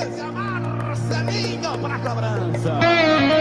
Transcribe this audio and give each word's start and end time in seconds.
Distância, 0.00 0.32
Marcelinho 0.32 1.78
para 1.78 1.94
a 1.94 3.39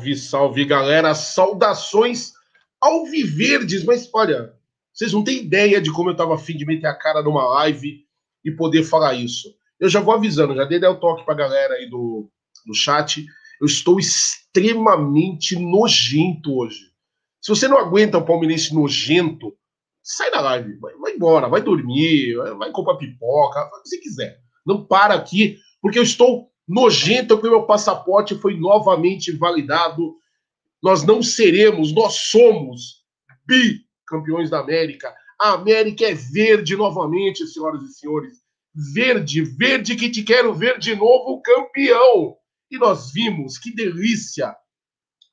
Salve, 0.00 0.16
salve, 0.16 0.64
galera. 0.64 1.14
Saudações 1.14 2.32
alviverdes. 2.80 3.84
Mas 3.84 4.08
olha, 4.14 4.54
vocês 4.92 5.12
não 5.12 5.22
têm 5.22 5.38
ideia 5.38 5.80
de 5.80 5.92
como 5.92 6.10
eu 6.10 6.16
tava 6.16 6.34
afim 6.34 6.56
de 6.56 6.64
meter 6.64 6.86
a 6.86 6.94
cara 6.94 7.22
numa 7.22 7.46
live 7.56 8.04
e 8.42 8.50
poder 8.50 8.82
falar 8.82 9.14
isso. 9.14 9.54
Eu 9.78 9.88
já 9.88 10.00
vou 10.00 10.14
avisando, 10.14 10.54
já 10.54 10.64
dei 10.64 10.82
o 10.84 10.98
toque 10.98 11.24
pra 11.24 11.34
galera 11.34 11.74
aí 11.74 11.88
do, 11.88 12.30
do 12.66 12.74
chat. 12.74 13.24
Eu 13.60 13.66
estou 13.66 13.98
extremamente 13.98 15.56
nojento 15.56 16.56
hoje. 16.56 16.90
Se 17.40 17.50
você 17.50 17.68
não 17.68 17.78
aguenta 17.78 18.18
o 18.18 18.24
palmeirense 18.24 18.74
nojento, 18.74 19.54
sai 20.02 20.30
da 20.30 20.40
live, 20.40 20.78
vai, 20.78 20.94
vai 20.94 21.12
embora, 21.12 21.48
vai 21.48 21.60
dormir, 21.60 22.36
vai, 22.58 22.70
comprar 22.70 22.96
pipoca, 22.96 23.60
o 23.60 23.82
que 23.82 23.88
você 23.88 23.98
quiser. 23.98 24.40
Não 24.66 24.84
para 24.84 25.14
aqui, 25.14 25.58
porque 25.80 25.98
eu 25.98 26.02
estou 26.02 26.49
nojento 26.70 27.36
que 27.40 27.48
o 27.48 27.50
meu 27.50 27.62
passaporte 27.64 28.36
foi 28.36 28.56
novamente 28.56 29.32
validado. 29.32 30.14
Nós 30.80 31.04
não 31.04 31.20
seremos, 31.20 31.92
nós 31.92 32.14
somos 32.14 33.04
bicampeões 33.44 34.48
da 34.48 34.60
América. 34.60 35.12
A 35.40 35.54
América 35.54 36.04
é 36.04 36.14
verde 36.14 36.76
novamente, 36.76 37.44
senhoras 37.46 37.82
e 37.82 37.92
senhores. 37.92 38.34
Verde, 38.94 39.42
verde 39.42 39.96
que 39.96 40.08
te 40.08 40.22
quero 40.22 40.54
ver 40.54 40.78
de 40.78 40.94
novo 40.94 41.42
campeão. 41.42 42.36
E 42.70 42.78
nós 42.78 43.10
vimos, 43.12 43.58
que 43.58 43.74
delícia. 43.74 44.54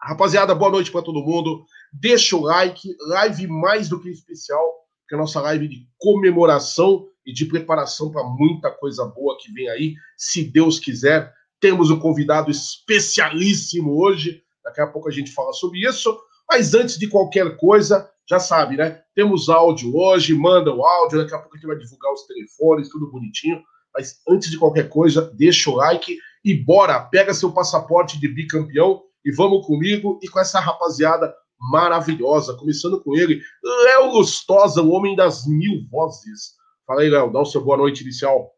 Rapaziada, 0.02 0.56
boa 0.56 0.72
noite 0.72 0.92
para 0.92 1.04
todo 1.04 1.24
mundo. 1.24 1.64
Deixa 1.94 2.36
o 2.36 2.42
like, 2.42 2.96
live 3.00 3.46
mais 3.48 3.88
do 3.88 4.02
que 4.02 4.10
especial, 4.10 4.64
que 5.08 5.14
é 5.14 5.18
a 5.18 5.22
nossa 5.22 5.40
live 5.42 5.68
de 5.68 5.88
comemoração 6.00 7.08
e 7.28 7.34
de 7.34 7.46
preparação 7.46 8.10
para 8.10 8.24
muita 8.24 8.72
coisa 8.72 9.06
boa 9.06 9.38
que 9.38 9.52
vem 9.52 9.68
aí, 9.68 9.96
se 10.16 10.46
Deus 10.46 10.80
quiser. 10.80 11.32
Temos 11.60 11.92
um 11.92 12.00
convidado 12.00 12.50
especialíssimo 12.50 14.02
hoje, 14.02 14.42
daqui 14.64 14.80
a 14.80 14.88
pouco 14.88 15.10
a 15.10 15.12
gente 15.12 15.32
fala 15.32 15.52
sobre 15.52 15.86
isso. 15.86 16.18
Mas 16.50 16.74
antes 16.74 16.98
de 16.98 17.08
qualquer 17.10 17.58
coisa, 17.58 18.10
já 18.30 18.40
sabe, 18.40 18.78
né? 18.78 19.02
Temos 19.14 19.50
áudio 19.50 19.94
hoje, 19.94 20.34
manda 20.34 20.74
o 20.74 20.86
áudio, 20.86 21.20
daqui 21.20 21.36
a 21.36 21.40
pouco 21.40 21.56
a 21.56 21.58
gente 21.58 21.68
vai 21.68 21.78
divulgar 21.78 22.14
os 22.14 22.26
telefones, 22.26 22.90
tudo 22.90 23.12
bonitinho. 23.12 23.62
Mas 23.94 24.22
antes 24.30 24.50
de 24.50 24.58
qualquer 24.58 24.88
coisa, 24.88 25.30
deixa 25.36 25.70
o 25.70 25.76
like 25.76 26.18
e 26.46 26.54
bora, 26.54 27.02
pega 27.02 27.34
seu 27.34 27.52
passaporte 27.52 28.18
de 28.20 28.28
bicampeão 28.30 29.02
e 29.26 29.32
vamos 29.32 29.66
comigo 29.66 30.18
e 30.24 30.30
com 30.30 30.40
essa 30.40 30.62
rapaziada 30.62 31.34
maravilhosa, 31.60 32.56
começando 32.56 33.02
com 33.02 33.18
ele, 33.18 33.42
Léo 33.84 34.14
Lustosa, 34.14 34.82
o 34.82 34.92
homem 34.92 35.16
das 35.16 35.46
mil 35.46 35.86
vozes. 35.90 36.56
Fala 36.88 37.02
aí, 37.02 37.10
Léo, 37.10 37.30
dá 37.30 37.42
o 37.42 37.46
seu 37.46 37.62
boa 37.62 37.76
noite 37.76 38.02
inicial. 38.02 38.50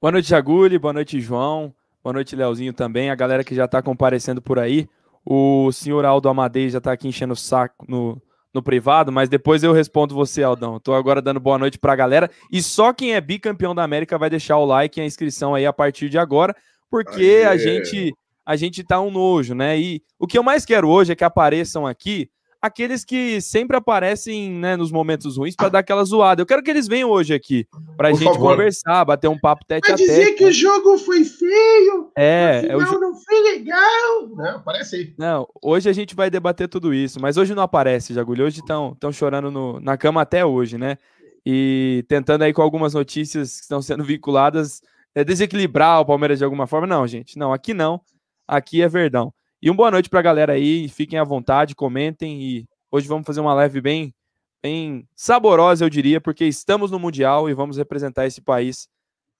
Boa 0.00 0.12
noite, 0.12 0.28
Jaguli, 0.28 0.78
boa 0.78 0.92
noite, 0.92 1.20
João, 1.20 1.74
boa 2.00 2.12
noite, 2.12 2.36
Leozinho 2.36 2.72
também, 2.72 3.10
a 3.10 3.14
galera 3.16 3.42
que 3.42 3.56
já 3.56 3.64
está 3.64 3.82
comparecendo 3.82 4.40
por 4.40 4.56
aí. 4.56 4.88
O 5.26 5.72
senhor 5.72 6.04
Aldo 6.04 6.28
Amadei 6.28 6.70
já 6.70 6.78
está 6.78 6.92
aqui 6.92 7.08
enchendo 7.08 7.32
o 7.32 7.36
saco 7.36 7.86
no, 7.88 8.22
no 8.52 8.62
privado, 8.62 9.10
mas 9.10 9.28
depois 9.28 9.64
eu 9.64 9.72
respondo 9.72 10.14
você, 10.14 10.44
Aldão. 10.44 10.76
Estou 10.76 10.94
agora 10.94 11.20
dando 11.20 11.40
boa 11.40 11.58
noite 11.58 11.76
para 11.76 11.92
a 11.92 11.96
galera. 11.96 12.30
E 12.52 12.62
só 12.62 12.92
quem 12.92 13.14
é 13.14 13.20
bicampeão 13.20 13.74
da 13.74 13.82
América 13.82 14.16
vai 14.16 14.30
deixar 14.30 14.56
o 14.58 14.64
like 14.64 15.00
e 15.00 15.02
a 15.02 15.06
inscrição 15.06 15.56
aí 15.56 15.66
a 15.66 15.72
partir 15.72 16.08
de 16.08 16.18
agora, 16.18 16.54
porque 16.88 17.42
Aê. 17.42 17.46
a 17.46 17.56
gente 17.56 18.14
a 18.46 18.54
gente 18.54 18.84
tá 18.84 19.00
um 19.00 19.10
nojo, 19.10 19.56
né? 19.56 19.76
E 19.76 20.00
o 20.20 20.26
que 20.28 20.38
eu 20.38 20.42
mais 20.44 20.64
quero 20.64 20.88
hoje 20.88 21.10
é 21.10 21.16
que 21.16 21.24
apareçam 21.24 21.84
aqui 21.84 22.30
aqueles 22.64 23.04
que 23.04 23.42
sempre 23.42 23.76
aparecem 23.76 24.50
né, 24.50 24.74
nos 24.74 24.90
momentos 24.90 25.36
ruins 25.36 25.54
para 25.54 25.68
dar 25.68 25.80
aquela 25.80 26.02
zoada. 26.02 26.40
Eu 26.40 26.46
quero 26.46 26.62
que 26.62 26.70
eles 26.70 26.88
venham 26.88 27.10
hoje 27.10 27.34
aqui 27.34 27.66
para 27.94 28.08
a 28.08 28.12
gente 28.12 28.24
favor. 28.24 28.52
conversar, 28.52 29.04
bater 29.04 29.28
um 29.28 29.38
papo 29.38 29.66
tete 29.66 29.92
a 29.92 29.94
tete. 29.94 30.08
dizer 30.08 30.32
que 30.32 30.46
o 30.46 30.52
jogo 30.52 30.96
foi 30.96 31.24
feio, 31.26 32.10
é, 32.16 32.64
é 32.66 32.74
o 32.74 32.80
jo... 32.80 32.98
não 32.98 33.14
foi 33.14 33.38
legal. 33.42 34.28
Não, 34.34 34.56
aparece 34.56 34.96
aí. 34.96 35.14
Não, 35.18 35.46
hoje 35.62 35.90
a 35.90 35.92
gente 35.92 36.14
vai 36.14 36.30
debater 36.30 36.66
tudo 36.66 36.94
isso, 36.94 37.20
mas 37.20 37.36
hoje 37.36 37.54
não 37.54 37.62
aparece, 37.62 38.14
Jagulho. 38.14 38.46
Hoje 38.46 38.60
estão 38.60 39.12
chorando 39.12 39.50
no, 39.50 39.78
na 39.78 39.98
cama 39.98 40.22
até 40.22 40.42
hoje, 40.42 40.78
né? 40.78 40.96
E 41.44 42.02
tentando 42.08 42.44
aí 42.44 42.52
com 42.54 42.62
algumas 42.62 42.94
notícias 42.94 43.56
que 43.56 43.62
estão 43.64 43.82
sendo 43.82 44.02
vinculadas 44.02 44.80
é, 45.14 45.22
desequilibrar 45.22 46.00
o 46.00 46.06
Palmeiras 46.06 46.38
de 46.38 46.44
alguma 46.44 46.66
forma. 46.66 46.86
Não, 46.86 47.06
gente, 47.06 47.38
não, 47.38 47.52
aqui 47.52 47.74
não. 47.74 48.00
Aqui 48.48 48.80
é 48.80 48.88
Verdão. 48.88 49.34
E 49.64 49.70
uma 49.70 49.76
boa 49.78 49.90
noite 49.90 50.10
para 50.10 50.20
a 50.20 50.22
galera 50.22 50.52
aí. 50.52 50.90
Fiquem 50.90 51.18
à 51.18 51.24
vontade, 51.24 51.74
comentem. 51.74 52.38
E 52.38 52.68
hoje 52.90 53.08
vamos 53.08 53.26
fazer 53.26 53.40
uma 53.40 53.54
live 53.54 53.80
bem, 53.80 54.14
bem 54.62 55.08
saborosa, 55.16 55.82
eu 55.82 55.88
diria, 55.88 56.20
porque 56.20 56.44
estamos 56.44 56.90
no 56.90 56.98
Mundial 56.98 57.48
e 57.48 57.54
vamos 57.54 57.78
representar 57.78 58.26
esse 58.26 58.42
país. 58.42 58.86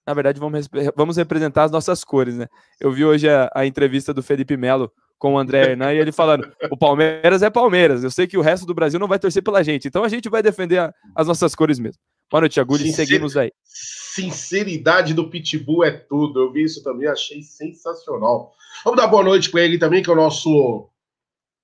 Na 0.03 0.15
verdade, 0.15 0.39
vamos, 0.39 0.67
vamos 0.95 1.17
representar 1.17 1.65
as 1.65 1.71
nossas 1.71 2.03
cores, 2.03 2.35
né? 2.37 2.47
Eu 2.79 2.91
vi 2.91 3.05
hoje 3.05 3.29
a, 3.29 3.51
a 3.53 3.67
entrevista 3.67 4.15
do 4.15 4.23
Felipe 4.23 4.57
Melo 4.57 4.91
com 5.25 5.33
o 5.33 5.39
André 5.39 5.71
Hernan 5.71 5.91
e 5.91 5.97
ele 5.97 6.11
falando: 6.11 6.47
o 6.69 6.77
Palmeiras 6.77 7.41
é 7.41 7.49
Palmeiras. 7.49 8.03
Eu 8.03 8.11
sei 8.11 8.27
que 8.27 8.37
o 8.37 8.41
resto 8.41 8.63
do 8.63 8.75
Brasil 8.75 8.99
não 8.99 9.07
vai 9.07 9.17
torcer 9.17 9.41
pela 9.41 9.63
gente, 9.63 9.87
então 9.87 10.03
a 10.03 10.07
gente 10.07 10.29
vai 10.29 10.43
defender 10.43 10.77
a, 10.77 10.93
as 11.15 11.25
nossas 11.25 11.55
cores 11.55 11.79
mesmo. 11.79 11.99
Boa 12.31 12.41
noite, 12.41 12.61
Sincer... 12.63 12.93
seguimos 12.93 13.35
aí. 13.35 13.51
Sinceridade 13.63 15.15
do 15.15 15.27
Pitbull 15.27 15.83
é 15.83 15.89
tudo. 15.89 16.41
Eu 16.41 16.51
vi 16.51 16.63
isso 16.63 16.83
também, 16.83 17.07
achei 17.07 17.41
sensacional. 17.41 18.53
Vamos 18.83 19.01
dar 19.01 19.07
boa 19.07 19.23
noite 19.23 19.49
para 19.49 19.61
ele 19.61 19.79
também, 19.79 20.03
que 20.03 20.11
é 20.11 20.13
o 20.13 20.15
nosso 20.15 20.89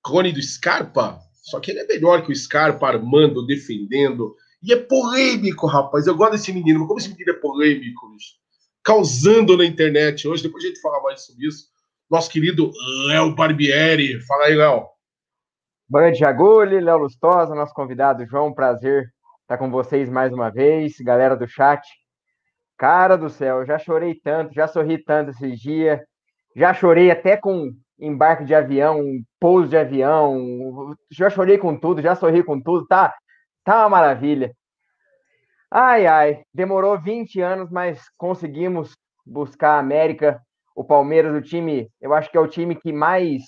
clone 0.02 0.32
do 0.32 0.42
Scarpa. 0.42 1.20
Só 1.44 1.60
que 1.60 1.70
ele 1.70 1.80
é 1.80 1.86
melhor 1.86 2.24
que 2.24 2.32
o 2.32 2.36
Scarpa, 2.36 2.88
armando, 2.88 3.46
defendendo. 3.46 4.34
E 4.60 4.72
é 4.72 4.76
polêmico, 4.76 5.68
rapaz. 5.68 6.08
Eu 6.08 6.16
gosto 6.16 6.32
desse 6.32 6.52
menino, 6.52 6.80
mas 6.80 6.88
como 6.88 6.98
esse 6.98 7.10
menino 7.10 7.30
é 7.30 7.34
polêmico, 7.34 8.10
bicho? 8.10 8.42
causando 8.82 9.56
na 9.56 9.64
internet 9.64 10.26
hoje. 10.26 10.42
Depois 10.42 10.64
a 10.64 10.66
gente 10.66 10.80
fala 10.80 11.00
mais 11.00 11.24
sobre 11.24 11.46
isso. 11.46 11.71
Nosso 12.12 12.30
querido 12.30 12.70
Léo 13.08 13.34
Barbieri. 13.34 14.20
Fala 14.26 14.44
aí, 14.44 14.54
Léo. 14.54 14.86
Boa 15.88 16.02
noite, 16.02 16.18
Jaguli, 16.18 16.78
Léo 16.78 16.98
Lustosa, 16.98 17.54
nosso 17.54 17.72
convidado 17.72 18.26
João. 18.26 18.52
Prazer 18.52 19.06
estar 19.40 19.56
com 19.56 19.70
vocês 19.70 20.10
mais 20.10 20.30
uma 20.30 20.50
vez, 20.50 20.92
galera 21.00 21.34
do 21.34 21.48
chat. 21.48 21.80
Cara 22.76 23.16
do 23.16 23.30
céu, 23.30 23.64
já 23.64 23.78
chorei 23.78 24.14
tanto, 24.14 24.52
já 24.52 24.68
sorri 24.68 25.02
tanto 25.02 25.30
esses 25.30 25.58
dias. 25.58 26.00
Já 26.54 26.74
chorei 26.74 27.10
até 27.10 27.34
com 27.34 27.72
embarque 27.98 28.44
de 28.44 28.54
avião, 28.54 29.02
pouso 29.40 29.70
de 29.70 29.78
avião. 29.78 30.94
Já 31.10 31.30
chorei 31.30 31.56
com 31.56 31.74
tudo, 31.80 32.02
já 32.02 32.14
sorri 32.14 32.44
com 32.44 32.60
tudo. 32.60 32.86
Tá, 32.86 33.14
tá 33.64 33.78
uma 33.84 33.88
maravilha. 33.88 34.52
Ai, 35.70 36.06
ai, 36.06 36.42
demorou 36.52 37.00
20 37.00 37.40
anos, 37.40 37.70
mas 37.70 38.02
conseguimos 38.18 38.94
buscar 39.24 39.76
a 39.76 39.78
América. 39.78 40.42
O 40.74 40.84
Palmeiras, 40.84 41.34
o 41.34 41.42
time, 41.42 41.88
eu 42.00 42.14
acho 42.14 42.30
que 42.30 42.36
é 42.36 42.40
o 42.40 42.48
time 42.48 42.74
que 42.74 42.92
mais 42.92 43.42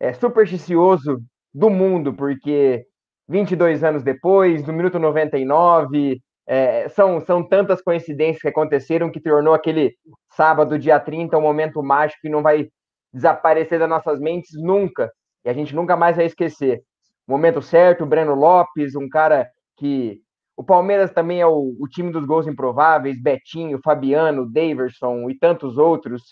é 0.00 0.12
supersticioso 0.12 1.20
do 1.52 1.70
mundo, 1.70 2.12
porque 2.14 2.84
22 3.28 3.82
anos 3.82 4.02
depois, 4.02 4.64
no 4.66 4.72
minuto 4.72 4.98
99, 4.98 6.20
é, 6.46 6.88
são, 6.90 7.20
são 7.20 7.42
tantas 7.42 7.82
coincidências 7.82 8.40
que 8.40 8.48
aconteceram 8.48 9.10
que 9.10 9.20
tornou 9.20 9.54
aquele 9.54 9.94
sábado, 10.36 10.78
dia 10.78 11.00
30, 11.00 11.36
um 11.36 11.40
momento 11.40 11.82
mágico 11.82 12.20
que 12.22 12.28
não 12.28 12.42
vai 12.42 12.68
desaparecer 13.12 13.78
das 13.78 13.88
nossas 13.88 14.20
mentes 14.20 14.50
nunca. 14.54 15.10
E 15.44 15.48
a 15.48 15.52
gente 15.52 15.74
nunca 15.74 15.96
mais 15.96 16.16
vai 16.16 16.26
esquecer. 16.26 16.82
Momento 17.26 17.60
certo, 17.60 18.06
Breno 18.06 18.34
Lopes, 18.34 18.94
um 18.94 19.08
cara 19.08 19.48
que 19.76 20.20
o 20.56 20.64
Palmeiras 20.64 21.12
também 21.12 21.40
é 21.40 21.46
o, 21.46 21.76
o, 21.78 21.86
time 21.86 22.10
dos 22.10 22.24
gols 22.24 22.46
improváveis, 22.46 23.20
Betinho, 23.20 23.78
Fabiano, 23.84 24.50
Daverson 24.50 25.28
e 25.28 25.38
tantos 25.38 25.76
outros. 25.76 26.22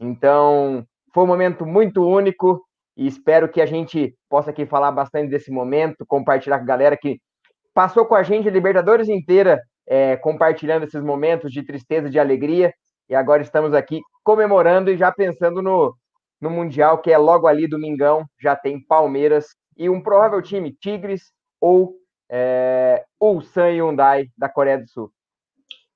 Então, 0.00 0.84
foi 1.14 1.22
um 1.22 1.28
momento 1.28 1.64
muito 1.64 2.02
único 2.02 2.60
e 2.96 3.06
espero 3.06 3.48
que 3.48 3.60
a 3.60 3.66
gente 3.66 4.12
possa 4.28 4.50
aqui 4.50 4.66
falar 4.66 4.90
bastante 4.90 5.30
desse 5.30 5.52
momento, 5.52 6.04
compartilhar 6.06 6.58
com 6.58 6.64
a 6.64 6.66
galera 6.66 6.96
que 6.96 7.20
passou 7.72 8.04
com 8.04 8.16
a 8.16 8.24
gente 8.24 8.48
a 8.48 8.50
Libertadores 8.50 9.08
inteira, 9.08 9.60
é, 9.86 10.16
compartilhando 10.16 10.82
esses 10.82 11.02
momentos 11.02 11.52
de 11.52 11.62
tristeza, 11.62 12.10
de 12.10 12.18
alegria. 12.18 12.72
E 13.08 13.14
agora 13.14 13.42
estamos 13.42 13.72
aqui 13.72 14.00
comemorando 14.24 14.90
e 14.90 14.96
já 14.96 15.12
pensando 15.12 15.62
no, 15.62 15.94
no 16.40 16.50
Mundial, 16.50 16.98
que 16.98 17.12
é 17.12 17.16
logo 17.16 17.46
ali, 17.46 17.68
domingão, 17.68 18.24
já 18.42 18.56
tem 18.56 18.84
Palmeiras 18.84 19.46
e 19.76 19.88
um 19.88 20.02
provável 20.02 20.42
time, 20.42 20.72
Tigres 20.72 21.30
ou 21.60 21.94
é, 22.30 23.04
Ulsan 23.20 23.70
Hyundai 23.70 24.30
da 24.36 24.48
Coreia 24.48 24.78
do 24.78 24.88
Sul. 24.88 25.12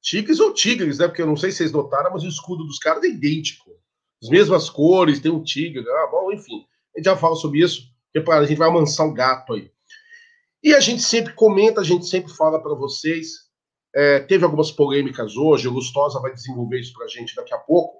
Tigres 0.00 0.40
ou 0.40 0.52
Tigres, 0.52 0.98
né? 0.98 1.06
Porque 1.06 1.22
eu 1.22 1.26
não 1.26 1.36
sei 1.36 1.50
se 1.50 1.58
vocês 1.58 1.72
notaram, 1.72 2.10
mas 2.12 2.24
o 2.24 2.28
escudo 2.28 2.64
dos 2.64 2.78
caras 2.78 3.04
é 3.04 3.08
idêntico. 3.08 3.70
As 4.22 4.28
mesmas 4.28 4.70
cores, 4.70 5.20
tem 5.20 5.32
um 5.32 5.42
tigre, 5.42 5.84
ah, 5.88 6.08
bom, 6.10 6.32
enfim. 6.32 6.64
A 6.94 6.98
gente 6.98 7.06
já 7.06 7.16
fala 7.16 7.34
sobre 7.34 7.60
isso, 7.60 7.82
porque 8.12 8.30
a 8.30 8.44
gente 8.44 8.58
vai 8.58 8.68
amansar 8.68 9.06
o 9.06 9.12
gato 9.12 9.54
aí. 9.54 9.70
E 10.62 10.72
a 10.74 10.80
gente 10.80 11.02
sempre 11.02 11.32
comenta, 11.32 11.80
a 11.80 11.84
gente 11.84 12.06
sempre 12.06 12.32
fala 12.32 12.62
para 12.62 12.74
vocês. 12.74 13.50
É, 13.94 14.20
teve 14.20 14.44
algumas 14.44 14.70
polêmicas 14.70 15.36
hoje, 15.36 15.66
o 15.66 15.72
Lustosa 15.72 16.20
vai 16.20 16.32
desenvolver 16.32 16.80
isso 16.80 16.94
para 16.94 17.04
a 17.04 17.08
gente 17.08 17.34
daqui 17.34 17.52
a 17.52 17.58
pouco, 17.58 17.98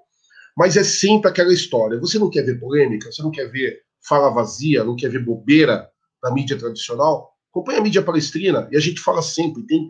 mas 0.57 0.77
é 0.77 0.83
sempre 0.83 1.29
aquela 1.29 1.53
história. 1.53 1.99
Você 1.99 2.17
não 2.17 2.29
quer 2.29 2.43
ver 2.43 2.59
polêmica, 2.59 3.11
você 3.11 3.21
não 3.21 3.29
quer 3.29 3.51
ver 3.51 3.81
fala 4.01 4.29
vazia, 4.29 4.83
não 4.83 4.95
quer 4.95 5.09
ver 5.09 5.23
bobeira 5.23 5.89
na 6.21 6.31
mídia 6.31 6.57
tradicional? 6.57 7.32
Acompanha 7.53 7.77
a 7.77 7.83
mídia 7.83 8.01
palestrina 8.01 8.67
e 8.71 8.75
a 8.75 8.79
gente 8.79 8.99
fala 8.99 9.21
sempre, 9.21 9.61
tem 9.67 9.87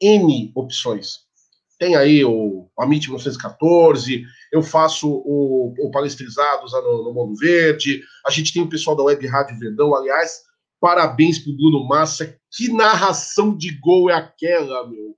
N 0.00 0.50
opções. 0.54 1.18
Tem 1.78 1.94
aí 1.94 2.24
o 2.24 2.70
Amit 2.78 3.06
1914, 3.06 4.24
eu 4.50 4.62
faço 4.62 5.10
o, 5.10 5.74
o 5.78 5.90
Palestrizados 5.90 6.72
no, 6.72 7.04
no 7.04 7.12
Mundo 7.12 7.36
Verde, 7.36 8.02
a 8.26 8.30
gente 8.30 8.52
tem 8.52 8.62
o 8.62 8.68
pessoal 8.68 8.96
da 8.96 9.02
Web 9.02 9.26
Rádio 9.26 9.58
Verdão, 9.58 9.94
aliás, 9.94 10.42
parabéns 10.80 11.38
pro 11.38 11.54
Bruno 11.54 11.86
Massa, 11.86 12.38
que 12.50 12.72
narração 12.72 13.54
de 13.54 13.78
gol 13.78 14.08
é 14.08 14.14
aquela, 14.14 14.88
meu? 14.88 15.16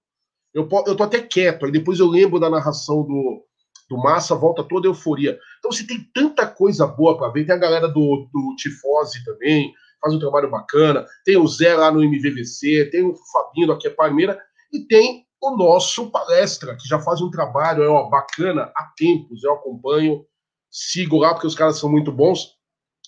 Eu, 0.52 0.68
eu 0.86 0.96
tô 0.96 1.02
até 1.02 1.20
quieto, 1.20 1.66
aí 1.66 1.70
depois 1.70 2.00
eu 2.00 2.08
lembro 2.08 2.40
da 2.40 2.50
narração 2.50 3.02
do, 3.02 3.44
do 3.88 3.96
Massa, 3.98 4.34
volta 4.34 4.64
toda 4.64 4.88
a 4.88 4.90
euforia. 4.90 5.38
Então 5.58 5.70
você 5.70 5.86
tem 5.86 6.00
tanta 6.14 6.46
coisa 6.46 6.86
boa 6.86 7.16
para 7.16 7.28
ver, 7.28 7.44
tem 7.44 7.54
a 7.54 7.58
galera 7.58 7.88
do, 7.88 8.28
do 8.32 8.54
Tifose 8.56 9.24
também, 9.24 9.72
faz 10.04 10.14
um 10.14 10.18
trabalho 10.18 10.50
bacana, 10.50 11.06
tem 11.24 11.38
o 11.38 11.46
Zé 11.46 11.74
lá 11.74 11.90
no 11.90 12.04
MVVC, 12.04 12.90
tem 12.90 13.02
o 13.02 13.14
Fabinho 13.32 13.72
aqui 13.72 13.86
é 13.86 13.90
Palmeira, 13.90 14.38
e 14.70 14.80
tem 14.80 15.24
o 15.40 15.56
nosso 15.56 16.10
palestra, 16.10 16.76
que 16.76 16.86
já 16.86 16.98
faz 16.98 17.22
um 17.22 17.30
trabalho 17.30 17.82
é, 17.82 17.88
ó, 17.88 18.08
bacana 18.08 18.70
há 18.76 18.92
tempos, 18.96 19.42
eu 19.42 19.54
acompanho, 19.54 20.24
sigo 20.70 21.18
lá, 21.18 21.32
porque 21.32 21.46
os 21.46 21.54
caras 21.54 21.78
são 21.78 21.90
muito 21.90 22.12
bons, 22.12 22.52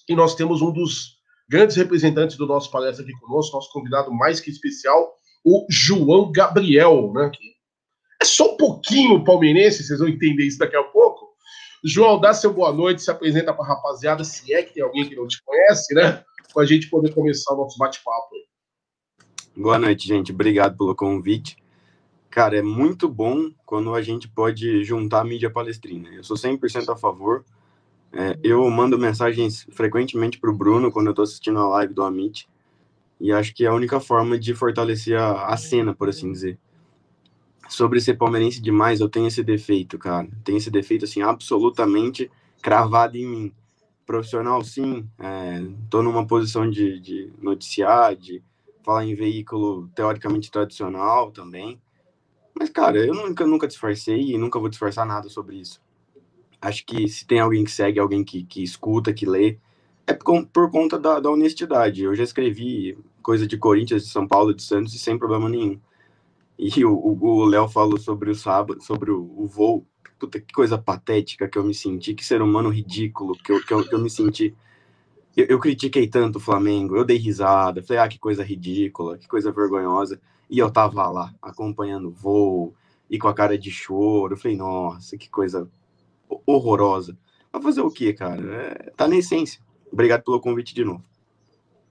e 0.08 0.14
nós 0.14 0.34
temos 0.34 0.62
um 0.62 0.72
dos 0.72 1.16
grandes 1.48 1.76
representantes 1.76 2.36
do 2.36 2.46
nosso 2.46 2.70
palestra 2.70 3.04
aqui 3.04 3.12
conosco, 3.20 3.56
nosso 3.56 3.70
convidado 3.72 4.12
mais 4.12 4.40
que 4.40 4.50
especial, 4.50 5.12
o 5.44 5.66
João 5.68 6.32
Gabriel, 6.32 7.12
né, 7.12 7.30
que 7.32 7.56
é 8.20 8.24
só 8.24 8.54
um 8.54 8.56
pouquinho 8.56 9.22
palmeirense, 9.22 9.84
vocês 9.84 9.98
vão 9.98 10.08
entender 10.08 10.44
isso 10.44 10.58
daqui 10.58 10.76
a 10.76 10.82
pouco. 10.82 11.26
João, 11.84 12.18
dá 12.18 12.32
seu 12.32 12.52
boa 12.52 12.72
noite, 12.72 13.02
se 13.02 13.10
apresenta 13.10 13.52
para 13.52 13.64
a 13.64 13.68
rapaziada, 13.68 14.24
se 14.24 14.52
é 14.52 14.62
que 14.62 14.72
tem 14.72 14.82
alguém 14.82 15.06
que 15.08 15.14
não 15.14 15.26
te 15.26 15.40
conhece, 15.44 15.94
né? 15.94 16.24
Para 16.56 16.62
a 16.62 16.66
gente 16.66 16.88
poder 16.88 17.12
começar 17.12 17.52
o 17.52 17.58
nosso 17.58 17.76
bate-papo. 17.76 18.34
Boa 19.54 19.78
noite, 19.78 20.08
gente. 20.08 20.32
Obrigado 20.32 20.74
pelo 20.74 20.94
convite. 20.94 21.54
Cara, 22.30 22.56
é 22.56 22.62
muito 22.62 23.10
bom 23.10 23.50
quando 23.66 23.94
a 23.94 24.00
gente 24.00 24.26
pode 24.26 24.82
juntar 24.82 25.20
a 25.20 25.24
mídia 25.24 25.50
palestrina. 25.50 26.08
Eu 26.08 26.24
sou 26.24 26.34
100% 26.34 26.88
a 26.88 26.96
favor. 26.96 27.44
É, 28.10 28.38
eu 28.42 28.66
mando 28.70 28.98
mensagens 28.98 29.66
frequentemente 29.70 30.40
para 30.40 30.50
o 30.50 30.56
Bruno 30.56 30.90
quando 30.90 31.08
eu 31.08 31.10
estou 31.10 31.24
assistindo 31.24 31.58
a 31.58 31.68
live 31.68 31.92
do 31.92 32.02
Amit. 32.02 32.48
E 33.20 33.30
acho 33.32 33.54
que 33.54 33.66
é 33.66 33.68
a 33.68 33.74
única 33.74 34.00
forma 34.00 34.38
de 34.38 34.54
fortalecer 34.54 35.20
a, 35.20 35.48
a 35.48 35.58
cena, 35.58 35.94
por 35.94 36.08
assim 36.08 36.32
dizer. 36.32 36.58
Sobre 37.68 38.00
ser 38.00 38.14
palmeirense 38.14 38.62
demais, 38.62 39.00
eu 39.00 39.10
tenho 39.10 39.26
esse 39.26 39.44
defeito, 39.44 39.98
cara. 39.98 40.26
Tenho 40.42 40.56
esse 40.56 40.70
defeito, 40.70 41.04
assim, 41.04 41.20
absolutamente 41.20 42.30
cravado 42.62 43.18
em 43.18 43.26
mim 43.26 43.54
profissional, 44.06 44.62
sim. 44.62 45.06
Estou 45.84 46.00
é, 46.00 46.04
numa 46.04 46.26
posição 46.26 46.70
de, 46.70 47.00
de 47.00 47.32
noticiar, 47.42 48.14
de 48.14 48.42
falar 48.84 49.04
em 49.04 49.14
veículo 49.14 49.88
teoricamente 49.94 50.50
tradicional 50.50 51.32
também. 51.32 51.80
Mas, 52.58 52.70
cara, 52.70 52.96
eu 52.98 53.12
nunca, 53.12 53.46
nunca 53.46 53.66
disfarcei 53.66 54.32
e 54.32 54.38
nunca 54.38 54.58
vou 54.58 54.68
disfarçar 54.68 55.04
nada 55.04 55.28
sobre 55.28 55.56
isso. 55.56 55.82
Acho 56.62 56.86
que 56.86 57.06
se 57.08 57.26
tem 57.26 57.40
alguém 57.40 57.64
que 57.64 57.70
segue, 57.70 57.98
alguém 57.98 58.24
que, 58.24 58.44
que 58.44 58.62
escuta, 58.62 59.12
que 59.12 59.26
lê, 59.26 59.58
é 60.06 60.14
por, 60.14 60.46
por 60.46 60.70
conta 60.70 60.98
da, 60.98 61.20
da, 61.20 61.28
honestidade. 61.28 62.04
Eu 62.04 62.14
já 62.14 62.22
escrevi 62.22 62.96
coisa 63.22 63.46
de 63.46 63.58
Corinthians, 63.58 64.04
de 64.04 64.10
São 64.10 64.26
Paulo, 64.26 64.54
de 64.54 64.62
Santos 64.62 64.94
e 64.94 64.98
sem 64.98 65.18
problema 65.18 65.48
nenhum. 65.48 65.78
E 66.58 66.84
o 66.84 67.44
Léo 67.44 67.68
falou 67.68 67.98
sobre 67.98 68.30
o 68.30 68.34
sábado, 68.34 68.82
sobre 68.82 69.10
o, 69.10 69.30
o 69.36 69.46
voo 69.46 69.84
puta, 70.18 70.40
que 70.40 70.52
coisa 70.52 70.78
patética 70.78 71.48
que 71.48 71.58
eu 71.58 71.64
me 71.64 71.74
senti, 71.74 72.14
que 72.14 72.24
ser 72.24 72.42
humano 72.42 72.68
ridículo 72.68 73.36
que 73.36 73.52
eu, 73.52 73.64
que 73.64 73.72
eu, 73.72 73.86
que 73.86 73.94
eu 73.94 73.98
me 73.98 74.10
senti. 74.10 74.54
Eu, 75.36 75.46
eu, 75.46 75.58
critiquei 75.58 76.08
tanto 76.08 76.36
o 76.36 76.40
Flamengo, 76.40 76.96
eu 76.96 77.04
dei 77.04 77.18
risada, 77.18 77.82
falei, 77.82 78.02
ah, 78.02 78.08
que 78.08 78.18
coisa 78.18 78.42
ridícula, 78.42 79.18
que 79.18 79.28
coisa 79.28 79.52
vergonhosa. 79.52 80.20
E 80.48 80.58
eu 80.58 80.70
tava 80.70 81.10
lá, 81.10 81.34
acompanhando 81.42 82.08
o 82.08 82.12
voo, 82.12 82.74
e 83.10 83.18
com 83.18 83.28
a 83.28 83.34
cara 83.34 83.58
de 83.58 83.70
choro. 83.70 84.34
Eu 84.34 84.38
falei, 84.38 84.56
nossa, 84.56 85.16
que 85.16 85.28
coisa 85.28 85.68
horrorosa. 86.46 87.16
Mas 87.52 87.62
fazer 87.62 87.80
o 87.80 87.90
quê, 87.90 88.12
cara? 88.12 88.42
É, 88.42 88.90
tá 88.96 89.06
na 89.08 89.16
essência. 89.16 89.60
Obrigado 89.92 90.22
pelo 90.22 90.40
convite 90.40 90.74
de 90.74 90.84
novo. 90.84 91.04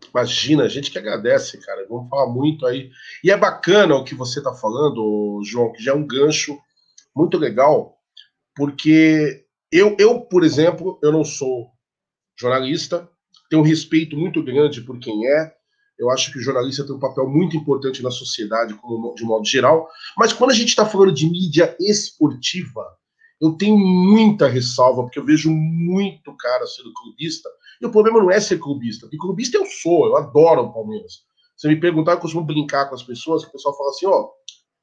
Imagina, 0.10 0.64
a 0.64 0.68
gente 0.68 0.92
que 0.92 0.98
agradece, 0.98 1.58
cara. 1.60 1.86
Vamos 1.90 2.10
falar 2.10 2.32
muito 2.32 2.66
aí. 2.66 2.92
E 3.24 3.32
é 3.32 3.38
bacana 3.38 3.96
o 3.96 4.04
que 4.04 4.16
você 4.16 4.42
tá 4.42 4.54
falando, 4.54 5.42
João, 5.44 5.72
que 5.72 5.84
já 5.84 5.92
é 5.92 5.96
um 5.96 6.06
gancho 6.06 6.58
muito 7.16 7.38
legal 7.38 7.95
porque 8.56 9.46
eu, 9.72 9.96
eu, 10.00 10.22
por 10.22 10.44
exemplo, 10.44 11.00
eu 11.04 11.12
não 11.12 11.24
sou 11.24 11.68
jornalista, 12.40 13.10
tenho 13.50 13.62
um 13.62 13.66
respeito 13.66 14.18
muito 14.18 14.44
grande 14.44 14.82
por 14.82 15.00
quem 15.00 15.28
é. 15.28 15.54
Eu 15.98 16.10
acho 16.10 16.32
que 16.32 16.40
o 16.40 16.42
jornalista 16.42 16.86
tem 16.86 16.96
um 16.96 17.00
papel 17.00 17.28
muito 17.28 17.56
importante 17.56 18.04
na 18.04 18.12
sociedade, 18.12 18.74
como, 18.76 19.14
de 19.16 19.24
modo 19.24 19.46
geral. 19.46 19.88
Mas 20.18 20.34
quando 20.34 20.52
a 20.52 20.54
gente 20.54 20.70
está 20.70 20.86
falando 20.86 21.14
de 21.14 21.30
mídia 21.30 21.76
esportiva, 21.80 22.86
eu 23.42 23.54
tenho 23.54 23.78
muita 23.78 24.48
ressalva, 24.48 25.04
porque 25.04 25.20
eu 25.20 25.26
vejo 25.26 25.50
muito 25.50 26.36
cara 26.38 26.66
sendo 26.68 26.92
clubista, 26.94 27.50
e 27.82 27.86
o 27.86 27.92
problema 27.92 28.20
não 28.20 28.32
é 28.32 28.40
ser 28.40 28.58
clubista, 28.60 29.06
porque 29.06 29.18
clubista 29.18 29.58
eu 29.58 29.66
sou, 29.66 30.08
eu 30.08 30.18
adoro 30.18 30.64
o 30.64 30.74
Palmeiras. 30.74 31.26
Você 31.56 31.68
me 31.68 31.80
perguntar, 31.80 32.14
eu 32.14 32.20
costumo 32.20 32.46
brincar 32.46 32.90
com 32.90 32.96
as 32.96 33.04
pessoas, 33.04 33.44
que 33.44 33.50
o 33.50 33.52
pessoal 33.54 33.78
fala 33.78 33.90
assim, 33.90 34.06
ó, 34.06 34.30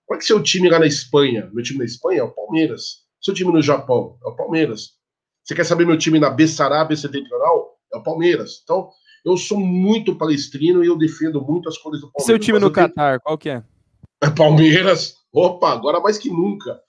qual 0.06 0.16
é 0.16 0.18
que 0.18 0.24
é 0.24 0.26
seu 0.26 0.42
time 0.42 0.70
lá 0.70 0.78
na 0.78 0.86
Espanha? 0.86 1.50
Meu 1.52 1.62
time 1.62 1.78
na 1.78 1.84
Espanha 1.84 2.20
é 2.20 2.22
o 2.22 2.30
Palmeiras. 2.30 3.01
Seu 3.22 3.32
time 3.32 3.52
no 3.52 3.62
Japão 3.62 4.18
é 4.24 4.28
o 4.28 4.34
Palmeiras. 4.34 4.94
Você 5.44 5.54
quer 5.54 5.64
saber 5.64 5.86
meu 5.86 5.96
time 5.96 6.18
na 6.18 6.28
Bessarabia 6.28 6.96
Setentrional? 6.96 7.78
É 7.94 7.96
o 7.96 8.02
Palmeiras. 8.02 8.60
Então, 8.64 8.90
eu 9.24 9.36
sou 9.36 9.58
muito 9.58 10.16
palestrino 10.16 10.82
e 10.82 10.88
eu 10.88 10.98
defendo 10.98 11.40
muito 11.40 11.68
as 11.68 11.78
cores 11.78 12.00
do 12.00 12.10
Palmeiras. 12.10 12.26
Seu 12.26 12.38
time 12.38 12.58
no 12.58 12.70
Catar, 12.70 13.20
qual 13.20 13.38
que 13.38 13.48
é? 13.48 13.62
É 14.20 14.30
Palmeiras. 14.30 15.16
Opa, 15.32 15.72
agora 15.72 16.00
mais 16.00 16.18
que 16.18 16.28
nunca. 16.28 16.80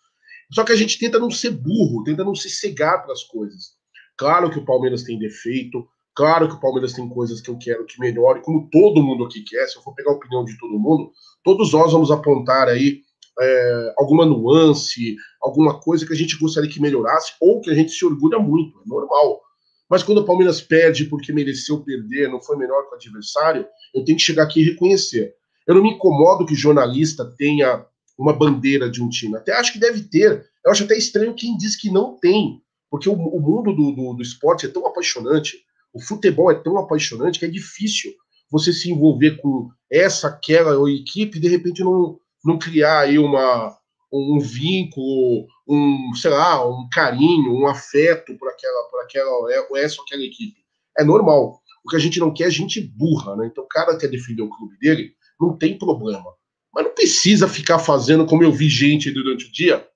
Só 0.51 0.63
que 0.63 0.71
a 0.71 0.75
gente 0.75 0.97
tenta 0.97 1.19
não 1.19 1.29
ser 1.29 1.51
burro, 1.51 2.03
tenta 2.03 2.23
não 2.23 2.35
se 2.35 2.49
cegar 2.49 3.03
para 3.03 3.13
as 3.13 3.23
coisas. 3.23 3.73
Claro 4.17 4.49
que 4.49 4.59
o 4.59 4.65
Palmeiras 4.65 5.03
tem 5.03 5.17
defeito, 5.17 5.87
claro 6.15 6.47
que 6.47 6.55
o 6.55 6.59
Palmeiras 6.59 6.93
tem 6.93 7.07
coisas 7.09 7.41
que 7.41 7.49
eu 7.49 7.57
quero 7.57 7.85
que 7.85 7.99
melhore, 7.99 8.41
como 8.41 8.69
todo 8.71 9.01
mundo 9.03 9.25
aqui 9.25 9.43
quer. 9.43 9.67
Se 9.67 9.77
eu 9.77 9.83
for 9.83 9.93
pegar 9.93 10.11
a 10.11 10.15
opinião 10.15 10.43
de 10.43 10.57
todo 10.57 10.79
mundo, 10.79 11.11
todos 11.43 11.73
nós 11.73 11.91
vamos 11.91 12.11
apontar 12.11 12.67
aí 12.67 13.01
é, 13.39 13.93
alguma 13.97 14.25
nuance, 14.25 15.15
alguma 15.41 15.79
coisa 15.79 16.05
que 16.05 16.13
a 16.13 16.15
gente 16.15 16.37
gostaria 16.37 16.69
que 16.69 16.81
melhorasse 16.81 17.33
ou 17.41 17.61
que 17.61 17.69
a 17.69 17.73
gente 17.73 17.91
se 17.91 18.05
orgulha 18.05 18.39
muito, 18.39 18.79
é 18.79 18.87
normal. 18.87 19.41
Mas 19.89 20.03
quando 20.03 20.19
o 20.19 20.25
Palmeiras 20.25 20.61
perde 20.61 21.05
porque 21.05 21.33
mereceu 21.33 21.83
perder, 21.83 22.29
não 22.29 22.41
foi 22.41 22.57
melhor 22.57 22.87
que 22.87 22.93
o 22.93 22.95
adversário, 22.95 23.65
eu 23.93 24.03
tenho 24.03 24.17
que 24.17 24.23
chegar 24.23 24.43
aqui 24.43 24.61
e 24.61 24.63
reconhecer. 24.63 25.33
Eu 25.67 25.75
não 25.75 25.83
me 25.83 25.91
incomodo 25.91 26.45
que 26.45 26.55
jornalista 26.55 27.25
tenha 27.37 27.85
uma 28.17 28.33
bandeira 28.33 28.89
de 28.89 29.01
um 29.01 29.09
time. 29.09 29.35
Até 29.35 29.53
acho 29.53 29.73
que 29.73 29.79
deve 29.79 30.01
ter. 30.03 30.45
Eu 30.65 30.71
acho 30.71 30.83
até 30.83 30.97
estranho 30.97 31.35
quem 31.35 31.57
diz 31.57 31.75
que 31.75 31.91
não 31.91 32.17
tem, 32.17 32.61
porque 32.89 33.09
o, 33.09 33.13
o 33.13 33.39
mundo 33.39 33.73
do, 33.73 33.91
do, 33.91 34.13
do, 34.13 34.21
esporte 34.21 34.65
é 34.65 34.69
tão 34.69 34.85
apaixonante, 34.85 35.57
o 35.93 36.01
futebol 36.01 36.51
é 36.51 36.55
tão 36.55 36.77
apaixonante 36.77 37.39
que 37.39 37.45
é 37.45 37.49
difícil 37.49 38.11
você 38.49 38.71
se 38.71 38.91
envolver 38.91 39.37
com 39.41 39.69
essa, 39.91 40.27
aquela 40.27 40.77
ou 40.77 40.87
equipe 40.87 41.37
e 41.37 41.41
de 41.41 41.47
repente 41.47 41.83
não, 41.83 42.19
não 42.43 42.57
criar 42.57 43.01
aí 43.01 43.17
uma, 43.17 43.77
um 44.11 44.39
vínculo, 44.39 45.47
um, 45.67 46.13
sei 46.15 46.31
lá, 46.31 46.67
um 46.67 46.87
carinho, 46.91 47.53
um 47.53 47.67
afeto 47.67 48.37
por 48.37 48.49
aquela, 48.49 48.83
por 48.89 49.01
aquela, 49.01 49.51
é, 49.51 49.83
essa 49.83 49.97
ou 49.97 50.03
aquela 50.03 50.23
equipe. 50.23 50.57
É 50.97 51.03
normal. 51.03 51.59
O 51.83 51.89
que 51.89 51.95
a 51.95 51.99
gente 51.99 52.19
não 52.19 52.33
quer 52.33 52.47
é 52.47 52.51
gente 52.51 52.79
burra, 52.79 53.35
né? 53.35 53.47
Então 53.47 53.63
o 53.63 53.67
cara 53.67 53.97
quer 53.97 54.07
defender 54.07 54.41
o 54.41 54.49
clube 54.49 54.77
dele, 54.77 55.13
não 55.39 55.57
tem 55.57 55.77
problema. 55.77 56.31
Mas 56.73 56.85
não 56.85 56.93
precisa 56.93 57.47
ficar 57.47 57.79
fazendo 57.79 58.25
como 58.25 58.43
eu 58.43 58.51
vi 58.51 58.69
gente 58.69 59.11
durante 59.11 59.45
o 59.45 59.51
dia. 59.51 59.87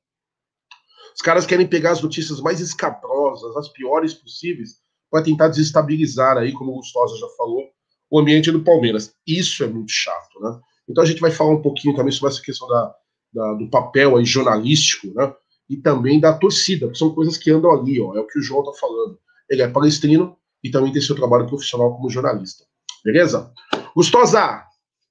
Os 1.15 1.21
caras 1.21 1.45
querem 1.45 1.67
pegar 1.67 1.91
as 1.91 2.01
notícias 2.01 2.39
mais 2.41 2.59
escabrosas, 2.59 3.55
as 3.55 3.69
piores 3.69 4.13
possíveis, 4.13 4.75
para 5.09 5.23
tentar 5.23 5.47
desestabilizar 5.47 6.37
aí, 6.37 6.51
como 6.53 6.71
o 6.71 6.75
Gustosa 6.75 7.17
já 7.17 7.27
falou, 7.35 7.63
o 8.09 8.19
ambiente 8.19 8.51
do 8.51 8.63
Palmeiras. 8.63 9.13
Isso 9.25 9.63
é 9.63 9.67
muito 9.67 9.91
chato, 9.91 10.39
né? 10.39 10.59
Então 10.87 11.03
a 11.03 11.07
gente 11.07 11.19
vai 11.19 11.31
falar 11.31 11.51
um 11.51 11.61
pouquinho 11.61 11.95
também 11.95 12.11
sobre 12.11 12.33
essa 12.33 12.41
questão 12.41 12.67
da, 12.67 12.95
da, 13.33 13.53
do 13.53 13.69
papel 13.69 14.17
aí 14.17 14.25
jornalístico, 14.25 15.07
né? 15.13 15.33
E 15.69 15.75
também 15.75 16.19
da 16.19 16.33
torcida, 16.33 16.87
que 16.89 16.97
são 16.97 17.13
coisas 17.13 17.37
que 17.37 17.51
andam 17.51 17.71
ali, 17.71 17.99
ó. 17.99 18.15
É 18.15 18.19
o 18.19 18.27
que 18.27 18.39
o 18.39 18.41
João 18.41 18.63
tá 18.63 18.71
falando. 18.79 19.19
Ele 19.49 19.61
é 19.61 19.67
palestrino 19.67 20.37
e 20.63 20.69
também 20.69 20.91
tem 20.91 21.01
seu 21.01 21.15
trabalho 21.15 21.45
profissional 21.45 21.93
como 21.95 22.09
jornalista. 22.09 22.63
Beleza? 23.03 23.51
Gustosa, 23.95 24.63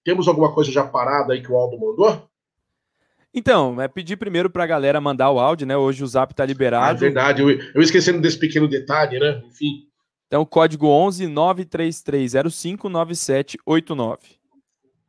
temos 0.04 0.28
alguma 0.28 0.52
coisa 0.52 0.70
já 0.70 0.84
parada 0.84 1.34
aí 1.34 1.42
que 1.42 1.50
o 1.50 1.56
Aldo 1.56 1.78
mandou? 1.78 2.28
Então, 3.34 3.80
é 3.82 3.86
pedir 3.86 4.16
primeiro 4.16 4.48
para 4.48 4.64
a 4.64 4.66
galera 4.66 4.98
mandar 4.98 5.30
o 5.30 5.38
áudio, 5.38 5.66
né? 5.66 5.76
Hoje 5.76 6.02
o 6.02 6.06
Zap 6.06 6.34
tá 6.34 6.46
liberado. 6.46 6.86
Ah, 6.86 6.90
é 6.90 6.94
verdade. 6.94 7.42
Eu, 7.42 7.50
eu 7.50 7.82
esquecendo 7.82 8.18
desse 8.18 8.38
pequeno 8.38 8.66
detalhe, 8.66 9.18
né? 9.18 9.42
Enfim. 9.46 9.86
Então, 10.26 10.44
código 10.46 10.86
11 10.86 11.26
93305 11.26 12.88
9789. 12.88 14.18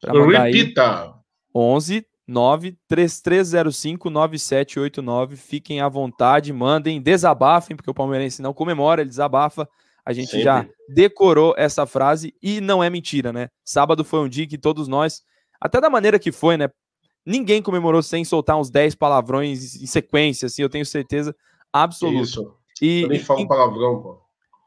Repita. 0.04 1.04
Aí, 1.04 1.14
11 1.54 2.06
93305 2.28 4.10
9789. 4.10 5.36
Fiquem 5.38 5.80
à 5.80 5.88
vontade, 5.88 6.52
mandem, 6.52 7.02
desabafem, 7.02 7.76
porque 7.76 7.90
o 7.90 7.94
palmeirense 7.94 8.42
não 8.42 8.54
comemora, 8.54 9.02
ele 9.02 9.10
desabafa. 9.10 9.68
A 10.06 10.14
gente 10.14 10.32
Sempre. 10.32 10.44
já 10.44 10.66
decorou 10.88 11.54
essa 11.58 11.86
frase 11.86 12.34
e 12.42 12.62
não 12.62 12.84
é 12.84 12.90
mentira, 12.90 13.34
né? 13.34 13.50
Sábado 13.64 14.04
foi 14.06 14.20
um 14.22 14.30
dia 14.30 14.48
que 14.48 14.58
todos 14.58 14.88
nós, 14.88 15.22
até 15.60 15.82
da 15.82 15.90
maneira 15.90 16.18
que 16.18 16.32
foi, 16.32 16.56
né? 16.56 16.70
Ninguém 17.26 17.62
comemorou 17.62 18.02
sem 18.02 18.24
soltar 18.24 18.58
uns 18.58 18.70
10 18.70 18.96
palavrões 18.96 19.76
em 19.76 19.86
sequência, 19.86 20.46
assim, 20.46 20.62
eu 20.62 20.70
tenho 20.70 20.86
certeza 20.86 21.36
absoluta. 21.74 22.24
Isso. 22.24 22.56
E, 22.82 23.02
eu 23.02 23.10
nem 23.10 23.20
falo 23.20 23.42
em, 23.42 23.48
palavrão, 23.48 24.02
pô. 24.02 24.22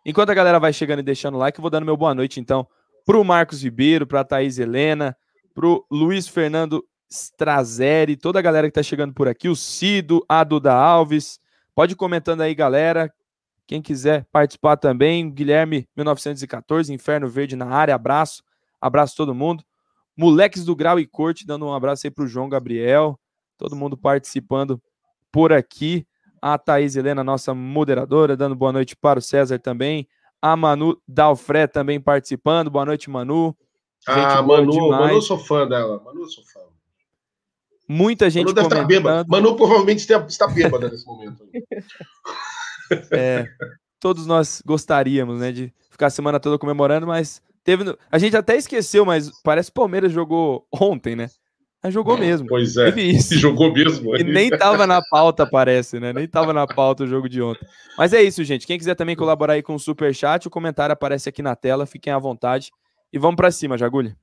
Enquanto 0.04 0.28
a 0.28 0.34
galera 0.34 0.60
vai 0.60 0.72
chegando 0.72 0.98
e 0.98 1.02
deixando 1.02 1.38
like, 1.38 1.58
eu 1.58 1.62
vou 1.62 1.70
dando 1.70 1.86
meu 1.86 1.96
boa 1.96 2.14
noite, 2.14 2.38
então, 2.38 2.66
pro 3.04 3.24
Marcos 3.24 3.62
Ribeiro, 3.62 4.06
pra 4.06 4.24
Thaís 4.24 4.58
Helena, 4.58 5.16
pro 5.54 5.86
Luiz 5.90 6.28
Fernando 6.28 6.84
Strazeri, 7.10 8.16
toda 8.16 8.38
a 8.38 8.42
galera 8.42 8.68
que 8.68 8.74
tá 8.74 8.82
chegando 8.82 9.12
por 9.12 9.26
aqui, 9.26 9.48
o 9.48 9.56
Cido, 9.56 10.24
a 10.28 10.44
Duda 10.44 10.72
Alves. 10.72 11.40
Pode 11.74 11.94
ir 11.94 11.96
comentando 11.96 12.42
aí, 12.42 12.54
galera. 12.54 13.12
Quem 13.66 13.82
quiser 13.82 14.26
participar 14.32 14.76
também, 14.76 15.30
Guilherme 15.30 15.88
1914, 15.96 16.92
Inferno 16.92 17.28
Verde 17.28 17.56
na 17.56 17.66
área, 17.66 17.94
abraço. 17.94 18.42
Abraço 18.80 19.16
todo 19.16 19.34
mundo. 19.34 19.64
Moleques 20.16 20.64
do 20.64 20.74
Grau 20.74 20.98
e 20.98 21.06
Corte, 21.06 21.46
dando 21.46 21.66
um 21.66 21.74
abraço 21.74 22.06
aí 22.06 22.10
para 22.10 22.24
o 22.24 22.26
João 22.26 22.48
Gabriel. 22.48 23.18
Todo 23.56 23.76
mundo 23.76 23.96
participando 23.96 24.80
por 25.30 25.52
aqui. 25.52 26.06
A 26.42 26.56
Thaís 26.56 26.96
Helena, 26.96 27.22
nossa 27.22 27.54
moderadora, 27.54 28.36
dando 28.36 28.56
boa 28.56 28.72
noite 28.72 28.96
para 28.96 29.18
o 29.18 29.22
César 29.22 29.58
também. 29.58 30.08
A 30.42 30.56
Manu 30.56 31.00
Dalfré 31.06 31.66
também 31.66 32.00
participando. 32.00 32.70
Boa 32.70 32.84
noite, 32.84 33.10
Manu. 33.10 33.56
Gente 34.08 34.18
ah, 34.18 34.42
Manu, 34.42 34.88
Manu, 34.88 35.14
eu 35.14 35.22
sou 35.22 35.38
fã 35.38 35.66
dela. 35.66 36.00
Manu, 36.02 36.22
eu 36.22 36.28
sou 36.28 36.42
fã. 36.44 36.60
Muita 37.86 38.30
gente 38.30 38.46
Manu 38.46 38.54
deve 38.54 38.68
estar 38.68 38.84
bêbada. 38.84 39.24
Manu 39.28 39.56
provavelmente 39.56 39.98
está 39.98 40.46
bêbada 40.46 40.88
nesse 40.88 41.06
momento. 41.06 41.44
É, 43.12 43.46
todos 44.00 44.26
nós 44.26 44.60
gostaríamos, 44.66 45.38
né, 45.38 45.52
de 45.52 45.72
ficar 45.90 46.06
a 46.06 46.10
semana 46.10 46.40
toda 46.40 46.58
comemorando, 46.58 47.06
mas 47.06 47.40
teve. 47.62 47.96
A 48.10 48.18
gente 48.18 48.36
até 48.36 48.56
esqueceu, 48.56 49.04
mas 49.04 49.30
parece 49.44 49.70
que 49.70 49.78
o 49.78 49.80
Palmeiras 49.80 50.10
jogou 50.10 50.66
ontem, 50.72 51.14
né? 51.14 51.30
Mas 51.82 51.94
jogou 51.94 52.18
mesmo. 52.18 52.46
Pois 52.46 52.76
é. 52.76 52.90
Isso. 53.00 53.34
Jogou 53.38 53.72
mesmo. 53.72 54.14
E 54.16 54.22
nem 54.22 54.50
tava 54.50 54.86
na 54.86 55.00
pauta, 55.02 55.46
parece, 55.46 55.98
né? 55.98 56.12
Nem 56.12 56.28
tava 56.28 56.52
na 56.52 56.66
pauta 56.66 57.04
o 57.04 57.06
jogo 57.06 57.28
de 57.28 57.40
ontem. 57.40 57.66
Mas 57.96 58.12
é 58.12 58.22
isso, 58.22 58.44
gente. 58.44 58.66
Quem 58.66 58.76
quiser 58.76 58.94
também 58.94 59.16
colaborar 59.16 59.54
aí 59.54 59.62
com 59.62 59.74
o 59.74 59.78
super 59.78 60.14
chat, 60.14 60.46
o 60.46 60.50
comentário 60.50 60.92
aparece 60.92 61.28
aqui 61.28 61.40
na 61.40 61.56
tela. 61.56 61.86
Fiquem 61.86 62.12
à 62.12 62.18
vontade 62.18 62.70
e 63.10 63.18
vamos 63.18 63.36
para 63.36 63.50
cima, 63.50 63.78
Jagulha. 63.78 64.14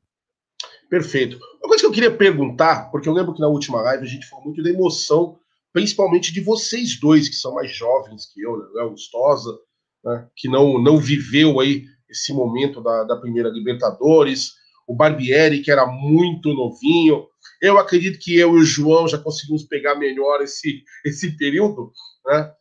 Perfeito. 0.88 1.38
Uma 1.60 1.70
coisa 1.70 1.82
que 1.82 1.88
eu 1.88 1.92
queria 1.92 2.12
perguntar, 2.12 2.92
porque 2.92 3.10
eu 3.10 3.14
lembro 3.14 3.34
que 3.34 3.42
na 3.42 3.48
última 3.48 3.82
live 3.82 4.04
a 4.04 4.08
gente 4.10 4.28
falou 4.28 4.46
muito 4.46 4.62
da 4.62 4.70
emoção 4.70 5.38
principalmente 5.78 6.34
de 6.34 6.42
vocês 6.42 7.00
dois, 7.00 7.30
que 7.30 7.36
são 7.36 7.54
mais 7.54 7.72
jovens 7.72 8.26
que 8.34 8.42
eu, 8.42 8.58
né? 8.58 8.66
Léo 8.74 8.90
Gustosa, 8.90 9.56
né? 10.04 10.28
que 10.36 10.50
não, 10.50 10.82
não 10.82 10.98
viveu 10.98 11.60
aí 11.60 11.84
esse 12.10 12.34
momento 12.34 12.82
da, 12.82 13.04
da 13.04 13.16
primeira 13.16 13.50
Libertadores, 13.50 14.54
o 14.88 14.96
Barbieri, 14.96 15.62
que 15.62 15.70
era 15.70 15.86
muito 15.86 16.52
novinho. 16.52 17.28
Eu 17.62 17.78
acredito 17.78 18.20
que 18.20 18.38
eu 18.38 18.56
e 18.56 18.62
o 18.62 18.64
João 18.64 19.08
já 19.08 19.18
conseguimos 19.18 19.64
pegar 19.64 19.96
melhor 19.96 20.42
esse, 20.42 20.84
esse 21.06 21.36
período, 21.38 21.92
né? 22.26 22.52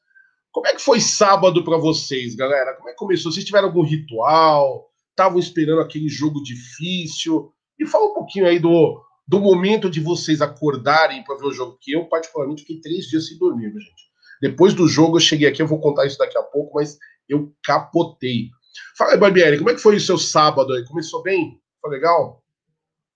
Como 0.52 0.66
é 0.66 0.74
que 0.74 0.80
foi 0.80 1.00
sábado 1.00 1.62
para 1.62 1.76
vocês, 1.76 2.34
galera? 2.34 2.74
Como 2.76 2.88
é 2.88 2.92
que 2.92 2.98
começou? 2.98 3.30
Vocês 3.30 3.44
tiveram 3.44 3.68
algum 3.68 3.82
ritual? 3.82 4.90
Estavam 5.10 5.38
esperando 5.38 5.82
aquele 5.82 6.08
jogo 6.08 6.42
difícil? 6.42 7.52
E 7.78 7.86
fala 7.86 8.06
um 8.06 8.14
pouquinho 8.14 8.46
aí 8.46 8.58
do, 8.58 9.02
do 9.28 9.38
momento 9.38 9.90
de 9.90 10.00
vocês 10.00 10.40
acordarem 10.40 11.22
para 11.24 11.36
ver 11.36 11.46
o 11.46 11.52
jogo, 11.52 11.78
que 11.78 11.92
eu, 11.92 12.06
particularmente, 12.06 12.62
fiquei 12.62 12.80
três 12.80 13.04
dias 13.06 13.28
sem 13.28 13.36
dormir, 13.36 13.70
gente. 13.70 14.06
Depois 14.40 14.72
do 14.72 14.88
jogo, 14.88 15.16
eu 15.16 15.20
cheguei 15.20 15.48
aqui, 15.48 15.60
eu 15.60 15.66
vou 15.66 15.80
contar 15.80 16.06
isso 16.06 16.18
daqui 16.18 16.38
a 16.38 16.42
pouco, 16.42 16.76
mas 16.76 16.98
eu 17.28 17.52
capotei. 17.62 18.48
Fala 18.96 19.12
aí, 19.12 19.18
Barbieri, 19.18 19.58
como 19.58 19.70
é 19.70 19.74
que 19.74 19.80
foi 19.80 19.96
o 19.96 20.00
seu 20.00 20.18
sábado 20.18 20.72
aí? 20.72 20.84
Começou 20.86 21.22
bem? 21.22 21.60
Foi 21.80 21.90
legal? 21.90 22.42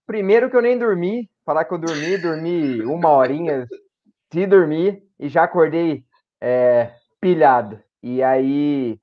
Primeiro 0.07 0.51
que 0.51 0.57
eu 0.57 0.63
nem 0.63 0.79
dormi, 0.79 1.31
falar 1.51 1.65
que 1.65 1.75
eu 1.75 1.79
dormi, 1.79 2.17
dormi 2.17 2.83
uma 2.83 3.09
horinha, 3.09 3.67
se 4.33 4.47
dormir, 4.47 5.03
e 5.19 5.29
já 5.29 5.43
acordei 5.43 6.05
é, 6.41 6.93
pilhado. 7.21 7.81
E 8.01 8.23
aí 8.23 8.97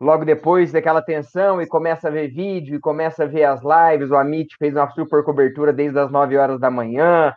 logo 0.00 0.24
depois 0.24 0.70
daquela 0.70 1.02
tensão 1.02 1.60
e 1.60 1.66
começa 1.66 2.06
a 2.06 2.10
ver 2.10 2.28
vídeo 2.28 2.76
e 2.76 2.80
começa 2.80 3.24
a 3.24 3.26
ver 3.26 3.44
as 3.44 3.60
lives. 3.62 4.12
O 4.12 4.16
Amit 4.16 4.54
fez 4.56 4.76
uma 4.76 4.88
super 4.90 5.24
cobertura 5.24 5.72
desde 5.72 5.98
as 5.98 6.08
9 6.08 6.36
horas 6.36 6.60
da 6.60 6.70
manhã 6.70 7.34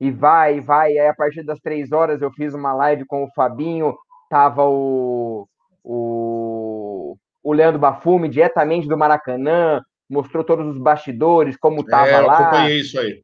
e 0.00 0.10
vai, 0.10 0.62
vai. 0.62 0.96
Aí 0.96 1.06
a 1.06 1.14
partir 1.14 1.42
das 1.44 1.60
3 1.60 1.92
horas 1.92 2.22
eu 2.22 2.32
fiz 2.32 2.54
uma 2.54 2.72
live 2.72 3.04
com 3.04 3.24
o 3.24 3.30
Fabinho, 3.34 3.94
tava 4.30 4.64
o, 4.64 5.46
o, 5.84 7.16
o 7.42 7.52
Leandro 7.52 7.78
Bafume 7.78 8.30
diretamente 8.30 8.88
do 8.88 8.96
Maracanã, 8.96 9.82
mostrou 10.08 10.42
todos 10.42 10.74
os 10.74 10.78
bastidores, 10.80 11.54
como 11.58 11.84
tava 11.84 12.08
é, 12.08 12.20
eu 12.20 12.26
lá. 12.26 12.38
acompanhei 12.38 12.80
isso 12.80 12.98
aí. 12.98 13.22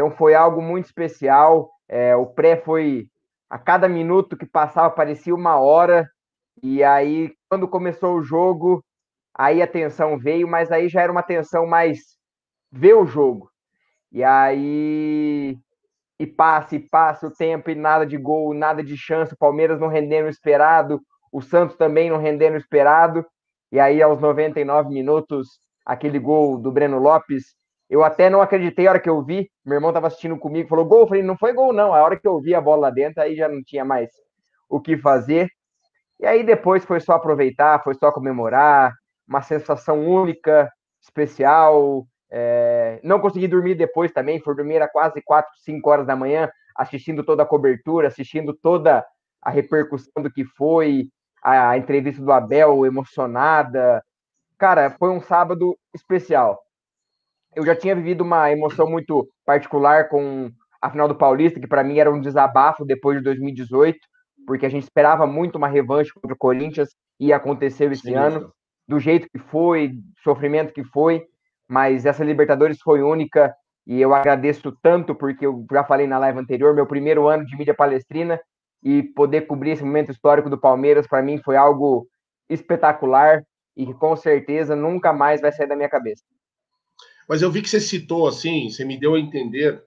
Então 0.00 0.10
foi 0.10 0.34
algo 0.34 0.62
muito 0.62 0.86
especial. 0.86 1.70
É, 1.86 2.16
o 2.16 2.24
pré 2.24 2.56
foi 2.56 3.06
A 3.50 3.58
cada 3.58 3.86
minuto 3.86 4.36
que 4.36 4.46
passava 4.46 4.88
parecia 4.90 5.34
uma 5.34 5.60
hora. 5.60 6.08
E 6.62 6.82
aí, 6.82 7.34
quando 7.50 7.68
começou 7.68 8.16
o 8.16 8.22
jogo, 8.22 8.82
aí 9.34 9.60
a 9.60 9.66
tensão 9.66 10.18
veio, 10.18 10.48
mas 10.48 10.72
aí 10.72 10.88
já 10.88 11.02
era 11.02 11.12
uma 11.12 11.22
tensão 11.22 11.66
mais 11.66 11.98
ver 12.72 12.94
o 12.94 13.06
jogo. 13.06 13.50
E 14.10 14.24
aí 14.24 15.58
e 16.18 16.26
passa 16.26 16.76
e 16.76 16.80
passa 16.80 17.26
o 17.26 17.34
tempo 17.34 17.70
e 17.70 17.74
nada 17.74 18.06
de 18.06 18.16
gol, 18.16 18.54
nada 18.54 18.82
de 18.82 18.96
chance, 18.96 19.34
o 19.34 19.38
Palmeiras 19.38 19.80
não 19.80 19.88
rendendo 19.88 20.26
o 20.26 20.30
esperado, 20.30 21.00
o 21.32 21.42
Santos 21.42 21.76
também 21.76 22.10
não 22.10 22.18
rendendo 22.18 22.54
o 22.54 22.58
esperado. 22.58 23.26
E 23.72 23.78
aí 23.80 24.02
aos 24.02 24.20
99 24.20 24.90
minutos, 24.90 25.60
aquele 25.84 26.18
gol 26.18 26.58
do 26.58 26.72
Breno 26.72 26.98
Lopes, 26.98 27.54
eu 27.90 28.04
até 28.04 28.30
não 28.30 28.40
acreditei 28.40 28.86
a 28.86 28.90
hora 28.90 29.00
que 29.00 29.10
eu 29.10 29.20
vi, 29.20 29.50
meu 29.66 29.74
irmão 29.74 29.90
estava 29.90 30.06
assistindo 30.06 30.38
comigo, 30.38 30.68
falou 30.68 30.84
gol, 30.84 31.00
eu 31.00 31.06
falei, 31.08 31.22
não 31.24 31.36
foi 31.36 31.52
gol 31.52 31.72
não. 31.72 31.92
A 31.92 32.00
hora 32.00 32.16
que 32.16 32.26
eu 32.26 32.40
vi 32.40 32.54
a 32.54 32.60
bola 32.60 32.82
lá 32.82 32.90
dentro, 32.90 33.20
aí 33.20 33.34
já 33.34 33.48
não 33.48 33.60
tinha 33.64 33.84
mais 33.84 34.08
o 34.68 34.80
que 34.80 34.96
fazer. 34.96 35.48
E 36.20 36.24
aí 36.24 36.44
depois 36.44 36.84
foi 36.84 37.00
só 37.00 37.14
aproveitar, 37.14 37.82
foi 37.82 37.94
só 37.94 38.12
comemorar, 38.12 38.92
uma 39.26 39.42
sensação 39.42 40.06
única, 40.06 40.70
especial. 41.02 42.06
É... 42.30 43.00
Não 43.02 43.18
consegui 43.18 43.48
dormir 43.48 43.74
depois 43.74 44.12
também, 44.12 44.38
fui 44.38 44.54
dormir 44.54 44.80
a 44.80 44.88
quase 44.88 45.20
4, 45.20 45.50
5 45.64 45.90
horas 45.90 46.06
da 46.06 46.14
manhã, 46.14 46.48
assistindo 46.76 47.24
toda 47.24 47.42
a 47.42 47.46
cobertura, 47.46 48.06
assistindo 48.06 48.54
toda 48.54 49.04
a 49.42 49.50
repercussão 49.50 50.22
do 50.22 50.30
que 50.30 50.44
foi, 50.44 51.08
a 51.42 51.76
entrevista 51.76 52.22
do 52.22 52.30
Abel 52.30 52.86
emocionada. 52.86 54.00
Cara, 54.56 54.90
foi 54.96 55.10
um 55.10 55.20
sábado 55.20 55.76
especial. 55.92 56.60
Eu 57.54 57.64
já 57.66 57.74
tinha 57.74 57.94
vivido 57.94 58.22
uma 58.22 58.50
emoção 58.50 58.88
muito 58.88 59.28
particular 59.44 60.08
com 60.08 60.50
a 60.80 60.90
final 60.90 61.08
do 61.08 61.16
Paulista, 61.16 61.60
que 61.60 61.66
para 61.66 61.84
mim 61.84 61.98
era 61.98 62.10
um 62.10 62.20
desabafo 62.20 62.84
depois 62.84 63.18
de 63.18 63.24
2018 63.24 63.98
porque 64.50 64.66
a 64.66 64.68
gente 64.68 64.82
esperava 64.82 65.28
muito 65.28 65.56
uma 65.56 65.68
revanche 65.68 66.12
contra 66.12 66.34
o 66.34 66.38
Corinthians 66.38 66.88
e 67.20 67.32
aconteceu 67.32 67.92
esse 67.92 68.02
Sim, 68.02 68.14
ano, 68.14 68.52
do 68.88 68.98
jeito 68.98 69.28
que 69.30 69.38
foi, 69.38 69.92
sofrimento 70.24 70.72
que 70.72 70.82
foi, 70.82 71.24
mas 71.68 72.04
essa 72.04 72.24
Libertadores 72.24 72.80
foi 72.80 73.00
única 73.00 73.54
e 73.86 74.00
eu 74.00 74.12
agradeço 74.12 74.76
tanto 74.82 75.14
porque 75.14 75.46
eu 75.46 75.64
já 75.70 75.84
falei 75.84 76.08
na 76.08 76.18
live 76.18 76.40
anterior, 76.40 76.74
meu 76.74 76.84
primeiro 76.86 77.28
ano 77.28 77.46
de 77.46 77.56
mídia 77.56 77.74
palestrina 77.74 78.40
e 78.82 79.02
poder 79.02 79.42
cobrir 79.42 79.70
esse 79.70 79.84
momento 79.84 80.10
histórico 80.10 80.50
do 80.50 80.58
Palmeiras 80.58 81.06
para 81.06 81.22
mim 81.22 81.38
foi 81.38 81.56
algo 81.56 82.08
espetacular 82.48 83.44
e 83.76 83.86
que 83.86 83.94
com 83.94 84.16
certeza 84.16 84.74
nunca 84.74 85.12
mais 85.12 85.40
vai 85.40 85.52
sair 85.52 85.68
da 85.68 85.76
minha 85.76 85.88
cabeça. 85.88 86.24
Mas 87.30 87.42
eu 87.42 87.50
vi 87.52 87.62
que 87.62 87.68
você 87.68 87.78
citou 87.78 88.26
assim, 88.26 88.68
você 88.68 88.84
me 88.84 88.98
deu 88.98 89.14
a 89.14 89.20
entender 89.20 89.80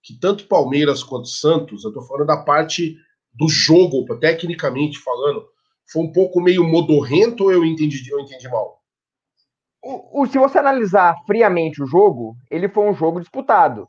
que 0.00 0.16
tanto 0.16 0.46
Palmeiras 0.46 1.02
quanto 1.02 1.26
Santos, 1.26 1.82
eu 1.82 1.90
estou 1.90 2.04
falando 2.04 2.28
da 2.28 2.36
parte 2.36 2.96
do 3.32 3.48
jogo, 3.48 4.06
tecnicamente 4.20 5.00
falando, 5.00 5.44
foi 5.90 6.04
um 6.04 6.12
pouco 6.12 6.40
meio 6.40 6.62
modorrento 6.62 7.42
ou 7.42 7.52
eu 7.52 7.64
entendi, 7.64 8.08
eu 8.08 8.20
entendi 8.20 8.48
mal? 8.48 8.80
O, 9.82 10.22
o, 10.22 10.26
se 10.26 10.38
você 10.38 10.56
analisar 10.56 11.16
friamente 11.26 11.82
o 11.82 11.86
jogo, 11.86 12.36
ele 12.48 12.68
foi 12.68 12.88
um 12.88 12.94
jogo 12.94 13.18
disputado. 13.18 13.88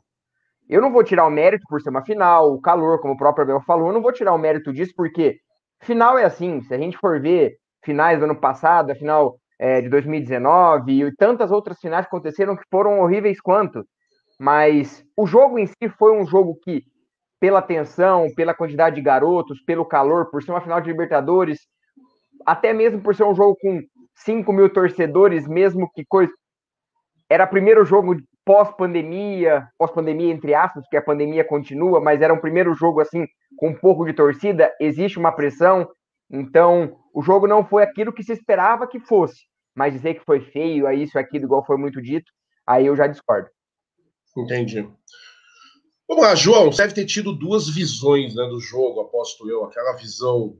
Eu 0.68 0.82
não 0.82 0.90
vou 0.90 1.04
tirar 1.04 1.28
o 1.28 1.30
mérito 1.30 1.62
por 1.68 1.80
ser 1.80 1.90
uma 1.90 2.04
final, 2.04 2.54
o 2.54 2.60
calor, 2.60 3.00
como 3.00 3.14
o 3.14 3.16
próprio 3.16 3.44
Abel 3.44 3.60
falou, 3.60 3.86
eu 3.86 3.94
não 3.94 4.02
vou 4.02 4.12
tirar 4.12 4.34
o 4.34 4.38
mérito 4.38 4.72
disso, 4.72 4.92
porque 4.96 5.38
final 5.80 6.18
é 6.18 6.24
assim. 6.24 6.60
Se 6.62 6.74
a 6.74 6.78
gente 6.78 6.98
for 6.98 7.20
ver 7.20 7.56
finais 7.84 8.18
do 8.18 8.24
ano 8.24 8.40
passado, 8.40 8.90
a 8.90 8.96
final 8.96 9.38
é, 9.58 9.80
de 9.80 9.88
2019 9.88 11.04
e 11.04 11.16
tantas 11.16 11.50
outras 11.50 11.78
finais 11.78 12.06
que 12.06 12.08
aconteceram 12.08 12.56
que 12.56 12.64
foram 12.70 13.00
horríveis 13.00 13.40
quanto. 13.40 13.84
Mas 14.38 15.04
o 15.16 15.26
jogo 15.26 15.58
em 15.58 15.66
si 15.66 15.88
foi 15.98 16.12
um 16.12 16.26
jogo 16.26 16.58
que 16.62 16.82
pela 17.40 17.62
tensão, 17.62 18.28
pela 18.34 18.54
quantidade 18.54 18.96
de 18.96 19.02
garotos, 19.02 19.62
pelo 19.62 19.84
calor, 19.84 20.30
por 20.30 20.42
ser 20.42 20.50
uma 20.50 20.60
final 20.60 20.80
de 20.80 20.88
Libertadores, 20.88 21.60
até 22.44 22.72
mesmo 22.72 23.00
por 23.00 23.14
ser 23.14 23.24
um 23.24 23.34
jogo 23.34 23.56
com 23.60 23.80
5 24.16 24.52
mil 24.52 24.72
torcedores, 24.72 25.46
mesmo 25.46 25.90
que 25.92 26.04
coisa. 26.04 26.32
Era 27.28 27.44
o 27.44 27.48
primeiro 27.48 27.84
jogo 27.84 28.16
pós-pandemia, 28.44 29.66
pós-pandemia 29.76 30.32
entre 30.32 30.54
aspas, 30.54 30.84
porque 30.84 30.96
a 30.96 31.02
pandemia 31.02 31.44
continua, 31.44 32.00
mas 32.00 32.22
era 32.22 32.32
um 32.32 32.40
primeiro 32.40 32.72
jogo 32.74 33.00
assim, 33.00 33.26
com 33.56 33.70
um 33.70 33.74
pouco 33.74 34.04
de 34.06 34.12
torcida, 34.12 34.72
existe 34.80 35.18
uma 35.18 35.32
pressão. 35.32 35.88
Então, 36.30 36.96
o 37.16 37.22
jogo 37.22 37.46
não 37.46 37.66
foi 37.66 37.82
aquilo 37.82 38.12
que 38.12 38.22
se 38.22 38.30
esperava 38.30 38.86
que 38.86 39.00
fosse. 39.00 39.46
Mas 39.74 39.94
dizer 39.94 40.18
que 40.18 40.24
foi 40.26 40.38
feio, 40.50 40.86
é 40.86 40.94
isso, 40.94 41.18
aquilo, 41.18 41.46
igual 41.46 41.64
foi 41.64 41.78
muito 41.78 42.00
dito, 42.02 42.30
aí 42.66 42.84
eu 42.84 42.94
já 42.94 43.06
discordo. 43.06 43.48
Entendi. 44.36 44.86
Vamos 46.06 46.22
lá, 46.22 46.34
João, 46.34 46.70
você 46.70 46.82
deve 46.82 46.92
ter 46.92 47.06
tido 47.06 47.32
duas 47.32 47.70
visões 47.70 48.34
né, 48.34 48.46
do 48.48 48.60
jogo, 48.60 49.00
aposto 49.00 49.48
eu. 49.48 49.64
Aquela 49.64 49.94
visão 49.94 50.58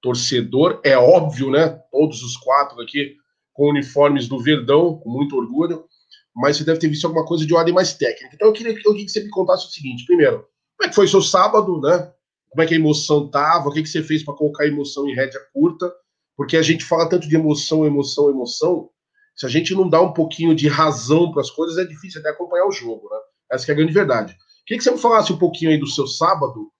torcedor, 0.00 0.80
é 0.84 0.96
óbvio, 0.96 1.50
né? 1.50 1.70
Todos 1.90 2.22
os 2.22 2.36
quatro 2.36 2.80
aqui 2.80 3.16
com 3.52 3.70
uniformes 3.70 4.28
do 4.28 4.38
Verdão, 4.38 4.96
com 4.98 5.10
muito 5.10 5.36
orgulho, 5.36 5.86
mas 6.32 6.56
você 6.56 6.64
deve 6.64 6.78
ter 6.78 6.88
visto 6.88 7.04
alguma 7.04 7.26
coisa 7.26 7.44
de 7.44 7.52
ordem 7.52 7.74
mais 7.74 7.94
técnica. 7.94 8.32
Então 8.32 8.46
eu 8.46 8.52
queria, 8.54 8.72
eu 8.72 8.92
queria 8.92 9.04
que 9.04 9.10
você 9.10 9.24
me 9.24 9.30
contasse 9.30 9.66
o 9.66 9.70
seguinte: 9.70 10.06
primeiro, 10.06 10.46
como 10.76 10.86
é 10.86 10.88
que 10.88 10.94
foi 10.94 11.08
seu 11.08 11.20
sábado, 11.20 11.80
né? 11.80 12.12
Como 12.50 12.62
é 12.62 12.66
que 12.66 12.74
a 12.74 12.78
emoção 12.78 13.28
tava? 13.28 13.68
O 13.68 13.72
que, 13.72 13.82
que 13.82 13.88
você 13.88 14.02
fez 14.02 14.22
para 14.22 14.34
colocar 14.34 14.64
a 14.64 14.68
emoção 14.68 15.08
em 15.08 15.14
rédea 15.14 15.40
curta? 15.52 15.92
Porque 16.36 16.56
a 16.56 16.62
gente 16.62 16.84
fala 16.84 17.08
tanto 17.08 17.28
de 17.28 17.34
emoção, 17.34 17.86
emoção, 17.86 18.30
emoção. 18.30 18.90
Se 19.34 19.44
a 19.44 19.48
gente 19.48 19.74
não 19.74 19.88
dá 19.88 20.00
um 20.00 20.12
pouquinho 20.12 20.54
de 20.54 20.68
razão 20.68 21.30
para 21.30 21.42
as 21.42 21.50
coisas, 21.50 21.76
é 21.78 21.84
difícil 21.84 22.20
até 22.20 22.30
acompanhar 22.30 22.66
o 22.66 22.72
jogo, 22.72 23.08
né? 23.10 23.18
Essa 23.52 23.70
é 23.70 23.72
a 23.72 23.76
grande 23.76 23.92
verdade. 23.92 24.36
Queria 24.66 24.78
que 24.78 24.84
você 24.84 24.90
me 24.90 24.98
falasse 24.98 25.32
um 25.32 25.38
pouquinho 25.38 25.70
aí 25.70 25.78
do 25.78 25.86
seu 25.86 26.06
sábado 26.06 26.70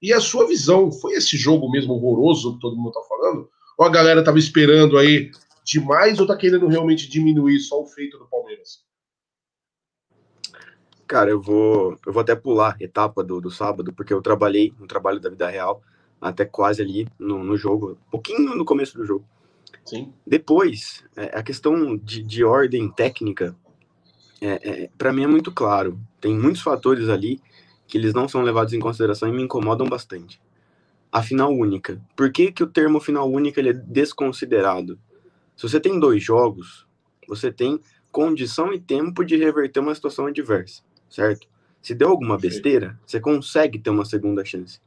e 0.00 0.12
a 0.12 0.20
sua 0.20 0.46
visão. 0.46 0.90
Foi 0.90 1.14
esse 1.14 1.36
jogo 1.36 1.70
mesmo 1.70 1.94
horroroso 1.94 2.54
que 2.54 2.60
todo 2.60 2.76
mundo 2.76 2.92
tá 2.92 3.00
falando? 3.08 3.48
Ou 3.78 3.86
a 3.86 3.90
galera 3.90 4.24
tava 4.24 4.38
esperando 4.38 4.96
aí 4.96 5.30
demais 5.64 6.20
ou 6.20 6.26
tá 6.26 6.36
querendo 6.36 6.68
realmente 6.68 7.08
diminuir 7.08 7.58
só 7.60 7.82
o 7.82 7.86
feito 7.86 8.18
do 8.18 8.28
Palmeiras? 8.28 8.84
Cara, 11.06 11.30
eu 11.30 11.40
vou, 11.40 11.98
eu 12.06 12.12
vou 12.12 12.20
até 12.20 12.34
pular 12.34 12.76
etapa 12.80 13.22
do, 13.22 13.40
do 13.40 13.50
sábado, 13.50 13.92
porque 13.92 14.12
eu 14.12 14.22
trabalhei 14.22 14.72
no 14.78 14.86
trabalho 14.86 15.20
da 15.20 15.28
vida 15.28 15.48
real 15.48 15.82
até 16.20 16.44
quase 16.44 16.80
ali 16.80 17.06
no, 17.18 17.44
no 17.44 17.56
jogo, 17.56 17.98
um 18.08 18.10
pouquinho 18.10 18.54
no 18.54 18.64
começo 18.64 18.96
do 18.96 19.04
jogo. 19.04 19.24
Sim. 19.84 20.12
Depois, 20.26 21.04
é, 21.14 21.38
a 21.38 21.42
questão 21.42 21.96
de, 21.96 22.22
de 22.22 22.42
ordem 22.42 22.90
técnica, 22.90 23.54
é, 24.40 24.84
é 24.84 24.90
para 24.96 25.12
mim 25.12 25.24
é 25.24 25.26
muito 25.26 25.52
claro. 25.52 26.00
Tem 26.20 26.34
muitos 26.34 26.62
fatores 26.62 27.08
ali 27.10 27.40
que 27.86 27.98
eles 27.98 28.14
não 28.14 28.26
são 28.26 28.42
levados 28.42 28.72
em 28.72 28.80
consideração 28.80 29.28
e 29.28 29.32
me 29.32 29.42
incomodam 29.42 29.86
bastante. 29.86 30.40
A 31.12 31.22
final 31.22 31.52
única. 31.52 32.00
Por 32.16 32.32
que, 32.32 32.50
que 32.50 32.62
o 32.62 32.66
termo 32.66 32.98
final 32.98 33.30
única 33.30 33.60
ele 33.60 33.68
é 33.68 33.72
desconsiderado? 33.74 34.98
Se 35.54 35.68
você 35.68 35.78
tem 35.78 36.00
dois 36.00 36.22
jogos, 36.22 36.86
você 37.28 37.52
tem 37.52 37.78
condição 38.10 38.72
e 38.72 38.80
tempo 38.80 39.24
de 39.24 39.36
reverter 39.36 39.80
uma 39.80 39.94
situação 39.94 40.26
adversa, 40.26 40.82
certo? 41.08 41.46
Se 41.82 41.94
deu 41.94 42.08
alguma 42.08 42.38
besteira, 42.38 42.98
você 43.04 43.20
consegue 43.20 43.78
ter 43.78 43.90
uma 43.90 44.04
segunda 44.04 44.44
chance. 44.44 44.80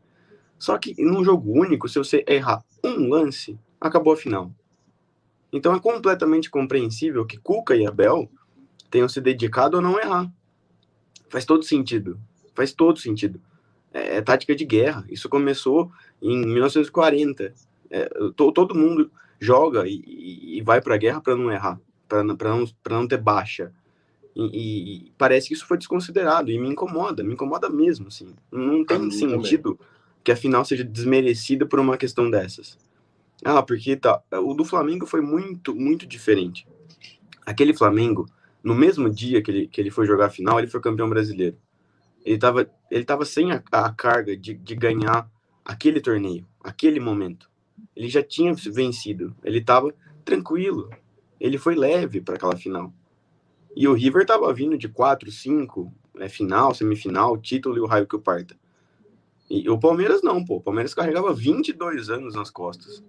Só 0.57 0.77
que 0.77 0.95
num 0.97 1.23
jogo 1.23 1.51
único, 1.51 1.87
se 1.87 1.99
você 1.99 2.25
errar 2.27 2.63
um 2.83 3.09
lance, 3.09 3.57
acabou 3.79 4.13
a 4.13 4.17
final. 4.17 4.51
Então 5.51 5.75
é 5.75 5.79
completamente 5.79 6.49
compreensível 6.49 7.25
que 7.25 7.37
Cuca 7.37 7.75
e 7.75 7.85
Abel 7.85 8.29
tenham 8.89 9.07
se 9.07 9.21
dedicado 9.21 9.77
a 9.77 9.81
não 9.81 9.99
errar. 9.99 10.31
Faz 11.29 11.45
todo 11.45 11.63
sentido. 11.63 12.19
Faz 12.55 12.73
todo 12.73 12.99
sentido. 12.99 13.39
É, 13.93 14.17
é 14.17 14.21
tática 14.21 14.55
de 14.55 14.65
guerra. 14.65 15.05
Isso 15.09 15.29
começou 15.29 15.91
em 16.21 16.45
1940. 16.45 17.53
É, 17.89 18.09
to, 18.35 18.51
todo 18.51 18.75
mundo 18.75 19.11
joga 19.39 19.87
e, 19.87 20.57
e 20.57 20.61
vai 20.61 20.81
para 20.81 20.95
a 20.95 20.97
guerra 20.97 21.21
para 21.21 21.35
não 21.35 21.51
errar, 21.51 21.79
para 22.07 22.23
não, 22.23 22.35
não 22.89 23.07
ter 23.07 23.17
baixa. 23.17 23.71
E, 24.39 25.07
e, 25.07 25.11
parece 25.17 25.47
que 25.47 25.55
isso 25.55 25.65
foi 25.65 25.77
desconsiderado 25.77 26.51
e 26.51 26.59
me 26.59 26.69
incomoda, 26.69 27.23
me 27.23 27.33
incomoda 27.33 27.69
mesmo. 27.69 28.07
Assim. 28.07 28.35
Não 28.51 28.85
tem 28.85 29.09
sentido 29.09 29.75
também. 29.75 29.87
que 30.23 30.31
a 30.31 30.35
final 30.35 30.63
seja 30.63 30.83
desmerecida 30.83 31.65
por 31.65 31.79
uma 31.79 31.97
questão 31.97 32.29
dessas. 32.29 32.77
Ah, 33.43 33.63
porque 33.63 33.95
tá. 33.95 34.21
O 34.43 34.53
do 34.53 34.63
Flamengo 34.63 35.07
foi 35.07 35.21
muito, 35.21 35.75
muito 35.75 36.05
diferente. 36.05 36.67
Aquele 37.45 37.73
Flamengo 37.73 38.27
no 38.63 38.75
mesmo 38.75 39.09
dia 39.09 39.41
que 39.41 39.49
ele, 39.49 39.67
que 39.67 39.81
ele 39.81 39.89
foi 39.89 40.05
jogar 40.05 40.27
a 40.27 40.29
final, 40.29 40.59
ele 40.59 40.67
foi 40.67 40.81
campeão 40.81 41.09
brasileiro. 41.09 41.57
Ele 42.23 42.35
estava 42.35 42.69
ele 42.91 43.05
tava 43.05 43.25
sem 43.25 43.51
a, 43.51 43.63
a 43.71 43.91
carga 43.91 44.35
de, 44.35 44.53
de 44.53 44.75
ganhar 44.75 45.29
aquele 45.65 45.99
torneio, 45.99 46.45
aquele 46.63 46.99
momento. 46.99 47.49
Ele 47.95 48.07
já 48.07 48.21
tinha 48.21 48.53
vencido, 48.53 49.35
ele 49.43 49.59
estava 49.59 49.93
tranquilo, 50.23 50.89
ele 51.39 51.57
foi 51.57 51.75
leve 51.75 52.21
para 52.21 52.35
aquela 52.35 52.55
final. 52.55 52.93
E 53.77 53.87
o 53.87 53.93
River 53.93 54.23
estava 54.23 54.51
vindo 54.53 54.77
de 54.77 54.89
4, 54.89 55.31
5, 55.31 55.93
é, 56.19 56.27
final, 56.27 56.73
semifinal, 56.73 57.37
título 57.37 57.77
e 57.77 57.79
o 57.79 57.85
raio 57.85 58.07
que 58.07 58.15
o 58.15 58.21
parta. 58.21 58.57
E 59.49 59.69
o 59.69 59.79
Palmeiras 59.79 60.21
não, 60.23 60.43
pô. 60.43 60.55
O 60.55 60.61
Palmeiras 60.61 60.93
carregava 60.93 61.33
22 61.33 62.09
anos 62.09 62.35
nas 62.35 62.49
costas. 62.49 63.03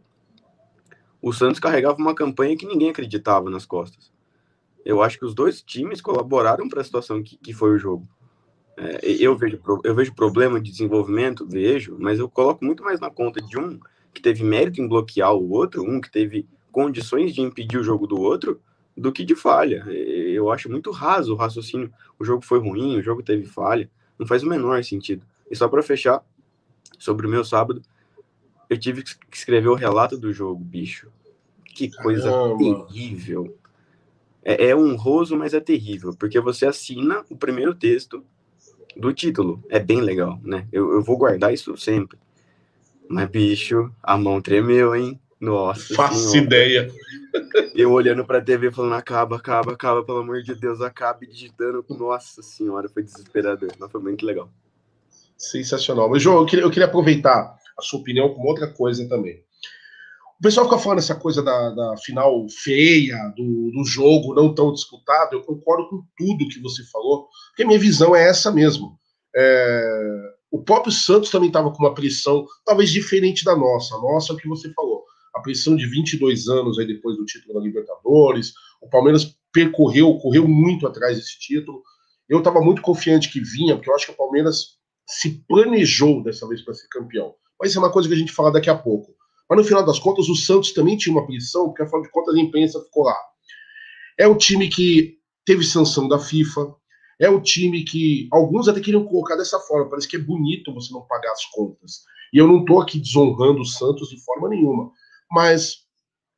O 1.21 1.33
Santos 1.33 1.59
carregava 1.59 1.99
uma 1.99 2.15
campanha 2.15 2.57
que 2.57 2.67
ninguém 2.67 2.91
acreditava 2.91 3.51
nas 3.51 3.67
costas 3.67 4.13
eu 4.89 5.03
acho 5.03 5.19
que 5.19 5.25
os 5.27 5.35
dois 5.35 5.61
times 5.61 6.01
colaboraram 6.01 6.67
para 6.67 6.81
a 6.81 6.85
situação 6.85 7.23
que, 7.23 7.37
que 7.37 7.53
foi 7.53 7.75
o 7.75 7.79
jogo. 7.79 8.09
É, 8.75 9.01
eu, 9.05 9.37
vejo, 9.37 9.61
eu 9.85 9.95
vejo 9.95 10.15
problema 10.15 10.59
de 10.59 10.71
desenvolvimento, 10.71 11.47
vejo, 11.47 11.95
mas 11.99 12.19
eu 12.19 12.27
coloco 12.27 12.65
muito 12.65 12.83
mais 12.83 12.99
na 12.99 13.11
conta 13.11 13.39
de 13.39 13.59
um 13.59 13.79
que 14.15 14.23
teve 14.23 14.43
mérito 14.43 14.81
em 14.81 14.89
bloquear 14.89 15.35
o 15.35 15.51
outro, 15.51 15.83
um 15.83 16.01
que 16.01 16.11
teve 16.11 16.49
condições 16.73 17.35
de 17.35 17.43
impedir 17.43 17.77
o 17.77 17.83
jogo 17.83 18.07
do 18.07 18.19
outro, 18.19 18.63
do 18.99 19.13
que 19.13 19.25
de 19.25 19.35
falha. 19.35 19.85
Eu 19.89 20.51
acho 20.51 20.71
muito 20.71 20.91
raso 20.91 21.33
o 21.33 21.37
raciocínio. 21.37 21.93
O 22.19 22.25
jogo 22.25 22.45
foi 22.45 22.59
ruim, 22.59 22.97
o 22.97 23.03
jogo 23.03 23.23
teve 23.23 23.47
falha. 23.47 23.89
Não 24.19 24.27
faz 24.27 24.43
o 24.43 24.49
menor 24.49 24.83
sentido. 24.83 25.25
E 25.51 25.57
só 25.57 25.69
para 25.69 25.83
fechar, 25.83 26.23
sobre 26.99 27.27
o 27.27 27.31
meu 27.31 27.45
sábado, 27.45 27.81
eu 28.69 28.77
tive 28.77 29.03
que 29.03 29.37
escrever 29.37 29.69
o 29.69 29.75
relato 29.75 30.19
do 30.19 30.33
jogo, 30.33 30.63
bicho. 30.63 31.09
Que 31.65 31.91
coisa 31.91 32.31
Caramba. 32.31 32.59
terrível. 32.59 33.57
É, 34.43 34.71
é 34.71 34.77
honroso, 34.77 35.37
mas 35.37 35.55
é 35.55 35.61
terrível, 35.61 36.15
porque 36.19 36.41
você 36.41 36.67
assina 36.67 37.25
o 37.31 37.37
primeiro 37.37 37.75
texto 37.75 38.25
do 38.97 39.13
título. 39.13 39.63
É 39.69 39.79
bem 39.79 40.01
legal, 40.01 40.41
né? 40.43 40.67
Eu, 40.73 40.93
eu 40.93 41.03
vou 41.03 41.17
guardar 41.17 41.55
isso 41.55 41.77
sempre. 41.77 42.19
Mas, 43.09 43.31
bicho, 43.31 43.93
a 44.03 44.19
mão 44.19 44.41
tremeu, 44.41 44.95
hein? 44.95 45.19
Nossa. 45.41 45.95
Faço 45.95 46.31
senhora. 46.31 46.47
ideia. 46.47 46.89
Eu 47.75 47.93
olhando 47.93 48.25
pra 48.25 48.41
TV 48.41 48.73
falando: 48.73 48.95
acaba, 48.95 49.37
acaba, 49.37 49.73
acaba, 49.73 50.05
pelo 50.05 50.19
amor 50.19 50.43
de 50.43 50.55
Deus, 50.55 50.81
acabe 50.81 51.27
digitando. 51.27 51.85
Nossa 51.91 52.43
senhora, 52.43 52.89
foi 52.89 53.03
desesperador. 53.03 53.71
Mas 53.79 53.91
foi 53.91 54.01
muito 54.01 54.27
legal. 54.27 54.51
Sensacional. 55.37 56.09
Mas, 56.11 56.23
João, 56.23 56.39
eu 56.39 56.47
queria, 56.47 56.65
eu 56.65 56.71
queria 56.71 56.87
aproveitar 56.87 57.57
a 57.79 57.83
sua 57.83 58.01
opinião 58.01 58.35
com 58.35 58.43
outra 58.43 58.67
coisa 58.67 59.09
também. 59.09 59.41
O 60.39 60.43
pessoal 60.43 60.67
fica 60.67 60.79
falando 60.79 60.99
essa 60.99 61.17
coisa 61.17 61.43
da, 61.43 61.71
da 61.71 61.97
final 61.99 62.47
feia, 62.49 63.17
do, 63.37 63.73
do, 63.73 63.85
jogo 63.85 64.35
não 64.35 64.55
tão 64.55 64.73
disputado. 64.73 65.35
Eu 65.35 65.43
concordo 65.43 65.89
com 65.89 66.05
tudo 66.17 66.49
que 66.49 66.61
você 66.61 66.85
falou, 66.91 67.29
porque 67.49 67.65
a 67.65 67.67
minha 67.67 67.79
visão 67.79 68.15
é 68.15 68.29
essa 68.29 68.51
mesmo. 68.53 68.99
É, 69.37 70.33
o 70.51 70.63
próprio 70.63 70.93
Santos 70.93 71.31
também 71.31 71.49
estava 71.49 71.73
com 71.73 71.79
uma 71.83 71.95
pressão, 71.95 72.47
talvez 72.65 72.91
diferente 72.91 73.45
da 73.45 73.57
nossa. 73.57 73.97
A 73.97 74.01
nossa 74.01 74.33
é 74.33 74.37
o 74.37 74.39
que 74.39 74.49
você 74.49 74.73
falou. 74.75 74.98
A 75.39 75.43
pressão 75.43 75.77
de 75.77 75.87
22 75.87 76.49
anos 76.49 76.79
aí 76.79 76.87
depois 76.87 77.17
do 77.17 77.25
título 77.25 77.55
da 77.55 77.61
Libertadores. 77.61 78.53
O 78.83 78.89
Palmeiras 78.89 79.37
percorreu, 79.53 80.19
correu 80.19 80.49
muito 80.49 80.87
atrás 80.87 81.17
desse 81.17 81.39
título. 81.39 81.83
Eu 82.29 82.39
estava 82.39 82.61
muito 82.61 82.83
confiante 82.83 83.31
que 83.31 83.41
vinha, 83.41 83.77
porque 83.77 83.89
eu 83.89 83.95
acho 83.95 84.07
que 84.07 84.13
o 84.13 84.17
Palmeiras 84.17 84.79
se 85.07 85.43
planejou 85.49 86.23
dessa 86.23 86.47
vez 86.47 86.63
para 86.63 86.75
ser 86.75 86.89
campeão. 86.89 87.35
Mas 87.59 87.71
isso 87.71 87.79
é 87.79 87.83
uma 87.83 87.93
coisa 87.93 88.09
que 88.09 88.15
a 88.15 88.19
gente 88.19 88.33
fala 88.33 88.53
daqui 88.53 88.69
a 88.69 88.77
pouco. 88.77 89.15
Mas 89.49 89.59
no 89.59 89.65
final 89.65 89.85
das 89.85 89.99
contas, 89.99 90.29
o 90.29 90.35
Santos 90.35 90.73
também 90.73 90.97
tinha 90.97 91.15
uma 91.15 91.27
pressão, 91.27 91.67
porque 91.67 91.83
afinal 91.83 92.03
de 92.03 92.11
contas 92.11 92.35
a 92.35 92.41
imprensa 92.41 92.83
ficou 92.83 93.05
lá. 93.05 93.17
É 94.19 94.27
o 94.27 94.37
time 94.37 94.69
que 94.69 95.19
teve 95.45 95.65
sanção 95.65 96.07
da 96.07 96.19
FIFA, 96.19 96.75
é 97.19 97.31
o 97.31 97.41
time 97.41 97.85
que 97.85 98.29
alguns 98.31 98.69
até 98.69 98.81
queriam 98.81 99.05
colocar 99.05 99.37
dessa 99.37 99.59
forma, 99.61 99.89
parece 99.89 100.07
que 100.07 100.17
é 100.17 100.21
bonito 100.21 100.75
você 100.75 100.93
não 100.93 101.03
pagar 101.03 101.33
as 101.33 101.45
contas. 101.47 102.03
E 102.33 102.39
eu 102.39 102.47
não 102.47 102.61
estou 102.61 102.81
aqui 102.81 103.01
desonrando 103.01 103.61
o 103.61 103.67
Santos 103.67 104.11
de 104.11 104.23
forma 104.23 104.49
nenhuma, 104.49 104.93
mas 105.31 105.79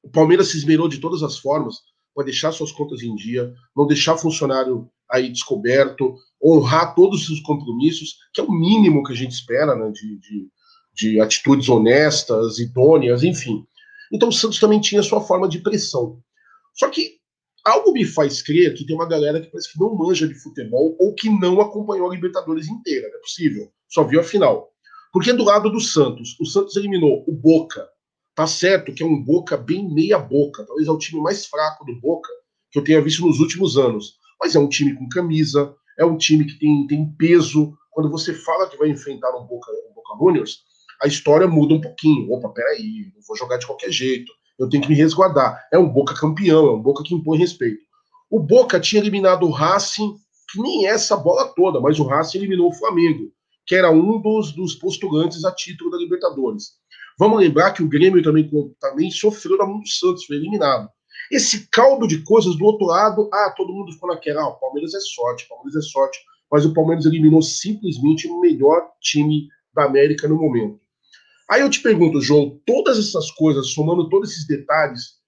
o 0.02 0.10
Palmeiras 0.10 0.48
se 0.48 0.56
esmerou 0.56 0.88
de 0.88 0.98
todas 0.98 1.22
as 1.22 1.38
formas 1.38 1.76
para 2.14 2.24
deixar 2.24 2.52
suas 2.52 2.72
contas 2.72 3.02
em 3.02 3.14
dia, 3.14 3.52
não 3.76 3.86
deixar 3.86 4.16
funcionário 4.16 4.90
aí 5.10 5.28
descoberto, 5.28 6.14
honrar 6.42 6.94
todos 6.94 7.28
os 7.28 7.40
compromissos, 7.40 8.16
que 8.32 8.40
é 8.40 8.44
o 8.44 8.50
mínimo 8.50 9.02
que 9.02 9.12
a 9.12 9.16
gente 9.16 9.32
espera 9.32 9.74
né, 9.74 9.90
de, 9.90 10.18
de, 10.18 10.48
de 10.94 11.20
atitudes 11.20 11.68
honestas, 11.68 12.58
idôneas, 12.58 13.22
enfim. 13.22 13.64
Então 14.12 14.28
o 14.28 14.32
Santos 14.32 14.58
também 14.58 14.80
tinha 14.80 15.02
sua 15.02 15.20
forma 15.20 15.48
de 15.48 15.58
pressão. 15.58 16.20
Só 16.74 16.88
que 16.88 17.18
algo 17.64 17.92
me 17.92 18.04
faz 18.04 18.42
crer 18.42 18.74
que 18.74 18.86
tem 18.86 18.96
uma 18.96 19.08
galera 19.08 19.40
que 19.40 19.48
parece 19.48 19.72
que 19.72 19.78
não 19.78 19.94
manja 19.94 20.26
de 20.26 20.34
futebol 20.34 20.96
ou 20.98 21.14
que 21.14 21.28
não 21.28 21.60
acompanhou 21.60 22.08
a 22.10 22.14
Libertadores 22.14 22.68
inteira. 22.68 23.08
Não 23.08 23.18
é 23.18 23.20
possível. 23.20 23.70
Só 23.88 24.04
viu 24.04 24.20
a 24.20 24.24
final. 24.24 24.70
Porque 25.12 25.32
do 25.32 25.44
lado 25.44 25.70
do 25.70 25.80
Santos, 25.80 26.36
o 26.40 26.46
Santos 26.46 26.76
eliminou 26.76 27.24
o 27.26 27.32
Boca. 27.32 27.88
Tá 28.40 28.46
certo 28.46 28.94
que 28.94 29.02
é 29.02 29.06
um 29.06 29.22
Boca 29.22 29.54
bem 29.54 29.86
meia-boca. 29.92 30.64
Talvez 30.64 30.88
é 30.88 30.90
o 30.90 30.96
time 30.96 31.20
mais 31.20 31.44
fraco 31.44 31.84
do 31.84 32.00
Boca 32.00 32.30
que 32.72 32.78
eu 32.78 32.82
tenha 32.82 32.98
visto 33.02 33.26
nos 33.26 33.38
últimos 33.38 33.76
anos. 33.76 34.14
Mas 34.40 34.54
é 34.54 34.58
um 34.58 34.66
time 34.66 34.94
com 34.94 35.06
camisa, 35.10 35.74
é 35.98 36.06
um 36.06 36.16
time 36.16 36.46
que 36.46 36.58
tem, 36.58 36.86
tem 36.86 37.14
peso. 37.18 37.76
Quando 37.90 38.10
você 38.10 38.32
fala 38.32 38.66
que 38.66 38.78
vai 38.78 38.88
enfrentar 38.88 39.28
um 39.36 39.44
Boca, 39.44 39.70
um 39.90 39.92
Boca 39.92 40.16
Juniors, 40.18 40.60
a 41.02 41.06
história 41.06 41.46
muda 41.46 41.74
um 41.74 41.82
pouquinho. 41.82 42.32
Opa, 42.32 42.48
peraí, 42.48 43.12
não 43.14 43.20
vou 43.28 43.36
jogar 43.36 43.58
de 43.58 43.66
qualquer 43.66 43.92
jeito 43.92 44.32
eu 44.58 44.70
tenho 44.70 44.82
que 44.82 44.88
me 44.88 44.94
resguardar. 44.94 45.62
É 45.70 45.78
um 45.78 45.90
Boca 45.90 46.14
campeão, 46.14 46.66
é 46.66 46.72
um 46.72 46.80
Boca 46.80 47.02
que 47.04 47.14
impõe 47.14 47.36
respeito. 47.36 47.82
O 48.30 48.40
Boca 48.40 48.80
tinha 48.80 49.02
eliminado 49.02 49.42
o 49.42 49.50
Racing, 49.50 50.14
que 50.50 50.62
nem 50.62 50.86
essa 50.86 51.14
bola 51.14 51.52
toda, 51.54 51.78
mas 51.78 52.00
o 52.00 52.04
Racing 52.04 52.38
eliminou 52.38 52.70
o 52.70 52.74
Flamengo, 52.74 53.30
que 53.66 53.74
era 53.74 53.90
um 53.90 54.18
dos, 54.18 54.52
dos 54.52 54.74
postulantes 54.76 55.44
a 55.44 55.54
título 55.54 55.90
da 55.90 55.98
Libertadores. 55.98 56.80
Vamos 57.18 57.40
lembrar 57.40 57.72
que 57.72 57.82
o 57.82 57.88
Grêmio 57.88 58.22
também, 58.22 58.50
também 58.80 59.10
sofreu 59.10 59.56
na 59.56 59.66
mão 59.66 59.80
do 59.80 59.88
Santos, 59.88 60.24
foi 60.24 60.36
eliminado. 60.36 60.88
Esse 61.30 61.68
caldo 61.68 62.08
de 62.08 62.22
coisas 62.24 62.56
do 62.56 62.64
outro 62.64 62.86
lado, 62.86 63.30
ah, 63.32 63.54
todo 63.56 63.72
mundo 63.72 63.92
ficou 63.92 64.08
naquela, 64.08 64.42
ah, 64.42 64.48
o 64.48 64.58
Palmeiras 64.58 64.94
é 64.94 65.00
sorte, 65.00 65.44
o 65.44 65.48
Palmeiras 65.48 65.76
é 65.76 65.88
sorte, 65.88 66.18
mas 66.50 66.64
o 66.64 66.74
Palmeiras 66.74 67.06
eliminou 67.06 67.40
simplesmente 67.40 68.26
o 68.26 68.40
melhor 68.40 68.88
time 69.00 69.48
da 69.72 69.84
América 69.84 70.26
no 70.26 70.36
momento. 70.36 70.80
Aí 71.48 71.60
eu 71.60 71.70
te 71.70 71.80
pergunto, 71.80 72.20
João, 72.20 72.60
todas 72.66 72.98
essas 72.98 73.30
coisas, 73.32 73.72
somando 73.72 74.08
todos 74.08 74.30
esses 74.30 74.46
detalhes, 74.46 75.20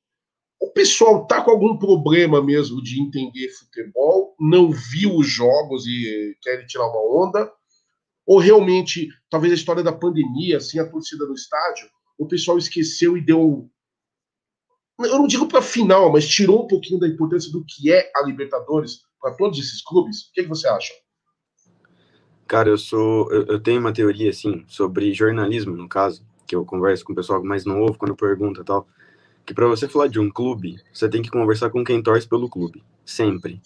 o 0.60 0.70
pessoal 0.70 1.26
tá 1.26 1.42
com 1.42 1.50
algum 1.50 1.76
problema 1.76 2.40
mesmo 2.40 2.80
de 2.82 3.02
entender 3.02 3.48
futebol, 3.50 4.34
não 4.38 4.70
viu 4.70 5.16
os 5.16 5.26
jogos 5.26 5.84
e 5.86 6.36
quer 6.40 6.64
tirar 6.66 6.86
uma 6.86 7.26
onda? 7.26 7.52
Ou 8.32 8.38
realmente, 8.38 9.10
talvez 9.28 9.52
a 9.52 9.56
história 9.56 9.82
da 9.82 9.92
pandemia, 9.92 10.56
assim, 10.56 10.78
a 10.78 10.88
torcida 10.88 11.26
no 11.26 11.34
estádio, 11.34 11.86
o 12.16 12.26
pessoal 12.26 12.56
esqueceu 12.56 13.14
e 13.14 13.20
deu. 13.20 13.68
Eu 14.98 15.18
não 15.18 15.26
digo 15.26 15.46
para 15.46 15.60
final, 15.60 16.10
mas 16.10 16.26
tirou 16.26 16.64
um 16.64 16.66
pouquinho 16.66 16.98
da 16.98 17.06
importância 17.06 17.52
do 17.52 17.62
que 17.62 17.92
é 17.92 18.10
a 18.16 18.24
Libertadores 18.24 19.02
para 19.20 19.34
todos 19.34 19.58
esses 19.58 19.82
clubes? 19.82 20.22
O 20.22 20.32
que, 20.32 20.44
que 20.44 20.48
você 20.48 20.66
acha? 20.66 20.94
Cara, 22.46 22.70
eu 22.70 22.78
sou. 22.78 23.30
Eu, 23.30 23.44
eu, 23.48 23.60
tenho 23.60 23.80
uma 23.80 23.92
teoria, 23.92 24.30
assim, 24.30 24.64
sobre 24.66 25.12
jornalismo, 25.12 25.76
no 25.76 25.86
caso, 25.86 26.26
que 26.46 26.56
eu 26.56 26.64
converso 26.64 27.04
com 27.04 27.12
o 27.12 27.16
pessoal 27.16 27.44
mais 27.44 27.66
novo 27.66 27.98
quando 27.98 28.16
pergunta 28.16 28.64
tal. 28.64 28.88
Que 29.44 29.52
para 29.52 29.68
você 29.68 29.86
falar 29.86 30.06
de 30.06 30.18
um 30.18 30.30
clube, 30.30 30.80
você 30.90 31.06
tem 31.06 31.20
que 31.20 31.30
conversar 31.30 31.68
com 31.68 31.84
quem 31.84 32.02
torce 32.02 32.26
pelo 32.26 32.48
clube. 32.48 32.82
Sempre. 33.04 33.60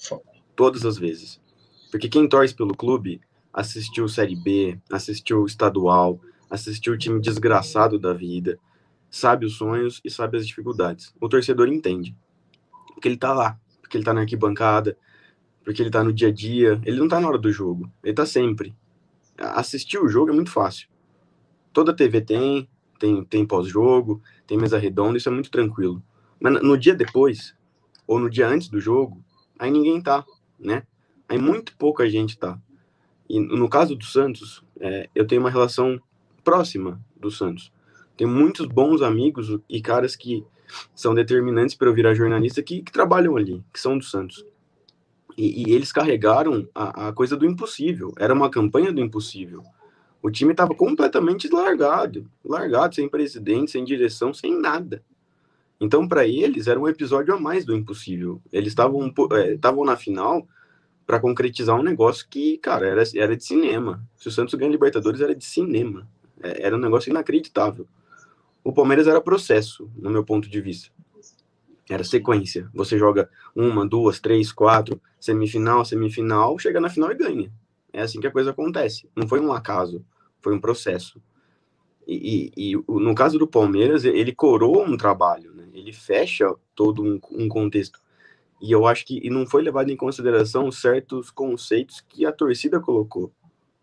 Todas 0.57 0.85
as 0.85 0.99
vezes. 0.99 1.41
Porque 1.89 2.09
quem 2.09 2.29
torce 2.29 2.53
pelo 2.53 2.77
clube 2.77 3.21
assistiu 3.57 4.07
Série 4.07 4.37
B, 4.37 4.79
assistiu 4.93 5.47
estadual, 5.47 6.21
assistiu 6.51 6.93
o 6.93 6.99
time 6.99 7.19
desgraçado 7.19 7.99
da 7.99 8.13
vida, 8.13 8.59
sabe 9.09 9.47
os 9.47 9.55
sonhos 9.57 9.99
e 10.05 10.11
sabe 10.11 10.37
as 10.37 10.47
dificuldades. 10.47 11.15
O 11.19 11.27
torcedor 11.27 11.67
entende. 11.69 12.15
Porque 12.93 13.09
ele 13.09 13.17
tá 13.17 13.33
lá, 13.33 13.59
porque 13.81 13.97
ele 13.97 14.05
tá 14.05 14.13
na 14.13 14.21
arquibancada, 14.21 14.97
porque 15.65 15.81
ele 15.81 15.91
tá 15.91 16.05
no 16.05 16.13
dia 16.13 16.29
a 16.29 16.33
dia, 16.33 16.79
ele 16.85 16.99
não 16.99 17.09
tá 17.09 17.19
na 17.19 17.29
hora 17.29 17.39
do 17.39 17.51
jogo, 17.51 17.91
ele 18.05 18.13
tá 18.13 18.27
sempre. 18.27 18.77
Assistir 19.39 19.99
o 19.99 20.09
jogo 20.09 20.31
é 20.31 20.35
muito 20.35 20.51
fácil. 20.51 20.89
Toda 21.73 21.97
TV 21.97 22.21
tem, 22.21 22.69
tem, 22.99 23.25
tem 23.25 23.47
pós-jogo, 23.47 24.23
tem 24.47 24.59
mesa 24.59 24.79
redonda, 24.79 25.17
isso 25.17 25.31
é 25.31 25.33
muito 25.33 25.51
tranquilo. 25.51 26.03
Mas 26.39 26.63
no 26.63 26.77
dia 26.77 26.95
depois, 26.95 27.55
ou 28.07 28.19
no 28.19 28.29
dia 28.29 28.47
antes 28.47 28.69
do 28.69 28.79
jogo, 28.79 29.25
aí 29.59 29.71
ninguém 29.71 30.01
tá, 30.01 30.27
né? 30.59 30.83
Aí 31.27 31.39
muito 31.39 31.75
pouca 31.77 32.09
gente 32.09 32.39
tá. 32.39 32.61
E 33.29 33.41
no 33.41 33.69
caso 33.69 33.95
do 33.95 34.05
Santos, 34.05 34.63
é, 34.81 35.09
eu 35.15 35.27
tenho 35.27 35.41
uma 35.41 35.51
relação 35.51 36.01
próxima 36.45 37.01
do 37.17 37.31
Santos. 37.31 37.73
Tenho 38.17 38.31
muitos 38.31 38.67
bons 38.67 39.03
amigos 39.03 39.59
e 39.69 39.81
caras 39.81 40.17
que 40.17 40.45
são 40.95 41.15
determinantes 41.15 41.75
para 41.75 41.89
eu 41.89 41.95
virar 41.95 42.15
jornalista 42.15 42.63
que, 42.63 42.83
que 42.83 42.93
trabalham 42.93 43.37
ali, 43.37 43.63
que 43.73 43.81
são 43.81 43.99
do 43.99 44.05
Santos. 44.05 44.45
E, 45.37 45.69
e 45.69 45.75
eles 45.75 45.93
carregaram 45.93 46.67
a, 46.75 47.09
a, 47.09 47.13
coisa 47.13 47.37
do 47.37 47.45
impossível. 47.45 48.13
Era 48.19 48.33
uma 48.33 48.49
campanha 48.49 48.93
do 48.93 49.01
impossível. 49.01 49.63
O 50.23 50.31
time 50.31 50.53
estava 50.53 50.75
completamente 50.75 51.49
largado, 51.49 52.29
largado, 52.45 52.95
sem 52.95 53.09
presidente, 53.09 53.71
sem 53.71 53.85
direção, 53.85 54.33
sem 54.33 54.59
nada. 54.59 55.03
Então, 55.79 56.09
para 56.09 56.27
eles, 56.27 56.67
era 56.67 56.81
um 56.81 56.89
episódio 56.89 57.35
a 57.35 57.41
mais 57.41 57.65
do 57.65 57.75
impossível. 57.77 58.41
Eles 58.51 58.69
estavam 58.69 59.13
é, 59.33 59.85
na 59.85 59.97
final 59.97 60.49
para 61.07 61.21
concretizar 61.21 61.79
um 61.79 61.83
negócio 61.83 62.27
que, 62.29 62.59
cara, 62.59 62.87
era, 62.87 63.03
era 63.15 63.37
de 63.37 63.45
cinema. 63.45 64.03
Se 64.17 64.29
o 64.29 64.31
Santos 64.31 64.55
ganha 64.55 64.71
Libertadores, 64.71 65.21
era 65.21 65.35
de 65.35 65.45
cinema. 65.45 66.09
É, 66.43 66.67
era 66.67 66.77
um 66.77 66.81
negócio 66.81 67.11
inacreditável. 67.11 67.87
O 68.65 68.73
Palmeiras 68.73 69.07
era 69.07 69.21
processo, 69.21 69.89
no 69.97 70.11
meu 70.11 70.25
ponto 70.25 70.49
de 70.49 70.61
vista. 70.61 70.91
Era 71.89 72.03
sequência. 72.03 72.69
Você 72.75 72.99
joga 72.99 73.31
uma, 73.55 73.87
duas, 73.87 74.19
três, 74.19 74.51
quatro, 74.51 75.01
semifinal, 75.21 75.85
semifinal, 75.85 76.59
chega 76.59 76.81
na 76.81 76.91
final 76.91 77.13
e 77.13 77.15
ganha. 77.15 77.53
É 77.93 78.03
assim 78.03 78.21
que 78.21 78.27
a 78.27 78.33
coisa 78.33 78.51
acontece. 78.51 79.09
Não 79.15 79.29
foi 79.29 79.39
um 79.41 79.53
acaso, 79.53 80.05
foi 80.43 80.53
um 80.53 80.61
processo. 80.61 81.23
E, 82.07 82.53
e, 82.57 82.73
e 82.73 82.77
no 82.77 83.15
caso 83.15 83.39
do 83.39 83.47
Palmeiras, 83.47 84.05
ele 84.05 84.33
coroa 84.33 84.85
um 84.85 84.97
trabalho, 84.97 85.53
né? 85.55 85.65
ele 85.73 85.93
fecha 85.93 86.53
todo 86.75 87.03
um, 87.03 87.21
um, 87.33 87.49
contexto. 87.49 88.01
E 88.61 88.73
eu 88.73 88.87
acho 88.87 89.05
que 89.05 89.21
e 89.23 89.31
não 89.31 89.47
foi 89.47 89.63
levado 89.63 89.91
em 89.91 89.97
consideração 89.97 90.71
certos 90.73 91.31
conceitos 91.31 92.01
que 92.01 92.25
a 92.25 92.33
torcida 92.33 92.81
colocou. 92.81 93.33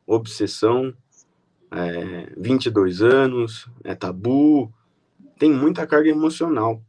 Obsessão, 0.05 0.93
é, 1.71 2.33
22 2.38 3.01
anos, 3.01 3.67
é 3.83 3.95
tabu, 3.95 4.71
tem 5.38 5.51
muita 5.51 5.86
carga 5.86 6.09
emocional. 6.09 6.81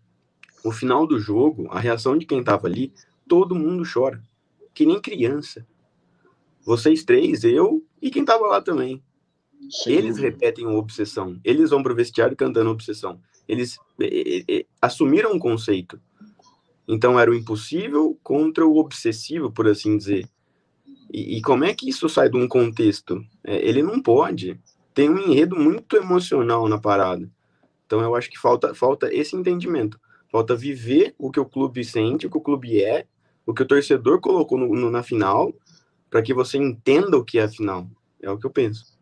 No 0.65 0.71
final 0.71 1.07
do 1.07 1.19
jogo, 1.19 1.69
a 1.71 1.79
reação 1.79 2.17
de 2.17 2.25
quem 2.25 2.41
estava 2.41 2.67
ali, 2.67 2.93
todo 3.29 3.55
mundo 3.55 3.85
chora, 3.91 4.23
que 4.73 4.87
nem 4.87 5.01
criança. 5.01 5.67
Vocês 6.65 7.05
três, 7.05 7.45
eu 7.45 7.85
e 8.01 8.11
quem 8.11 8.23
estava 8.23 8.47
lá 8.47 8.61
também. 8.61 9.03
Sem 9.71 9.95
Eles 9.95 10.19
repetem 10.19 10.67
o 10.67 10.77
obsessão. 10.77 11.39
Eles 11.45 11.71
vão 11.71 11.83
pro 11.83 11.95
vestiário 11.95 12.37
cantando 12.37 12.71
obsessão. 12.71 13.21
Eles 13.47 13.79
eh, 14.01 14.07
eh, 14.07 14.45
eh, 14.49 14.67
assumiram 14.81 15.33
um 15.33 15.39
conceito. 15.39 16.01
Então 16.87 17.19
era 17.19 17.31
o 17.31 17.35
impossível 17.35 18.19
contra 18.23 18.67
o 18.67 18.77
obsessivo, 18.77 19.51
por 19.51 19.67
assim 19.67 19.97
dizer. 19.97 20.29
E, 21.13 21.39
e 21.39 21.43
como 21.43 21.65
é 21.65 21.75
que 21.75 21.89
isso 21.89 22.09
sai 22.09 22.29
de 22.29 22.37
um 22.37 22.47
contexto? 22.49 23.25
É, 23.43 23.67
ele 23.67 23.83
não 23.83 24.03
pode. 24.03 24.61
Tem 24.93 25.09
um 25.09 25.19
enredo 25.19 25.57
muito 25.57 25.97
emocional 25.97 26.69
na 26.69 26.79
parada. 26.79 27.31
Então 27.87 28.01
eu 28.01 28.15
acho 28.15 28.31
que 28.31 28.39
falta, 28.39 28.75
falta 28.75 29.13
esse 29.15 29.37
entendimento. 29.37 29.99
Falta 30.31 30.57
viver 30.57 31.15
o 31.19 31.31
que 31.31 31.39
o 31.41 31.45
clube 31.47 31.85
sente, 31.85 32.27
o 32.27 32.31
que 32.31 32.37
o 32.39 32.41
clube 32.41 32.83
é, 32.83 33.07
o 33.47 33.55
que 33.55 33.63
o 33.63 33.67
torcedor 33.67 34.21
colocou 34.21 34.59
no- 34.59 34.75
no- 34.75 34.91
na 34.91 35.03
final, 35.03 35.53
para 36.11 36.23
que 36.23 36.35
você 36.35 36.59
entenda 36.59 37.17
o 37.17 37.25
que 37.25 37.39
é 37.39 37.45
a 37.45 37.49
final. 37.49 37.89
É 38.21 38.31
o 38.31 38.39
que 38.39 38.47
eu 38.47 38.51
penso. 38.51 38.99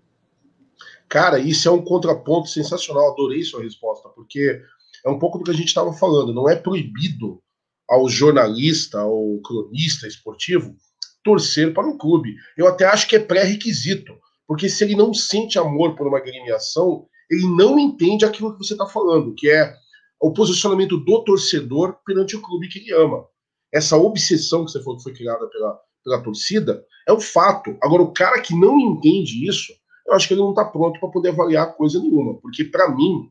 Cara, 1.08 1.38
isso 1.38 1.68
é 1.68 1.70
um 1.70 1.82
contraponto 1.82 2.48
sensacional. 2.48 3.12
Adorei 3.12 3.42
sua 3.42 3.62
resposta, 3.62 4.08
porque 4.08 4.62
é 5.04 5.10
um 5.10 5.18
pouco 5.18 5.38
do 5.38 5.44
que 5.44 5.50
a 5.50 5.54
gente 5.54 5.68
estava 5.68 5.92
falando. 5.92 6.32
Não 6.32 6.48
é 6.48 6.56
proibido 6.56 7.42
ao 7.88 8.08
jornalista, 8.08 9.00
ao 9.00 9.40
cronista 9.44 10.06
esportivo, 10.06 10.74
torcer 11.22 11.72
para 11.72 11.86
um 11.86 11.96
clube. 11.96 12.34
Eu 12.56 12.66
até 12.66 12.84
acho 12.84 13.08
que 13.08 13.16
é 13.16 13.18
pré-requisito, 13.18 14.12
porque 14.46 14.68
se 14.68 14.84
ele 14.84 14.96
não 14.96 15.14
sente 15.14 15.58
amor 15.58 15.94
por 15.94 16.06
uma 16.06 16.18
agremiação, 16.18 17.06
ele 17.30 17.46
não 17.46 17.78
entende 17.78 18.24
aquilo 18.24 18.52
que 18.52 18.64
você 18.64 18.74
está 18.74 18.86
falando, 18.86 19.34
que 19.34 19.48
é 19.48 19.74
o 20.20 20.32
posicionamento 20.32 20.98
do 20.98 21.24
torcedor 21.24 21.96
perante 22.04 22.36
o 22.36 22.42
clube 22.42 22.68
que 22.68 22.78
ele 22.78 22.92
ama. 22.92 23.24
Essa 23.72 23.96
obsessão 23.96 24.64
que 24.64 24.70
você 24.70 24.82
falou 24.82 24.98
que 24.98 25.04
foi 25.04 25.14
criada 25.14 25.48
pela, 25.48 25.80
pela 26.04 26.22
torcida 26.22 26.84
é 27.08 27.12
um 27.12 27.20
fato. 27.20 27.76
Agora, 27.82 28.02
o 28.02 28.12
cara 28.12 28.40
que 28.40 28.54
não 28.54 28.78
entende 28.78 29.48
isso, 29.48 29.72
eu 30.06 30.14
acho 30.14 30.28
que 30.28 30.34
ele 30.34 30.42
não 30.42 30.50
está 30.50 30.64
pronto 30.64 31.00
para 31.00 31.08
poder 31.08 31.30
avaliar 31.30 31.74
coisa 31.74 31.98
nenhuma, 31.98 32.34
porque 32.40 32.64
para 32.64 32.94
mim 32.94 33.30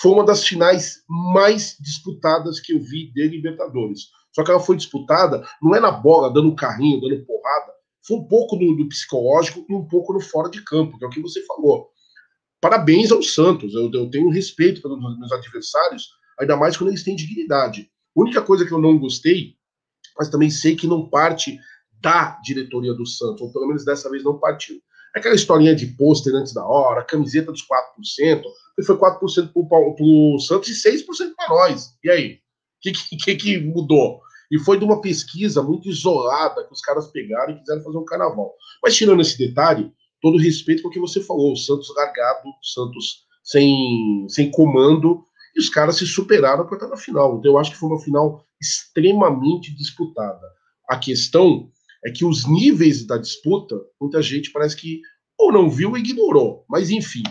foi 0.00 0.12
uma 0.12 0.24
das 0.24 0.46
finais 0.46 1.02
mais 1.08 1.76
disputadas 1.80 2.60
que 2.60 2.72
eu 2.72 2.80
vi 2.80 3.12
de 3.12 3.28
Libertadores. 3.28 4.10
Só 4.34 4.44
que 4.44 4.50
ela 4.50 4.60
foi 4.60 4.76
disputada 4.76 5.46
não 5.60 5.74
é 5.74 5.80
na 5.80 5.90
bola, 5.90 6.32
dando 6.32 6.54
carrinho, 6.54 7.00
dando 7.00 7.24
porrada, 7.24 7.72
foi 8.06 8.16
um 8.16 8.24
pouco 8.24 8.56
do, 8.56 8.76
do 8.76 8.88
psicológico 8.88 9.66
e 9.68 9.74
um 9.74 9.86
pouco 9.86 10.12
no 10.12 10.20
fora 10.20 10.48
de 10.48 10.62
campo, 10.62 10.96
que 10.98 11.04
é 11.04 11.08
o 11.08 11.10
que 11.10 11.20
você 11.20 11.44
falou. 11.44 11.90
Parabéns 12.60 13.12
ao 13.12 13.22
Santos, 13.22 13.74
eu, 13.74 13.90
eu 13.92 14.10
tenho 14.10 14.30
respeito 14.30 14.80
pelos 14.80 14.98
meus 14.98 15.32
adversários, 15.32 16.08
ainda 16.40 16.56
mais 16.56 16.76
quando 16.76 16.90
eles 16.90 17.02
têm 17.02 17.16
dignidade. 17.16 17.90
A 18.16 18.20
única 18.20 18.42
coisa 18.42 18.64
que 18.64 18.72
eu 18.72 18.80
não 18.80 18.98
gostei, 18.98 19.54
mas 20.16 20.28
também 20.28 20.50
sei 20.50 20.74
que 20.74 20.86
não 20.86 21.08
parte 21.08 21.58
da 22.00 22.40
diretoria 22.42 22.94
do 22.94 23.04
Santos, 23.04 23.42
ou 23.42 23.52
pelo 23.52 23.66
menos 23.66 23.84
dessa 23.84 24.10
vez 24.10 24.24
não 24.24 24.38
partiu. 24.38 24.80
Aquela 25.14 25.34
historinha 25.34 25.74
de 25.74 25.86
pôster 25.86 26.34
antes 26.34 26.52
da 26.52 26.64
hora, 26.64 27.04
camiseta 27.04 27.50
dos 27.50 27.62
4%, 27.62 28.42
e 28.78 28.84
foi 28.84 28.96
4% 28.96 29.52
para 29.68 30.04
o 30.04 30.38
Santos 30.38 30.68
e 30.68 30.90
6% 30.90 31.04
para 31.36 31.48
nós. 31.48 31.94
E 32.04 32.10
aí? 32.10 32.34
O 32.34 32.80
que, 32.80 32.92
que, 32.92 33.34
que 33.34 33.58
mudou? 33.58 34.20
E 34.50 34.58
foi 34.58 34.78
de 34.78 34.84
uma 34.84 35.00
pesquisa 35.00 35.62
muito 35.62 35.88
isolada 35.88 36.64
que 36.64 36.72
os 36.72 36.80
caras 36.80 37.08
pegaram 37.08 37.52
e 37.52 37.58
quiseram 37.58 37.82
fazer 37.82 37.98
um 37.98 38.04
carnaval. 38.04 38.54
Mas 38.82 38.96
tirando 38.96 39.20
esse 39.20 39.36
detalhe, 39.36 39.92
todo 40.22 40.38
respeito 40.38 40.82
com 40.82 40.88
o 40.88 40.92
que 40.92 41.00
você 41.00 41.20
falou, 41.20 41.52
o 41.52 41.56
Santos 41.56 41.92
largado, 41.94 42.48
o 42.48 42.66
Santos 42.66 43.26
sem, 43.42 44.26
sem 44.28 44.50
comando, 44.50 45.22
e 45.54 45.60
os 45.60 45.68
caras 45.68 45.96
se 45.96 46.06
superaram 46.06 46.66
para 46.66 46.76
estar 46.76 46.88
na 46.88 46.96
final. 46.96 47.38
Então 47.38 47.52
eu 47.52 47.58
acho 47.58 47.72
que 47.72 47.76
foi 47.76 47.88
uma 47.88 48.00
final 48.00 48.44
extremamente 48.60 49.74
disputada. 49.74 50.46
A 50.88 50.96
questão 50.96 51.70
é 52.04 52.10
que 52.10 52.24
os 52.24 52.46
níveis 52.46 53.06
da 53.06 53.16
disputa, 53.16 53.76
muita 54.00 54.22
gente 54.22 54.50
parece 54.50 54.76
que 54.76 55.00
ou 55.38 55.52
não 55.52 55.70
viu 55.70 55.90
ou 55.90 55.98
ignorou. 55.98 56.64
Mas 56.68 56.90
enfim. 56.90 57.22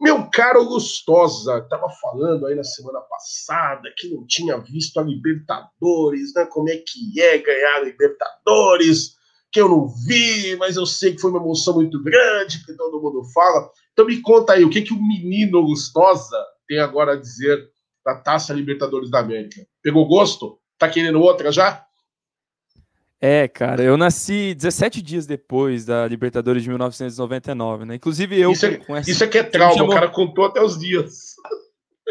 Meu 0.00 0.28
caro 0.30 0.66
Gustosa, 0.66 1.58
estava 1.58 1.88
falando 2.00 2.46
aí 2.46 2.56
na 2.56 2.64
semana 2.64 3.00
passada 3.00 3.88
que 3.96 4.08
não 4.08 4.26
tinha 4.26 4.58
visto 4.58 4.98
a 4.98 5.02
Libertadores, 5.02 6.34
né? 6.34 6.44
Como 6.46 6.68
é 6.68 6.76
que 6.76 7.20
é 7.20 7.38
ganhar 7.38 7.76
a 7.76 7.84
Libertadores, 7.84 9.14
que 9.52 9.60
eu 9.60 9.68
não 9.68 9.86
vi, 9.86 10.56
mas 10.56 10.76
eu 10.76 10.84
sei 10.84 11.14
que 11.14 11.20
foi 11.20 11.30
uma 11.30 11.38
emoção 11.40 11.74
muito 11.74 12.02
grande, 12.02 12.58
porque 12.58 12.72
todo 12.72 13.00
mundo 13.00 13.22
fala. 13.32 13.70
Então 13.92 14.04
me 14.04 14.20
conta 14.20 14.54
aí, 14.54 14.64
o 14.64 14.70
que, 14.70 14.82
que 14.82 14.92
o 14.92 15.00
menino 15.00 15.64
Gustosa 15.64 16.36
tem 16.66 16.80
agora 16.80 17.12
a 17.12 17.16
dizer 17.16 17.70
da 18.04 18.16
Taça 18.16 18.52
Libertadores 18.52 19.08
da 19.08 19.20
América? 19.20 19.64
Pegou 19.82 20.08
gosto? 20.08 20.58
Tá 20.78 20.88
querendo 20.88 21.20
outra 21.20 21.52
já? 21.52 21.86
É, 23.24 23.46
cara, 23.46 23.80
eu 23.84 23.96
nasci 23.96 24.52
17 24.52 25.00
dias 25.00 25.26
depois 25.26 25.84
da 25.84 26.08
Libertadores 26.08 26.60
de 26.64 26.68
1999, 26.68 27.84
né? 27.84 27.94
Inclusive 27.94 28.36
eu 28.40 28.50
Isso 28.50 28.66
é- 28.66 28.76
com 28.78 28.96
essa- 28.96 29.08
Isso 29.08 29.22
é 29.22 29.28
que 29.28 29.38
é 29.38 29.44
trauma, 29.44 29.74
chamou- 29.74 29.90
o 29.92 29.94
cara 29.94 30.08
contou 30.08 30.44
até 30.44 30.60
os 30.60 30.76
dias. 30.76 31.34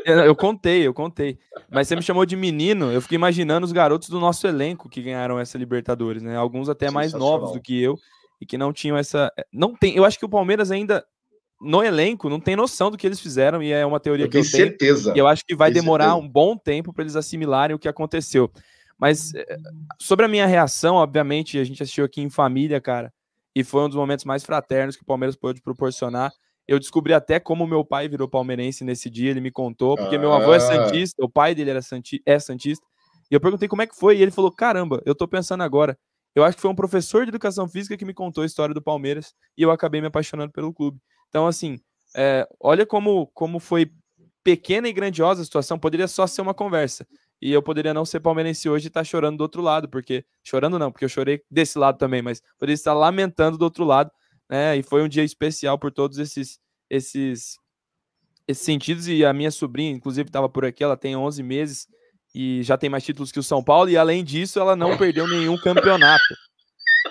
É, 0.05 0.25
Eu 0.25 0.35
contei, 0.35 0.87
eu 0.87 0.93
contei. 0.93 1.37
Mas 1.69 1.87
você 1.89 1.95
me 1.97 2.01
chamou 2.01 2.25
de 2.25 2.35
menino, 2.37 2.91
eu 2.93 3.01
fiquei 3.01 3.17
imaginando 3.17 3.65
os 3.65 3.73
garotos 3.73 4.07
do 4.07 4.19
nosso 4.21 4.47
elenco 4.47 4.87
que 4.89 5.01
ganharam 5.01 5.37
essa 5.37 5.57
Libertadores, 5.57 6.23
né? 6.23 6.35
Alguns 6.37 6.69
até 6.69 6.89
mais 6.89 7.11
novos 7.13 7.51
do 7.51 7.61
que 7.61 7.79
eu 7.81 7.97
e 8.39 8.45
que 8.45 8.57
não 8.57 8.71
tinham 8.71 8.95
essa. 8.97 9.29
Não 9.53 9.75
tem. 9.75 9.93
Eu 9.95 10.05
acho 10.05 10.17
que 10.17 10.25
o 10.25 10.29
Palmeiras 10.29 10.71
ainda 10.71 11.03
no 11.61 11.83
elenco 11.83 12.29
não 12.29 12.39
tem 12.39 12.55
noção 12.55 12.89
do 12.89 12.97
que 12.97 13.05
eles 13.05 13.19
fizeram 13.19 13.61
e 13.61 13.71
é 13.71 13.85
uma 13.85 13.99
teoria 13.99 14.25
Eu 14.25 14.29
que 14.29 14.37
eu 14.37 14.41
tenho 14.41 14.51
tenho. 14.51 14.65
certeza. 14.69 15.13
E 15.15 15.19
eu 15.19 15.27
acho 15.27 15.43
que 15.45 15.55
vai 15.55 15.69
demorar 15.71 16.05
certeza. 16.05 16.25
um 16.25 16.29
bom 16.29 16.57
tempo 16.57 16.91
para 16.93 17.03
eles 17.03 17.15
assimilarem 17.17 17.75
o 17.75 17.79
que 17.79 17.89
aconteceu. 17.89 18.49
Mas 19.01 19.33
eh, 19.35 19.57
sobre 19.99 20.25
a 20.25 20.29
minha 20.29 20.45
reação, 20.47 20.95
obviamente, 20.97 21.57
a 21.59 21.63
gente 21.65 21.83
assistiu 21.83 22.05
aqui 22.05 22.21
em 22.21 22.29
família, 22.29 22.79
cara, 22.81 23.11
e 23.55 23.63
foi 23.63 23.83
um 23.83 23.89
dos 23.89 23.97
momentos 23.97 24.25
mais 24.25 24.43
fraternos 24.45 24.95
que 24.95 25.03
o 25.03 25.05
Palmeiras 25.07 25.35
pôde 25.35 25.61
proporcionar. 25.61 26.31
Eu 26.67 26.79
descobri 26.79 27.13
até 27.13 27.39
como 27.39 27.67
meu 27.67 27.83
pai 27.83 28.07
virou 28.07 28.29
palmeirense 28.29 28.83
nesse 28.85 29.09
dia, 29.09 29.31
ele 29.31 29.41
me 29.41 29.51
contou, 29.51 29.97
porque 29.97 30.17
meu 30.19 30.31
avô 30.33 30.53
é 30.53 30.57
Ah. 30.57 30.59
santista, 30.61 31.25
o 31.25 31.29
pai 31.29 31.55
dele 31.55 31.71
era 31.71 31.81
santi 31.81 32.21
é 32.25 32.39
santista. 32.39 32.85
E 33.31 33.33
eu 33.35 33.41
perguntei 33.41 33.67
como 33.67 33.81
é 33.81 33.87
que 33.87 33.95
foi, 33.95 34.17
e 34.17 34.21
ele 34.21 34.31
falou: 34.31 34.51
"Caramba, 34.51 35.01
eu 35.05 35.15
tô 35.15 35.27
pensando 35.27 35.63
agora. 35.63 35.97
Eu 36.35 36.43
acho 36.45 36.55
que 36.57 36.61
foi 36.61 36.71
um 36.71 36.75
professor 36.75 37.23
de 37.25 37.29
educação 37.29 37.67
física 37.67 37.97
que 37.97 38.05
me 38.05 38.13
contou 38.13 38.43
a 38.43 38.45
história 38.45 38.73
do 38.73 38.81
Palmeiras 38.81 39.33
e 39.57 39.63
eu 39.63 39.71
acabei 39.71 39.99
me 39.99 40.07
apaixonando 40.07 40.51
pelo 40.53 40.73
clube. 40.73 40.97
Então, 41.29 41.45
assim, 41.47 41.77
é, 42.15 42.47
olha 42.59 42.85
como, 42.85 43.27
como 43.33 43.59
foi 43.59 43.91
pequena 44.43 44.87
e 44.87 44.93
grandiosa 44.93 45.41
a 45.41 45.45
situação, 45.45 45.77
poderia 45.79 46.07
só 46.07 46.25
ser 46.27 46.41
uma 46.41 46.53
conversa. 46.53 47.05
E 47.41 47.51
eu 47.51 47.61
poderia 47.61 47.93
não 47.93 48.05
ser 48.05 48.19
palmeirense 48.19 48.69
hoje 48.69 48.85
e 48.85 48.89
estar 48.89 49.03
chorando 49.03 49.37
do 49.37 49.41
outro 49.41 49.61
lado, 49.61 49.89
porque. 49.89 50.23
Chorando 50.43 50.77
não, 50.77 50.91
porque 50.91 51.05
eu 51.05 51.09
chorei 51.09 51.41
desse 51.49 51.77
lado 51.79 51.97
também, 51.97 52.21
mas 52.21 52.41
poderia 52.59 52.73
estar 52.73 52.93
lamentando 52.93 53.57
do 53.57 53.63
outro 53.63 53.83
lado, 53.83 54.11
né? 54.49 54.77
E 54.77 54.83
foi 54.83 55.01
um 55.01 55.07
dia 55.07 55.23
especial 55.23 55.79
por 55.79 55.91
todos 55.91 56.17
esses, 56.17 56.59
esses, 56.89 57.57
esses 58.47 58.63
sentidos. 58.63 59.07
E 59.07 59.25
a 59.25 59.33
minha 59.33 59.51
sobrinha, 59.51 59.91
inclusive, 59.91 60.29
estava 60.29 60.47
por 60.47 60.65
aqui, 60.65 60.83
ela 60.83 60.97
tem 60.97 61.15
11 61.15 61.41
meses 61.41 61.87
e 62.33 62.63
já 62.63 62.77
tem 62.77 62.89
mais 62.89 63.03
títulos 63.03 63.31
que 63.31 63.39
o 63.39 63.43
São 63.43 63.63
Paulo, 63.63 63.89
e 63.89 63.97
além 63.97 64.23
disso, 64.23 64.59
ela 64.59 64.75
não 64.75 64.97
perdeu 64.97 65.27
nenhum 65.27 65.57
campeonato. 65.57 66.23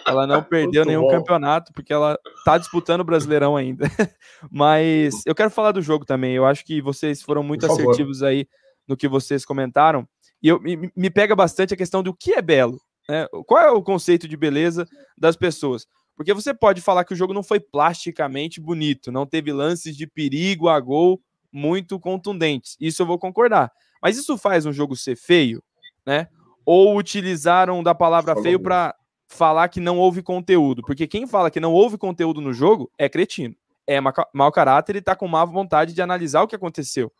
Ela 0.06 0.26
não 0.26 0.42
perdeu 0.42 0.84
Muito 0.84 0.88
nenhum 0.88 1.02
bom. 1.02 1.10
campeonato, 1.10 1.72
porque 1.72 1.92
ela 1.92 2.18
tá 2.44 2.56
disputando 2.56 3.00
o 3.00 3.04
Brasileirão 3.04 3.56
ainda. 3.56 3.84
Mas 4.50 5.22
eu 5.26 5.34
quero 5.34 5.50
falar 5.50 5.72
do 5.72 5.82
jogo 5.82 6.04
também. 6.04 6.34
Eu 6.34 6.46
acho 6.46 6.64
que 6.64 6.80
vocês 6.80 7.22
foram 7.22 7.42
muito 7.42 7.66
assertivos 7.66 8.22
aí 8.22 8.46
no 8.86 8.96
que 8.96 9.08
vocês 9.08 9.44
comentaram. 9.44 10.08
E 10.42 10.48
eu, 10.48 10.60
me, 10.60 10.90
me 10.94 11.10
pega 11.10 11.36
bastante 11.36 11.74
a 11.74 11.76
questão 11.76 12.02
do 12.02 12.14
que 12.14 12.32
é 12.32 12.42
belo. 12.42 12.80
Né? 13.08 13.26
Qual 13.46 13.60
é 13.60 13.70
o 13.70 13.82
conceito 13.82 14.28
de 14.28 14.36
beleza 14.36 14.86
das 15.16 15.36
pessoas? 15.36 15.86
Porque 16.16 16.34
você 16.34 16.52
pode 16.52 16.80
falar 16.80 17.04
que 17.04 17.14
o 17.14 17.16
jogo 17.16 17.32
não 17.32 17.42
foi 17.42 17.58
plasticamente 17.58 18.60
bonito, 18.60 19.10
não 19.10 19.26
teve 19.26 19.52
lances 19.52 19.96
de 19.96 20.06
perigo 20.06 20.68
a 20.68 20.78
gol 20.78 21.20
muito 21.52 21.98
contundentes. 21.98 22.76
Isso 22.78 23.02
eu 23.02 23.06
vou 23.06 23.18
concordar. 23.18 23.72
Mas 24.02 24.16
isso 24.16 24.36
faz 24.38 24.66
um 24.66 24.72
jogo 24.72 24.96
ser 24.96 25.16
feio, 25.16 25.62
né? 26.06 26.28
Ou 26.64 26.96
utilizaram 26.96 27.82
da 27.82 27.94
palavra 27.94 28.32
Falou 28.32 28.42
feio 28.44 28.60
para 28.60 28.94
falar 29.28 29.68
que 29.68 29.80
não 29.80 29.98
houve 29.98 30.22
conteúdo? 30.22 30.82
Porque 30.82 31.06
quem 31.06 31.26
fala 31.26 31.50
que 31.50 31.60
não 31.60 31.72
houve 31.72 31.96
conteúdo 31.96 32.40
no 32.40 32.52
jogo 32.52 32.90
é 32.98 33.08
cretino. 33.08 33.54
É 33.86 34.00
ma- 34.00 34.12
mau 34.32 34.52
caráter 34.52 34.96
e 34.96 35.02
tá 35.02 35.16
com 35.16 35.26
má 35.26 35.44
vontade 35.44 35.92
de 35.92 36.02
analisar 36.02 36.42
o 36.42 36.48
que 36.48 36.54
aconteceu. 36.54 37.10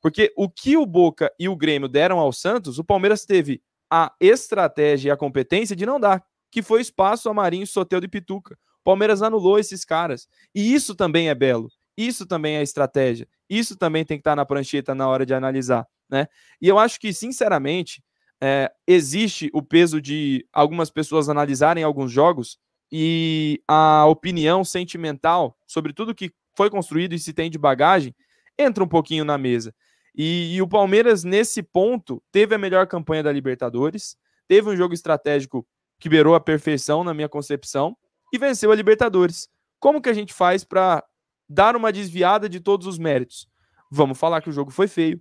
Porque 0.00 0.32
o 0.36 0.48
que 0.48 0.76
o 0.76 0.86
Boca 0.86 1.32
e 1.38 1.48
o 1.48 1.56
Grêmio 1.56 1.88
deram 1.88 2.18
ao 2.18 2.32
Santos, 2.32 2.78
o 2.78 2.84
Palmeiras 2.84 3.24
teve 3.24 3.62
a 3.90 4.12
estratégia 4.20 5.08
e 5.08 5.12
a 5.12 5.16
competência 5.16 5.76
de 5.76 5.84
não 5.84 6.00
dar, 6.00 6.24
que 6.50 6.62
foi 6.62 6.80
espaço 6.80 7.28
a 7.28 7.34
Marinho, 7.34 7.66
Soteldo 7.66 8.06
e 8.06 8.08
Pituca. 8.08 8.54
O 8.80 8.84
Palmeiras 8.84 9.22
anulou 9.22 9.58
esses 9.58 9.84
caras. 9.84 10.26
E 10.54 10.72
isso 10.72 10.94
também 10.94 11.28
é 11.28 11.34
belo. 11.34 11.68
Isso 11.96 12.24
também 12.24 12.56
é 12.56 12.62
estratégia. 12.62 13.28
Isso 13.48 13.76
também 13.76 14.04
tem 14.04 14.16
que 14.16 14.20
estar 14.22 14.36
na 14.36 14.46
prancheta 14.46 14.94
na 14.94 15.06
hora 15.08 15.26
de 15.26 15.34
analisar, 15.34 15.86
né? 16.08 16.28
E 16.60 16.66
eu 16.68 16.78
acho 16.78 16.98
que, 16.98 17.12
sinceramente, 17.12 18.02
é, 18.40 18.72
existe 18.86 19.50
o 19.52 19.62
peso 19.62 20.00
de 20.00 20.46
algumas 20.52 20.90
pessoas 20.90 21.28
analisarem 21.28 21.84
alguns 21.84 22.10
jogos 22.10 22.58
e 22.90 23.62
a 23.68 24.06
opinião 24.06 24.64
sentimental 24.64 25.56
sobre 25.66 25.92
tudo 25.92 26.14
que 26.14 26.32
foi 26.56 26.70
construído 26.70 27.12
e 27.12 27.18
se 27.18 27.32
tem 27.32 27.50
de 27.50 27.58
bagagem 27.58 28.14
entra 28.58 28.84
um 28.84 28.88
pouquinho 28.88 29.24
na 29.24 29.38
mesa. 29.38 29.74
E, 30.14 30.56
e, 30.56 30.62
o 30.62 30.68
Palmeiras, 30.68 31.24
nesse 31.24 31.62
ponto, 31.62 32.22
teve 32.32 32.54
a 32.54 32.58
melhor 32.58 32.86
campanha 32.86 33.22
da 33.22 33.32
Libertadores, 33.32 34.16
teve 34.48 34.68
um 34.68 34.76
jogo 34.76 34.94
estratégico 34.94 35.66
que 35.98 36.08
beirou 36.08 36.34
a 36.34 36.40
perfeição, 36.40 37.04
na 37.04 37.14
minha 37.14 37.28
concepção, 37.28 37.96
e 38.32 38.38
venceu 38.38 38.72
a 38.72 38.74
Libertadores. 38.74 39.48
Como 39.78 40.00
que 40.00 40.08
a 40.08 40.14
gente 40.14 40.32
faz 40.32 40.64
para 40.64 41.04
dar 41.48 41.76
uma 41.76 41.92
desviada 41.92 42.48
de 42.48 42.60
todos 42.60 42.86
os 42.86 42.98
méritos? 42.98 43.48
Vamos 43.90 44.18
falar 44.18 44.40
que 44.40 44.48
o 44.48 44.52
jogo 44.52 44.70
foi 44.70 44.88
feio, 44.88 45.20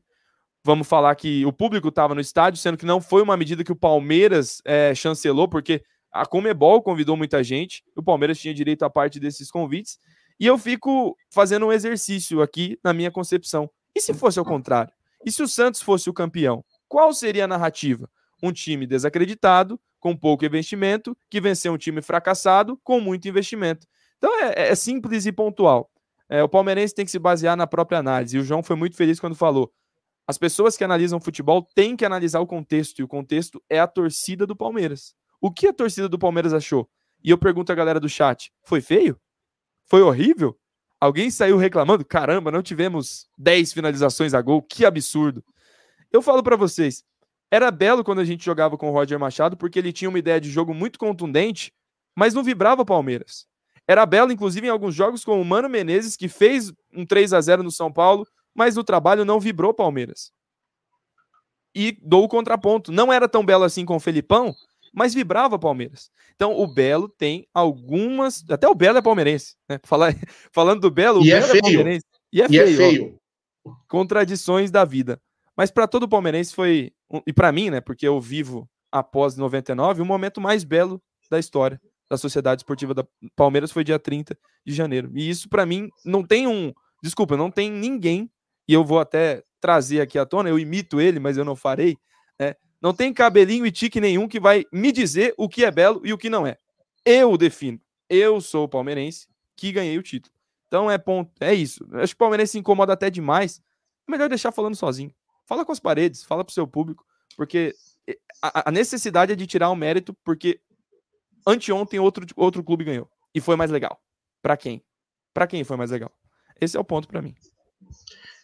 vamos 0.64 0.88
falar 0.88 1.16
que 1.16 1.46
o 1.46 1.54
público 1.54 1.90
estava 1.90 2.14
no 2.14 2.22
estádio, 2.22 2.60
sendo 2.60 2.78
que 2.78 2.86
não 2.86 3.02
foi 3.02 3.22
uma 3.22 3.38
medida 3.38 3.64
que 3.64 3.72
o 3.72 3.76
Palmeiras 3.76 4.62
é, 4.66 4.94
chancelou, 4.94 5.48
porque 5.48 5.84
a 6.12 6.26
Comebol 6.26 6.82
convidou 6.82 7.16
muita 7.16 7.44
gente, 7.44 7.84
o 7.96 8.04
Palmeiras 8.04 8.40
tinha 8.40 8.54
direito 8.54 8.84
a 8.84 8.90
parte 8.90 9.20
desses 9.20 9.52
convites, 9.52 10.00
e 10.40 10.46
eu 10.46 10.58
fico 10.58 11.16
fazendo 11.32 11.68
um 11.68 11.72
exercício 11.72 12.42
aqui 12.42 12.80
na 12.84 12.94
minha 12.94 13.12
concepção. 13.12 13.70
E 13.96 14.02
se 14.02 14.14
fosse 14.14 14.40
ao 14.40 14.46
contrário? 14.46 14.94
E 15.26 15.32
se 15.32 15.44
o 15.44 15.48
Santos 15.48 15.82
fosse 15.82 16.10
o 16.10 16.14
campeão? 16.14 16.64
Qual 16.88 17.14
seria 17.14 17.46
a 17.46 17.48
narrativa? 17.48 18.10
Um 18.42 18.52
time 18.52 18.88
desacreditado, 18.88 19.80
com 20.00 20.16
pouco 20.16 20.46
investimento, 20.46 21.16
que 21.30 21.42
venceu 21.42 21.74
um 21.74 21.78
time 21.78 22.02
fracassado 22.02 22.80
com 22.84 23.00
muito 23.02 23.28
investimento. 23.28 23.86
Então 24.18 24.32
é, 24.44 24.70
é 24.70 24.76
simples 24.76 25.26
e 25.26 25.32
pontual. 25.32 25.90
É, 26.30 26.44
o 26.44 26.50
palmeirense 26.50 26.94
tem 26.94 27.04
que 27.04 27.12
se 27.12 27.20
basear 27.20 27.58
na 27.58 27.66
própria 27.66 28.00
análise. 28.00 28.38
E 28.38 28.40
o 28.40 28.44
João 28.44 28.62
foi 28.62 28.76
muito 28.76 28.96
feliz 28.96 29.20
quando 29.20 29.36
falou: 29.36 29.72
as 30.28 30.38
pessoas 30.38 30.78
que 30.78 30.84
analisam 30.84 31.20
futebol 31.20 31.68
têm 31.74 31.96
que 31.96 32.06
analisar 32.06 32.40
o 32.40 32.46
contexto, 32.46 33.00
e 33.00 33.04
o 33.04 33.08
contexto 33.08 33.62
é 33.68 33.80
a 33.80 33.88
torcida 33.88 34.46
do 34.46 34.56
Palmeiras. 34.56 35.16
O 35.42 35.52
que 35.52 35.68
a 35.68 35.74
torcida 35.74 36.08
do 36.08 36.20
Palmeiras 36.20 36.54
achou? 36.54 36.88
E 37.24 37.32
eu 37.32 37.38
pergunto 37.38 37.72
à 37.72 37.76
galera 37.76 38.00
do 38.00 38.08
chat: 38.08 38.52
foi 38.62 38.82
feio? 38.82 39.20
Foi 39.86 40.02
horrível? 40.02 40.56
Alguém 41.00 41.32
saiu 41.32 41.58
reclamando? 41.58 42.04
Caramba, 42.04 42.52
não 42.52 42.62
tivemos 42.62 43.28
10 43.38 43.72
finalizações 43.72 44.34
a 44.34 44.42
gol, 44.42 44.62
que 44.62 44.86
absurdo. 44.86 45.44
Eu 46.12 46.22
falo 46.22 46.44
para 46.44 46.56
vocês, 46.56 47.04
era 47.52 47.72
belo 47.72 48.04
quando 48.04 48.20
a 48.20 48.26
gente 48.26 48.44
jogava 48.44 48.78
com 48.78 48.90
o 48.90 48.94
Roger 48.94 49.20
Machado, 49.20 49.56
porque 49.56 49.80
ele 49.80 49.94
tinha 49.94 50.10
uma 50.10 50.20
ideia 50.20 50.40
de 50.40 50.52
jogo 50.52 50.74
muito 50.74 51.00
contundente, 51.00 51.74
mas 52.16 52.34
não 52.34 52.44
vibrava 52.44 52.82
o 52.82 52.86
Palmeiras. 52.86 53.48
Era 53.88 54.06
belo, 54.06 54.32
inclusive, 54.32 54.68
em 54.68 54.70
alguns 54.70 54.94
jogos 54.94 55.24
com 55.24 55.42
o 55.42 55.46
Mano 55.46 55.68
Menezes, 55.68 56.16
que 56.16 56.28
fez 56.28 56.72
um 56.94 57.06
3 57.06 57.34
a 57.34 57.42
0 57.42 57.64
no 57.64 57.72
São 57.72 57.92
Paulo, 57.92 58.28
mas 58.54 58.76
no 58.76 58.84
trabalho 58.84 59.26
não 59.26 59.40
vibrou 59.40 59.74
Palmeiras. 59.74 60.32
E 61.74 61.98
dou 62.02 62.24
o 62.24 62.28
contraponto. 62.28 62.92
Não 62.92 63.12
era 63.12 63.28
tão 63.28 63.44
belo 63.44 63.64
assim 63.64 63.86
com 63.86 63.96
o 63.96 64.00
Felipão, 64.00 64.54
mas 64.94 65.14
vibrava 65.14 65.60
Palmeiras. 65.60 66.10
Então 66.36 66.58
o 66.58 66.68
Belo 66.68 67.10
tem 67.10 67.48
algumas. 67.54 68.44
Até 68.50 68.68
o 68.68 68.76
Belo 68.76 68.98
é 68.98 69.02
palmeirense. 69.02 69.56
Né? 69.68 69.80
Falar, 69.84 70.14
falando 70.52 70.82
do 70.82 70.92
Belo, 70.92 71.22
o 71.22 71.26
e 71.26 71.30
Belo 71.30 71.46
é, 71.46 71.48
feio. 71.48 71.58
é 71.58 71.62
palmeirense. 71.62 72.06
E 72.32 72.42
é 72.42 72.46
e 72.46 72.50
feio. 72.50 72.62
É 72.62 72.76
feio. 72.76 73.20
Contradições 73.88 74.72
da 74.72 74.86
vida. 74.86 75.22
Mas 75.56 75.72
para 75.72 75.88
todo 75.88 76.08
palmeirense 76.08 76.54
foi. 76.54 76.92
E 77.26 77.34
para 77.34 77.52
mim, 77.52 77.70
né? 77.70 77.82
Porque 77.82 78.08
eu 78.08 78.20
vivo 78.20 78.70
após 78.92 79.36
99, 79.36 80.02
o 80.02 80.06
momento 80.06 80.42
mais 80.42 80.64
belo 80.64 81.02
da 81.30 81.38
história 81.38 81.80
da 82.10 82.18
Sociedade 82.18 82.62
Esportiva 82.62 82.94
da 82.94 83.06
Palmeiras 83.36 83.72
foi 83.72 83.84
dia 83.84 84.00
30 84.00 84.38
de 84.66 84.74
janeiro. 84.74 85.12
E 85.14 85.30
isso 85.30 85.48
para 85.48 85.66
mim 85.66 85.90
não 86.04 86.24
tem 86.24 86.48
um, 86.48 86.74
desculpa, 87.04 87.38
não 87.38 87.52
tem 87.52 87.70
ninguém 87.70 88.30
e 88.68 88.74
eu 88.74 88.84
vou 88.84 89.00
até 89.00 89.44
trazer 89.60 90.02
aqui 90.02 90.18
à 90.18 90.26
tona, 90.26 90.50
eu 90.50 90.58
imito 90.58 91.02
ele, 91.02 91.20
mas 91.20 91.38
eu 91.38 91.44
não 91.44 91.56
farei? 91.56 91.98
Não 92.82 92.94
tem 92.94 93.14
cabelinho 93.14 93.66
e 93.66 93.72
tique 93.72 94.00
nenhum 94.00 94.28
que 94.28 94.40
vai 94.40 94.66
me 94.72 94.92
dizer 94.92 95.34
o 95.38 95.50
que 95.50 95.66
é 95.66 95.72
belo 95.72 96.02
e 96.04 96.14
o 96.14 96.18
que 96.18 96.30
não 96.30 96.48
é. 96.48 96.58
Eu 97.06 97.38
defino. 97.38 97.80
Eu 98.10 98.40
sou 98.40 98.66
o 98.66 98.70
palmeirense 98.70 99.28
que 99.56 99.72
ganhei 99.72 99.98
o 99.98 100.04
título. 100.04 100.34
Então 100.68 100.90
é 100.90 100.98
ponto, 100.98 101.32
é 101.42 101.54
isso. 101.54 101.86
Acho 101.94 102.14
que 102.14 102.18
o 102.18 102.20
palmeirense 102.20 102.54
se 102.54 102.60
incomoda 102.60 102.94
até 102.94 103.10
demais. 103.10 103.62
É 104.08 104.12
melhor 104.12 104.30
deixar 104.30 104.52
falando 104.52 104.76
sozinho. 104.76 105.14
Fala 105.46 105.66
com 105.66 105.72
as 105.72 105.80
paredes, 105.80 106.24
fala 106.24 106.46
pro 106.46 106.54
seu 106.54 106.68
público, 106.68 107.04
porque 107.36 107.74
a, 108.42 108.70
a 108.70 108.72
necessidade 108.72 109.34
é 109.34 109.36
de 109.36 109.48
tirar 109.48 109.70
o 109.70 109.76
mérito, 109.76 110.14
porque 110.24 110.60
anteontem 111.46 112.00
outro, 112.00 112.26
outro 112.36 112.64
clube 112.64 112.84
ganhou. 112.84 113.10
E 113.34 113.42
foi 113.42 113.56
mais 113.56 113.72
legal. 113.72 114.00
Para 114.42 114.56
quem? 114.56 114.84
Para 115.34 115.48
quem 115.48 115.64
foi 115.64 115.76
mais 115.76 115.92
legal? 115.92 116.12
Esse 116.62 116.78
é 116.78 116.80
o 116.80 116.84
ponto 116.84 117.08
para 117.08 117.22
mim. 117.22 117.36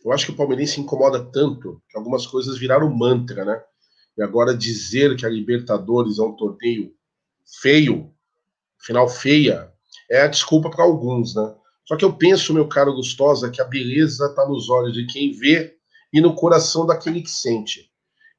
Eu 0.04 0.12
acho 0.12 0.26
que 0.26 0.32
o 0.32 0.36
palmeirense 0.36 0.80
incomoda 0.80 1.24
tanto 1.32 1.82
que 1.90 1.98
algumas 1.98 2.26
coisas 2.28 2.58
viraram 2.58 2.90
mantra, 2.94 3.44
né? 3.46 3.64
E 4.18 4.24
agora 4.24 4.56
dizer 4.56 5.16
que 5.16 5.26
a 5.26 5.30
Libertadores 5.30 6.20
é 6.20 6.24
um 6.24 6.36
torneio 6.36 6.94
feio, 7.62 8.14
final 8.80 9.08
feia, 9.08 9.72
é 10.10 10.22
a 10.22 10.28
desculpa 10.28 10.70
para 10.70 10.84
alguns, 10.84 11.36
né? 11.36 11.54
Só 11.88 11.96
que 11.96 12.04
eu 12.04 12.14
penso, 12.14 12.54
meu 12.54 12.68
caro 12.68 12.96
Gustosa, 12.96 13.52
que 13.52 13.62
a 13.62 13.66
beleza 13.66 14.26
está 14.26 14.48
nos 14.48 14.70
olhos 14.70 14.94
de 14.94 15.06
quem 15.06 15.32
vê 15.34 15.76
e 16.12 16.20
no 16.20 16.34
coração 16.34 16.86
daquele 16.86 17.22
que 17.22 17.30
sente. 17.30 17.92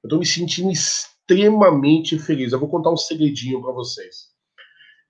Eu 0.02 0.08
estou 0.08 0.18
me 0.18 0.26
sentindo 0.26 0.70
extremamente 0.70 2.18
feliz. 2.18 2.52
Eu 2.52 2.58
vou 2.58 2.68
contar 2.68 2.90
um 2.90 2.96
segredinho 2.96 3.62
para 3.62 3.72
vocês. 3.72 4.30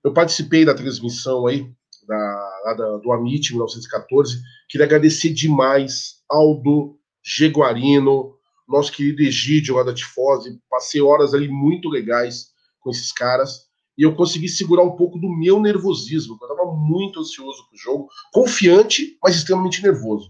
Eu 0.03 0.13
participei 0.13 0.65
da 0.65 0.75
transmissão 0.75 1.47
aí 1.47 1.71
da, 2.07 2.73
da, 2.77 2.97
do 2.97 3.11
Amit 3.11 3.51
1914. 3.51 4.41
Queria 4.69 4.85
agradecer 4.85 5.33
demais 5.33 6.23
Aldo 6.29 6.97
Jeguarino, 7.23 8.36
nosso 8.67 8.91
querido 8.91 9.21
Egídio 9.21 9.75
lá 9.75 9.83
da 9.83 9.93
Tifose. 9.93 10.59
Passei 10.69 11.01
horas 11.01 11.33
ali 11.33 11.47
muito 11.47 11.89
legais 11.89 12.47
com 12.79 12.89
esses 12.89 13.11
caras. 13.11 13.67
E 13.97 14.03
eu 14.03 14.15
consegui 14.15 14.47
segurar 14.47 14.83
um 14.83 14.95
pouco 14.95 15.17
do 15.17 15.29
meu 15.29 15.59
nervosismo. 15.59 16.37
Eu 16.39 16.47
estava 16.47 16.71
muito 16.71 17.19
ansioso 17.19 17.67
pro 17.67 17.77
jogo, 17.77 18.09
confiante, 18.31 19.17
mas 19.23 19.35
extremamente 19.35 19.81
nervoso. 19.81 20.29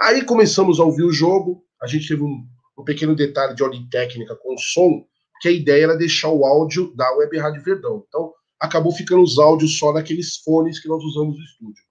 Aí 0.00 0.22
começamos 0.22 0.78
a 0.78 0.84
ouvir 0.84 1.04
o 1.04 1.12
jogo. 1.12 1.64
A 1.80 1.86
gente 1.86 2.08
teve 2.08 2.22
um, 2.22 2.46
um 2.78 2.84
pequeno 2.84 3.14
detalhe 3.14 3.54
de 3.54 3.62
ordem 3.62 3.88
técnica 3.88 4.36
com 4.36 4.54
o 4.54 4.58
som, 4.58 5.04
que 5.40 5.48
a 5.48 5.52
ideia 5.52 5.84
era 5.84 5.96
deixar 5.96 6.28
o 6.28 6.44
áudio 6.44 6.94
da 6.94 7.10
Web 7.16 7.38
Rádio 7.38 7.62
Verdão. 7.62 8.04
Então, 8.06 8.32
acabou 8.60 8.92
ficando 8.92 9.22
os 9.22 9.38
áudios 9.38 9.78
só 9.78 9.92
naqueles 9.92 10.36
fones 10.38 10.80
que 10.80 10.88
nós 10.88 11.02
usamos 11.02 11.36
no 11.36 11.44
estúdio. 11.44 11.84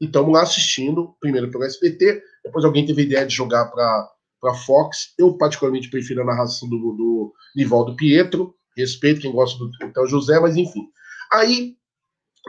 E 0.00 0.06
estamos 0.06 0.32
lá 0.32 0.42
assistindo, 0.42 1.14
primeiro 1.20 1.50
pelo 1.50 1.64
SBT, 1.64 2.22
depois 2.44 2.64
alguém 2.64 2.86
teve 2.86 3.02
a 3.02 3.04
ideia 3.04 3.26
de 3.26 3.34
jogar 3.34 3.66
para 3.66 4.10
para 4.40 4.54
Fox. 4.54 5.12
Eu, 5.18 5.36
particularmente, 5.36 5.90
prefiro 5.90 6.22
a 6.22 6.24
narração 6.24 6.68
do, 6.68 6.76
do 6.76 7.32
Nivaldo 7.54 7.94
Pietro. 7.94 8.54
Respeito 8.76 9.20
quem 9.20 9.32
gosta 9.32 9.58
do 9.58 9.70
Théo 9.92 10.06
José, 10.06 10.38
mas 10.40 10.56
enfim. 10.56 10.88
Aí, 11.32 11.76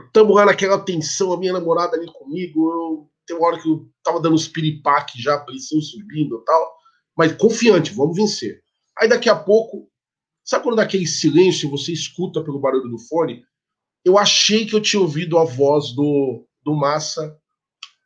estamos 0.05 0.35
lá 0.35 0.45
naquela 0.45 0.79
tensão, 0.79 1.33
a 1.33 1.37
minha 1.37 1.53
namorada 1.53 1.97
ali 1.97 2.11
comigo. 2.13 2.71
Eu, 2.71 3.09
tem 3.27 3.35
uma 3.35 3.47
hora 3.47 3.61
que 3.61 3.67
eu 3.67 3.89
tava 4.03 4.21
dando 4.21 4.35
os 4.35 4.47
piripaque 4.47 5.21
já, 5.21 5.37
pressão 5.39 5.81
subindo 5.81 6.37
e 6.37 6.45
tal. 6.45 6.73
Mas 7.17 7.33
confiante, 7.33 7.93
vamos 7.93 8.15
vencer. 8.15 8.61
Aí 8.97 9.07
daqui 9.07 9.29
a 9.29 9.35
pouco, 9.35 9.89
sabe 10.43 10.63
quando 10.63 10.77
daquele 10.77 11.05
silêncio 11.05 11.69
você 11.69 11.91
escuta 11.91 12.43
pelo 12.43 12.59
barulho 12.59 12.89
do 12.89 12.99
fone? 12.99 13.43
Eu 14.03 14.17
achei 14.17 14.65
que 14.65 14.75
eu 14.75 14.81
tinha 14.81 15.01
ouvido 15.01 15.37
a 15.37 15.43
voz 15.43 15.93
do, 15.93 16.47
do 16.63 16.73
Massa 16.73 17.37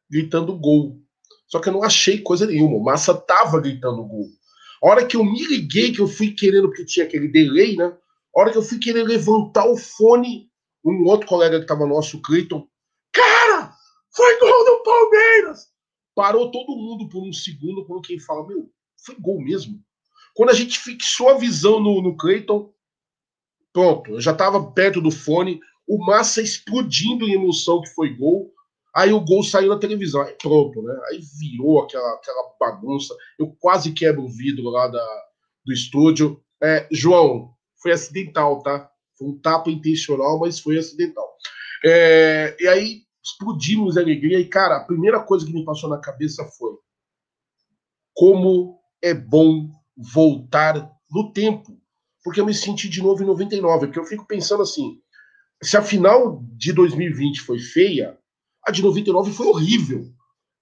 gritando 0.10 0.58
gol. 0.58 1.02
Só 1.47 1.60
que 1.60 1.69
eu 1.69 1.73
não 1.73 1.84
achei 1.84 2.21
coisa 2.21 2.45
nenhuma. 2.45 2.77
O 2.77 2.84
Massa 2.84 3.13
tava 3.13 3.60
gritando 3.60 4.03
gol. 4.03 4.27
A 4.84 4.88
hora 4.88 5.05
que 5.05 5.15
eu 5.15 5.23
me 5.23 5.45
liguei, 5.45 5.91
que 5.91 5.99
eu 5.99 6.08
fui 6.08 6.31
querendo, 6.31 6.67
porque 6.67 6.86
tinha 6.86 7.05
aquele 7.05 7.27
delay, 7.27 7.75
né? 7.75 7.86
A 8.36 8.41
hora 8.41 8.51
que 8.51 8.58
eu 8.58 8.62
fui 8.62 8.77
querer 8.77 9.03
levantar 9.03 9.65
o 9.65 9.77
fone, 9.77 10.49
um 10.84 11.05
outro 11.05 11.27
colega 11.27 11.60
que 11.60 11.65
tava 11.65 11.88
nosso, 11.88 12.17
o 12.17 12.21
Cleiton, 12.21 12.67
cara, 13.12 13.73
foi 14.13 14.39
gol 14.39 14.65
do 14.65 14.84
Palmeiras! 14.84 15.67
Parou 16.13 16.51
todo 16.51 16.75
mundo 16.75 17.10
por 17.10 17.27
um 17.27 17.34
segundo, 17.34 17.86
quando 17.86 18.01
quem 18.01 18.19
fala, 18.19 18.47
meu, 18.47 18.69
foi 19.05 19.15
gol 19.15 19.41
mesmo. 19.41 19.81
Quando 20.34 20.49
a 20.49 20.53
gente 20.53 20.79
fixou 20.79 21.29
a 21.29 21.38
visão 21.38 21.79
no, 21.79 22.01
no 22.01 22.15
Cleiton, 22.15 22.73
pronto, 23.71 24.12
eu 24.12 24.21
já 24.21 24.34
tava 24.34 24.71
perto 24.71 25.01
do 25.01 25.12
fone, 25.12 25.60
o 25.88 26.03
Massa 26.05 26.41
explodindo 26.41 27.27
em 27.27 27.34
emoção 27.34 27.81
que 27.81 27.93
foi 27.93 28.10
gol. 28.13 28.53
Aí 28.95 29.12
o 29.12 29.19
gol 29.19 29.43
saiu 29.43 29.69
na 29.69 29.77
televisão, 29.77 30.21
aí 30.21 30.34
pronto, 30.41 30.81
né? 30.81 30.97
Aí 31.10 31.20
virou 31.38 31.82
aquela, 31.82 32.13
aquela 32.13 32.53
bagunça. 32.57 33.13
Eu 33.38 33.53
quase 33.59 33.91
quebro 33.91 34.24
o 34.24 34.30
vidro 34.30 34.70
lá 34.70 34.88
da, 34.88 35.05
do 35.65 35.74
estúdio. 35.74 36.41
É, 36.63 36.88
João, 36.89 37.53
foi 37.82 37.91
acidental, 37.91 38.63
tá? 38.63 38.89
Foi 39.17 39.28
um 39.28 39.38
tapa 39.38 39.70
intencional, 39.70 40.39
mas 40.39 40.59
foi 40.59 40.78
acidental. 40.78 41.30
É, 41.84 42.55
e 42.57 42.67
aí 42.70 43.01
explodimos 43.22 43.97
a 43.97 44.01
alegria. 44.01 44.39
E, 44.39 44.45
cara, 44.45 44.78
a 44.78 44.86
primeira 44.86 45.22
coisa 45.22 45.45
que 45.45 45.53
me 45.53 45.65
passou 45.65 45.89
na 45.89 45.99
cabeça 45.99 46.45
foi 46.57 46.72
como 48.13 48.80
é 49.01 49.13
bom 49.13 49.70
voltar 49.97 50.89
no 51.11 51.34
tempo. 51.34 51.78
Porque 52.24 52.39
eu 52.39 52.45
me 52.45 52.53
senti 52.53 52.88
de 52.88 53.01
novo 53.01 53.22
em 53.22 53.26
99. 53.26 53.88
Porque 53.88 53.99
eu 53.99 54.05
fico 54.05 54.26
pensando 54.26 54.63
assim: 54.63 55.01
se 55.61 55.76
a 55.76 55.82
final 55.82 56.41
de 56.53 56.72
2020 56.72 57.41
foi 57.41 57.59
feia, 57.59 58.17
a 58.66 58.72
de 58.72 58.82
99 58.82 59.32
foi 59.32 59.47
horrível. 59.47 60.05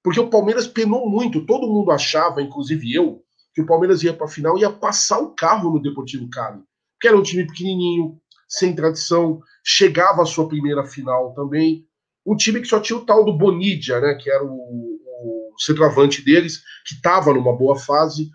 Porque 0.04 0.20
o 0.20 0.30
Palmeiras 0.30 0.68
penou 0.68 1.10
muito. 1.10 1.46
Todo 1.46 1.72
mundo 1.72 1.92
achava, 1.92 2.42
inclusive 2.42 2.94
eu, 2.94 3.22
que 3.54 3.62
o 3.62 3.66
Palmeiras 3.66 4.04
ia 4.04 4.14
para 4.14 4.26
a 4.26 4.30
final 4.30 4.58
e 4.58 4.62
ia 4.62 4.70
passar 4.70 5.20
o 5.20 5.34
carro 5.34 5.72
no 5.72 5.82
Deportivo 5.82 6.30
Cali. 6.30 6.62
que 7.00 7.08
era 7.08 7.18
um 7.18 7.24
time 7.24 7.46
pequenininho, 7.46 8.18
sem 8.48 8.76
tradição, 8.76 9.42
chegava 9.64 10.24
à 10.24 10.26
sua 10.26 10.48
primeira 10.48 10.86
final 10.86 11.34
também. 11.34 11.86
Um 12.26 12.36
time 12.36 12.62
que 12.62 12.68
só 12.68 12.80
tinha 12.80 12.98
o 12.98 13.06
tal 13.06 13.26
do 13.26 13.38
Bonidia, 13.38 14.00
né, 14.00 14.16
que 14.16 14.30
era 14.30 14.44
o, 14.44 14.50
o 14.50 15.54
centroavante 15.58 16.22
deles, 16.24 16.62
que 16.86 16.96
estava 16.96 17.34
numa 17.34 17.56
boa 17.56 17.78
fase. 17.78 18.30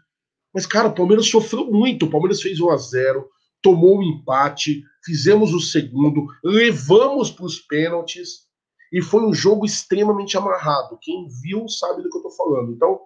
Mas, 0.54 0.66
cara, 0.66 0.88
o 0.88 0.94
Palmeiras 0.94 1.26
sofreu 1.26 1.70
muito. 1.70 2.06
O 2.06 2.10
Palmeiras 2.10 2.42
fez 2.42 2.60
1 2.60 2.70
a 2.70 2.76
0 2.76 3.28
tomou 3.62 3.96
o 3.96 3.98
um 3.98 4.02
empate, 4.02 4.82
fizemos 5.04 5.52
o 5.52 5.60
segundo, 5.60 6.26
levamos 6.44 7.30
para 7.30 7.44
os 7.44 7.58
pênaltis 7.58 8.47
e 8.92 9.02
foi 9.02 9.22
um 9.22 9.34
jogo 9.34 9.66
extremamente 9.66 10.36
amarrado. 10.36 10.98
Quem 11.00 11.26
viu 11.42 11.68
sabe 11.68 12.02
do 12.02 12.08
que 12.08 12.16
eu 12.16 12.28
estou 12.28 12.32
falando. 12.32 12.72
Então, 12.72 13.00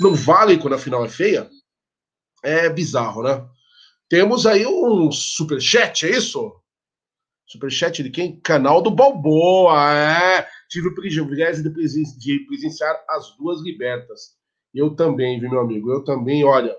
não 0.00 0.14
vale 0.14 0.58
quando 0.58 0.74
a 0.74 0.78
final 0.78 1.04
é 1.04 1.08
feia? 1.08 1.48
É 2.42 2.68
bizarro, 2.68 3.22
né? 3.22 3.46
Temos 4.08 4.46
aí 4.46 4.66
um 4.66 5.10
superchat, 5.10 6.06
é 6.06 6.10
isso? 6.10 6.52
Superchat 7.46 8.02
de 8.02 8.10
quem? 8.10 8.40
Canal 8.40 8.82
do 8.82 8.90
Balboa, 8.90 9.92
é. 9.92 10.48
Tive 10.68 10.88
o 10.88 10.94
privilégio 10.94 11.62
de 11.62 12.40
presenciar 12.46 13.04
as 13.08 13.36
duas 13.36 13.60
libertas. 13.62 14.36
Eu 14.74 14.94
também, 14.94 15.38
viu, 15.38 15.50
meu 15.50 15.60
amigo? 15.60 15.90
Eu 15.92 16.02
também, 16.02 16.44
olha. 16.44 16.74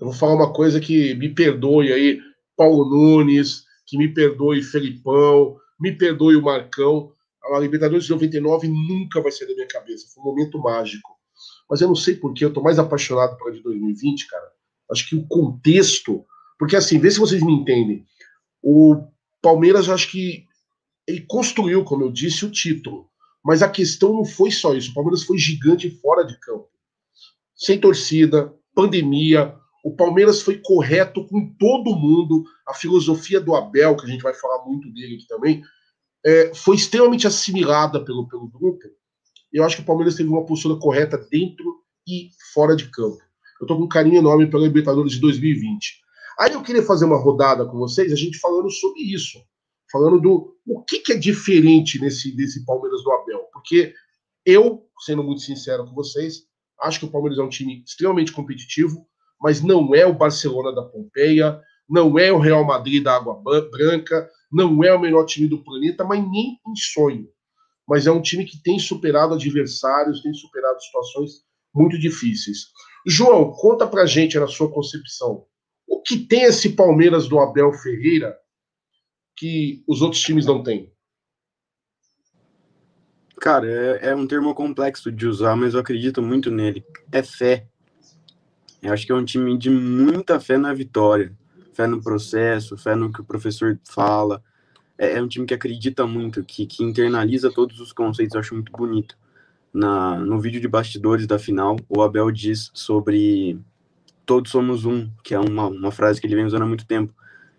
Eu 0.00 0.08
vou 0.08 0.12
falar 0.12 0.34
uma 0.34 0.52
coisa 0.52 0.80
que 0.80 1.14
me 1.14 1.32
perdoe 1.34 1.92
aí, 1.92 2.20
Paulo 2.56 2.84
Nunes, 2.84 3.64
que 3.86 3.96
me 3.96 4.12
perdoe 4.12 4.62
Felipão, 4.62 5.56
me 5.78 5.92
perdoe 5.92 6.36
o 6.36 6.42
Marcão. 6.42 7.12
A 7.54 7.58
Libertadores 7.58 8.04
de 8.04 8.10
99 8.10 8.68
nunca 8.68 9.20
vai 9.20 9.30
ser 9.30 9.46
da 9.46 9.54
minha 9.54 9.68
cabeça. 9.68 10.08
Foi 10.12 10.22
um 10.22 10.26
momento 10.26 10.58
mágico. 10.58 11.16
Mas 11.68 11.80
eu 11.80 11.88
não 11.88 11.94
sei 11.94 12.16
porquê, 12.16 12.44
eu 12.44 12.52
tô 12.52 12.62
mais 12.62 12.78
apaixonado 12.78 13.36
pela 13.36 13.52
de 13.52 13.62
2020, 13.62 14.26
cara. 14.26 14.52
Acho 14.90 15.08
que 15.08 15.16
o 15.16 15.26
contexto. 15.26 16.24
Porque 16.58 16.76
assim, 16.76 16.98
vê 16.98 17.10
se 17.10 17.18
vocês 17.18 17.42
me 17.42 17.52
entendem. 17.52 18.04
O 18.62 19.06
Palmeiras, 19.42 19.88
acho 19.88 20.10
que 20.10 20.46
ele 21.06 21.20
construiu, 21.28 21.84
como 21.84 22.04
eu 22.04 22.10
disse, 22.10 22.44
o 22.44 22.50
título. 22.50 23.08
Mas 23.44 23.62
a 23.62 23.68
questão 23.68 24.12
não 24.12 24.24
foi 24.24 24.50
só 24.50 24.74
isso. 24.74 24.90
O 24.90 24.94
Palmeiras 24.94 25.22
foi 25.22 25.38
gigante 25.38 25.88
fora 25.88 26.24
de 26.24 26.38
campo. 26.40 26.68
Sem 27.54 27.78
torcida, 27.78 28.52
pandemia. 28.74 29.54
O 29.86 29.94
Palmeiras 29.94 30.42
foi 30.42 30.60
correto 30.64 31.24
com 31.28 31.54
todo 31.56 31.94
mundo. 31.94 32.42
A 32.66 32.74
filosofia 32.74 33.40
do 33.40 33.54
Abel, 33.54 33.96
que 33.96 34.04
a 34.04 34.08
gente 34.08 34.20
vai 34.20 34.34
falar 34.34 34.64
muito 34.64 34.92
dele 34.92 35.14
aqui 35.14 35.28
também, 35.28 35.62
é, 36.24 36.52
foi 36.52 36.74
extremamente 36.74 37.24
assimilada 37.24 38.04
pelo, 38.04 38.26
pelo 38.26 38.48
grupo. 38.48 38.80
Eu 39.52 39.62
acho 39.62 39.76
que 39.76 39.82
o 39.82 39.86
Palmeiras 39.86 40.16
teve 40.16 40.28
uma 40.28 40.44
postura 40.44 40.74
correta 40.74 41.16
dentro 41.30 41.84
e 42.04 42.30
fora 42.52 42.74
de 42.74 42.90
campo. 42.90 43.18
Eu 43.60 43.66
tô 43.68 43.76
com 43.76 43.84
um 43.84 43.88
carinho 43.88 44.18
enorme 44.18 44.50
pela 44.50 44.64
Libertadores 44.64 45.12
de 45.12 45.20
2020. 45.20 46.00
Aí 46.40 46.52
eu 46.52 46.64
queria 46.64 46.82
fazer 46.82 47.04
uma 47.04 47.16
rodada 47.16 47.64
com 47.64 47.78
vocês, 47.78 48.12
a 48.12 48.16
gente 48.16 48.40
falando 48.40 48.68
sobre 48.72 49.02
isso. 49.02 49.38
Falando 49.92 50.20
do 50.20 50.52
o 50.66 50.82
que, 50.82 50.98
que 50.98 51.12
é 51.12 51.16
diferente 51.16 52.00
nesse, 52.00 52.34
nesse 52.34 52.64
Palmeiras 52.64 53.04
do 53.04 53.12
Abel. 53.12 53.44
Porque 53.52 53.94
eu, 54.44 54.82
sendo 55.04 55.22
muito 55.22 55.42
sincero 55.42 55.86
com 55.86 55.94
vocês, 55.94 56.42
acho 56.82 56.98
que 56.98 57.04
o 57.06 57.10
Palmeiras 57.10 57.38
é 57.38 57.42
um 57.42 57.48
time 57.48 57.84
extremamente 57.86 58.32
competitivo, 58.32 59.06
mas 59.40 59.62
não 59.62 59.94
é 59.94 60.06
o 60.06 60.14
Barcelona 60.14 60.74
da 60.74 60.82
Pompeia, 60.82 61.60
não 61.88 62.18
é 62.18 62.32
o 62.32 62.38
Real 62.38 62.64
Madrid 62.64 63.02
da 63.02 63.14
Água 63.14 63.40
Branca, 63.70 64.28
não 64.50 64.82
é 64.82 64.92
o 64.92 65.00
melhor 65.00 65.24
time 65.24 65.46
do 65.46 65.62
planeta, 65.62 66.04
mas 66.04 66.20
nem 66.20 66.58
em 66.66 66.76
sonho. 66.76 67.28
Mas 67.88 68.06
é 68.06 68.10
um 68.10 68.20
time 68.20 68.44
que 68.44 68.60
tem 68.62 68.78
superado 68.78 69.34
adversários, 69.34 70.22
tem 70.22 70.34
superado 70.34 70.80
situações 70.82 71.44
muito 71.74 71.98
difíceis. 71.98 72.70
João, 73.06 73.52
conta 73.52 73.86
pra 73.86 74.06
gente 74.06 74.38
na 74.38 74.48
sua 74.48 74.70
concepção. 74.70 75.44
O 75.86 76.02
que 76.02 76.18
tem 76.18 76.42
esse 76.42 76.70
Palmeiras 76.70 77.28
do 77.28 77.38
Abel 77.38 77.72
Ferreira 77.72 78.36
que 79.36 79.84
os 79.86 80.02
outros 80.02 80.22
times 80.22 80.46
não 80.46 80.62
têm? 80.62 80.92
Cara, 83.38 83.70
é, 83.70 84.08
é, 84.08 84.14
um 84.14 84.26
termo 84.26 84.54
complexo 84.54 85.12
de 85.12 85.26
usar, 85.26 85.54
mas 85.54 85.74
eu 85.74 85.80
acredito 85.80 86.22
muito 86.22 86.50
nele. 86.50 86.84
É 87.12 87.22
fé. 87.22 87.68
Eu 88.86 88.92
acho 88.92 89.04
que 89.04 89.12
é 89.12 89.14
um 89.14 89.24
time 89.24 89.56
de 89.58 89.68
muita 89.68 90.38
fé 90.38 90.56
na 90.56 90.72
vitória, 90.72 91.32
fé 91.72 91.86
no 91.86 92.00
processo, 92.00 92.76
fé 92.76 92.94
no 92.94 93.12
que 93.12 93.20
o 93.20 93.24
professor 93.24 93.78
fala. 93.84 94.42
É, 94.96 95.18
é 95.18 95.22
um 95.22 95.28
time 95.28 95.44
que 95.44 95.54
acredita 95.54 96.06
muito, 96.06 96.44
que, 96.44 96.66
que 96.66 96.84
internaliza 96.84 97.50
todos 97.50 97.80
os 97.80 97.92
conceitos. 97.92 98.34
Eu 98.34 98.40
acho 98.40 98.54
muito 98.54 98.70
bonito. 98.70 99.16
Na, 99.72 100.18
no 100.18 100.40
vídeo 100.40 100.60
de 100.60 100.68
bastidores 100.68 101.26
da 101.26 101.38
final, 101.38 101.76
o 101.88 102.00
Abel 102.00 102.30
diz 102.30 102.70
sobre 102.72 103.58
todos 104.24 104.50
somos 104.50 104.84
um, 104.84 105.10
que 105.22 105.34
é 105.34 105.38
uma, 105.38 105.66
uma 105.66 105.92
frase 105.92 106.20
que 106.20 106.26
ele 106.26 106.34
vem 106.34 106.46
usando 106.46 106.62
há 106.62 106.66
muito 106.66 106.86
tempo. 106.86 107.12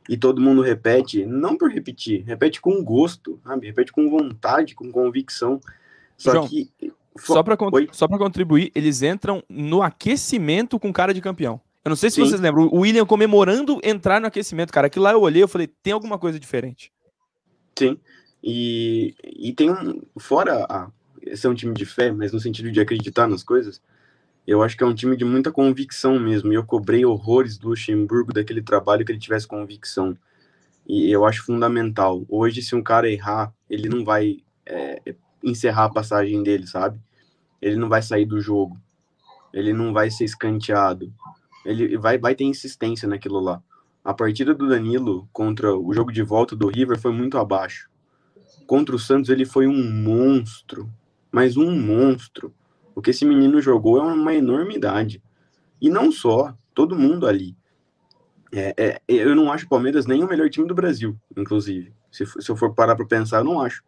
E 0.09 0.15
todo 0.15 0.41
mundo 0.41 0.61
repete, 0.61 1.25
não 1.25 1.57
por 1.57 1.69
repetir, 1.69 2.23
repete 2.25 2.61
com 2.61 2.83
gosto, 2.83 3.39
sabe? 3.43 3.67
Repete 3.67 3.91
com 3.91 4.09
vontade, 4.09 4.73
com 4.73 4.89
convicção. 4.91 5.59
Só 6.17 6.31
João, 6.31 6.47
que. 6.47 6.71
Só 7.19 7.43
para 7.43 7.57
só 7.91 8.07
contribuir, 8.07 8.71
eles 8.73 9.01
entram 9.01 9.43
no 9.49 9.81
aquecimento 9.81 10.79
com 10.79 10.91
cara 10.91 11.13
de 11.13 11.21
campeão. 11.21 11.59
Eu 11.83 11.89
não 11.89 11.95
sei 11.95 12.09
se 12.09 12.17
Sim. 12.17 12.25
vocês 12.25 12.41
lembram, 12.41 12.67
o 12.67 12.79
William 12.79 13.05
comemorando 13.05 13.79
entrar 13.81 14.19
no 14.19 14.27
aquecimento, 14.27 14.73
cara. 14.73 14.87
Aquilo 14.87 15.03
lá 15.03 15.13
eu 15.13 15.21
olhei, 15.21 15.41
eu 15.41 15.47
falei, 15.47 15.67
tem 15.67 15.93
alguma 15.93 16.17
coisa 16.17 16.37
diferente. 16.39 16.91
Sim. 17.77 17.97
E, 18.43 19.15
e 19.23 19.53
tem 19.53 19.71
um. 19.71 20.01
Fora 20.17 20.65
a, 20.69 20.89
esse 21.21 21.47
é 21.47 21.49
um 21.49 21.53
time 21.53 21.73
de 21.73 21.85
fé, 21.85 22.11
mas 22.11 22.33
no 22.33 22.39
sentido 22.39 22.71
de 22.71 22.79
acreditar 22.79 23.27
nas 23.27 23.43
coisas, 23.43 23.81
eu 24.45 24.61
acho 24.61 24.75
que 24.77 24.83
é 24.83 24.87
um 24.87 24.93
time 24.93 25.15
de 25.15 25.25
muita 25.25 25.51
convicção 25.51 26.19
mesmo. 26.19 26.51
E 26.51 26.55
eu 26.55 26.65
cobrei 26.65 27.05
horrores 27.05 27.57
do 27.57 27.69
Luxemburgo 27.69 28.33
daquele 28.33 28.61
trabalho 28.61 29.05
que 29.05 29.11
ele 29.11 29.19
tivesse 29.19 29.47
convicção. 29.47 30.17
E 30.87 31.11
eu 31.11 31.25
acho 31.25 31.43
fundamental. 31.43 32.25
Hoje, 32.29 32.61
se 32.61 32.75
um 32.75 32.81
cara 32.81 33.09
errar, 33.09 33.53
ele 33.69 33.89
não 33.89 34.03
vai 34.03 34.39
é, 34.65 35.01
encerrar 35.43 35.85
a 35.85 35.89
passagem 35.89 36.41
dele, 36.43 36.65
sabe? 36.65 36.99
Ele 37.61 37.75
não 37.75 37.89
vai 37.89 38.01
sair 38.01 38.25
do 38.25 38.39
jogo. 38.39 38.79
Ele 39.53 39.73
não 39.73 39.93
vai 39.93 40.09
ser 40.11 40.25
escanteado. 40.25 41.11
Ele 41.65 41.97
vai, 41.97 42.17
vai 42.17 42.35
ter 42.35 42.43
insistência 42.43 43.07
naquilo 43.07 43.39
lá. 43.39 43.61
A 44.03 44.13
partida 44.13 44.53
do 44.53 44.67
Danilo 44.69 45.27
contra 45.33 45.75
o 45.75 45.93
jogo 45.93 46.11
de 46.11 46.23
volta 46.23 46.55
do 46.55 46.67
River 46.67 46.99
foi 46.99 47.11
muito 47.11 47.37
abaixo. 47.37 47.89
Contra 48.65 48.95
o 48.95 48.99
Santos, 48.99 49.29
ele 49.29 49.45
foi 49.45 49.67
um 49.67 49.91
monstro. 49.91 50.89
Mas 51.31 51.57
um 51.57 51.77
monstro 51.77 52.53
o 52.97 53.01
que 53.01 53.11
esse 53.11 53.23
menino 53.23 53.61
jogou 53.61 53.99
é 53.99 54.01
uma 54.01 54.33
enormidade. 54.33 55.21
E 55.79 55.87
não 55.87 56.11
só, 56.11 56.57
todo 56.73 56.97
mundo 56.97 57.27
ali. 57.27 57.55
É, 58.51 58.73
é, 58.75 59.01
eu 59.07 59.35
não 59.35 59.51
acho 59.51 59.67
o 59.67 59.69
Palmeiras 59.69 60.07
nem 60.07 60.23
o 60.23 60.27
melhor 60.27 60.49
time 60.49 60.67
do 60.67 60.73
Brasil, 60.73 61.15
inclusive. 61.37 61.93
Se, 62.11 62.25
se 62.25 62.49
eu 62.49 62.55
for 62.55 62.73
parar 62.73 62.95
para 62.95 63.05
pensar, 63.05 63.37
eu 63.37 63.43
não 63.43 63.61
acho. 63.61 63.83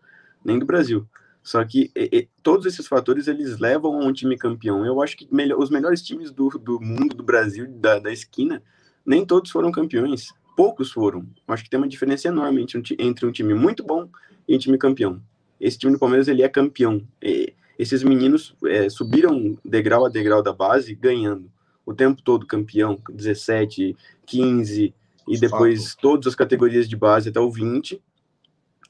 Nem 0.45 0.59
do 0.59 0.65
Brasil. 0.67 1.07
Só 1.50 1.66
que 1.66 1.89
e, 1.95 2.10
e, 2.14 2.30
todos 2.43 2.68
esses 2.68 2.86
fatores 2.88 3.28
eles 3.28 3.58
levam 3.58 4.00
a 4.00 4.06
um 4.06 4.14
time 4.14 4.38
campeão. 4.38 4.86
Eu 4.86 5.02
acho 5.02 5.18
que 5.18 5.28
melhor, 5.34 5.58
os 5.58 5.72
melhores 5.72 6.00
times 6.04 6.30
do, 6.30 6.47
do 6.47 6.80
mundo, 6.80 7.16
do 7.16 7.24
Brasil, 7.24 7.68
da, 7.68 7.97
da 7.97 8.12
esquina, 8.14 8.62
nem 9.04 9.26
todos 9.26 9.50
foram 9.50 9.72
campeões. 9.72 10.28
Poucos 10.56 10.91
foram. 10.91 11.22
Eu 11.47 11.52
acho 11.52 11.64
que 11.64 11.70
tem 11.72 11.80
uma 11.80 11.88
diferença 11.88 12.28
enorme 12.28 12.62
entre 12.62 12.78
um, 12.78 12.84
entre 13.00 13.26
um 13.26 13.32
time 13.32 13.56
muito 13.56 13.84
bom 13.84 14.08
e 14.47 14.56
um 14.56 14.60
time 14.60 14.78
campeão. 14.78 15.20
Esse 15.60 15.80
time 15.80 15.91
do 15.91 15.97
Palmeiras 15.97 16.28
ele 16.28 16.43
é 16.43 16.47
campeão. 16.47 17.02
E, 17.20 17.56
esses 17.80 18.04
meninos 18.04 18.56
é, 18.68 18.88
subiram 18.88 19.58
degrau 19.66 20.06
a 20.06 20.10
degrau 20.10 20.43
da 20.43 20.54
base 20.54 20.93
ganhando 20.93 21.52
o 21.84 21.95
tempo 21.95 22.22
todo 22.22 22.45
campeão, 22.45 23.02
17, 23.12 23.97
15 24.28 24.93
e 25.28 25.39
depois 25.39 25.95
todas 25.95 26.28
as 26.28 26.36
categorias 26.36 26.88
de 26.88 26.95
base 26.95 27.30
até 27.30 27.39
o 27.39 27.50
20 27.50 28.00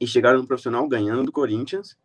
e 0.01 0.05
chegaram 0.05 0.39
no 0.39 0.47
profissional 0.47 0.85
ganhando 0.89 1.23
do 1.23 1.31
Corinthians 1.31 1.95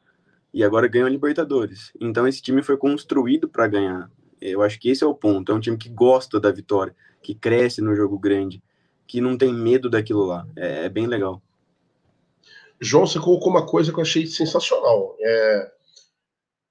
e 0.55 0.63
agora 0.63 0.87
ganham 0.87 1.09
a 1.09 1.11
Libertadores. 1.11 1.93
Então 2.01 2.29
esse 2.29 2.41
time 2.41 2.63
foi 2.63 2.77
construído 2.77 3.49
para 3.49 3.67
ganhar. 3.67 4.09
Eu 4.41 4.63
acho 4.63 4.79
que 4.79 4.89
esse 4.89 5.03
é 5.03 5.07
o 5.07 5.15
ponto. 5.15 5.51
É 5.51 5.55
um 5.55 5.59
time 5.59 5.77
que 5.77 5.89
gosta 5.89 6.39
da 6.39 6.53
vitória, 6.53 6.95
que 7.21 7.35
cresce 7.35 7.81
no 7.81 7.97
jogo 7.97 8.17
grande, 8.17 8.63
que 9.05 9.21
não 9.21 9.37
tem 9.37 9.53
medo 9.53 9.91
daquilo 9.91 10.25
lá. 10.25 10.47
É, 10.55 10.85
é 10.85 10.89
bem 10.89 11.09
legal. 11.09 11.43
João, 12.81 13.05
você 13.05 13.19
colocou 13.19 13.51
uma 13.51 13.67
coisa 13.67 13.93
que 13.93 13.99
eu 13.99 14.03
achei 14.03 14.27
sensacional. 14.29 15.17
É, 15.19 15.73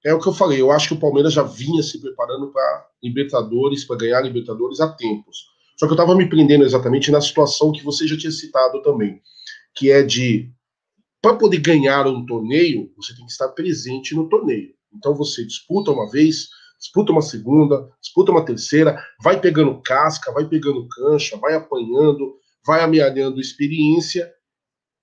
é 0.06 0.14
o 0.14 0.20
que 0.20 0.28
eu 0.28 0.32
falei, 0.32 0.60
eu 0.60 0.70
acho 0.70 0.88
que 0.88 0.94
o 0.94 1.00
Palmeiras 1.00 1.34
já 1.34 1.42
vinha 1.42 1.82
se 1.82 2.00
preparando 2.00 2.50
para 2.50 2.88
Libertadores, 3.02 3.84
para 3.84 3.96
ganhar 3.96 4.22
Libertadores 4.22 4.80
há 4.80 4.90
tempos. 4.90 5.50
Só 5.76 5.86
que 5.86 5.92
eu 5.92 5.96
estava 5.96 6.14
me 6.14 6.26
prendendo 6.26 6.64
exatamente 6.64 7.10
na 7.10 7.20
situação 7.20 7.70
que 7.70 7.84
você 7.84 8.06
já 8.06 8.16
tinha 8.16 8.30
citado 8.30 8.80
também, 8.80 9.20
que 9.74 9.90
é 9.90 10.02
de 10.02 10.50
para 11.24 11.36
poder 11.36 11.58
ganhar 11.60 12.06
um 12.06 12.26
torneio, 12.26 12.92
você 12.98 13.14
tem 13.14 13.24
que 13.24 13.32
estar 13.32 13.48
presente 13.48 14.14
no 14.14 14.28
torneio. 14.28 14.74
Então 14.94 15.14
você 15.14 15.42
disputa 15.42 15.90
uma 15.90 16.06
vez, 16.10 16.50
disputa 16.78 17.12
uma 17.12 17.22
segunda, 17.22 17.90
disputa 17.98 18.30
uma 18.30 18.44
terceira, 18.44 19.02
vai 19.22 19.40
pegando 19.40 19.80
casca, 19.80 20.30
vai 20.32 20.46
pegando 20.46 20.86
cancha, 20.86 21.38
vai 21.38 21.54
apanhando, 21.54 22.36
vai 22.66 22.82
amealhando 22.82 23.40
experiência, 23.40 24.30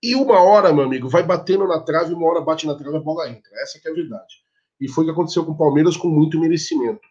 e 0.04 0.14
uma 0.14 0.40
hora, 0.40 0.72
meu 0.72 0.84
amigo, 0.84 1.10
vai 1.10 1.24
batendo 1.24 1.68
na 1.68 1.80
trave, 1.80 2.14
uma 2.14 2.28
hora 2.28 2.42
bate 2.42 2.68
na 2.68 2.76
trave, 2.76 2.98
a 2.98 3.00
bola 3.00 3.28
entra. 3.28 3.52
Essa 3.64 3.80
é 3.84 3.90
a 3.90 3.94
verdade. 3.94 4.36
E 4.80 4.88
foi 4.88 5.04
o 5.04 5.08
que 5.08 5.14
aconteceu 5.14 5.44
com 5.44 5.54
o 5.54 5.58
Palmeiras 5.58 5.98
com 5.98 6.08
muito 6.08 6.40
merecimento. 6.40 7.02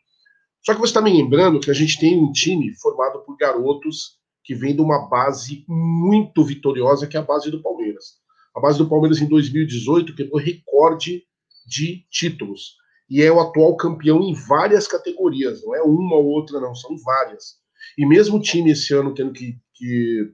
Só 0.64 0.72
que 0.72 0.78
você 0.78 0.90
está 0.90 1.02
me 1.02 1.12
lembrando 1.12 1.58
que 1.58 1.70
a 1.70 1.74
gente 1.74 1.98
tem 1.98 2.16
um 2.16 2.30
time 2.30 2.72
formado 2.76 3.24
por 3.24 3.36
garotos 3.36 4.20
que 4.44 4.54
vem 4.54 4.72
de 4.72 4.80
uma 4.80 5.08
base 5.08 5.64
muito 5.66 6.44
vitoriosa, 6.44 7.08
que 7.08 7.16
é 7.16 7.20
a 7.20 7.24
base 7.24 7.50
do 7.50 7.60
Palmeiras. 7.60 8.20
A 8.54 8.60
base 8.60 8.78
do 8.78 8.88
Palmeiras 8.88 9.20
em 9.20 9.28
2018 9.28 10.14
quebrou 10.14 10.40
recorde 10.40 11.22
de 11.66 12.04
títulos. 12.10 12.76
E 13.08 13.22
é 13.22 13.30
o 13.30 13.40
atual 13.40 13.76
campeão 13.76 14.20
em 14.22 14.34
várias 14.34 14.86
categorias, 14.86 15.62
não 15.64 15.74
é 15.74 15.82
uma 15.82 16.16
ou 16.16 16.26
outra, 16.26 16.60
não, 16.60 16.74
são 16.74 16.96
várias. 16.98 17.56
E 17.98 18.06
mesmo 18.06 18.36
o 18.36 18.40
time 18.40 18.70
esse 18.70 18.94
ano 18.94 19.14
tendo 19.14 19.32
que, 19.32 19.58
que 19.74 20.32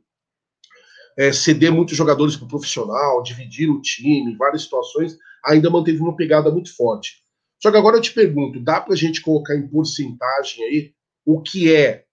é, 1.17 1.33
ceder 1.33 1.73
muitos 1.73 1.97
jogadores 1.97 2.37
para 2.37 2.45
o 2.45 2.49
profissional, 2.49 3.23
dividir 3.23 3.71
o 3.71 3.81
time, 3.81 4.37
várias 4.37 4.63
situações, 4.63 5.17
ainda 5.45 5.71
manteve 5.71 6.01
uma 6.01 6.17
pegada 6.17 6.51
muito 6.51 6.75
forte. 6.77 7.23
Só 7.63 7.71
que 7.71 7.77
agora 7.79 7.97
eu 7.97 8.03
te 8.03 8.13
pergunto, 8.13 8.63
dá 8.63 8.81
para 8.81 8.93
a 8.93 8.97
gente 8.97 9.23
colocar 9.23 9.55
em 9.55 9.69
porcentagem 9.69 10.65
aí 10.65 10.95
o 11.25 11.41
que 11.41 11.75
é 11.75 12.05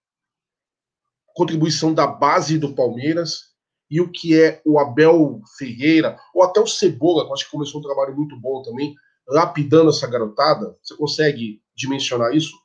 contribuição 1.34 1.92
da 1.92 2.06
base 2.06 2.58
do 2.58 2.74
Palmeiras 2.74 3.53
e 3.94 4.00
o 4.00 4.10
que 4.10 4.36
é 4.36 4.60
o 4.64 4.80
Abel 4.80 5.40
Ferreira, 5.56 6.18
ou 6.34 6.42
até 6.42 6.58
o 6.58 6.66
Cebola, 6.66 7.22
que 7.22 7.28
eu 7.28 7.34
acho 7.34 7.44
que 7.44 7.52
começou 7.52 7.80
um 7.80 7.84
trabalho 7.84 8.16
muito 8.16 8.36
bom 8.36 8.60
também, 8.60 8.92
lapidando 9.24 9.90
essa 9.90 10.04
garotada? 10.08 10.76
Você 10.82 10.96
consegue 10.96 11.62
dimensionar 11.76 12.34
isso? 12.34 12.58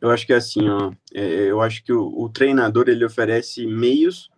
Eu 0.00 0.10
acho 0.10 0.26
que 0.26 0.32
é 0.32 0.36
assim, 0.36 0.68
ó, 0.68 0.90
é, 1.14 1.48
eu 1.48 1.60
acho 1.60 1.84
que 1.84 1.92
o, 1.92 2.08
o 2.08 2.28
treinador 2.28 2.88
ele 2.88 3.04
oferece 3.04 3.68
meios 3.68 4.28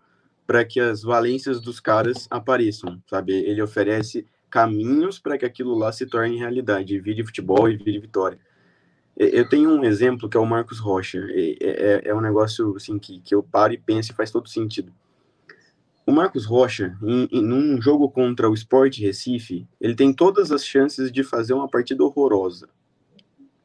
para 0.46 0.62
que 0.62 0.78
as 0.78 1.02
valências 1.02 1.58
dos 1.58 1.80
caras 1.80 2.26
apareçam, 2.30 3.02
sabe? 3.08 3.32
Ele 3.32 3.62
oferece 3.62 4.26
caminhos 4.50 5.18
para 5.18 5.38
que 5.38 5.46
aquilo 5.46 5.74
lá 5.74 5.90
se 5.90 6.04
torne 6.04 6.36
realidade, 6.36 7.00
vire 7.00 7.24
futebol 7.24 7.66
e 7.66 7.78
vire 7.78 7.98
vitória. 7.98 8.38
Eu 9.16 9.48
tenho 9.48 9.70
um 9.70 9.84
exemplo 9.84 10.28
que 10.28 10.36
é 10.36 10.40
o 10.40 10.44
Marcos 10.44 10.78
Rocha. 10.78 11.18
É, 11.30 11.56
é, 11.60 12.02
é 12.10 12.14
um 12.14 12.20
negócio 12.20 12.76
assim 12.76 12.98
que, 12.98 13.20
que 13.20 13.34
eu 13.34 13.42
paro 13.42 13.72
e 13.72 13.78
penso 13.78 14.12
e 14.12 14.14
faz 14.14 14.30
todo 14.30 14.46
sentido. 14.46 14.92
O 16.10 16.12
Marcos 16.12 16.44
Rocha, 16.44 16.98
em, 17.04 17.28
em 17.30 17.40
num 17.40 17.80
jogo 17.80 18.10
contra 18.10 18.50
o 18.50 18.54
Sport 18.54 18.98
Recife, 18.98 19.68
ele 19.80 19.94
tem 19.94 20.12
todas 20.12 20.50
as 20.50 20.66
chances 20.66 21.12
de 21.12 21.22
fazer 21.22 21.52
uma 21.52 21.68
partida 21.68 22.02
horrorosa. 22.02 22.68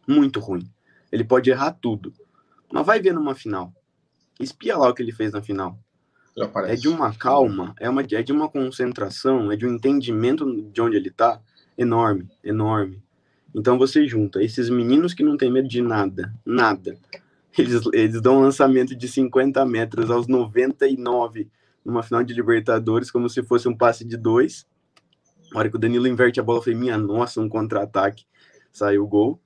Muito 0.07 0.39
ruim. 0.39 0.69
Ele 1.11 1.23
pode 1.23 1.49
errar 1.49 1.71
tudo. 1.71 2.13
Mas 2.71 2.85
vai 2.85 3.01
ver 3.01 3.15
numa 3.15 3.33
final. 3.33 3.73
Espia 4.39 4.77
lá 4.77 4.87
o 4.87 4.93
que 4.93 5.01
ele 5.01 5.11
fez 5.11 5.31
na 5.31 5.41
final. 5.41 5.79
É 6.67 6.75
de 6.75 6.87
uma 6.87 7.11
calma, 7.15 7.73
é, 7.79 7.89
uma, 7.89 8.03
é 8.03 8.21
de 8.21 8.31
uma 8.31 8.47
concentração, 8.47 9.51
é 9.51 9.55
de 9.55 9.65
um 9.65 9.73
entendimento 9.73 10.45
de 10.71 10.79
onde 10.79 10.97
ele 10.97 11.09
está 11.09 11.41
enorme, 11.75 12.29
enorme. 12.43 13.01
Então 13.55 13.75
você 13.75 14.07
junta 14.07 14.43
esses 14.43 14.69
meninos 14.69 15.15
que 15.15 15.23
não 15.23 15.35
tem 15.35 15.51
medo 15.51 15.67
de 15.67 15.81
nada, 15.81 16.31
nada. 16.45 16.95
Eles, 17.57 17.81
eles 17.91 18.21
dão 18.21 18.37
um 18.37 18.41
lançamento 18.41 18.95
de 18.95 19.07
50 19.07 19.65
metros 19.65 20.11
aos 20.11 20.27
99 20.27 21.49
numa 21.85 22.01
final 22.01 22.23
de 22.23 22.33
Libertadores, 22.33 23.11
como 23.11 23.29
se 23.29 23.43
fosse 23.43 23.67
um 23.67 23.77
passe 23.77 24.03
de 24.03 24.17
dois. 24.17 24.67
Na 25.51 25.59
hora 25.59 25.69
que 25.69 25.75
o 25.75 25.79
Danilo 25.79 26.07
inverte 26.07 26.39
a 26.39 26.43
bola, 26.43 26.61
foi 26.61 26.73
minha 26.73 26.97
nossa, 26.97 27.39
um 27.39 27.47
contra-ataque, 27.47 28.25
saiu 28.73 29.03
o 29.03 29.07
gol. 29.07 29.39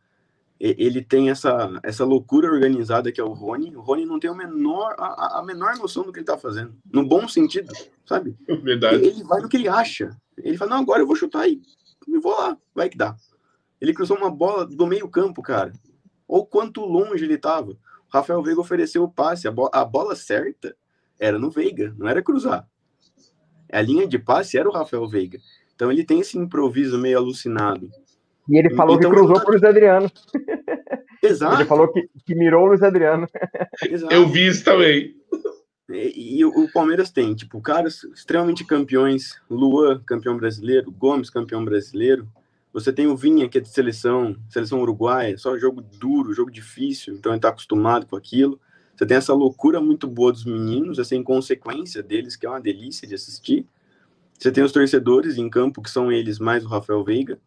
Ele 0.60 1.02
tem 1.02 1.30
essa, 1.30 1.80
essa 1.84 2.04
loucura 2.04 2.52
organizada 2.52 3.12
que 3.12 3.22
é 3.22 3.24
o 3.24 3.32
Rony. 3.32 3.76
O 3.76 3.82
Rony 3.82 4.06
não 4.06 4.20
tem 4.20 4.30
o 4.30 4.36
menor, 4.36 4.94
a, 4.98 5.40
a 5.40 5.44
menor 5.44 5.78
noção 5.78 6.04
do 6.04 6.12
que 6.12 6.20
ele 6.20 6.26
tá 6.26 6.38
fazendo. 6.38 6.76
No 6.92 7.08
bom 7.08 7.28
sentido, 7.30 7.72
sabe? 8.06 8.36
Verdade. 8.64 9.06
Ele 9.06 9.24
vai 9.24 9.42
no 9.42 9.48
que 9.48 9.56
ele 9.56 9.70
acha. 9.70 10.10
Ele 10.38 10.58
fala, 10.58 10.72
não, 10.72 10.82
agora 10.82 11.02
eu 11.02 11.08
vou 11.08 11.16
chutar 11.16 11.42
aí. 11.42 11.62
Eu 12.06 12.20
vou 12.20 12.38
lá, 12.38 12.58
vai 12.76 12.90
que 12.90 12.98
dá. 12.98 13.16
Ele 13.80 13.94
cruzou 13.94 14.18
uma 14.18 14.30
bola 14.30 14.66
do 14.66 14.86
meio 14.86 15.08
campo, 15.08 15.42
cara. 15.42 15.72
Ou 16.28 16.46
quanto 16.46 16.82
longe 16.82 17.24
ele 17.24 17.38
tava. 17.38 17.72
O 17.72 17.78
Rafael 18.10 18.44
Veiga 18.44 18.60
ofereceu 18.60 19.04
o 19.04 19.10
passe. 19.10 19.48
A, 19.48 19.52
bo 19.52 19.70
a 19.72 19.86
bola 19.86 20.14
certa 20.14 20.76
era 21.20 21.38
no 21.38 21.52
Veiga, 21.52 21.94
não 21.98 22.08
era 22.08 22.22
cruzar. 22.22 22.68
A 23.72 23.82
linha 23.82 24.08
de 24.08 24.18
passe 24.18 24.58
era 24.58 24.68
o 24.68 24.72
Rafael 24.72 25.08
Veiga. 25.08 25.40
Então 25.76 25.92
ele 25.92 26.04
tem 26.04 26.20
esse 26.20 26.38
improviso 26.38 26.98
meio 26.98 27.18
alucinado. 27.18 27.90
E 28.48 28.58
ele 28.58 28.74
falou 28.76 28.96
então, 28.96 29.12
que 29.12 29.16
cruzou 29.16 29.36
tá... 29.36 29.42
pro 29.42 29.52
Luiz 29.52 29.64
Adriano. 29.64 30.12
Exato. 31.22 31.56
Ele 31.56 31.66
falou 31.66 31.92
que, 31.92 32.10
que 32.26 32.34
mirou 32.34 32.64
o 32.64 32.68
Luiz 32.68 32.82
Adriano. 32.82 33.28
Exato. 33.88 34.14
Eu 34.14 34.28
vi 34.28 34.48
isso 34.48 34.64
também. 34.64 35.16
E, 35.90 36.40
e, 36.40 36.46
o 36.46 36.72
Palmeiras 36.72 37.12
tem, 37.12 37.34
tipo, 37.34 37.62
caras 37.62 38.04
extremamente 38.06 38.66
campeões. 38.66 39.40
Luan, 39.50 40.02
campeão 40.06 40.38
brasileiro. 40.38 40.92
Gomes, 40.92 41.30
campeão 41.30 41.64
brasileiro. 41.64 42.28
Você 42.72 42.94
tem 42.94 43.08
o 43.08 43.16
Vinha, 43.16 43.50
que 43.50 43.58
é 43.58 43.62
de 43.62 43.70
seleção, 43.70 44.36
seleção 44.48 44.82
uruguaia, 44.82 45.38
só 45.38 45.58
jogo 45.58 45.82
duro, 45.82 46.34
jogo 46.34 46.52
difícil, 46.52 47.16
então 47.16 47.32
ele 47.32 47.42
tá 47.42 47.50
acostumado 47.50 48.06
com 48.06 48.16
aquilo. 48.16 48.60
Você 49.00 49.06
tem 49.06 49.16
essa 49.16 49.34
loucura 49.34 49.80
muito 49.80 50.06
boa 50.06 50.30
dos 50.30 50.44
meninos, 50.44 51.00
essa 51.00 51.16
inconsequência 51.16 52.04
deles, 52.04 52.36
que 52.36 52.46
é 52.46 52.50
uma 52.50 52.60
delícia 52.60 53.08
de 53.08 53.16
assistir. 53.16 53.66
Você 54.38 54.52
tem 54.52 54.62
os 54.62 54.74
torcedores 54.74 55.38
em 55.38 55.50
campo, 55.50 55.82
que 55.82 55.90
são 55.90 56.12
eles 56.12 56.38
mais 56.38 56.66
o 56.66 56.68
Rafael 56.68 57.02
Veiga. 57.02 57.40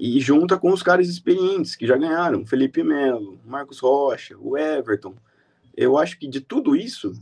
E, 0.00 0.16
e, 0.16 0.20
junta 0.20 0.56
com 0.56 0.72
os 0.72 0.82
caras 0.82 1.06
experientes 1.06 1.76
que 1.76 1.86
já 1.86 1.98
ganharam, 1.98 2.46
Felipe 2.46 2.82
Melo, 2.82 3.38
Marcos 3.44 3.78
Rocha, 3.78 4.34
o 4.38 4.56
Everton. 4.56 5.14
Eu 5.76 5.98
acho 5.98 6.18
que 6.18 6.26
de 6.26 6.40
tudo 6.40 6.74
isso 6.74 7.12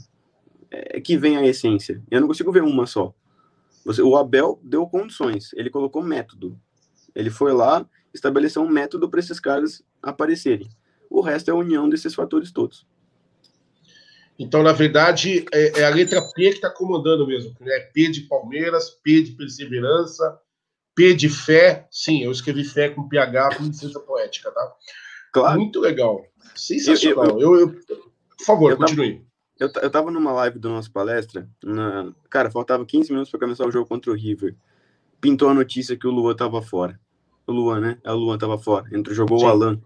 é 0.70 1.00
que 1.00 1.16
vem 1.16 1.36
a 1.36 1.44
essência. 1.44 2.00
Eu 2.08 2.20
não 2.20 2.28
consigo 2.28 2.52
ver 2.52 2.62
uma 2.62 2.86
só. 2.86 3.12
Você, 3.84 4.00
o 4.02 4.16
Abel 4.16 4.60
deu 4.62 4.86
condições, 4.86 5.52
ele 5.54 5.68
colocou 5.68 6.00
método. 6.00 6.56
Ele 7.12 7.28
foi 7.28 7.52
lá, 7.52 7.84
estabeleceu 8.14 8.62
um 8.62 8.70
método 8.70 9.10
para 9.10 9.18
esses 9.18 9.40
caras 9.40 9.82
aparecerem. 10.00 10.70
O 11.10 11.20
resto 11.20 11.48
é 11.48 11.52
a 11.52 11.56
união 11.56 11.88
desses 11.88 12.14
fatores 12.14 12.52
todos. 12.52 12.88
Então, 14.40 14.62
na 14.62 14.72
verdade, 14.72 15.44
é, 15.52 15.80
é 15.80 15.84
a 15.84 15.90
letra 15.90 16.18
P 16.32 16.44
que 16.44 16.56
está 16.56 16.70
comandando 16.70 17.26
mesmo. 17.26 17.54
Né? 17.60 17.78
P 17.92 18.10
de 18.10 18.22
Palmeiras, 18.22 18.88
P 18.88 19.20
de 19.22 19.32
perseverança, 19.32 20.40
P 20.94 21.12
de 21.12 21.28
fé. 21.28 21.86
Sim, 21.90 22.24
eu 22.24 22.32
escrevi 22.32 22.64
fé 22.64 22.88
com 22.88 23.06
PH 23.06 23.56
com 23.56 23.64
licença 23.64 24.00
poética, 24.00 24.50
tá? 24.50 24.72
Claro. 25.30 25.60
Muito 25.60 25.78
legal. 25.78 26.24
Sensacional. 26.54 27.38
Eu, 27.38 27.54
eu, 27.54 27.76
eu 27.86 27.96
por 28.38 28.44
favor, 28.46 28.70
eu 28.70 28.78
continue. 28.78 29.22
Tava, 29.58 29.72
eu, 29.76 29.82
eu 29.82 29.90
tava 29.90 30.10
numa 30.10 30.32
live 30.32 30.58
do 30.58 30.70
nosso 30.70 30.90
palestra. 30.90 31.46
Na, 31.62 32.10
cara, 32.30 32.50
faltava 32.50 32.86
15 32.86 33.12
minutos 33.12 33.30
para 33.30 33.40
começar 33.40 33.66
o 33.66 33.70
jogo 33.70 33.86
contra 33.86 34.10
o 34.10 34.14
River. 34.14 34.56
Pintou 35.20 35.50
a 35.50 35.54
notícia 35.54 35.98
que 35.98 36.06
o 36.06 36.10
Luan 36.10 36.34
tava 36.34 36.62
fora. 36.62 36.98
O 37.46 37.52
Luan, 37.52 37.80
né? 37.80 37.98
O 38.06 38.14
Luan 38.14 38.38
tava 38.38 38.56
fora. 38.56 38.86
Entrou, 38.90 39.14
jogou 39.14 39.38
Sim. 39.38 39.44
o 39.44 39.48
Alan. 39.48 39.80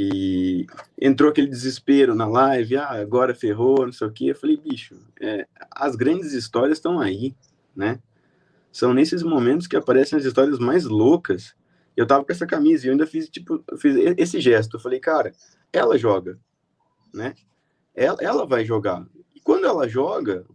E 0.00 0.64
entrou 0.96 1.28
aquele 1.28 1.48
desespero 1.48 2.14
na 2.14 2.24
live, 2.24 2.76
ah, 2.76 2.90
agora 2.90 3.34
ferrou, 3.34 3.84
não 3.84 3.92
sei 3.92 4.06
o 4.06 4.12
quê. 4.12 4.26
Eu 4.26 4.36
falei, 4.36 4.56
bicho, 4.56 4.94
é, 5.20 5.44
as 5.72 5.96
grandes 5.96 6.32
histórias 6.32 6.78
estão 6.78 7.00
aí, 7.00 7.34
né? 7.74 8.00
São 8.70 8.94
nesses 8.94 9.24
momentos 9.24 9.66
que 9.66 9.74
aparecem 9.74 10.16
as 10.16 10.24
histórias 10.24 10.60
mais 10.60 10.84
loucas. 10.84 11.52
Eu 11.96 12.06
tava 12.06 12.24
com 12.24 12.30
essa 12.30 12.46
camisa 12.46 12.86
e 12.86 12.88
eu 12.88 12.92
ainda 12.92 13.08
fiz, 13.08 13.28
tipo, 13.28 13.60
fiz 13.76 13.96
esse 14.16 14.40
gesto. 14.40 14.76
Eu 14.76 14.80
falei, 14.80 15.00
cara, 15.00 15.32
ela 15.72 15.98
joga, 15.98 16.38
né? 17.12 17.34
Ela, 17.92 18.18
ela 18.20 18.46
vai 18.46 18.64
jogar. 18.64 19.04
E 19.34 19.40
quando 19.40 19.66
ela 19.66 19.88
joga, 19.88 20.46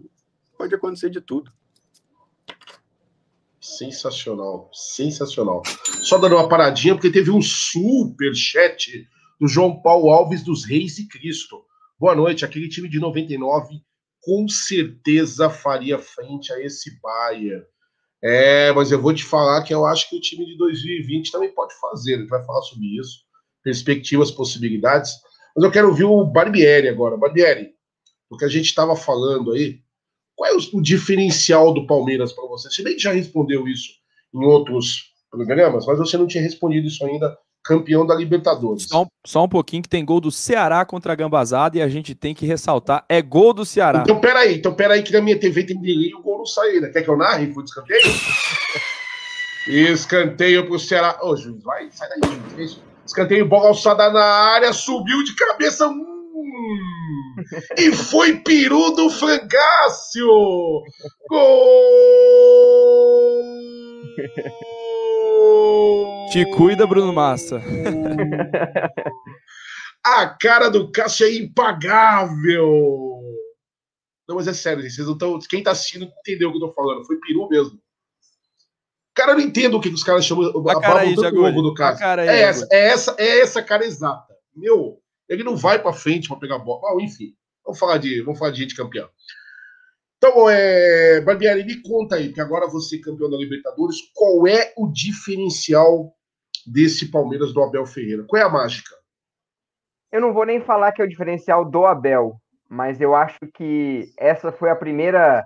pode 0.58 0.74
acontecer 0.74 1.10
de 1.10 1.20
tudo. 1.20 1.52
Sensacional, 3.60 4.70
sensacional. 4.72 5.64
Só 6.02 6.18
dando 6.18 6.36
uma 6.36 6.48
paradinha, 6.48 6.96
porque 6.96 7.12
teve 7.12 7.30
um 7.30 7.42
super 7.42 8.34
chat 8.34 9.06
do 9.40 9.48
João 9.48 9.82
Paulo 9.82 10.10
Alves 10.10 10.44
dos 10.44 10.66
Reis 10.66 10.98
e 10.98 11.08
Cristo. 11.08 11.64
Boa 12.00 12.16
noite. 12.16 12.46
Aquele 12.46 12.70
time 12.70 12.90
de 12.90 13.00
99 13.00 13.82
com 14.22 14.48
certeza 14.48 15.50
faria 15.50 16.00
frente 16.00 16.52
a 16.54 16.60
esse 16.64 17.00
Bayern. 17.02 17.64
É, 18.24 18.72
mas 18.72 18.92
eu 18.92 19.02
vou 19.02 19.14
te 19.14 19.24
falar 19.24 19.64
que 19.64 19.74
eu 19.74 19.86
acho 19.86 20.10
que 20.10 20.16
o 20.16 20.22
time 20.22 20.46
de 20.46 20.58
2020 20.58 21.32
também 21.32 21.54
pode 21.54 21.78
fazer. 21.80 22.18
Gente 22.20 22.30
vai 22.30 22.44
falar 22.46 22.62
sobre 22.62 22.88
isso, 22.98 23.20
perspectivas, 23.62 24.32
possibilidades. 24.32 25.12
Mas 25.56 25.66
eu 25.66 25.72
quero 25.72 25.90
ouvir 25.90 26.06
o 26.06 26.26
Barbieri 26.26 26.88
agora. 26.88 27.18
Barbieri, 27.18 27.72
o 28.30 28.38
que 28.38 28.46
a 28.46 28.50
gente 28.50 28.66
estava 28.66 28.96
falando 28.96 29.52
aí, 29.52 29.82
qual 30.36 30.50
é 30.50 30.56
o, 30.56 30.82
diferencial 30.82 31.74
do 31.74 31.86
Palmeiras 31.86 32.32
para 32.32 32.48
você? 32.48 32.70
Você 32.70 32.82
bem 32.82 32.98
já 32.98 33.12
respondeu 33.12 33.68
isso 33.68 33.92
em 34.34 34.44
outros 34.44 35.14
programas, 35.30 35.86
mas 35.86 35.98
você 35.98 36.18
não 36.18 36.28
tinha 36.28 36.42
respondido 36.42 36.88
isso 36.88 37.06
ainda 37.06 37.38
campeão 37.64 38.06
da 38.06 38.14
Libertadores. 38.14 38.88
Só, 38.90 39.06
só, 39.26 39.44
um 39.46 39.50
pouquinho 39.50 39.82
que 39.84 39.90
tem 39.90 40.04
gol 40.04 40.20
do 40.20 40.32
Ceará 40.32 40.84
contra 40.86 41.14
a 41.14 41.16
Gambazada 41.16 41.78
e 41.78 41.82
a 41.82 41.88
gente 41.88 42.14
tem 42.14 42.36
que 42.36 42.46
ressaltar, 42.46 43.06
é 43.08 43.22
gol 43.22 43.54
do 43.54 43.66
Ceará. 43.66 44.02
Então 44.04 44.20
peraí, 44.20 44.56
então 44.56 44.74
peraí 44.74 45.02
que 45.02 45.14
na 45.14 45.22
minha 45.22 45.40
TV 45.40 45.64
tem 45.64 45.80
delay 45.80 46.10
e 46.10 46.16
o 46.16 46.22
gol 46.22 46.40
não 46.40 46.46
saiu 46.46 46.74
ainda. 46.74 46.92
Quer 46.92 47.04
que 47.04 47.10
eu 47.10 47.18
narre? 47.18 47.54
Foi 47.54 47.64
de 47.64 47.70
escanteio? 47.70 48.02
escanteio 49.68 50.68
pro 50.68 50.78
Ceará. 50.78 51.20
Ô, 51.22 51.36
juiz, 51.36 51.64
vai, 51.64 51.88
sai 51.92 52.10
daí, 52.10 52.22
juiz. 52.56 52.82
Escanteio, 53.06 53.48
bola 53.48 53.68
alçada 53.68 54.10
na 54.12 54.24
área, 54.24 54.72
subiu 54.72 55.24
de 55.24 55.36
cabeça. 55.36 55.88
Hum, 55.88 56.04
e 57.78 57.92
foi 57.92 58.38
peru 58.38 58.92
do 58.92 59.10
Frangácio! 59.10 60.28
Gol! 61.30 62.04
Te 66.32 66.46
cuida, 66.52 66.88
Bruno 66.88 67.14
Massa. 67.14 67.62
A 70.06 70.28
cara 70.28 70.70
do 70.70 70.92
Cássio 70.92 71.26
é 71.26 71.34
impagável. 71.34 73.22
Não, 74.28 74.36
mas 74.36 74.48
é 74.48 74.54
sério, 74.54 74.82
gente. 74.82 74.94
Vocês 74.94 75.08
não 75.08 75.14
estão. 75.14 75.40
Quem 75.50 75.64
tá 75.64 75.72
assistindo 75.72 76.06
entendeu 76.20 76.50
o 76.50 76.52
que 76.52 76.58
eu 76.58 76.68
tô 76.68 76.74
falando. 76.74 77.06
Foi 77.06 77.18
peru 77.20 77.48
mesmo. 77.48 77.80
Cara, 79.16 79.32
eu 79.32 79.38
não 79.38 79.44
entendo 79.44 79.78
o 79.78 79.82
que 79.82 79.90
os 79.90 80.04
caras 80.04 80.26
chamam. 80.26 80.50
A 80.68 80.82
cara 80.82 81.02
aí, 81.02 81.16
tanto 81.16 81.36
do 81.36 81.72
A 81.72 81.76
Cássio. 81.76 82.00
cara 82.00 82.22
aí, 82.24 82.28
É 82.28 82.42
essa, 82.42 82.68
é 82.72 82.88
essa, 82.88 83.16
é 83.18 83.40
essa 83.40 83.62
cara 83.62 83.86
exata. 83.86 84.34
Meu, 84.56 85.00
ele 85.30 85.44
não 85.44 85.56
vai 85.56 85.80
pra 85.82 85.94
frente 85.94 86.28
pra 86.28 86.38
pegar 86.38 86.56
a 86.56 86.60
bola. 86.60 86.82
Ah, 86.90 87.02
enfim, 87.02 87.34
vamos 87.64 87.80
falar 87.80 87.98
de, 87.98 88.22
vamos 88.22 88.40
falar 88.40 88.52
de 88.52 88.62
gente 88.62 88.76
campeã. 88.76 89.08
Então, 90.26 90.50
é, 90.50 91.20
Barbieri, 91.20 91.66
me 91.66 91.82
conta 91.82 92.16
aí, 92.16 92.32
que 92.32 92.40
agora 92.40 92.66
você 92.66 92.96
é 92.96 93.02
campeão 93.02 93.30
da 93.30 93.36
Libertadores, 93.36 93.98
qual 94.16 94.48
é 94.48 94.72
o 94.78 94.90
diferencial 94.90 96.14
desse 96.66 97.12
Palmeiras 97.12 97.54
do 97.54 97.62
Abel 97.62 97.86
Ferreira? 97.86 98.24
Qual 98.26 98.42
é 98.42 98.46
a 98.46 98.50
mágica? 98.50 98.96
Eu 100.10 100.22
não 100.22 100.32
vou 100.32 100.46
nem 100.46 100.62
falar 100.62 100.94
que 100.94 101.02
é 101.02 101.06
o 101.06 101.10
diferencial 101.10 101.70
do 101.70 101.86
Abel, 101.86 102.38
mas 102.70 103.02
eu 103.02 103.14
acho 103.14 103.38
que 103.54 104.14
essa 104.18 104.50
foi 104.54 104.70
a 104.70 104.78
primeira 104.78 105.46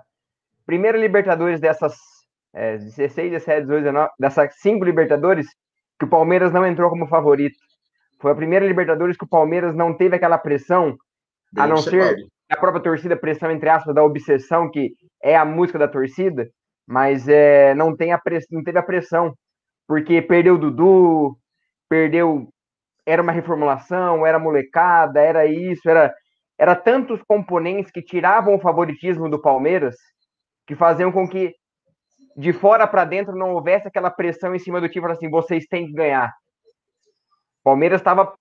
primeira 0.64 0.96
Libertadores 0.96 1.58
dessas 1.58 1.96
é, 2.54 2.78
16, 2.78 3.32
17, 3.32 3.62
18, 3.62 3.82
19, 3.82 4.10
dessas 4.16 4.54
cinco 4.60 4.84
Libertadores 4.84 5.48
que 5.98 6.04
o 6.04 6.08
Palmeiras 6.08 6.52
não 6.52 6.64
entrou 6.64 6.88
como 6.88 7.08
favorito. 7.08 7.58
Foi 8.20 8.30
a 8.30 8.36
primeira 8.36 8.64
Libertadores 8.64 9.16
que 9.16 9.24
o 9.24 9.28
Palmeiras 9.28 9.74
não 9.74 9.92
teve 9.92 10.14
aquela 10.14 10.38
pressão, 10.38 10.96
Bem 11.52 11.64
a 11.64 11.66
não 11.66 11.74
observado. 11.74 12.14
ser 12.14 12.37
a 12.50 12.56
própria 12.56 12.82
torcida, 12.82 13.16
pressão 13.16 13.50
entre 13.50 13.68
aspas, 13.68 13.94
da 13.94 14.02
obsessão, 14.02 14.70
que 14.70 14.92
é 15.22 15.36
a 15.36 15.44
música 15.44 15.78
da 15.78 15.88
torcida, 15.88 16.48
mas 16.86 17.28
é, 17.28 17.74
não, 17.74 17.94
tem 17.94 18.12
a 18.12 18.18
press, 18.18 18.46
não 18.50 18.62
teve 18.62 18.78
a 18.78 18.82
pressão, 18.82 19.34
porque 19.86 20.22
perdeu 20.22 20.54
o 20.54 20.58
Dudu, 20.58 21.36
perdeu. 21.88 22.48
Era 23.04 23.22
uma 23.22 23.32
reformulação, 23.32 24.26
era 24.26 24.38
molecada, 24.38 25.20
era 25.20 25.46
isso, 25.46 25.88
era, 25.88 26.14
era 26.58 26.74
tantos 26.74 27.22
componentes 27.22 27.90
que 27.90 28.02
tiravam 28.02 28.54
o 28.54 28.60
favoritismo 28.60 29.28
do 29.30 29.40
Palmeiras, 29.40 29.96
que 30.66 30.74
faziam 30.74 31.10
com 31.10 31.26
que 31.26 31.54
de 32.36 32.52
fora 32.52 32.86
para 32.86 33.04
dentro 33.04 33.34
não 33.34 33.54
houvesse 33.54 33.88
aquela 33.88 34.10
pressão 34.10 34.54
em 34.54 34.58
cima 34.58 34.80
do 34.80 34.88
time, 34.88 35.10
assim, 35.10 35.28
vocês 35.28 35.66
têm 35.66 35.86
que 35.86 35.92
ganhar. 35.92 36.28
O 37.60 37.64
Palmeiras 37.64 38.00
estava 38.00 38.32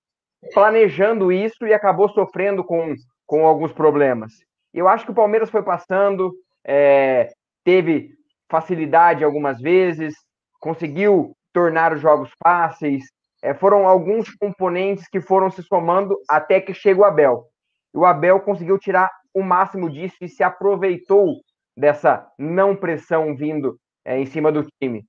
planejando 0.53 1.31
isso 1.31 1.65
e 1.65 1.73
acabou 1.73 2.07
sofrendo 2.09 2.63
com, 2.63 2.93
com 3.27 3.45
alguns 3.45 3.73
problemas. 3.73 4.33
Eu 4.73 4.87
acho 4.87 5.05
que 5.05 5.11
o 5.11 5.15
Palmeiras 5.15 5.49
foi 5.49 5.61
passando, 5.61 6.33
é, 6.65 7.29
teve 7.63 8.11
facilidade 8.49 9.23
algumas 9.23 9.59
vezes, 9.59 10.15
conseguiu 10.59 11.35
tornar 11.53 11.93
os 11.93 12.01
jogos 12.01 12.31
fáceis. 12.41 13.03
É, 13.43 13.53
foram 13.53 13.87
alguns 13.87 14.33
componentes 14.35 15.07
que 15.07 15.21
foram 15.21 15.51
se 15.51 15.61
somando 15.61 16.17
até 16.27 16.59
que 16.59 16.73
chega 16.73 17.01
o 17.01 17.03
Abel. 17.03 17.45
O 17.93 18.05
Abel 18.05 18.39
conseguiu 18.39 18.79
tirar 18.79 19.11
o 19.33 19.43
máximo 19.43 19.89
disso 19.89 20.15
e 20.21 20.29
se 20.29 20.43
aproveitou 20.43 21.35
dessa 21.75 22.27
não 22.39 22.75
pressão 22.75 23.35
vindo 23.35 23.77
é, 24.03 24.19
em 24.19 24.25
cima 24.25 24.51
do 24.51 24.65
time. 24.81 25.05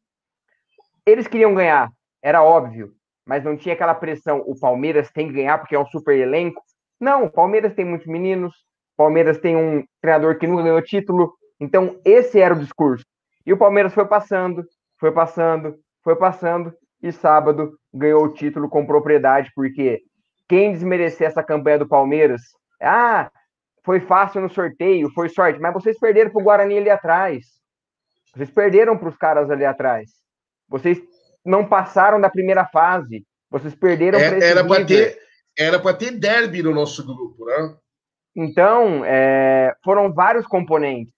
Eles 1.07 1.27
queriam 1.27 1.55
ganhar, 1.55 1.91
era 2.23 2.43
óbvio, 2.43 2.93
mas 3.25 3.45
não 3.45 3.57
tinha 3.57 3.75
aquela 3.75 3.95
pressão. 3.95 4.43
O 4.47 4.59
Palmeiras 4.59 5.11
tem 5.11 5.29
que 5.29 5.35
ganhar 5.35 5.59
porque 5.59 5.75
é 5.75 5.79
um 5.79 5.87
super 5.87 6.19
elenco. 6.19 6.63
Não, 7.01 7.25
o 7.25 7.31
Palmeiras 7.31 7.75
tem 7.75 7.85
muitos 7.85 8.07
meninos, 8.07 8.53
o 8.95 8.97
Palmeiras 8.97 9.39
tem 9.39 9.57
um 9.57 9.85
treinador 10.01 10.39
que 10.39 10.47
nunca 10.47 10.63
ganhou 10.63 10.83
título. 10.83 11.33
Então, 11.61 12.01
esse 12.05 12.41
era 12.41 12.55
o 12.55 12.59
discurso. 12.59 13.05
E 13.47 13.53
o 13.53 13.59
Palmeiras 13.59 13.95
foi 13.95 14.07
passando, 14.07 14.65
foi 14.99 15.13
passando, 15.13 15.77
foi 16.03 16.17
passando, 16.17 16.73
e 17.03 17.13
sábado 17.13 17.73
ganhou 17.93 18.25
o 18.25 18.33
título 18.33 18.69
com 18.69 18.87
propriedade, 18.87 19.51
porque 19.55 20.01
quem 20.49 20.73
desmerecer 20.73 21.27
essa 21.27 21.43
campanha 21.43 21.79
do 21.79 21.89
Palmeiras, 21.89 22.41
ah, 22.83 23.31
foi 23.85 24.01
fácil 24.01 24.41
no 24.41 24.51
sorteio, 24.51 25.11
foi 25.15 25.29
sorte, 25.29 25.61
mas 25.61 25.73
vocês 25.73 25.99
perderam 25.99 26.31
para 26.31 26.41
o 26.41 26.45
Guarani 26.45 26.79
ali 26.79 26.91
atrás. 26.91 27.47
Vocês 28.35 28.51
perderam 28.51 28.97
para 28.97 29.09
os 29.09 29.17
caras 29.17 29.51
ali 29.51 29.65
atrás. 29.65 30.11
Vocês 30.69 31.01
não 31.45 31.67
passaram 31.67 32.21
da 32.21 32.29
primeira 32.29 32.67
fase. 32.67 33.25
Vocês 33.51 33.75
perderam 33.75 34.19
É, 34.19 34.29
para 34.29 34.39
esse 34.39 34.47
era 34.47 34.67
para 34.67 34.85
ter, 34.85 35.19
era 35.59 35.81
para 35.81 35.97
ter 35.97 36.13
derby 36.13 36.63
no 36.63 36.73
nosso 36.73 37.05
grupo, 37.05 37.45
né? 37.45 37.75
Então, 38.37 39.05
é, 39.05 39.75
foram 39.83 40.13
vários 40.13 40.47
componentes 40.47 41.13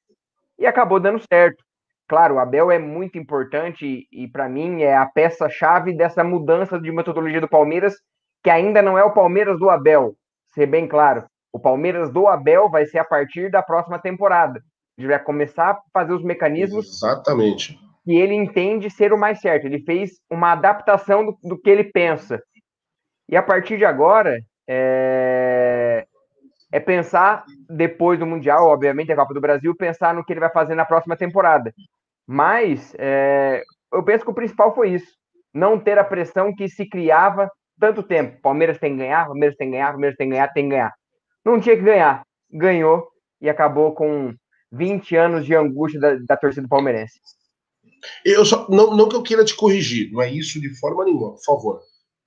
e 0.59 0.67
acabou 0.67 0.99
dando 0.99 1.23
certo. 1.31 1.63
Claro, 2.09 2.37
o 2.37 2.39
Abel 2.39 2.71
é 2.71 2.79
muito 2.79 3.19
importante 3.19 4.09
e, 4.11 4.29
para 4.29 4.49
mim 4.49 4.83
é 4.83 4.97
a 4.97 5.07
peça-chave 5.07 5.95
dessa 5.95 6.25
mudança 6.25 6.81
de 6.81 6.91
metodologia 6.91 7.41
do 7.41 7.49
Palmeiras, 7.49 7.95
que 8.43 8.51
ainda 8.51 8.83
não 8.83 8.99
é 8.99 9.05
o 9.05 9.13
Palmeiras 9.13 9.59
do 9.59 9.71
Abel, 9.71 10.15
ser 10.55 10.67
bem 10.67 10.89
claro. 10.89 11.25
O 11.53 11.61
Palmeiras 11.61 12.11
do 12.11 12.27
Abel 12.27 12.69
vai 12.69 12.87
ser 12.87 12.99
a 12.99 13.05
partir 13.05 13.51
da 13.51 13.63
próxima 13.63 13.99
temporada. 13.99 14.61
Ele 14.99 15.09
vai 15.09 15.23
começar 15.23 15.71
a 15.71 15.81
fazer 15.93 16.13
os 16.13 16.25
mecanismos 16.25 16.89
Exatamente. 16.89 17.79
que 18.05 18.13
ele 18.13 18.35
entende 18.35 18.91
ser 18.91 19.13
o 19.13 19.19
mais 19.19 19.41
certo. 19.41 19.67
Ele 19.67 19.83
fez 19.85 20.13
uma 20.31 20.53
adaptação 20.53 21.25
do, 21.25 21.39
do 21.43 21.61
que 21.61 21.71
ele 21.71 21.85
pensa. 21.85 22.43
E 23.31 23.37
a 23.37 23.43
partir 23.43 23.79
de 23.79 23.85
agora, 23.85 24.41
é, 24.69 26.05
é 26.73 26.81
pensar, 26.81 27.45
depois 27.69 28.19
do 28.19 28.27
Mundial, 28.27 28.67
obviamente, 28.67 29.13
a 29.13 29.17
Copa 29.17 29.33
do 29.33 29.41
Brasil, 29.41 29.73
pensar 29.77 30.13
no 30.13 30.25
que 30.25 30.33
ele 30.33 30.41
vai 30.41 30.51
fazer 30.51 30.75
na 30.75 30.85
próxima 30.85 31.17
temporada. 31.17 31.73
Mas 32.27 32.93
é, 32.99 33.63
eu 33.93 34.03
penso 34.03 34.25
que 34.25 34.31
o 34.33 34.35
principal 34.35 34.75
foi 34.75 34.95
isso. 34.95 35.13
Não 35.55 35.79
ter 35.79 35.97
a 35.97 36.05
pressão 36.05 36.53
que 36.55 36.69
se 36.69 36.89
criava 36.89 37.49
tanto 37.79 38.03
tempo. 38.03 38.41
Palmeiras 38.43 38.79
tem 38.79 38.93
que 38.93 38.99
ganhar, 38.99 39.27
Palmeiras 39.27 39.57
tem 39.57 39.69
que 39.69 39.73
ganhar, 39.73 39.91
Palmeiras 39.93 40.17
tem 40.17 40.29
que 40.29 40.33
ganhar, 40.33 40.53
tem 40.53 40.65
que 40.65 40.71
ganhar. 40.71 40.95
Não 41.45 41.61
tinha 41.61 41.77
que 41.77 41.83
ganhar. 41.83 42.23
Ganhou 42.53 43.09
e 43.41 43.49
acabou 43.49 43.95
com 43.95 44.35
20 44.73 45.15
anos 45.17 45.47
de 45.47 45.55
angústia 45.55 46.01
da, 46.01 46.17
da 46.17 46.37
torcida 46.37 46.67
palmeirense. 46.69 47.21
Eu 48.25 48.45
só, 48.45 48.67
não, 48.69 48.97
não 48.97 49.09
que 49.09 49.15
eu 49.15 49.23
queira 49.23 49.45
te 49.45 49.55
corrigir, 49.55 50.11
não 50.11 50.23
é 50.23 50.31
isso 50.31 50.61
de 50.61 50.79
forma 50.79 51.05
nenhuma, 51.05 51.33
por 51.33 51.45
favor. 51.45 51.81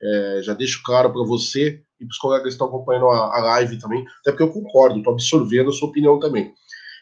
É, 0.04 0.41
já 0.43 0.54
deixo 0.54 0.82
claro 0.84 1.12
para 1.12 1.24
você 1.24 1.82
e 1.99 2.06
para 2.06 2.12
os 2.12 2.18
colegas 2.18 2.43
que 2.47 2.49
estão 2.54 2.68
acompanhando 2.68 3.08
a, 3.08 3.38
a 3.38 3.41
live 3.41 3.78
também, 3.80 4.04
até 4.20 4.32
porque 4.32 4.43
eu 4.43 4.51
concordo, 4.51 4.97
estou 4.97 5.14
absorvendo 5.14 5.70
a 5.70 5.74
sua 5.74 5.88
opinião 5.89 6.20
também. 6.20 6.54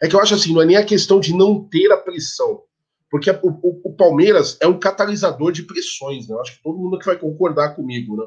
É 0.01 0.07
que 0.07 0.15
eu 0.15 0.19
acho 0.19 0.35
assim, 0.35 0.53
não 0.53 0.61
é 0.61 0.65
nem 0.65 0.77
a 0.77 0.85
questão 0.85 1.19
de 1.19 1.33
não 1.35 1.67
ter 1.67 1.91
a 1.91 1.97
pressão, 1.97 2.61
porque 3.09 3.29
a- 3.29 3.39
o, 3.43 3.49
o- 3.89 3.95
Palmeiras 3.95 4.57
é 4.61 4.67
um 4.67 4.79
catalisador 4.79 5.51
de 5.51 5.63
pressões, 5.63 6.27
né? 6.27 6.35
Eu 6.35 6.41
acho 6.41 6.57
que 6.57 6.63
todo 6.63 6.77
mundo 6.77 6.95
aqui 6.95 7.05
vai 7.05 7.17
concordar 7.17 7.75
comigo, 7.75 8.15
né? 8.15 8.23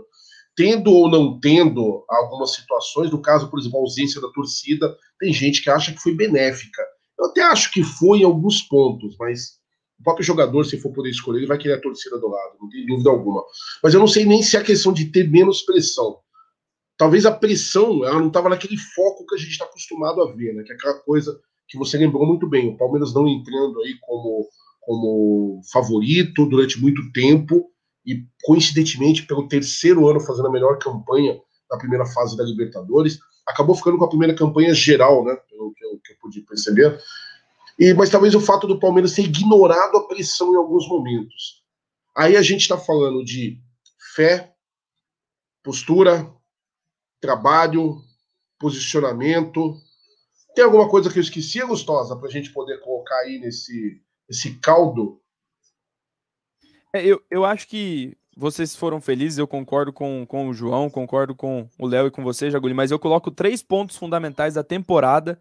Tendo 0.57 0.93
ou 0.93 1.11
não 1.11 1.39
tendo 1.41 2.05
algumas 2.09 2.53
situações, 2.55 3.11
no 3.11 3.21
caso, 3.21 3.49
por 3.51 3.59
exemplo, 3.59 3.79
a 3.79 3.83
ausência 3.83 4.21
da 4.21 4.29
torcida, 4.29 4.97
tem 5.19 5.33
gente 5.33 5.63
que 5.63 5.71
acha 5.71 5.93
que 5.93 6.01
foi 6.01 6.15
benéfica. 6.15 6.83
Eu 7.19 7.27
até 7.27 7.43
acho 7.43 7.73
que 7.73 7.83
foi 7.83 8.19
em 8.21 8.25
alguns 8.25 8.63
pontos, 8.63 9.17
mas 9.19 9.59
o 9.99 10.03
próprio 10.03 10.25
jogador, 10.25 10.65
se 10.65 10.79
for 10.79 10.93
poder 10.93 11.11
escolher, 11.11 11.39
ele 11.39 11.47
vai 11.47 11.59
querer 11.59 11.75
a 11.75 11.81
torcida 11.81 12.19
do 12.19 12.29
lado, 12.29 12.57
não 12.61 12.69
tem 12.69 12.85
dúvida 12.87 13.11
alguma. 13.11 13.45
Mas 13.83 13.95
eu 13.95 14.01
não 14.01 14.07
sei 14.07 14.25
nem 14.25 14.43
se 14.43 14.57
é 14.57 14.61
a 14.61 14.65
questão 14.65 14.93
de 14.93 15.07
ter 15.07 15.31
menos 15.31 15.63
pressão. 15.63 16.19
Talvez 16.97 17.27
a 17.27 17.33
pressão 17.33 18.05
ela 18.05 18.21
não 18.21 18.29
estava 18.29 18.49
naquele 18.49 18.77
foco 18.77 19.27
que 19.27 19.35
a 19.35 19.39
gente 19.39 19.51
está 19.51 19.65
acostumado 19.65 20.23
a 20.23 20.33
ver, 20.33 20.55
né? 20.55 20.63
Que 20.63 20.73
é 20.73 20.75
aquela 20.75 20.95
coisa 21.01 21.39
que 21.67 21.79
você 21.79 21.97
lembrou 21.97 22.27
muito 22.27 22.49
bem, 22.49 22.69
o 22.69 22.77
Palmeiras 22.77 23.15
não 23.15 23.27
entrando 23.27 23.81
aí 23.83 23.97
como, 24.03 24.47
como 24.81 25.61
favorito 25.73 26.47
durante 26.47 26.81
muito 26.81 27.11
tempo 27.13 27.71
e 28.07 28.23
coincidentemente 28.45 29.27
pelo 29.27 29.49
terceiro 29.49 30.09
ano 30.09 30.21
fazendo 30.21 30.49
a 30.49 30.53
melhor 30.53 30.79
campanha 30.79 31.41
na 31.71 31.79
primeira 31.79 32.05
fase 32.07 32.37
da 32.37 32.45
Libertadores, 32.45 33.19
acabou 33.47 33.75
ficando 33.75 33.99
com 33.99 34.05
a 34.05 34.09
primeira 34.09 34.35
campanha 34.35 34.75
geral, 34.75 35.25
né? 35.25 35.35
Pelo 35.49 35.73
que 35.73 35.85
eu, 35.85 36.01
que 36.05 36.13
eu 36.13 36.17
pude 36.21 36.41
perceber. 36.43 36.99
E, 37.79 37.93
mas 37.95 38.11
talvez 38.11 38.35
o 38.35 38.41
fato 38.41 38.67
do 38.67 38.79
Palmeiras 38.79 39.15
ter 39.15 39.23
ignorado 39.23 39.97
a 39.97 40.07
pressão 40.07 40.53
em 40.53 40.57
alguns 40.57 40.89
momentos. 40.89 41.63
Aí 42.17 42.37
a 42.37 42.43
gente 42.43 42.61
está 42.61 42.79
falando 42.79 43.25
de 43.25 43.59
fé, 44.15 44.55
postura, 45.63 46.33
trabalho, 47.21 48.01
posicionamento. 48.59 49.77
Tem 50.55 50.65
alguma 50.65 50.89
coisa 50.89 51.11
que 51.11 51.19
eu 51.19 51.23
esqueci, 51.23 51.61
Gustosa, 51.63 52.17
para 52.17 52.29
a 52.29 52.31
gente 52.31 52.53
poder 52.53 52.79
colocar 52.81 53.19
aí 53.21 53.39
nesse, 53.41 54.01
nesse 54.29 54.55
caldo? 54.61 55.21
É, 56.93 57.05
eu, 57.05 57.21
eu 57.29 57.45
acho 57.45 57.67
que 57.67 58.17
vocês 58.37 58.77
foram 58.77 59.01
felizes, 59.01 59.39
eu 59.39 59.49
concordo 59.49 59.93
com, 59.93 60.25
com 60.27 60.49
o 60.49 60.55
João, 60.55 60.89
concordo 60.89 61.35
com 61.35 61.69
o 61.79 61.87
Léo 61.87 62.07
e 62.07 62.11
com 62.11 62.23
você, 62.23 62.51
Jaguli, 62.51 62.75
mas 62.75 62.93
eu 62.93 62.99
coloco 62.99 63.31
três 63.31 63.63
pontos 63.63 63.97
fundamentais 63.97 64.55
da 64.55 64.63
temporada 64.63 65.41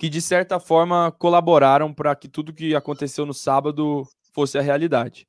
que, 0.00 0.08
de 0.08 0.22
certa 0.22 0.58
forma, 0.58 1.12
colaboraram 1.12 1.92
para 1.92 2.16
que 2.16 2.26
tudo 2.26 2.54
que 2.54 2.74
aconteceu 2.74 3.26
no 3.26 3.34
sábado 3.34 4.08
fosse 4.32 4.56
a 4.56 4.62
realidade. 4.62 5.28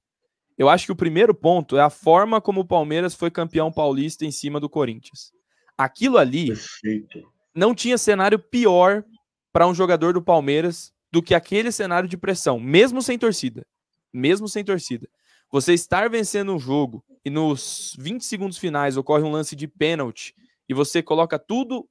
Eu 0.57 0.69
acho 0.69 0.86
que 0.86 0.93
o 0.93 0.95
primeiro 0.95 1.36
ponto 1.36 1.76
é 1.76 1.82
a 1.82 1.89
forma 1.89 2.39
como 2.39 2.61
o 2.61 2.65
Palmeiras 2.65 3.13
foi 3.13 3.30
campeão 3.30 3.69
paulista 3.69 4.26
em 4.26 4.32
cima 4.32 4.61
do 4.61 4.69
Corinthians. 4.69 5.34
Aquilo 5.78 6.17
ali 6.17 6.47
Perfeito. 6.47 7.30
não 7.53 7.76
tinha 7.76 7.97
cenário 7.97 8.39
pior 8.39 9.03
para 9.51 9.67
um 9.67 9.76
jogador 9.76 10.13
do 10.13 10.22
Palmeiras 10.22 10.93
do 11.11 11.22
que 11.22 11.36
aquele 11.36 11.69
cenário 11.69 12.07
de 12.07 12.15
pressão, 12.15 12.57
mesmo 12.57 13.01
sem 13.01 13.19
torcida. 13.19 13.67
Mesmo 14.13 14.47
sem 14.47 14.63
torcida. 14.63 15.05
Você 15.51 15.74
estar 15.74 16.09
vencendo 16.09 16.53
um 16.53 16.59
jogo 16.59 17.03
e 17.26 17.30
nos 17.30 17.93
20 17.99 18.24
segundos 18.24 18.57
finais 18.57 18.95
ocorre 18.95 19.24
um 19.24 19.32
lance 19.32 19.53
de 19.53 19.67
pênalti 19.67 20.34
e 20.69 20.74
você 20.74 21.03
coloca 21.03 21.38
tudo 21.38 21.86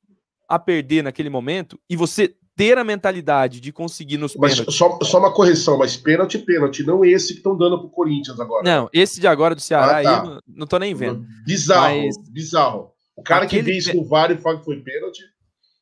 a 0.49 0.59
perder 0.59 1.05
naquele 1.05 1.28
momento 1.28 1.78
e 1.91 1.95
você 1.95 2.35
ter 2.61 2.76
a 2.76 2.84
mentalidade 2.84 3.58
de 3.61 3.72
conseguir 3.72 4.18
nos 4.18 4.36
Mas 4.36 4.52
pênaltis. 4.52 4.74
só, 4.74 4.98
só 5.02 5.18
uma 5.18 5.32
correção, 5.32 5.78
mas 5.78 5.96
pênalti, 5.96 6.38
pênalti, 6.38 6.82
não 6.82 7.02
esse 7.04 7.28
que 7.28 7.38
estão 7.38 7.56
dando 7.56 7.78
pro 7.78 7.88
Corinthians 7.88 8.38
agora. 8.38 8.62
Não, 8.62 8.88
esse 8.92 9.18
de 9.18 9.26
agora 9.26 9.54
do 9.54 9.61
Ceará 9.62 9.98
Ah, 9.98 10.02
tá. 10.02 10.22
aí, 10.22 10.28
não, 10.28 10.40
não 10.46 10.66
tô 10.66 10.78
nem 10.78 10.94
vendo. 10.94 11.24
Bizarro, 11.46 11.96
Mas- 12.04 12.18
bizarro. 12.30 12.90
O 13.16 13.22
cara 13.22 13.46
que 13.46 13.56
Aquele 13.56 13.72
vê 13.72 13.78
isso 13.78 13.96
no 13.96 14.04
VAR 14.04 14.30
e 14.30 14.36
fala 14.36 14.58
que 14.58 14.64
foi 14.64 14.76
pênalti. 14.80 15.22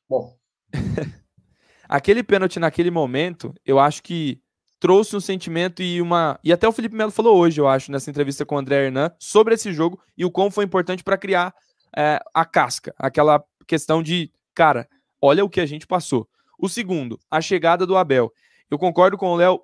Bom, 0.08 0.36
Aquele 1.88 2.22
pênalti 2.22 2.58
naquele 2.60 2.90
momento, 2.90 3.54
eu 3.64 3.78
acho 3.78 4.02
que 4.02 4.38
trouxe 4.78 5.16
um 5.16 5.20
sentimento 5.20 5.82
e 5.82 6.00
uma. 6.02 6.38
E 6.44 6.52
até 6.52 6.68
o 6.68 6.72
Felipe 6.72 6.94
Melo 6.94 7.10
falou 7.10 7.36
hoje, 7.36 7.60
eu 7.60 7.66
acho, 7.66 7.90
nessa 7.90 8.10
entrevista 8.10 8.44
com 8.44 8.54
o 8.54 8.58
André 8.58 8.84
Hernan, 8.86 9.10
sobre 9.18 9.54
esse 9.54 9.72
jogo 9.72 9.98
e 10.16 10.24
o 10.24 10.30
quão 10.30 10.50
foi 10.50 10.64
importante 10.64 11.02
para 11.02 11.16
criar 11.16 11.52
é, 11.96 12.20
a 12.34 12.44
casca. 12.44 12.94
Aquela 12.98 13.42
questão 13.66 14.02
de, 14.02 14.30
cara, 14.54 14.86
olha 15.20 15.44
o 15.44 15.48
que 15.50 15.60
a 15.60 15.66
gente 15.66 15.86
passou. 15.86 16.28
O 16.58 16.68
segundo, 16.68 17.18
a 17.30 17.40
chegada 17.40 17.86
do 17.86 17.96
Abel. 17.96 18.32
Eu 18.70 18.78
concordo 18.78 19.16
com 19.16 19.28
o 19.28 19.36
Léo 19.36 19.62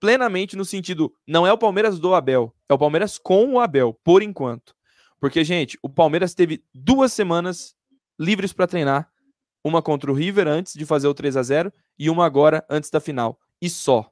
plenamente 0.00 0.56
no 0.56 0.64
sentido, 0.64 1.14
não 1.26 1.46
é 1.46 1.52
o 1.52 1.58
Palmeiras 1.58 1.98
do 1.98 2.14
Abel, 2.14 2.52
é 2.68 2.74
o 2.74 2.78
Palmeiras 2.78 3.16
com 3.18 3.54
o 3.54 3.60
Abel, 3.60 3.98
por 4.04 4.22
enquanto. 4.22 4.74
Porque, 5.18 5.42
gente, 5.44 5.78
o 5.82 5.88
Palmeiras 5.88 6.34
teve 6.34 6.62
duas 6.74 7.12
semanas 7.12 7.74
livres 8.18 8.52
para 8.52 8.66
treinar, 8.66 9.08
uma 9.64 9.80
contra 9.80 10.10
o 10.10 10.14
River 10.14 10.46
antes 10.46 10.74
de 10.74 10.84
fazer 10.84 11.08
o 11.08 11.14
3 11.14 11.36
a 11.38 11.42
0 11.42 11.72
e 11.98 12.10
uma 12.10 12.26
agora 12.26 12.62
antes 12.68 12.90
da 12.90 13.00
final. 13.00 13.38
E 13.62 13.70
só. 13.70 14.10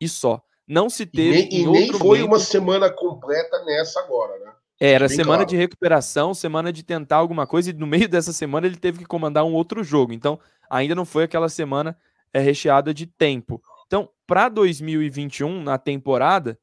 E 0.00 0.08
só. 0.08 0.40
Não 0.68 0.88
se 0.88 1.02
e 1.02 1.06
teve 1.06 1.30
nem, 1.32 1.48
e 1.52 1.62
em 1.62 1.66
nem 1.70 1.92
foi 1.92 2.18
momento- 2.20 2.26
uma 2.26 2.38
semana 2.38 2.88
completa 2.90 3.64
nessa 3.64 3.98
agora, 4.00 4.38
né? 4.38 4.52
Era 4.80 5.06
bem 5.06 5.16
semana 5.16 5.38
claro. 5.38 5.50
de 5.50 5.56
recuperação, 5.56 6.34
semana 6.34 6.72
de 6.72 6.82
tentar 6.82 7.16
alguma 7.16 7.46
coisa, 7.46 7.70
e 7.70 7.72
no 7.72 7.86
meio 7.86 8.08
dessa 8.10 8.32
semana 8.32 8.66
ele 8.66 8.76
teve 8.76 8.98
que 8.98 9.04
comandar 9.04 9.44
um 9.44 9.54
outro 9.54 9.82
jogo. 9.84 10.12
Então, 10.12 10.38
ainda 10.68 10.94
não 10.94 11.04
foi 11.04 11.24
aquela 11.24 11.48
semana 11.48 11.96
é, 12.32 12.40
recheada 12.40 12.92
de 12.92 13.06
tempo. 13.06 13.62
Então, 13.86 14.08
para 14.26 14.48
2021, 14.48 15.62
na 15.62 15.78
temporada, 15.78 16.58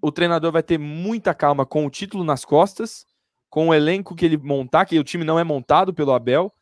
o 0.00 0.12
treinador 0.12 0.52
vai 0.52 0.62
ter 0.62 0.78
muita 0.78 1.34
calma 1.34 1.66
com 1.66 1.84
o 1.84 1.90
título 1.90 2.22
nas 2.22 2.44
costas, 2.44 3.06
com 3.48 3.68
o 3.68 3.74
elenco 3.74 4.14
que 4.14 4.24
ele 4.24 4.36
montar, 4.36 4.84
que 4.84 4.98
o 4.98 5.04
time 5.04 5.24
não 5.24 5.38
é 5.38 5.44
montado 5.44 5.94
pelo 5.94 6.12
Abel, 6.12 6.52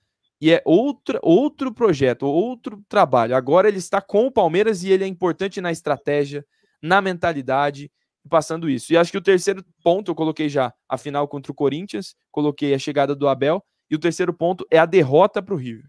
e 0.40 0.50
é 0.50 0.62
outra, 0.64 1.20
outro 1.22 1.72
projeto, 1.72 2.26
outro 2.26 2.82
trabalho. 2.88 3.36
Agora 3.36 3.68
ele 3.68 3.78
está 3.78 4.00
com 4.00 4.26
o 4.26 4.32
Palmeiras 4.32 4.82
e 4.82 4.90
ele 4.90 5.04
é 5.04 5.06
importante 5.06 5.60
na 5.60 5.70
estratégia, 5.70 6.44
na 6.82 7.00
mentalidade, 7.00 7.90
passando 8.28 8.68
isso. 8.68 8.92
E 8.92 8.96
acho 8.96 9.10
que 9.10 9.18
o 9.18 9.22
terceiro 9.22 9.64
ponto, 9.82 10.10
eu 10.10 10.14
coloquei 10.14 10.48
já 10.48 10.72
a 10.88 10.96
final 10.96 11.26
contra 11.28 11.52
o 11.52 11.54
Corinthians, 11.54 12.14
coloquei 12.30 12.74
a 12.74 12.78
chegada 12.78 13.14
do 13.14 13.28
Abel, 13.28 13.62
e 13.90 13.94
o 13.94 13.98
terceiro 13.98 14.32
ponto 14.32 14.66
é 14.70 14.78
a 14.78 14.86
derrota 14.86 15.42
para 15.42 15.54
o 15.54 15.56
River. 15.56 15.86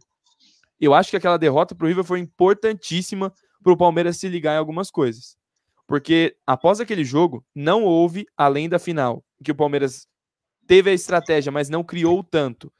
Eu 0.79 0.93
acho 0.93 1.09
que 1.09 1.17
aquela 1.17 1.38
derrota 1.38 1.73
para 1.73 1.86
o 1.86 1.88
River 1.88 2.03
foi 2.03 2.19
importantíssima 2.19 3.31
para 3.63 3.71
o 3.71 3.77
Palmeiras 3.77 4.17
se 4.17 4.27
ligar 4.27 4.55
em 4.55 4.57
algumas 4.57 4.91
coisas. 4.91 5.38
Porque 5.88 6.36
após 6.45 6.79
aquele 6.79 7.03
jogo, 7.03 7.45
não 7.55 7.84
houve, 7.84 8.25
além 8.36 8.67
da 8.67 8.79
final, 8.79 9.23
que 9.43 9.51
o 9.51 9.55
Palmeiras 9.55 10.07
teve 10.67 10.89
a 10.89 10.93
estratégia, 10.93 11.51
mas 11.51 11.69
não 11.69 11.84
criou 11.84 12.23
tanto. 12.23 12.71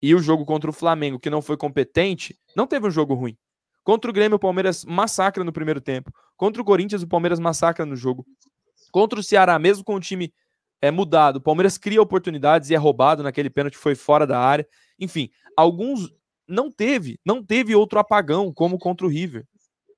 E 0.00 0.14
o 0.14 0.20
jogo 0.20 0.44
contra 0.44 0.70
o 0.70 0.72
Flamengo, 0.72 1.18
que 1.18 1.30
não 1.30 1.42
foi 1.42 1.56
competente, 1.56 2.38
não 2.54 2.66
teve 2.66 2.86
um 2.86 2.90
jogo 2.90 3.14
ruim. 3.14 3.36
Contra 3.82 4.10
o 4.10 4.14
Grêmio, 4.14 4.36
o 4.36 4.40
Palmeiras 4.40 4.84
massacra 4.84 5.42
no 5.42 5.52
primeiro 5.52 5.80
tempo. 5.80 6.12
Contra 6.36 6.60
o 6.60 6.64
Corinthians, 6.64 7.02
o 7.02 7.08
Palmeiras 7.08 7.40
massacra 7.40 7.86
no 7.86 7.96
jogo. 7.96 8.24
Contra 8.90 9.18
o 9.18 9.22
Ceará, 9.22 9.58
mesmo 9.58 9.84
com 9.84 9.94
o 9.94 10.00
time 10.00 10.32
é, 10.80 10.90
mudado, 10.90 11.36
o 11.36 11.40
Palmeiras 11.40 11.76
cria 11.76 12.00
oportunidades 12.00 12.70
e 12.70 12.74
é 12.74 12.78
roubado 12.78 13.22
naquele 13.22 13.50
pênalti, 13.50 13.76
foi 13.76 13.94
fora 13.94 14.26
da 14.26 14.38
área. 14.38 14.66
Enfim, 14.98 15.30
alguns 15.56 16.12
não 16.46 16.70
teve, 16.70 17.20
não 17.24 17.44
teve 17.44 17.74
outro 17.74 17.98
apagão 17.98 18.52
como 18.52 18.78
contra 18.78 19.06
o 19.06 19.10
River. 19.10 19.46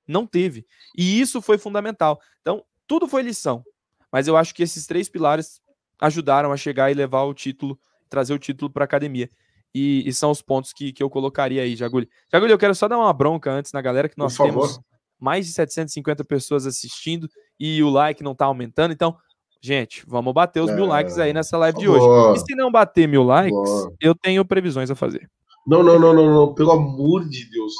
Não 0.07 0.25
teve. 0.27 0.65
E 0.97 1.21
isso 1.21 1.41
foi 1.41 1.57
fundamental. 1.57 2.19
Então, 2.41 2.63
tudo 2.85 3.07
foi 3.07 3.21
lição. 3.21 3.63
Mas 4.11 4.27
eu 4.27 4.35
acho 4.35 4.53
que 4.53 4.63
esses 4.63 4.85
três 4.85 5.07
pilares 5.07 5.61
ajudaram 5.99 6.51
a 6.51 6.57
chegar 6.57 6.91
e 6.91 6.93
levar 6.93 7.23
o 7.23 7.33
título, 7.33 7.79
trazer 8.09 8.33
o 8.33 8.39
título 8.39 8.69
para 8.69 8.83
a 8.83 8.85
academia. 8.85 9.29
E, 9.73 10.03
e 10.05 10.11
são 10.11 10.31
os 10.31 10.41
pontos 10.41 10.73
que, 10.73 10.91
que 10.91 11.01
eu 11.01 11.09
colocaria 11.09 11.61
aí, 11.61 11.75
Jagulho. 11.75 12.09
Jagulho, 12.29 12.51
eu 12.51 12.57
quero 12.57 12.75
só 12.75 12.87
dar 12.89 12.97
uma 12.97 13.13
bronca 13.13 13.49
antes 13.51 13.71
na 13.71 13.81
galera, 13.81 14.09
que 14.09 14.17
nós 14.17 14.35
Por 14.35 14.47
favor. 14.47 14.83
Mais 15.21 15.45
de 15.45 15.53
750 15.53 16.25
pessoas 16.25 16.65
assistindo 16.65 17.29
e 17.59 17.81
o 17.83 17.89
like 17.89 18.23
não 18.23 18.33
tá 18.35 18.45
aumentando. 18.45 18.91
Então, 18.91 19.15
gente, 19.61 20.03
vamos 20.07 20.33
bater 20.33 20.61
os 20.61 20.71
mil 20.71 20.85
É, 20.85 20.89
likes 20.89 21.17
aí 21.19 21.31
nessa 21.31 21.57
live 21.57 21.77
de 21.77 21.85
Boa. 21.85 22.31
hoje. 22.31 22.41
E 22.41 22.45
se 22.45 22.55
não 22.55 22.71
bater 22.71 23.07
mil 23.07 23.23
likes, 23.23 23.53
Boa. 23.53 23.93
eu 24.01 24.15
tenho 24.15 24.43
previsões 24.43 24.89
a 24.89 24.95
fazer. 24.95 25.29
Não, 25.65 25.83
não, 25.83 25.99
não, 25.99 26.13
não, 26.13 26.33
não, 26.33 26.53
pelo 26.55 26.71
amor 26.71 27.29
de 27.29 27.47
Deus. 27.49 27.73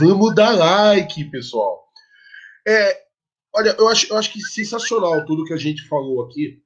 Vamos 0.00 0.34
dar 0.34 0.50
like, 0.56 1.24
pessoal. 1.30 1.84
É, 2.66 2.98
olha, 3.54 3.74
eu 3.78 3.88
acho, 3.88 4.12
eu 4.12 4.16
acho 4.18 4.32
que 4.32 4.40
sensacional 4.40 5.24
tudo 5.24 5.44
que 5.44 5.54
a 5.54 5.56
gente 5.56 5.86
falou 5.88 6.24
aqui. 6.24 6.60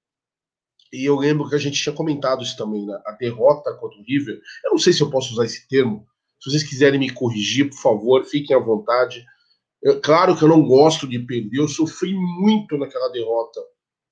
E 0.92 1.04
eu 1.04 1.16
lembro 1.16 1.48
que 1.48 1.54
a 1.54 1.58
gente 1.58 1.80
tinha 1.82 1.94
comentado 1.94 2.42
isso 2.42 2.56
também, 2.56 2.86
né? 2.86 2.98
A 3.04 3.12
derrota 3.12 3.74
contra 3.74 3.98
o 3.98 4.04
River. 4.04 4.40
Eu 4.64 4.70
não 4.70 4.78
sei 4.78 4.92
se 4.92 5.02
eu 5.02 5.10
posso 5.10 5.32
usar 5.32 5.44
esse 5.44 5.68
termo. 5.68 6.06
Se 6.40 6.50
vocês 6.50 6.62
quiserem 6.62 7.00
me 7.00 7.10
corrigir, 7.10 7.68
por 7.68 7.78
favor, 7.78 8.24
fiquem 8.24 8.56
à 8.56 8.58
vontade. 8.60 9.24
Claro 10.02 10.36
que 10.36 10.42
eu 10.42 10.48
não 10.48 10.64
gosto 10.66 11.06
de 11.06 11.18
perder. 11.18 11.58
Eu 11.58 11.68
sofri 11.68 12.14
muito 12.14 12.76
naquela 12.78 13.08
derrota 13.08 13.60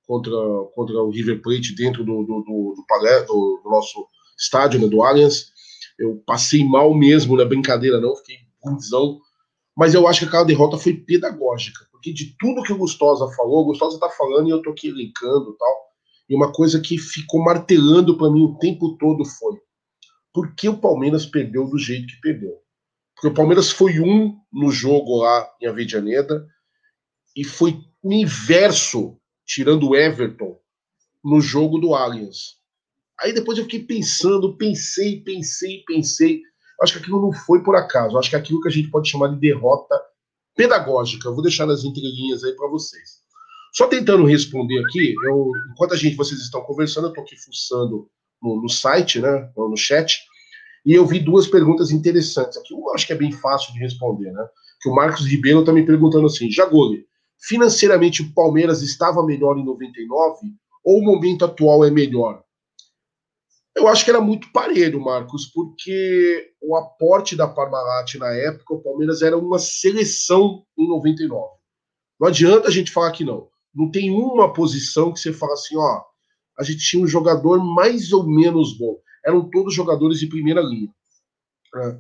contra, 0.07 0.33
contra 0.75 1.03
o 1.03 1.11
River 1.11 1.41
Plate 1.41 1.75
dentro 1.75 2.05
do, 2.05 2.23
do, 2.25 2.41
do, 2.43 2.75
do, 2.77 2.85
do- 3.27 3.61
do 3.65 3.71
nosso 3.71 4.07
estádio, 4.39 4.81
né, 4.81 4.87
do 4.87 5.03
Allianz. 5.03 5.51
Eu 5.99 6.23
passei 6.27 6.65
mal 6.65 6.93
mesmo, 6.95 7.37
não 7.37 7.45
é 7.45 7.49
brincadeira, 7.49 8.01
não. 8.01 8.15
Fiquei 8.17 8.37
ruimzão. 8.63 9.21
Mas 9.77 9.95
eu 9.95 10.07
acho 10.07 10.21
que 10.21 10.27
aquela 10.27 10.45
derrota 10.45 10.77
foi 10.77 10.95
pedagógica. 10.95 11.87
Porque 11.91 12.13
de 12.13 12.37
tudo 12.39 12.63
que 12.63 12.73
o 12.73 12.79
Gustosa 12.79 13.29
falou, 13.35 13.63
o 13.63 13.67
Gustosa 13.67 13.99
tá 13.99 14.11
falando 14.11 14.49
e 14.49 14.51
eu 14.51 14.61
tô 14.61 14.71
aqui 14.71 14.89
elencando 14.89 15.53
e 15.55 15.59
tal. 15.59 15.77
E 16.29 16.35
uma 16.35 16.53
coisa 16.53 16.81
que 16.81 16.99
ficou 16.99 17.43
martelando 17.43 18.19
para 18.19 18.31
mim 18.31 18.45
o 18.45 18.59
tempo 18.59 18.97
todo 18.99 19.25
foi: 19.25 19.57
por 20.33 20.55
que 20.55 20.69
o 20.69 20.79
Palmeiras 20.79 21.27
perdeu 21.27 21.67
do 21.69 21.79
jeito 21.79 22.07
que 22.09 22.21
perdeu? 22.21 22.53
Porque 23.23 23.35
o 23.35 23.37
Palmeiras 23.37 23.71
foi 23.71 24.01
um 24.01 24.37
no 24.53 24.69
jogo 24.73 25.19
lá 25.19 25.49
em 25.61 25.69
Avejaneda 25.69 26.45
e 27.37 27.45
foi 27.45 27.79
o 28.03 28.13
inverso, 28.13 29.17
tirando 29.47 29.91
o 29.91 29.95
Everton, 29.95 30.59
no 31.25 31.41
jogo 31.41 31.79
do 31.79 31.95
Allianz. 31.95 32.57
Aí 33.21 33.33
depois 33.33 33.59
eu 33.59 33.65
fiquei 33.65 33.85
pensando, 33.85 34.57
pensei, 34.57 35.23
pensei, 35.23 35.85
pensei. 35.87 36.43
Acho 36.83 36.95
que 36.95 36.99
aquilo 36.99 37.23
não 37.23 37.33
foi 37.33 37.63
por 37.63 37.77
acaso. 37.77 38.19
Acho 38.19 38.29
que 38.29 38.35
é 38.35 38.41
aquilo 38.41 38.61
que 38.61 38.67
a 38.67 38.73
gente 38.73 38.91
pode 38.91 39.09
chamar 39.09 39.29
de 39.29 39.39
derrota 39.39 40.03
pedagógica. 40.57 41.29
Eu 41.29 41.35
vou 41.35 41.45
deixar 41.45 41.65
nas 41.65 41.85
entrelinhas 41.85 42.43
aí 42.43 42.57
para 42.57 42.67
vocês. 42.67 43.23
Só 43.73 43.87
tentando 43.87 44.27
responder 44.27 44.81
aqui, 44.81 45.15
eu, 45.27 45.53
enquanto 45.71 45.95
a 45.95 45.97
gente, 45.97 46.17
vocês 46.17 46.41
estão 46.41 46.61
conversando, 46.63 47.07
eu 47.07 47.11
estou 47.11 47.23
aqui 47.23 47.37
fuçando 47.37 48.11
no, 48.43 48.61
no 48.63 48.69
site, 48.69 49.21
né, 49.21 49.49
no 49.57 49.77
chat, 49.77 50.19
e 50.85 50.93
eu 50.95 51.07
vi 51.07 51.21
duas 51.21 51.47
perguntas 51.47 51.91
interessantes 51.91 52.57
aqui. 52.57 52.75
Uma 52.75 52.95
acho 52.95 53.07
que 53.07 53.13
é 53.13 53.17
bem 53.17 53.33
fácil 53.33 53.73
de 53.73 53.79
responder, 53.79 54.33
né? 54.33 54.45
Que 54.81 54.89
o 54.89 54.95
Marcos 54.95 55.27
Ribeiro 55.27 55.61
está 55.61 55.73
me 55.73 55.87
perguntando 55.87 56.27
assim: 56.27 56.51
Jagoli, 56.51 57.07
financeiramente 57.41 58.23
o 58.23 58.33
Palmeiras 58.35 58.83
estava 58.83 59.25
melhor 59.25 59.57
em 59.59 59.65
99 59.65 60.39
ou 60.85 60.99
o 60.99 61.05
momento 61.05 61.45
atual 61.45 61.85
é 61.85 61.91
melhor? 61.91 62.43
Eu 63.75 63.89
acho 63.89 64.05
que 64.05 64.11
era 64.11 64.21
muito 64.21 64.53
parelho, 64.53 65.01
Marcos, 65.01 65.47
porque 65.47 66.53
o 66.61 66.77
aporte 66.77 67.35
da 67.35 67.49
Parmalat 67.49 68.15
na 68.17 68.31
época, 68.31 68.75
o 68.75 68.83
Palmeiras 68.83 69.23
era 69.23 69.37
uma 69.37 69.59
seleção 69.59 70.63
em 70.77 70.87
99. 70.87 71.49
Não 72.21 72.29
adianta 72.29 72.69
a 72.69 72.71
gente 72.71 72.91
falar 72.93 73.13
que 73.13 73.25
não. 73.25 73.49
Não 73.75 73.91
tem 73.91 74.11
uma 74.11 74.53
posição 74.53 75.11
que 75.11 75.19
você 75.19 75.33
fala 75.33 75.55
assim, 75.55 75.77
ó, 75.77 76.03
a 76.59 76.63
gente 76.63 76.81
tinha 76.81 77.03
um 77.03 77.07
jogador 77.07 77.65
mais 77.65 78.13
ou 78.13 78.27
menos 78.29 78.77
bom. 78.77 78.99
Eram 79.25 79.49
todos 79.49 79.75
jogadores 79.75 80.19
de 80.19 80.27
primeira 80.27 80.61
linha. 80.61 80.89
né? 81.75 81.99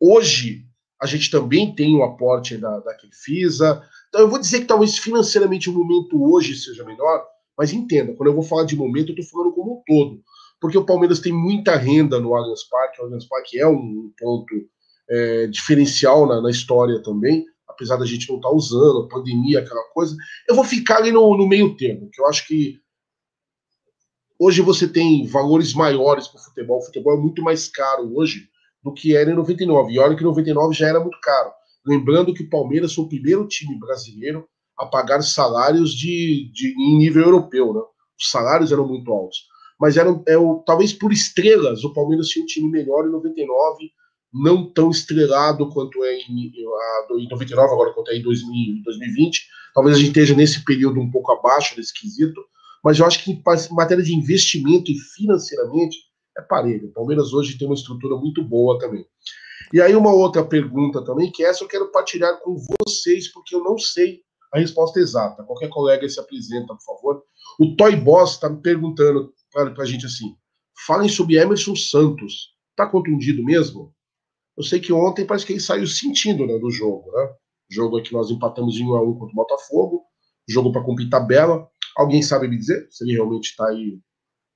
Hoje, 0.00 0.64
a 1.00 1.06
gente 1.06 1.30
também 1.30 1.74
tem 1.74 1.96
o 1.96 2.02
aporte 2.02 2.56
da, 2.56 2.80
da 2.80 2.94
Crefisa. 2.94 3.82
Então, 4.08 4.22
eu 4.22 4.28
vou 4.28 4.38
dizer 4.38 4.60
que 4.60 4.66
talvez 4.66 4.98
financeiramente 4.98 5.70
o 5.70 5.72
momento 5.72 6.22
hoje 6.22 6.56
seja 6.56 6.84
melhor, 6.84 7.24
mas 7.56 7.72
entenda, 7.72 8.14
quando 8.14 8.28
eu 8.28 8.34
vou 8.34 8.42
falar 8.42 8.64
de 8.64 8.76
momento, 8.76 9.10
eu 9.10 9.14
estou 9.14 9.30
falando 9.30 9.54
como 9.54 9.74
um 9.74 9.82
todo. 9.86 10.22
Porque 10.60 10.78
o 10.78 10.84
Palmeiras 10.84 11.20
tem 11.20 11.32
muita 11.32 11.76
renda 11.76 12.18
no 12.18 12.34
Allianz 12.34 12.64
Parque, 12.68 13.00
o 13.00 13.04
Allianz 13.04 13.26
Parque 13.26 13.58
é 13.58 13.66
um 13.66 14.12
ponto 14.18 14.54
é, 15.08 15.46
diferencial 15.46 16.26
na, 16.26 16.40
na 16.40 16.50
história 16.50 17.00
também, 17.02 17.44
apesar 17.68 17.96
da 17.96 18.06
gente 18.06 18.28
não 18.28 18.36
estar 18.36 18.50
usando, 18.50 19.02
a 19.02 19.08
pandemia, 19.08 19.60
aquela 19.60 19.82
coisa. 19.92 20.16
Eu 20.48 20.54
vou 20.54 20.64
ficar 20.64 20.96
ali 20.98 21.12
no, 21.12 21.36
no 21.36 21.46
meio 21.46 21.76
termo, 21.76 22.08
que 22.12 22.20
eu 22.20 22.26
acho 22.26 22.46
que 22.46 22.80
hoje 24.38 24.62
você 24.62 24.86
tem 24.86 25.26
valores 25.26 25.74
maiores 25.74 26.28
para 26.28 26.40
o 26.40 26.44
futebol. 26.44 26.78
O 26.78 26.82
futebol 26.82 27.14
é 27.14 27.20
muito 27.20 27.42
mais 27.42 27.68
caro 27.68 28.16
hoje 28.16 28.48
do 28.82 28.92
que 28.92 29.16
era 29.16 29.30
em 29.30 29.34
99. 29.34 29.92
E 29.92 29.98
olha 29.98 30.16
que 30.16 30.22
99 30.22 30.74
já 30.74 30.88
era 30.88 31.00
muito 31.00 31.18
caro. 31.20 31.50
Lembrando 31.86 32.32
que 32.32 32.42
o 32.42 32.50
Palmeiras 32.50 32.94
foi 32.94 33.04
o 33.04 33.08
primeiro 33.08 33.46
time 33.46 33.78
brasileiro 33.78 34.46
a 34.76 34.86
pagar 34.86 35.22
salários 35.22 35.92
de, 35.92 36.50
de 36.52 36.74
em 36.78 36.96
nível 36.96 37.24
europeu, 37.24 37.74
né? 37.74 37.80
Os 38.18 38.30
salários 38.30 38.70
eram 38.70 38.86
muito 38.86 39.12
altos. 39.12 39.46
mas 39.80 39.96
era, 39.96 40.10
é 40.26 40.36
o, 40.36 40.62
talvez 40.66 40.92
por 40.92 41.12
estrelas, 41.12 41.84
o 41.84 41.92
Palmeiras 41.92 42.28
tinha 42.28 42.42
um 42.42 42.46
time 42.46 42.68
melhor 42.68 43.06
em 43.06 43.10
99, 43.10 43.90
não 44.32 44.70
tão 44.70 44.90
estrelado 44.90 45.68
quanto 45.70 46.04
é 46.04 46.14
em, 46.14 46.52
em 46.54 47.28
99, 47.28 47.72
agora 47.72 47.92
quanto 47.92 48.10
é 48.10 48.16
em 48.16 48.22
2000, 48.22 48.82
2020. 48.84 49.46
Talvez 49.74 49.96
a 49.96 49.98
gente 49.98 50.08
esteja 50.08 50.34
nesse 50.34 50.64
período 50.64 51.00
um 51.00 51.10
pouco 51.10 51.32
abaixo 51.32 51.76
desse 51.76 51.94
quesito, 51.94 52.40
mas 52.84 52.98
eu 52.98 53.06
acho 53.06 53.22
que 53.22 53.30
em 53.30 53.42
matéria 53.70 54.02
de 54.02 54.14
investimento 54.14 54.90
e 54.90 54.98
financeiramente 54.98 55.98
é 56.36 56.42
parelho. 56.42 56.88
O 56.88 56.92
Palmeiras 56.92 57.32
hoje 57.32 57.58
tem 57.58 57.66
uma 57.66 57.74
estrutura 57.74 58.16
muito 58.16 58.42
boa 58.42 58.78
também. 58.78 59.04
E 59.72 59.80
aí 59.80 59.94
uma 59.94 60.12
outra 60.12 60.44
pergunta 60.44 61.04
também, 61.04 61.30
que 61.30 61.44
essa 61.44 61.62
eu 61.62 61.68
quero 61.68 61.90
partilhar 61.90 62.40
com 62.40 62.56
vocês, 62.80 63.30
porque 63.32 63.54
eu 63.54 63.62
não 63.62 63.76
sei 63.76 64.22
a 64.52 64.58
resposta 64.58 64.98
exata. 64.98 65.42
Qualquer 65.44 65.68
colega 65.68 66.08
se 66.08 66.18
apresenta, 66.18 66.74
por 66.74 66.82
favor. 66.82 67.22
O 67.58 67.76
Toy 67.76 67.96
Boss 67.96 68.34
está 68.34 68.48
me 68.48 68.60
perguntando 68.62 69.32
para 69.52 69.82
a 69.82 69.86
gente 69.86 70.06
assim: 70.06 70.34
falem 70.86 71.08
sobre 71.08 71.36
Emerson 71.36 71.76
Santos. 71.76 72.56
Tá 72.76 72.86
contundido 72.86 73.44
mesmo? 73.44 73.92
Eu 74.56 74.62
sei 74.62 74.80
que 74.80 74.92
ontem 74.92 75.26
parece 75.26 75.44
que 75.44 75.52
ele 75.52 75.60
saiu 75.60 75.86
sentindo 75.86 76.46
né, 76.46 76.58
do 76.58 76.70
jogo, 76.70 77.10
né? 77.12 77.28
Jogo 77.70 78.00
que 78.02 78.12
nós 78.12 78.30
empatamos 78.30 78.76
em 78.76 78.84
1 78.84 78.94
a 78.94 79.02
1 79.02 79.18
contra 79.18 79.32
o 79.32 79.34
Botafogo, 79.34 80.04
jogo 80.48 80.72
para 80.72 80.82
cumprir 80.82 81.10
tabela. 81.10 81.68
Alguém 81.96 82.22
sabe 82.22 82.48
me 82.48 82.56
dizer 82.56 82.86
se 82.90 83.04
ele 83.04 83.12
realmente 83.12 83.50
está 83.50 83.68
aí 83.68 83.98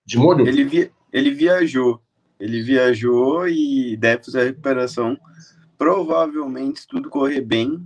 de 0.04 0.18
molho? 0.18 0.46
Ele, 0.46 0.64
vi, 0.64 0.90
ele 1.12 1.30
viajou. 1.30 2.00
Ele 2.38 2.62
viajou 2.62 3.48
e 3.48 3.96
deve 3.96 4.24
fazer 4.24 4.40
a 4.40 4.44
recuperação. 4.44 5.18
Provavelmente, 5.78 6.80
se 6.80 6.86
tudo 6.86 7.08
correr 7.08 7.40
bem, 7.40 7.84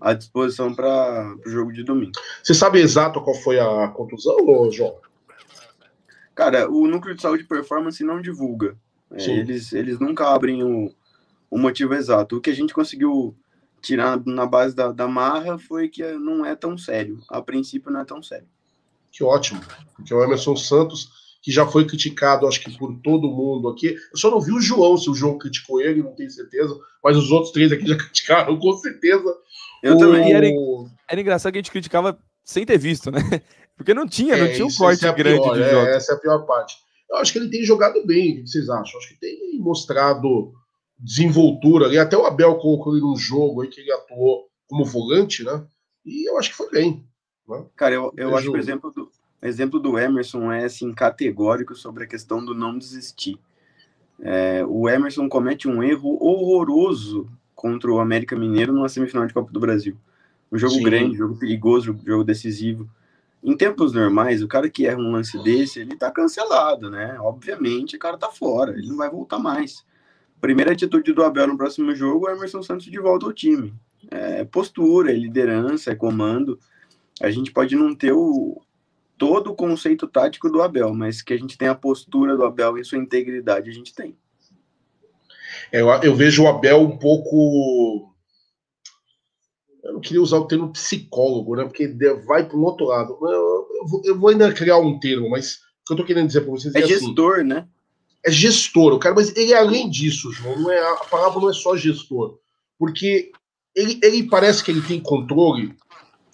à 0.00 0.12
disposição 0.12 0.74
para 0.74 1.34
o 1.46 1.48
jogo 1.48 1.72
de 1.72 1.82
domingo. 1.82 2.12
Você 2.42 2.54
sabe 2.54 2.80
exato 2.80 3.20
qual 3.20 3.36
foi 3.36 3.58
a 3.58 3.88
contusão, 3.88 4.70
João? 4.70 4.96
Cara, 6.34 6.70
o 6.70 6.86
núcleo 6.86 7.14
de 7.14 7.22
saúde 7.22 7.44
e 7.44 7.46
performance 7.46 8.02
não 8.02 8.20
divulga. 8.20 8.76
É, 9.12 9.24
eles, 9.30 9.72
eles 9.72 10.00
nunca 10.00 10.34
abrem 10.34 10.62
o, 10.62 10.92
o 11.50 11.58
motivo 11.58 11.94
exato. 11.94 12.36
O 12.36 12.40
que 12.40 12.50
a 12.50 12.54
gente 12.54 12.74
conseguiu 12.74 13.36
tirar 13.80 14.20
na 14.26 14.44
base 14.44 14.74
da, 14.74 14.90
da 14.90 15.06
marra 15.06 15.58
foi 15.58 15.88
que 15.88 16.02
não 16.14 16.44
é 16.44 16.56
tão 16.56 16.76
sério. 16.76 17.20
A 17.28 17.40
princípio 17.40 17.92
não 17.92 18.00
é 18.00 18.04
tão 18.04 18.22
sério. 18.22 18.48
Que 19.14 19.22
ótimo. 19.22 19.60
Porque 19.94 20.12
o 20.12 20.24
Emerson 20.24 20.56
Santos, 20.56 21.08
que 21.40 21.52
já 21.52 21.64
foi 21.64 21.86
criticado, 21.86 22.48
acho 22.48 22.60
que 22.60 22.76
por 22.76 22.98
todo 23.00 23.30
mundo 23.30 23.68
aqui. 23.68 23.94
Eu 24.12 24.18
só 24.18 24.28
não 24.28 24.40
vi 24.40 24.52
o 24.52 24.60
João, 24.60 24.98
se 24.98 25.08
o 25.08 25.14
João 25.14 25.38
criticou 25.38 25.80
ele, 25.80 26.02
não 26.02 26.14
tenho 26.16 26.30
certeza. 26.30 26.76
Mas 27.02 27.16
os 27.16 27.30
outros 27.30 27.52
três 27.52 27.70
aqui 27.70 27.86
já 27.86 27.94
criticaram, 27.96 28.58
com 28.58 28.72
certeza. 28.76 29.32
Eu 29.82 29.94
o... 29.94 29.98
também. 29.98 30.32
Era, 30.32 30.48
era 31.08 31.20
engraçado 31.20 31.52
que 31.52 31.58
a 31.58 31.62
gente 31.62 31.70
criticava 31.70 32.18
sem 32.44 32.66
ter 32.66 32.76
visto, 32.76 33.12
né? 33.12 33.20
Porque 33.76 33.94
não 33.94 34.06
tinha, 34.06 34.36
não 34.36 34.46
é, 34.46 34.52
tinha 34.52 34.66
um 34.66 34.74
corte 34.74 35.06
é 35.06 35.12
grande 35.12 35.42
pior, 35.42 35.54
de 35.54 35.62
é, 35.62 35.70
jogo. 35.70 35.86
Essa 35.88 36.12
é 36.12 36.14
a 36.16 36.18
pior 36.18 36.46
parte. 36.46 36.76
Eu 37.10 37.16
acho 37.18 37.32
que 37.32 37.38
ele 37.38 37.50
tem 37.50 37.64
jogado 37.64 38.04
bem, 38.04 38.32
o 38.32 38.42
que 38.42 38.48
vocês 38.48 38.68
acham? 38.68 38.98
Acho 38.98 39.08
que 39.08 39.20
tem 39.20 39.58
mostrado 39.58 40.52
desenvoltura 40.98 41.86
ali. 41.86 41.98
Até 41.98 42.16
o 42.16 42.24
Abel 42.24 42.56
colocou 42.56 42.94
ele 42.94 43.02
num 43.02 43.16
jogo 43.16 43.62
aí 43.62 43.68
que 43.68 43.80
ele 43.80 43.92
atuou 43.92 44.46
como 44.66 44.84
volante, 44.84 45.44
né? 45.44 45.64
E 46.04 46.28
eu 46.28 46.38
acho 46.38 46.50
que 46.50 46.56
foi 46.56 46.70
bem. 46.70 47.04
Cara, 47.76 47.94
eu, 47.94 48.12
eu 48.16 48.36
acho 48.36 48.50
que 48.50 48.56
o 48.56 48.60
exemplo 48.60 48.90
do, 48.90 49.10
exemplo 49.42 49.78
do 49.78 49.98
Emerson 49.98 50.50
é 50.50 50.64
assim, 50.64 50.92
categórico 50.92 51.74
sobre 51.74 52.04
a 52.04 52.06
questão 52.06 52.44
do 52.44 52.54
não 52.54 52.78
desistir. 52.78 53.38
É, 54.20 54.64
o 54.66 54.88
Emerson 54.88 55.28
comete 55.28 55.68
um 55.68 55.82
erro 55.82 56.16
horroroso 56.20 57.28
contra 57.54 57.90
o 57.90 58.00
América 58.00 58.36
Mineiro 58.36 58.72
numa 58.72 58.88
semifinal 58.88 59.26
de 59.26 59.34
Copa 59.34 59.52
do 59.52 59.60
Brasil. 59.60 59.96
Um 60.50 60.58
jogo 60.58 60.74
Sim. 60.74 60.82
grande, 60.82 61.16
jogo 61.16 61.36
perigoso, 61.36 61.98
jogo 62.04 62.24
decisivo. 62.24 62.88
Em 63.42 63.56
tempos 63.56 63.92
normais, 63.92 64.42
o 64.42 64.48
cara 64.48 64.70
que 64.70 64.86
erra 64.86 64.98
um 64.98 65.12
lance 65.12 65.42
desse, 65.42 65.80
ele 65.80 65.96
tá 65.96 66.10
cancelado, 66.10 66.88
né? 66.88 67.18
Obviamente, 67.20 67.96
o 67.96 67.98
cara 67.98 68.16
tá 68.16 68.30
fora, 68.30 68.72
ele 68.72 68.88
não 68.88 68.96
vai 68.96 69.10
voltar 69.10 69.38
mais. 69.38 69.84
Primeira 70.40 70.72
atitude 70.72 71.12
do 71.12 71.22
Abel 71.22 71.48
no 71.48 71.56
próximo 71.56 71.94
jogo, 71.94 72.26
o 72.26 72.30
Emerson 72.30 72.62
Santos 72.62 72.86
de 72.86 72.98
volta 72.98 73.26
ao 73.26 73.32
time. 73.32 73.74
É 74.10 74.44
postura, 74.44 75.10
é 75.10 75.14
liderança, 75.14 75.90
é 75.90 75.94
comando. 75.94 76.58
A 77.20 77.30
gente 77.30 77.52
pode 77.52 77.76
não 77.76 77.94
ter 77.94 78.12
o, 78.12 78.60
todo 79.16 79.50
o 79.52 79.54
conceito 79.54 80.06
tático 80.06 80.50
do 80.50 80.62
Abel, 80.62 80.92
mas 80.94 81.22
que 81.22 81.32
a 81.32 81.38
gente 81.38 81.56
tem 81.56 81.68
a 81.68 81.74
postura 81.74 82.36
do 82.36 82.44
Abel 82.44 82.78
e 82.78 82.84
sua 82.84 82.98
integridade, 82.98 83.70
a 83.70 83.72
gente 83.72 83.94
tem. 83.94 84.16
É, 85.70 85.80
eu, 85.80 85.88
eu 86.02 86.14
vejo 86.14 86.44
o 86.44 86.48
Abel 86.48 86.80
um 86.80 86.98
pouco 86.98 88.14
eu 89.84 89.92
não 89.92 90.00
queria 90.00 90.22
usar 90.22 90.38
o 90.38 90.46
termo 90.46 90.72
psicólogo, 90.72 91.54
né? 91.54 91.64
Porque 91.64 91.86
vai 92.26 92.48
para 92.48 92.56
o 92.56 92.62
outro 92.64 92.86
lado. 92.86 93.18
Eu, 93.20 93.68
eu, 93.70 93.86
vou, 93.86 94.02
eu, 94.04 94.18
vou, 94.18 94.30
ainda 94.30 94.52
criar 94.52 94.78
um 94.78 94.98
termo, 94.98 95.28
mas 95.28 95.56
o 95.56 95.58
que 95.86 95.92
eu 95.92 95.94
estou 95.94 96.06
querendo 96.06 96.26
dizer 96.26 96.40
para 96.40 96.50
vocês 96.50 96.74
é, 96.74 96.80
é 96.80 96.86
gestor, 96.86 97.34
assim, 97.34 97.48
né? 97.48 97.68
É 98.24 98.30
gestor, 98.30 98.94
o 98.94 98.98
cara, 98.98 99.14
mas 99.14 99.36
ele 99.36 99.52
é 99.52 99.58
além 99.58 99.90
disso, 99.90 100.32
João. 100.32 100.58
Não 100.58 100.70
é, 100.70 100.80
a 100.80 100.96
palavra 100.96 101.38
não 101.38 101.50
é 101.50 101.52
só 101.52 101.76
gestor. 101.76 102.38
Porque 102.78 103.30
ele, 103.76 104.00
ele 104.02 104.22
parece 104.22 104.64
que 104.64 104.70
ele 104.70 104.80
tem 104.80 104.98
controle 104.98 105.76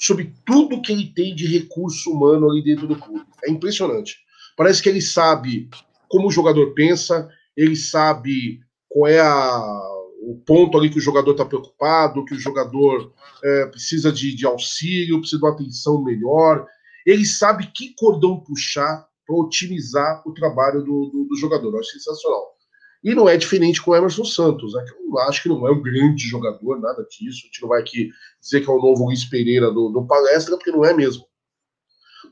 sobre 0.00 0.32
tudo 0.46 0.80
que 0.80 0.90
ele 0.90 1.12
tem 1.14 1.34
de 1.34 1.46
recurso 1.46 2.10
humano 2.10 2.50
ali 2.50 2.64
dentro 2.64 2.88
do 2.88 2.96
clube. 2.96 3.26
É 3.44 3.50
impressionante. 3.50 4.16
Parece 4.56 4.82
que 4.82 4.88
ele 4.88 5.02
sabe 5.02 5.68
como 6.08 6.28
o 6.28 6.32
jogador 6.32 6.72
pensa, 6.72 7.28
ele 7.56 7.76
sabe 7.76 8.60
qual 8.88 9.06
é 9.06 9.20
a, 9.20 9.90
o 10.22 10.42
ponto 10.44 10.78
ali 10.78 10.88
que 10.90 10.98
o 10.98 11.02
jogador 11.02 11.32
está 11.32 11.44
preocupado, 11.44 12.24
que 12.24 12.34
o 12.34 12.40
jogador 12.40 13.12
é, 13.44 13.66
precisa 13.66 14.10
de, 14.10 14.34
de, 14.34 14.46
auxílio, 14.46 15.18
precisa 15.20 15.38
de 15.38 15.44
uma 15.44 15.52
atenção 15.52 16.02
melhor. 16.02 16.66
Ele 17.06 17.24
sabe 17.24 17.70
que 17.72 17.94
cordão 17.94 18.40
puxar 18.40 19.06
para 19.26 19.36
otimizar 19.36 20.22
o 20.26 20.32
trabalho 20.32 20.80
do, 20.80 21.10
do, 21.10 21.26
do, 21.28 21.36
jogador. 21.36 21.72
Eu 21.72 21.80
acho 21.80 21.92
sensacional. 21.92 22.49
E 23.02 23.14
não 23.14 23.28
é 23.28 23.36
diferente 23.36 23.80
com 23.80 23.92
o 23.92 23.96
Emerson 23.96 24.24
Santos, 24.24 24.74
né, 24.74 24.84
eu 25.10 25.18
acho 25.20 25.42
que 25.42 25.48
não 25.48 25.66
é 25.66 25.72
um 25.72 25.82
grande 25.82 26.22
jogador, 26.28 26.78
nada 26.78 27.02
disso. 27.04 27.40
A 27.42 27.46
gente 27.46 27.62
não 27.62 27.68
vai 27.68 27.80
aqui 27.80 28.10
dizer 28.40 28.60
que 28.60 28.68
é 28.68 28.72
o 28.72 28.80
novo 28.80 29.06
Luiz 29.06 29.24
Pereira 29.24 29.70
do, 29.70 29.88
do 29.88 30.06
palestra, 30.06 30.56
porque 30.56 30.70
não 30.70 30.84
é 30.84 30.92
mesmo. 30.92 31.24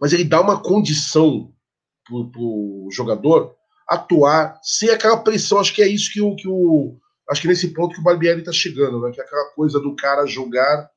Mas 0.01 0.13
ele 0.13 0.25
dá 0.25 0.41
uma 0.41 0.63
condição 0.63 1.53
para 2.05 2.41
o 2.41 2.89
jogador 2.93 3.55
atuar 3.89 4.61
sem 4.63 4.91
aquela 4.91 5.17
pressão. 5.17 5.59
Acho 5.59 5.75
que 5.75 5.83
é 5.83 5.89
isso 5.89 6.13
que 6.13 6.21
o, 6.21 6.37
que 6.37 6.47
o 6.47 6.99
acho 7.31 7.41
que 7.41 7.49
nesse 7.49 7.73
ponto 7.73 7.95
que 7.95 8.01
o 8.01 8.05
Barbieri 8.05 8.41
está 8.41 8.53
chegando, 8.53 9.01
né? 9.01 9.11
Que 9.11 9.21
é 9.21 9.25
aquela 9.25 9.51
coisa 9.55 9.81
do 9.81 9.97
cara 9.97 10.27
jogar. 10.27 10.91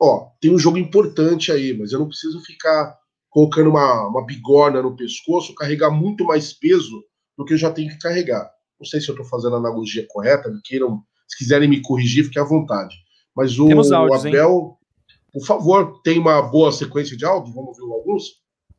Ó, 0.00 0.30
tem 0.40 0.54
um 0.54 0.58
jogo 0.58 0.78
importante 0.78 1.50
aí, 1.50 1.76
mas 1.76 1.92
eu 1.92 1.98
não 1.98 2.06
preciso 2.06 2.40
ficar 2.44 2.96
colocando 3.30 3.70
uma, 3.70 4.06
uma 4.08 4.24
bigorna 4.24 4.80
no 4.80 4.96
pescoço, 4.96 5.54
carregar 5.54 5.90
muito 5.90 6.24
mais 6.24 6.52
peso 6.52 7.04
do 7.36 7.44
que 7.44 7.54
eu 7.54 7.58
já 7.58 7.70
tenho 7.70 7.90
que 7.90 7.98
carregar. 7.98 8.48
Não 8.78 8.86
sei 8.86 9.00
se 9.00 9.08
eu 9.08 9.14
estou 9.14 9.26
fazendo 9.26 9.56
a 9.56 9.58
analogia 9.58 10.06
correta, 10.08 10.48
me 10.48 10.60
queiram, 10.62 11.02
se 11.26 11.36
quiserem 11.38 11.68
me 11.68 11.82
corrigir, 11.82 12.24
fique 12.24 12.38
à 12.38 12.44
vontade. 12.44 12.96
Mas 13.34 13.58
o, 13.58 13.64
áudios, 13.64 13.90
o 13.90 14.14
Abel, 14.14 14.78
hein? 14.80 15.12
por 15.32 15.46
favor, 15.46 16.00
tem 16.02 16.18
uma 16.18 16.42
boa 16.42 16.72
sequência 16.72 17.16
de 17.16 17.24
áudio? 17.24 17.54
Vamos 17.54 17.78
ouvir 17.78 17.92
alguns? 17.92 18.22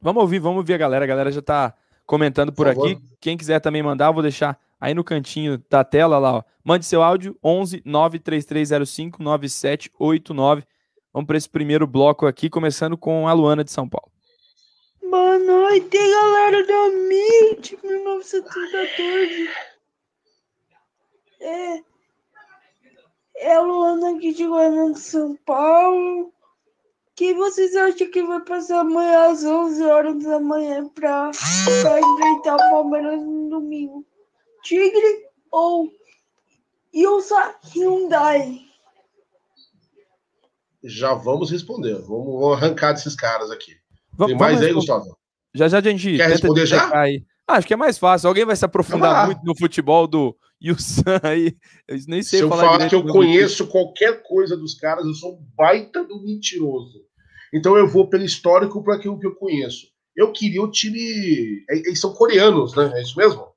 Vamos 0.01 0.21
ouvir, 0.21 0.39
vamos 0.39 0.57
ouvir 0.57 0.73
a 0.73 0.77
galera. 0.77 1.05
A 1.05 1.07
galera 1.07 1.31
já 1.31 1.39
está 1.39 1.73
comentando 2.05 2.51
por, 2.51 2.65
por 2.73 2.85
aqui. 2.85 2.97
Quem 3.19 3.37
quiser 3.37 3.59
também 3.59 3.83
mandar, 3.83 4.11
vou 4.11 4.21
deixar 4.21 4.59
aí 4.79 4.93
no 4.93 5.03
cantinho 5.03 5.61
da 5.69 5.83
tela 5.83 6.17
lá, 6.17 6.37
ó. 6.37 6.43
Mande 6.63 6.85
seu 6.85 7.03
áudio 7.03 7.37
11 7.43 7.81
93305 7.85 9.21
9789. 9.21 10.63
Vamos 11.13 11.27
para 11.27 11.37
esse 11.37 11.49
primeiro 11.49 11.87
bloco 11.87 12.25
aqui, 12.25 12.49
começando 12.49 12.97
com 12.97 13.27
a 13.27 13.33
Luana 13.33 13.63
de 13.63 13.71
São 13.71 13.89
Paulo. 13.89 14.11
Boa 15.09 15.39
noite, 15.39 15.89
galera 15.89 16.65
da 16.65 16.87
MIT 16.87 17.79
1914. 17.83 19.49
É, 21.39 21.81
é 23.37 23.55
a 23.55 23.61
Luana 23.61 24.15
aqui 24.15 24.33
de 24.33 24.45
Guarani 24.45 24.95
São 24.97 25.35
Paulo. 25.45 26.33
que 27.15 27.33
vocês 27.33 27.75
acham 27.75 28.09
que 28.11 28.23
vai 28.23 28.41
passar 28.41 28.81
amanhã 28.81 29.31
às 29.31 29.43
11 29.43 29.83
horas 29.85 30.23
da 30.23 30.39
manhã 30.39 30.87
para 30.89 31.31
enfrentar 31.31 32.55
o 32.55 32.71
Palmeiras 32.71 33.21
no 33.21 33.49
domingo? 33.49 34.05
Tigre 34.63 35.27
ou 35.51 35.89
Ilsa 36.93 37.55
Hyundai? 37.73 38.61
Já 40.83 41.13
vamos 41.13 41.51
responder. 41.51 41.95
Vamos 42.01 42.53
arrancar 42.53 42.93
desses 42.93 43.15
caras 43.15 43.51
aqui. 43.51 43.77
Tem 44.25 44.35
mais 44.35 44.61
aí, 44.61 44.73
Gustavo? 44.73 45.17
Já 45.53 45.67
já 45.67 45.79
a 45.79 45.81
gente 45.81 46.15
Quer 46.15 46.29
responder 46.29 46.65
já? 46.65 46.89
Aí. 46.97 47.25
Ah, 47.47 47.55
acho 47.55 47.67
que 47.67 47.73
é 47.73 47.77
mais 47.77 47.97
fácil. 47.97 48.27
Alguém 48.27 48.45
vai 48.45 48.55
se 48.55 48.63
aprofundar 48.63 49.25
muito 49.25 49.43
no 49.43 49.57
futebol 49.57 50.07
do 50.07 50.37
Yusan 50.63 51.19
aí. 51.23 51.57
Eu 51.87 51.97
nem 52.07 52.21
sei 52.21 52.39
Se 52.39 52.45
eu 52.45 52.49
falar, 52.49 52.63
falar 52.63 52.89
que 52.89 52.95
eu 52.95 53.05
conheço 53.05 53.67
qualquer 53.67 54.21
coisa 54.23 54.57
dos 54.57 54.75
caras, 54.75 55.05
eu 55.05 55.13
sou 55.13 55.35
um 55.35 55.47
baita 55.55 56.03
do 56.03 56.21
mentiroso. 56.21 57.05
Então 57.53 57.77
eu 57.77 57.87
vou 57.87 58.09
pelo 58.09 58.23
histórico 58.23 58.83
para 58.83 58.95
aquilo 58.95 59.19
que 59.19 59.25
eu 59.25 59.35
conheço. 59.35 59.87
Eu 60.15 60.31
queria 60.31 60.61
o 60.61 60.69
time. 60.69 61.63
É, 61.69 61.77
eles 61.77 61.99
são 61.99 62.13
coreanos, 62.13 62.75
né? 62.75 62.91
É 62.95 63.01
isso 63.01 63.17
mesmo? 63.17 63.47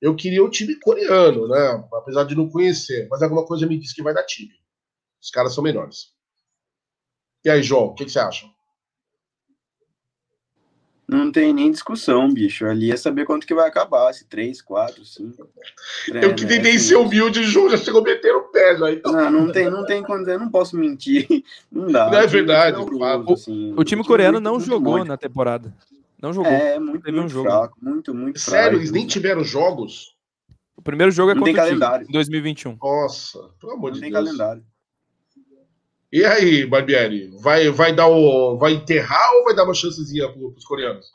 Eu 0.00 0.14
queria 0.14 0.44
o 0.44 0.50
time 0.50 0.78
coreano, 0.78 1.48
né? 1.48 1.88
Apesar 1.94 2.24
de 2.24 2.34
não 2.34 2.48
conhecer. 2.48 3.08
Mas 3.10 3.22
alguma 3.22 3.46
coisa 3.46 3.66
me 3.66 3.78
diz 3.78 3.92
que 3.92 4.02
vai 4.02 4.12
dar 4.12 4.24
time. 4.24 4.52
Os 5.22 5.30
caras 5.30 5.54
são 5.54 5.64
melhores. 5.64 6.12
E 7.44 7.50
aí, 7.50 7.62
João, 7.62 7.86
o 7.86 7.94
que, 7.94 8.04
que 8.04 8.12
você 8.12 8.18
acha? 8.18 8.46
Não 11.14 11.30
tem 11.32 11.52
nem 11.52 11.70
discussão, 11.70 12.28
bicho. 12.32 12.66
Ali 12.66 12.90
é 12.90 12.96
saber 12.96 13.24
quanto 13.24 13.46
que 13.46 13.54
vai 13.54 13.68
acabar, 13.68 14.12
se 14.12 14.26
3, 14.26 14.60
4, 14.60 15.04
5. 15.04 15.48
eu 16.22 16.34
que 16.34 16.46
tentei 16.46 16.78
ser 16.78 16.96
humilde, 16.96 17.44
Ju, 17.44 17.70
já 17.70 17.76
chegou 17.76 18.02
metendo 18.02 18.38
o 18.38 18.42
pé 18.44 18.76
já. 18.76 18.92
Então. 18.92 19.12
Não, 19.12 19.30
não 19.30 19.52
tem, 19.52 19.70
não 19.70 19.84
tem 19.84 20.02
quando 20.02 20.28
eu 20.28 20.38
não 20.38 20.50
posso 20.50 20.76
mentir. 20.76 21.26
Não 21.70 21.90
dá. 21.90 22.10
Não 22.10 22.18
é 22.18 22.24
O 22.24 22.26
time 22.28 22.32
verdade, 22.42 22.76
horroroso, 22.78 22.98
fato. 23.24 23.32
assim. 23.32 23.74
O 23.76 23.84
time 23.84 24.04
coreano 24.04 24.38
não 24.40 24.52
muito 24.54 24.66
jogou 24.66 24.92
muito 24.96 25.08
na 25.08 25.16
temporada. 25.16 25.72
Não 26.22 26.32
jogou. 26.32 26.50
É, 26.50 26.78
muito, 26.78 27.02
Teve 27.02 27.16
um 27.18 27.20
muito 27.22 27.32
jogo. 27.32 27.48
fraco. 27.48 27.76
Muito, 27.82 28.14
muito 28.14 28.40
fraco. 28.40 28.50
Sério, 28.62 28.78
eles 28.78 28.90
nem 28.90 29.06
tiveram 29.06 29.42
jogos? 29.44 30.14
O 30.76 30.82
primeiro 30.82 31.12
jogo 31.12 31.30
é 31.30 31.34
Não 31.34 31.40
contra 31.42 31.52
tem 31.54 31.62
o 31.62 31.66
calendário. 31.78 32.06
em 32.08 32.12
2021. 32.12 32.76
Nossa, 32.82 33.38
pelo 33.60 33.72
amor 33.72 33.90
Não 33.90 33.94
de 33.94 34.00
tem 34.00 34.10
Deus. 34.12 34.24
calendário. 34.24 34.62
E 36.14 36.24
aí, 36.24 36.64
Barbieri, 36.64 37.36
vai, 37.42 37.68
vai 37.70 37.92
dar 37.92 38.06
o. 38.06 38.56
Vai 38.56 38.74
enterrar 38.74 39.32
ou 39.32 39.42
vai 39.46 39.52
dar 39.52 39.64
uma 39.64 39.74
chancezinha 39.74 40.30
pro, 40.32 40.52
pros 40.52 40.64
coreanos? 40.64 41.06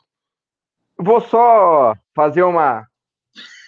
Vou 0.98 1.22
só 1.22 1.94
fazer 2.14 2.42
uma. 2.42 2.84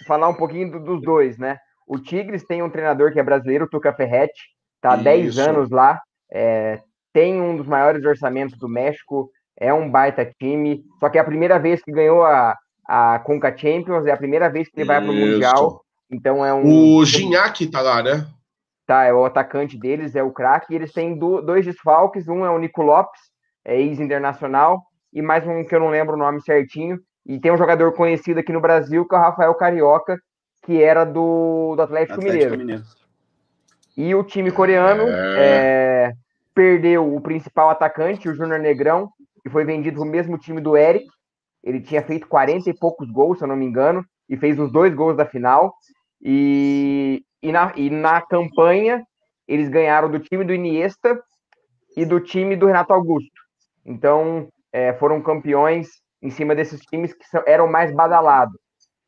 falar 0.06 0.28
um 0.28 0.34
pouquinho 0.34 0.72
do- 0.72 0.84
dos 0.84 1.00
dois, 1.00 1.38
né? 1.38 1.56
O 1.86 1.98
Tigres 1.98 2.44
tem 2.44 2.62
um 2.62 2.68
treinador 2.68 3.14
que 3.14 3.18
é 3.18 3.22
brasileiro, 3.22 3.64
o 3.64 3.68
Tuca 3.68 3.94
Ferretti, 3.94 4.42
tá 4.78 4.92
há 4.92 4.96
10 4.96 5.28
Isso. 5.28 5.40
anos 5.40 5.70
lá, 5.70 6.02
é, 6.30 6.78
tem 7.14 7.40
um 7.40 7.56
dos 7.56 7.66
maiores 7.66 8.04
orçamentos 8.04 8.58
do 8.58 8.68
México, 8.68 9.30
é 9.58 9.72
um 9.72 9.90
baita 9.90 10.30
time, 10.38 10.82
só 11.00 11.08
que 11.08 11.16
é 11.16 11.22
a 11.22 11.24
primeira 11.24 11.58
vez 11.58 11.82
que 11.82 11.90
ganhou 11.92 12.24
a, 12.24 12.54
a 12.86 13.18
Conca 13.20 13.56
Champions, 13.56 14.04
é 14.04 14.12
a 14.12 14.18
primeira 14.18 14.50
vez 14.50 14.68
que 14.68 14.78
ele 14.80 14.86
vai 14.86 15.00
pro 15.00 15.14
Isso. 15.14 15.32
Mundial, 15.32 15.82
então 16.10 16.44
é 16.44 16.52
um. 16.52 16.98
O 16.98 17.04
Gignac 17.06 17.66
tá 17.68 17.80
lá, 17.80 18.02
né? 18.02 18.26
Tá, 18.86 19.04
é 19.04 19.12
o 19.12 19.24
atacante 19.24 19.78
deles, 19.78 20.16
é 20.16 20.22
o 20.22 20.32
craque, 20.32 20.72
e 20.72 20.76
eles 20.76 20.92
têm 20.92 21.16
do- 21.16 21.40
dois 21.40 21.64
desfalques, 21.64 22.26
um 22.28 22.44
é 22.44 22.50
o 22.50 22.58
Nico 22.58 22.82
Lopes, 22.82 23.20
é 23.64 23.80
ex-internacional, 23.80 24.82
e 25.12 25.22
mais 25.22 25.46
um 25.46 25.64
que 25.64 25.74
eu 25.74 25.80
não 25.80 25.88
lembro 25.88 26.14
o 26.14 26.18
nome 26.18 26.42
certinho, 26.42 26.98
e 27.24 27.38
tem 27.38 27.52
um 27.52 27.56
jogador 27.56 27.92
conhecido 27.92 28.40
aqui 28.40 28.52
no 28.52 28.60
Brasil, 28.60 29.06
que 29.06 29.14
é 29.14 29.18
o 29.18 29.20
Rafael 29.20 29.54
Carioca, 29.54 30.18
que 30.64 30.82
era 30.82 31.04
do, 31.04 31.74
do 31.76 31.82
Atlético, 31.82 32.20
Atlético 32.20 32.50
Mineiro. 32.50 32.58
Mineiro. 32.58 32.82
E 33.96 34.14
o 34.14 34.24
time 34.24 34.50
coreano 34.50 35.04
é, 35.38 36.12
perdeu 36.54 37.14
o 37.14 37.20
principal 37.20 37.70
atacante, 37.70 38.28
o 38.28 38.34
Júnior 38.34 38.58
Negrão, 38.58 39.10
que 39.42 39.50
foi 39.50 39.64
vendido 39.64 40.00
pro 40.00 40.08
mesmo 40.08 40.38
time 40.38 40.60
do 40.60 40.76
Eric, 40.76 41.06
ele 41.62 41.80
tinha 41.80 42.02
feito 42.02 42.26
40 42.26 42.70
e 42.70 42.74
poucos 42.74 43.10
gols, 43.10 43.38
se 43.38 43.44
eu 43.44 43.48
não 43.48 43.56
me 43.56 43.66
engano, 43.66 44.04
e 44.28 44.36
fez 44.36 44.58
os 44.58 44.72
dois 44.72 44.94
gols 44.94 45.16
da 45.16 45.26
final. 45.26 45.72
E, 46.22 47.22
e, 47.42 47.50
na, 47.52 47.72
e 47.76 47.90
na 47.90 48.20
campanha, 48.20 49.02
eles 49.46 49.68
ganharam 49.68 50.10
do 50.10 50.20
time 50.20 50.44
do 50.44 50.54
Iniesta 50.54 51.20
e 51.96 52.04
do 52.04 52.20
time 52.20 52.56
do 52.56 52.66
Renato 52.66 52.92
Augusto. 52.92 53.30
Então, 53.84 54.48
é, 54.72 54.92
foram 54.94 55.20
campeões 55.20 55.88
em 56.22 56.30
cima 56.30 56.54
desses 56.54 56.80
times 56.82 57.12
que 57.12 57.24
são- 57.26 57.42
eram 57.46 57.66
mais 57.68 57.92
badalados. 57.94 58.56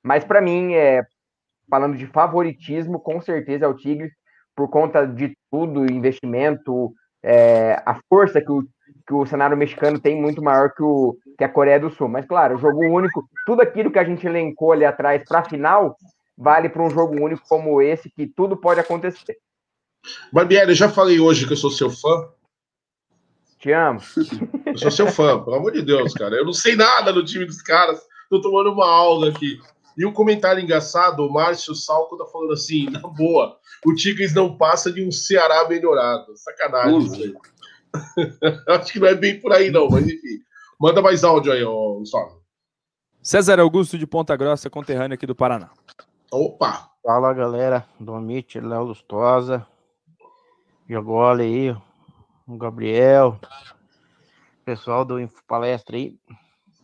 Mas, 0.03 0.25
para 0.25 0.41
mim, 0.41 0.75
é, 0.75 1.03
falando 1.71 1.97
de 1.97 2.07
favoritismo, 2.07 3.01
com 3.01 3.21
certeza 3.21 3.65
é 3.65 3.69
o 3.69 3.77
Tigre, 3.77 4.11
por 4.57 4.69
conta 4.69 5.07
de 5.07 5.37
tudo, 5.51 5.91
investimento, 5.91 6.93
é, 7.23 7.83
a 7.87 7.99
força 8.09 8.41
que 8.41 8.53
o, 8.53 8.62
que 9.07 9.15
o 9.15 9.27
cenário 9.27 9.57
mexicano 9.57 10.01
tem 10.01 10.21
muito 10.21 10.43
maior 10.43 10.73
que, 10.73 10.83
o, 10.83 11.17
que 11.39 11.45
a 11.45 11.49
Coreia 11.49 11.81
do 11.81 11.91
Sul. 11.91 12.09
Mas, 12.09 12.27
claro, 12.27 12.57
o 12.57 12.59
jogo 12.59 12.85
único, 12.85 13.25
tudo 13.47 13.62
aquilo 13.62 13.91
que 13.91 13.99
a 13.99 14.05
gente 14.05 14.27
elencou 14.27 14.73
ali 14.73 14.85
atrás 14.85 15.23
para 15.27 15.41
a 15.41 15.45
final, 15.45 15.97
vale 16.37 16.68
para 16.68 16.82
um 16.82 16.91
jogo 16.91 17.14
único 17.14 17.47
como 17.49 17.80
esse, 17.80 18.11
que 18.11 18.26
tudo 18.26 18.57
pode 18.57 18.80
acontecer. 18.80 19.39
Barbieri, 20.32 20.70
eu 20.70 20.74
já 20.74 20.89
falei 20.89 21.18
hoje 21.20 21.47
que 21.47 21.53
eu 21.53 21.57
sou 21.57 21.70
seu 21.70 21.91
fã. 21.91 22.28
Te 23.59 23.72
amo. 23.72 24.01
Eu 24.66 24.76
sou 24.76 24.91
seu 24.91 25.07
fã, 25.07 25.43
pelo 25.43 25.57
amor 25.57 25.72
de 25.72 25.82
Deus, 25.82 26.12
cara. 26.12 26.37
Eu 26.37 26.45
não 26.45 26.53
sei 26.53 26.76
nada 26.76 27.12
do 27.12 27.24
time 27.24 27.47
dos 27.47 27.62
caras. 27.62 28.01
Tô 28.28 28.41
tomando 28.41 28.72
uma 28.72 28.87
aula 28.87 29.30
aqui. 29.30 29.59
E 29.97 30.05
um 30.05 30.12
comentário 30.12 30.62
engraçado, 30.62 31.20
o 31.20 31.32
Márcio 31.32 31.74
Salco 31.74 32.18
tá 32.18 32.26
falando 32.26 32.53
assim, 32.53 32.91
na 32.91 33.01
boa, 33.01 33.57
o 33.87 33.95
Tigres 33.95 34.35
não 34.35 34.57
passa 34.57 34.93
de 34.93 35.07
um 35.07 35.11
Ceará 35.11 35.66
melhorado. 35.68 36.37
Sacanagem 36.37 36.99
isso 36.99 37.14
aí. 37.14 37.35
Acho 38.68 38.93
que 38.93 38.99
não 38.99 39.07
é 39.07 39.14
bem 39.14 39.41
por 39.41 39.53
aí, 39.53 39.70
não, 39.70 39.89
mas 39.89 40.05
enfim. 40.05 40.41
Manda 40.80 41.01
mais 41.01 41.22
áudio 41.22 41.53
aí, 41.53 41.62
ó, 41.62 41.95
Gustavo. 41.95 42.43
César 43.22 43.61
Augusto 43.61 43.97
de 43.97 44.07
Ponta 44.07 44.37
Grossa, 44.37 44.68
conterrâneo 44.68 45.14
aqui 45.14 45.26
do 45.26 45.35
Paraná. 45.35 45.70
Opa! 46.37 46.91
Fala 47.01 47.32
galera, 47.32 47.89
Domite, 48.01 48.59
Léo 48.59 48.82
Lustosa, 48.82 49.64
Jogole 50.89 51.45
aí, 51.45 51.70
o 52.45 52.59
Gabriel, 52.59 53.39
pessoal 54.64 55.05
do 55.05 55.20
Info 55.20 55.45
Palestra 55.47 55.97
aí. 55.97 56.18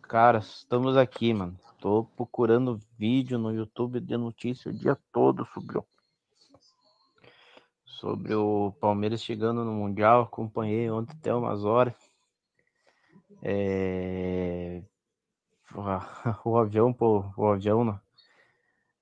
Cara, 0.03 0.38
estamos 0.38 0.96
aqui, 0.96 1.34
mano. 1.34 1.59
Tô 1.80 2.05
procurando 2.16 2.78
vídeo 2.96 3.40
no 3.40 3.53
YouTube 3.53 3.98
de 3.98 4.16
notícia 4.16 4.70
o 4.70 4.72
dia 4.72 4.96
todo 5.11 5.44
sobre 5.46 5.78
o, 5.78 5.86
sobre 7.84 8.34
o 8.36 8.72
Palmeiras 8.80 9.20
chegando 9.20 9.64
no 9.64 9.72
Mundial. 9.72 10.22
Acompanhei 10.22 10.88
ontem 10.92 11.16
até 11.18 11.34
umas 11.34 11.64
horas. 11.64 11.94
É, 13.42 14.80
O 16.44 16.57
avião, 16.57 16.92
pô, 16.92 17.24
o 17.36 17.46
avião 17.48 17.84
no, 17.84 18.01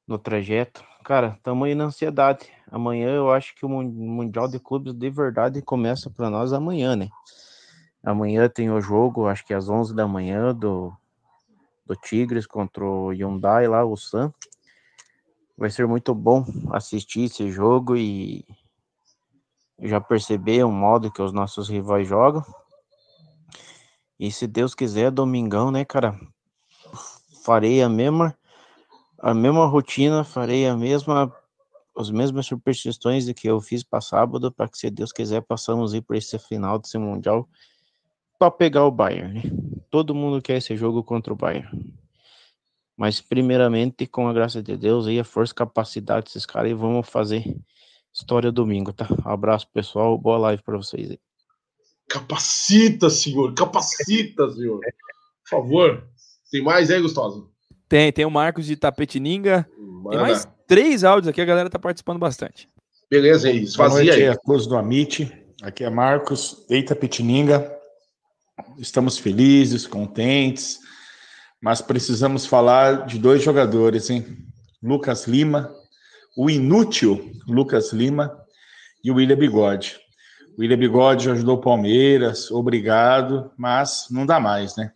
no 0.08 0.18
trajeto. 0.18 0.82
Cara, 1.04 1.34
estamos 1.36 1.68
aí 1.68 1.74
na 1.74 1.84
ansiedade. 1.84 2.50
Amanhã 2.70 3.10
eu 3.10 3.30
acho 3.30 3.54
que 3.54 3.66
o 3.66 3.68
Mun- 3.68 3.84
Mundial 3.84 4.48
de 4.48 4.58
Clubes 4.58 4.94
de 4.94 5.10
verdade 5.10 5.60
começa 5.60 6.10
para 6.10 6.30
nós 6.30 6.52
amanhã, 6.52 6.96
né? 6.96 7.10
Amanhã 8.02 8.48
tem 8.48 8.70
o 8.70 8.80
jogo, 8.80 9.26
acho 9.26 9.44
que 9.44 9.52
às 9.52 9.68
11 9.68 9.94
da 9.94 10.08
manhã, 10.08 10.54
do, 10.54 10.92
do 11.84 11.94
Tigres 11.94 12.46
contra 12.46 12.82
o 12.82 13.10
Hyundai 13.12 13.68
lá, 13.68 13.84
o 13.84 13.96
Sam. 13.96 14.32
Vai 15.56 15.68
ser 15.70 15.86
muito 15.86 16.14
bom 16.14 16.44
assistir 16.72 17.24
esse 17.24 17.50
jogo 17.50 17.96
e 17.96 18.46
já 19.80 20.00
perceber 20.00 20.64
o 20.64 20.70
modo 20.70 21.12
que 21.12 21.20
os 21.20 21.32
nossos 21.32 21.68
rivais 21.68 22.08
jogam. 22.08 22.42
E 24.18 24.32
se 24.32 24.46
Deus 24.46 24.74
quiser, 24.74 25.10
domingão, 25.10 25.70
né, 25.70 25.84
cara? 25.84 26.18
Farei 27.44 27.82
a 27.82 27.88
mesma 27.88 28.37
a 29.18 29.34
mesma 29.34 29.66
rotina, 29.66 30.24
farei 30.24 30.66
a 30.66 30.76
mesma 30.76 31.34
as 31.96 32.10
mesmas 32.10 32.46
superstições 32.46 33.24
de 33.24 33.34
que 33.34 33.48
eu 33.50 33.60
fiz 33.60 33.82
para 33.82 34.00
sábado, 34.00 34.52
para 34.52 34.68
que 34.68 34.78
se 34.78 34.88
Deus 34.88 35.10
quiser 35.10 35.42
passamos 35.42 35.92
aí 35.92 36.00
por 36.00 36.14
esse 36.14 36.38
final 36.38 36.78
desse 36.78 36.96
mundial 36.96 37.48
para 38.38 38.52
pegar 38.52 38.84
o 38.84 38.90
Bayern, 38.90 39.34
né? 39.34 39.42
Todo 39.90 40.14
mundo 40.14 40.40
quer 40.40 40.58
esse 40.58 40.76
jogo 40.76 41.02
contra 41.02 41.32
o 41.32 41.36
Bayern. 41.36 41.92
Mas 42.96 43.20
primeiramente, 43.20 44.06
com 44.06 44.28
a 44.28 44.32
graça 44.32 44.62
de 44.62 44.76
Deus 44.76 45.08
aí, 45.08 45.18
a 45.18 45.24
força 45.24 45.52
e 45.52 45.56
capacidade 45.56 46.26
desses 46.26 46.46
caras 46.46 46.70
e 46.70 46.74
vamos 46.74 47.08
fazer 47.08 47.44
história 48.12 48.52
domingo, 48.52 48.92
tá? 48.92 49.08
abraço, 49.24 49.66
pessoal, 49.72 50.16
boa 50.16 50.38
live 50.38 50.62
para 50.62 50.76
vocês 50.76 51.10
aí. 51.10 51.20
Capacita, 52.08 53.10
senhor! 53.10 53.54
Capacita, 53.54 54.50
senhor! 54.52 54.80
Por 55.42 55.50
favor. 55.50 56.08
Tem 56.50 56.62
mais 56.62 56.90
aí, 56.90 57.00
Gustoso? 57.02 57.52
Tem, 57.88 58.12
tem 58.12 58.24
o 58.24 58.30
Marcos 58.30 58.66
de 58.66 58.76
Tapetininga. 58.76 59.66
Tem 59.74 59.84
Manda. 59.84 60.20
mais 60.20 60.46
três 60.66 61.04
áudios 61.04 61.28
aqui, 61.28 61.40
a 61.40 61.44
galera 61.44 61.70
tá 61.70 61.78
participando 61.78 62.18
bastante. 62.18 62.68
Beleza 63.10 63.48
aí, 63.48 63.62
esvazia 63.62 64.14
aí. 64.14 64.28
a 64.28 64.36
todos 64.36 64.66
do 64.66 64.76
Amit. 64.76 65.32
Aqui 65.62 65.82
é 65.82 65.90
Marcos, 65.90 66.64
Eita 66.68 66.94
Pitininga. 66.94 67.72
Estamos 68.78 69.18
felizes, 69.18 69.86
contentes, 69.86 70.78
mas 71.60 71.80
precisamos 71.80 72.44
falar 72.44 73.06
de 73.06 73.18
dois 73.18 73.42
jogadores, 73.42 74.10
hein? 74.10 74.26
Lucas 74.82 75.26
Lima, 75.26 75.72
o 76.36 76.50
inútil 76.50 77.32
Lucas 77.46 77.92
Lima 77.92 78.36
e 79.02 79.10
o 79.10 79.14
William 79.16 79.36
Bigode. 79.36 79.96
O 80.56 80.60
William 80.60 80.78
Bigode 80.78 81.30
ajudou 81.30 81.56
o 81.56 81.60
Palmeiras, 81.60 82.50
obrigado, 82.50 83.50
mas 83.56 84.06
não 84.10 84.26
dá 84.26 84.38
mais, 84.38 84.76
né? 84.76 84.92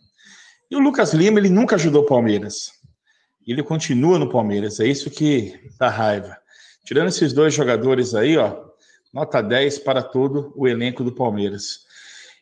E 0.70 0.76
o 0.76 0.80
Lucas 0.80 1.12
Lima, 1.12 1.38
ele 1.38 1.49
nunca 1.49 1.76
ajudou 1.76 2.03
o 2.03 2.07
Palmeiras. 2.07 2.82
Ele 3.47 3.62
continua 3.62 4.18
no 4.18 4.30
Palmeiras, 4.30 4.78
é 4.78 4.86
isso 4.86 5.11
que 5.11 5.59
dá 5.78 5.88
raiva. 5.88 6.36
Tirando 6.84 7.09
esses 7.09 7.32
dois 7.32 7.53
jogadores 7.53 8.14
aí, 8.14 8.36
ó, 8.36 8.64
nota 9.12 9.43
10 9.43 9.80
para 9.80 10.03
todo 10.03 10.53
o 10.57 10.68
elenco 10.68 11.03
do 11.03 11.12
Palmeiras. 11.12 11.80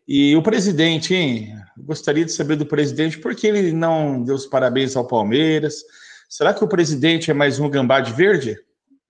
E 0.06 0.34
o 0.36 0.42
presidente, 0.42 1.14
hein? 1.14 1.54
Gostaria 1.78 2.24
de 2.24 2.32
saber 2.32 2.56
do 2.56 2.66
presidente 2.66 3.18
por 3.18 3.34
que 3.34 3.46
ele 3.46 3.72
não 3.72 4.22
deu 4.22 4.34
os 4.34 4.46
parabéns 4.46 4.96
ao 4.96 5.06
Palmeiras. 5.06 5.82
Será 6.28 6.52
que 6.52 6.64
o 6.64 6.68
presidente 6.68 7.30
é 7.30 7.34
mais 7.34 7.58
um 7.58 7.70
gambá 7.70 8.00
de 8.00 8.12
verde? 8.12 8.58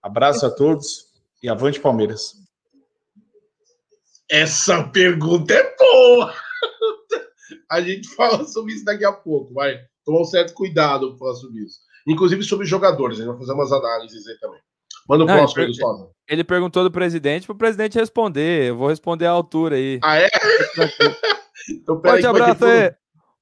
Abraço 0.03 0.47
a 0.47 0.51
todos 0.51 1.07
e 1.43 1.49
avante 1.49 1.81
Palmeiras. 1.81 2.35
Essa 4.31 4.85
pergunta 4.85 5.55
é 5.55 5.77
boa! 5.77 6.35
A 7.69 7.81
gente 7.81 8.09
fala 8.15 8.47
sobre 8.47 8.75
isso 8.75 8.85
daqui 8.85 9.05
a 9.05 9.13
pouco, 9.13 9.55
vai 9.55 9.90
tomar 10.05 10.21
um 10.21 10.25
certo 10.25 10.55
cuidado 10.55 11.09
para 11.11 11.19
falar 11.19 11.35
sobre 11.35 11.61
isso. 11.63 11.79
Inclusive 12.07 12.43
sobre 12.43 12.67
jogadores, 12.67 13.19
a 13.19 13.23
gente 13.23 13.31
vai 13.31 13.39
fazer 13.39 13.53
umas 13.53 13.73
análises 13.73 14.27
aí 14.27 14.39
também. 14.39 14.61
Manda 15.09 15.25
o 15.25 15.27
Não, 15.27 15.37
próximo 15.37 15.63
ele- 15.63 15.69
Gustavo. 15.69 16.11
Ele 16.29 16.45
perguntou 16.45 16.85
do 16.85 16.91
presidente 16.91 17.47
pro 17.47 17.57
presidente 17.57 17.99
responder. 17.99 18.69
Eu 18.69 18.77
vou 18.77 18.89
responder 18.89 19.27
à 19.27 19.31
altura 19.33 19.77
aí. 19.77 19.99
Ah, 20.03 20.17
é? 20.19 20.29
Então, 21.69 22.01
Forte 22.01 22.25
é 22.25 22.29
abraço 22.29 22.65
aí. 22.65 22.93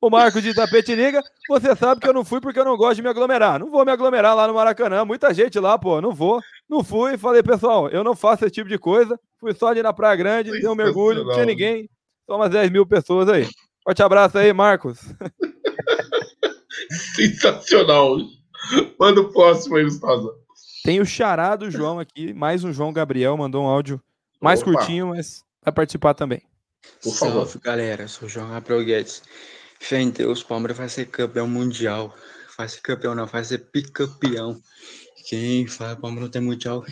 O 0.01 0.11
Marco 0.11 0.41
de 0.41 0.55
Tapetininga, 0.55 1.21
você 1.49 1.75
sabe 1.75 2.01
que 2.01 2.09
eu 2.09 2.13
não 2.13 2.25
fui 2.25 2.41
porque 2.41 2.59
eu 2.59 2.65
não 2.65 2.77
gosto 2.77 2.97
de 2.97 3.03
me 3.03 3.09
aglomerar. 3.09 3.59
Não 3.59 3.71
vou 3.71 3.85
me 3.85 3.91
aglomerar 3.93 4.35
lá 4.35 4.47
no 4.47 4.55
Maracanã. 4.55 5.05
Muita 5.05 5.33
gente 5.35 5.59
lá, 5.59 5.79
pô, 5.79 6.01
não 6.01 6.13
vou. 6.13 6.41
Não 6.69 6.85
fui. 6.85 7.17
Falei, 7.17 7.43
pessoal, 7.43 7.89
eu 7.89 8.05
não 8.05 8.15
faço 8.15 8.45
esse 8.45 8.55
tipo 8.55 8.69
de 8.69 8.79
coisa. 8.79 9.19
Fui 9.41 9.55
só 9.55 9.69
ali 9.69 9.83
na 9.83 9.93
Praia 9.93 10.15
Grande, 10.17 10.51
dei 10.51 10.69
um 10.69 10.75
mergulho, 10.75 11.25
não 11.25 11.33
tinha 11.33 11.47
ninguém. 11.47 11.89
Só 12.27 12.37
umas 12.37 12.51
10 12.51 12.71
mil 12.71 12.87
pessoas 12.87 13.29
aí. 13.29 13.49
Forte 13.83 14.03
abraço 14.03 14.37
aí, 14.39 14.53
Marcos. 14.53 14.99
Sensacional. 17.19 18.17
Manda 18.99 19.21
o 19.21 19.33
próximo 19.33 19.77
aí, 19.77 19.85
Gustavo. 19.85 20.33
Tem 20.85 21.01
o 21.01 21.05
xará 21.07 21.57
do 21.57 21.71
João 21.71 21.99
aqui, 21.99 22.33
mais 22.33 22.63
um 22.63 22.73
João 22.73 22.93
Gabriel, 22.93 23.37
mandou 23.37 23.65
um 23.65 23.67
áudio 23.67 24.01
mais 24.41 24.63
Opa. 24.63 24.73
curtinho, 24.73 25.09
mas 25.09 25.45
vai 25.65 25.73
participar 25.73 26.15
também. 26.15 26.43
Por 27.03 27.13
favor. 27.15 27.47
Salve, 27.47 27.59
galera. 27.59 28.05
Eu 28.05 28.09
sou 28.09 28.27
o 28.27 28.31
João 28.31 28.51
Gabriel 28.51 28.85
Guedes. 28.85 29.23
Fé 29.81 30.01
em 30.01 30.11
Deus, 30.11 30.43
Palmeiras 30.43 30.79
vai 30.79 30.89
ser 30.89 31.07
campeão 31.07 31.49
mundial. 31.49 32.15
Vai 32.57 32.69
ser 32.69 32.81
campeão, 32.81 33.15
não, 33.15 33.27
vai 33.27 33.45
ser 33.45 33.69
bicampeão. 33.73 34.61
Quem 35.29 35.67
fala 35.67 35.97
Palmeiras 35.97 36.25
não 36.25 36.31
tem 36.31 36.43
mundial 36.43 36.85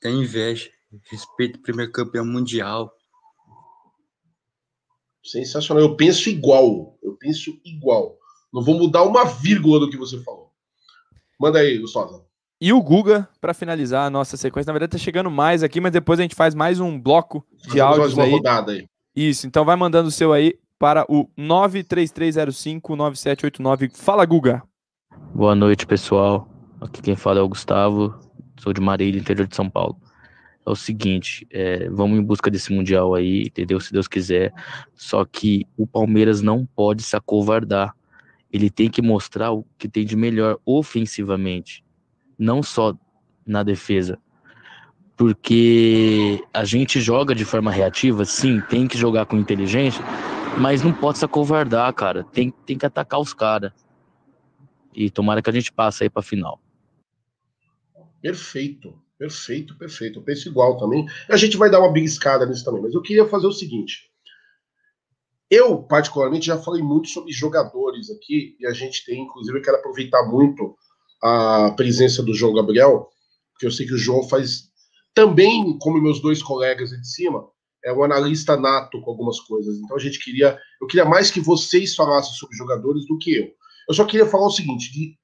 tem 0.00 0.22
inveja. 0.22 0.70
Respeito 1.10 1.58
o 1.58 1.62
primeiro 1.62 1.92
campeão 1.92 2.24
mundial. 2.24 2.90
Sensacional. 5.22 5.82
Eu 5.84 5.96
penso 5.96 6.30
igual. 6.30 6.98
Eu 7.02 7.16
penso 7.16 7.58
igual. 7.64 8.17
Não 8.52 8.62
vou 8.62 8.78
mudar 8.78 9.02
uma 9.02 9.24
vírgula 9.24 9.80
do 9.80 9.90
que 9.90 9.96
você 9.96 10.22
falou. 10.22 10.50
Manda 11.38 11.58
aí, 11.58 11.78
Gustavo. 11.78 12.24
E 12.60 12.72
o 12.72 12.82
Guga, 12.82 13.28
para 13.40 13.54
finalizar 13.54 14.06
a 14.06 14.10
nossa 14.10 14.36
sequência. 14.36 14.68
Na 14.68 14.72
verdade, 14.72 14.92
tá 14.92 14.98
chegando 14.98 15.30
mais 15.30 15.62
aqui, 15.62 15.80
mas 15.80 15.92
depois 15.92 16.18
a 16.18 16.22
gente 16.22 16.34
faz 16.34 16.54
mais 16.54 16.80
um 16.80 17.00
bloco 17.00 17.44
de 17.52 17.78
Fazemos 17.78 17.78
mais 17.78 17.98
áudios 18.00 18.14
uma 18.14 18.24
aí. 18.24 18.30
rodada 18.32 18.72
aí. 18.72 18.86
Isso, 19.14 19.46
então 19.46 19.64
vai 19.64 19.76
mandando 19.76 20.08
o 20.08 20.12
seu 20.12 20.32
aí 20.32 20.58
para 20.78 21.04
o 21.08 21.28
933059789. 21.38 23.90
Fala, 23.94 24.24
Guga. 24.24 24.62
Boa 25.34 25.54
noite, 25.54 25.86
pessoal. 25.86 26.48
Aqui 26.80 27.02
quem 27.02 27.16
fala 27.16 27.40
é 27.40 27.42
o 27.42 27.48
Gustavo, 27.48 28.14
sou 28.60 28.72
de 28.72 28.80
Marília, 28.80 29.20
interior 29.20 29.46
de 29.46 29.56
São 29.56 29.68
Paulo. 29.68 29.96
É 30.66 30.70
o 30.70 30.76
seguinte, 30.76 31.46
é, 31.50 31.88
vamos 31.88 32.18
em 32.18 32.22
busca 32.22 32.50
desse 32.50 32.72
Mundial 32.72 33.14
aí, 33.14 33.42
entendeu? 33.42 33.80
Se 33.80 33.92
Deus 33.92 34.06
quiser. 34.06 34.52
Só 34.94 35.24
que 35.24 35.66
o 35.76 35.86
Palmeiras 35.86 36.42
não 36.42 36.66
pode 36.66 37.02
se 37.02 37.16
acovardar. 37.16 37.94
Ele 38.52 38.70
tem 38.70 38.90
que 38.90 39.02
mostrar 39.02 39.52
o 39.52 39.64
que 39.76 39.88
tem 39.88 40.04
de 40.04 40.16
melhor 40.16 40.58
ofensivamente, 40.64 41.84
não 42.38 42.62
só 42.62 42.96
na 43.46 43.62
defesa. 43.62 44.18
Porque 45.16 46.42
a 46.54 46.64
gente 46.64 47.00
joga 47.00 47.34
de 47.34 47.44
forma 47.44 47.70
reativa, 47.70 48.24
sim, 48.24 48.60
tem 48.60 48.86
que 48.86 48.96
jogar 48.96 49.26
com 49.26 49.36
inteligência, 49.36 50.02
mas 50.58 50.82
não 50.82 50.92
pode 50.92 51.18
se 51.18 51.24
acovardar, 51.24 51.92
cara. 51.92 52.24
Tem, 52.24 52.50
tem 52.64 52.78
que 52.78 52.86
atacar 52.86 53.20
os 53.20 53.34
caras. 53.34 53.72
E 54.94 55.10
tomara 55.10 55.42
que 55.42 55.50
a 55.50 55.52
gente 55.52 55.72
passe 55.72 56.04
aí 56.04 56.10
pra 56.10 56.22
final. 56.22 56.60
Perfeito, 58.20 58.98
perfeito, 59.18 59.76
perfeito. 59.76 60.18
Eu 60.20 60.22
penso 60.22 60.48
igual 60.48 60.76
também. 60.76 61.06
A 61.28 61.36
gente 61.36 61.56
vai 61.56 61.70
dar 61.70 61.80
uma 61.80 61.92
beliscada 61.92 62.46
nisso 62.46 62.64
também, 62.64 62.82
mas 62.82 62.94
eu 62.94 63.02
queria 63.02 63.26
fazer 63.26 63.46
o 63.46 63.52
seguinte. 63.52 64.07
Eu, 65.50 65.82
particularmente, 65.82 66.46
já 66.46 66.58
falei 66.58 66.82
muito 66.82 67.08
sobre 67.08 67.32
jogadores 67.32 68.10
aqui, 68.10 68.56
e 68.60 68.66
a 68.66 68.72
gente 68.72 69.04
tem, 69.04 69.22
inclusive, 69.22 69.58
eu 69.58 69.62
quero 69.62 69.78
aproveitar 69.78 70.22
muito 70.24 70.76
a 71.22 71.72
presença 71.76 72.22
do 72.22 72.34
João 72.34 72.54
Gabriel, 72.54 73.08
porque 73.52 73.66
eu 73.66 73.70
sei 73.70 73.86
que 73.86 73.94
o 73.94 73.98
João 73.98 74.22
faz 74.28 74.68
também, 75.14 75.76
como 75.78 76.00
meus 76.00 76.20
dois 76.20 76.42
colegas 76.42 76.90
de 76.90 77.08
cima, 77.08 77.48
é 77.84 77.92
um 77.92 78.04
analista 78.04 78.56
nato 78.56 79.00
com 79.00 79.10
algumas 79.10 79.40
coisas. 79.40 79.76
Então 79.78 79.96
a 79.96 80.00
gente 80.00 80.22
queria, 80.22 80.58
eu 80.80 80.86
queria 80.86 81.04
mais 81.04 81.30
que 81.30 81.40
vocês 81.40 81.94
falassem 81.94 82.34
sobre 82.34 82.56
jogadores 82.56 83.06
do 83.06 83.18
que 83.18 83.36
eu. 83.36 83.50
Eu 83.88 83.94
só 83.94 84.04
queria 84.04 84.26
falar 84.26 84.46
o 84.46 84.52
seguinte, 84.52 85.18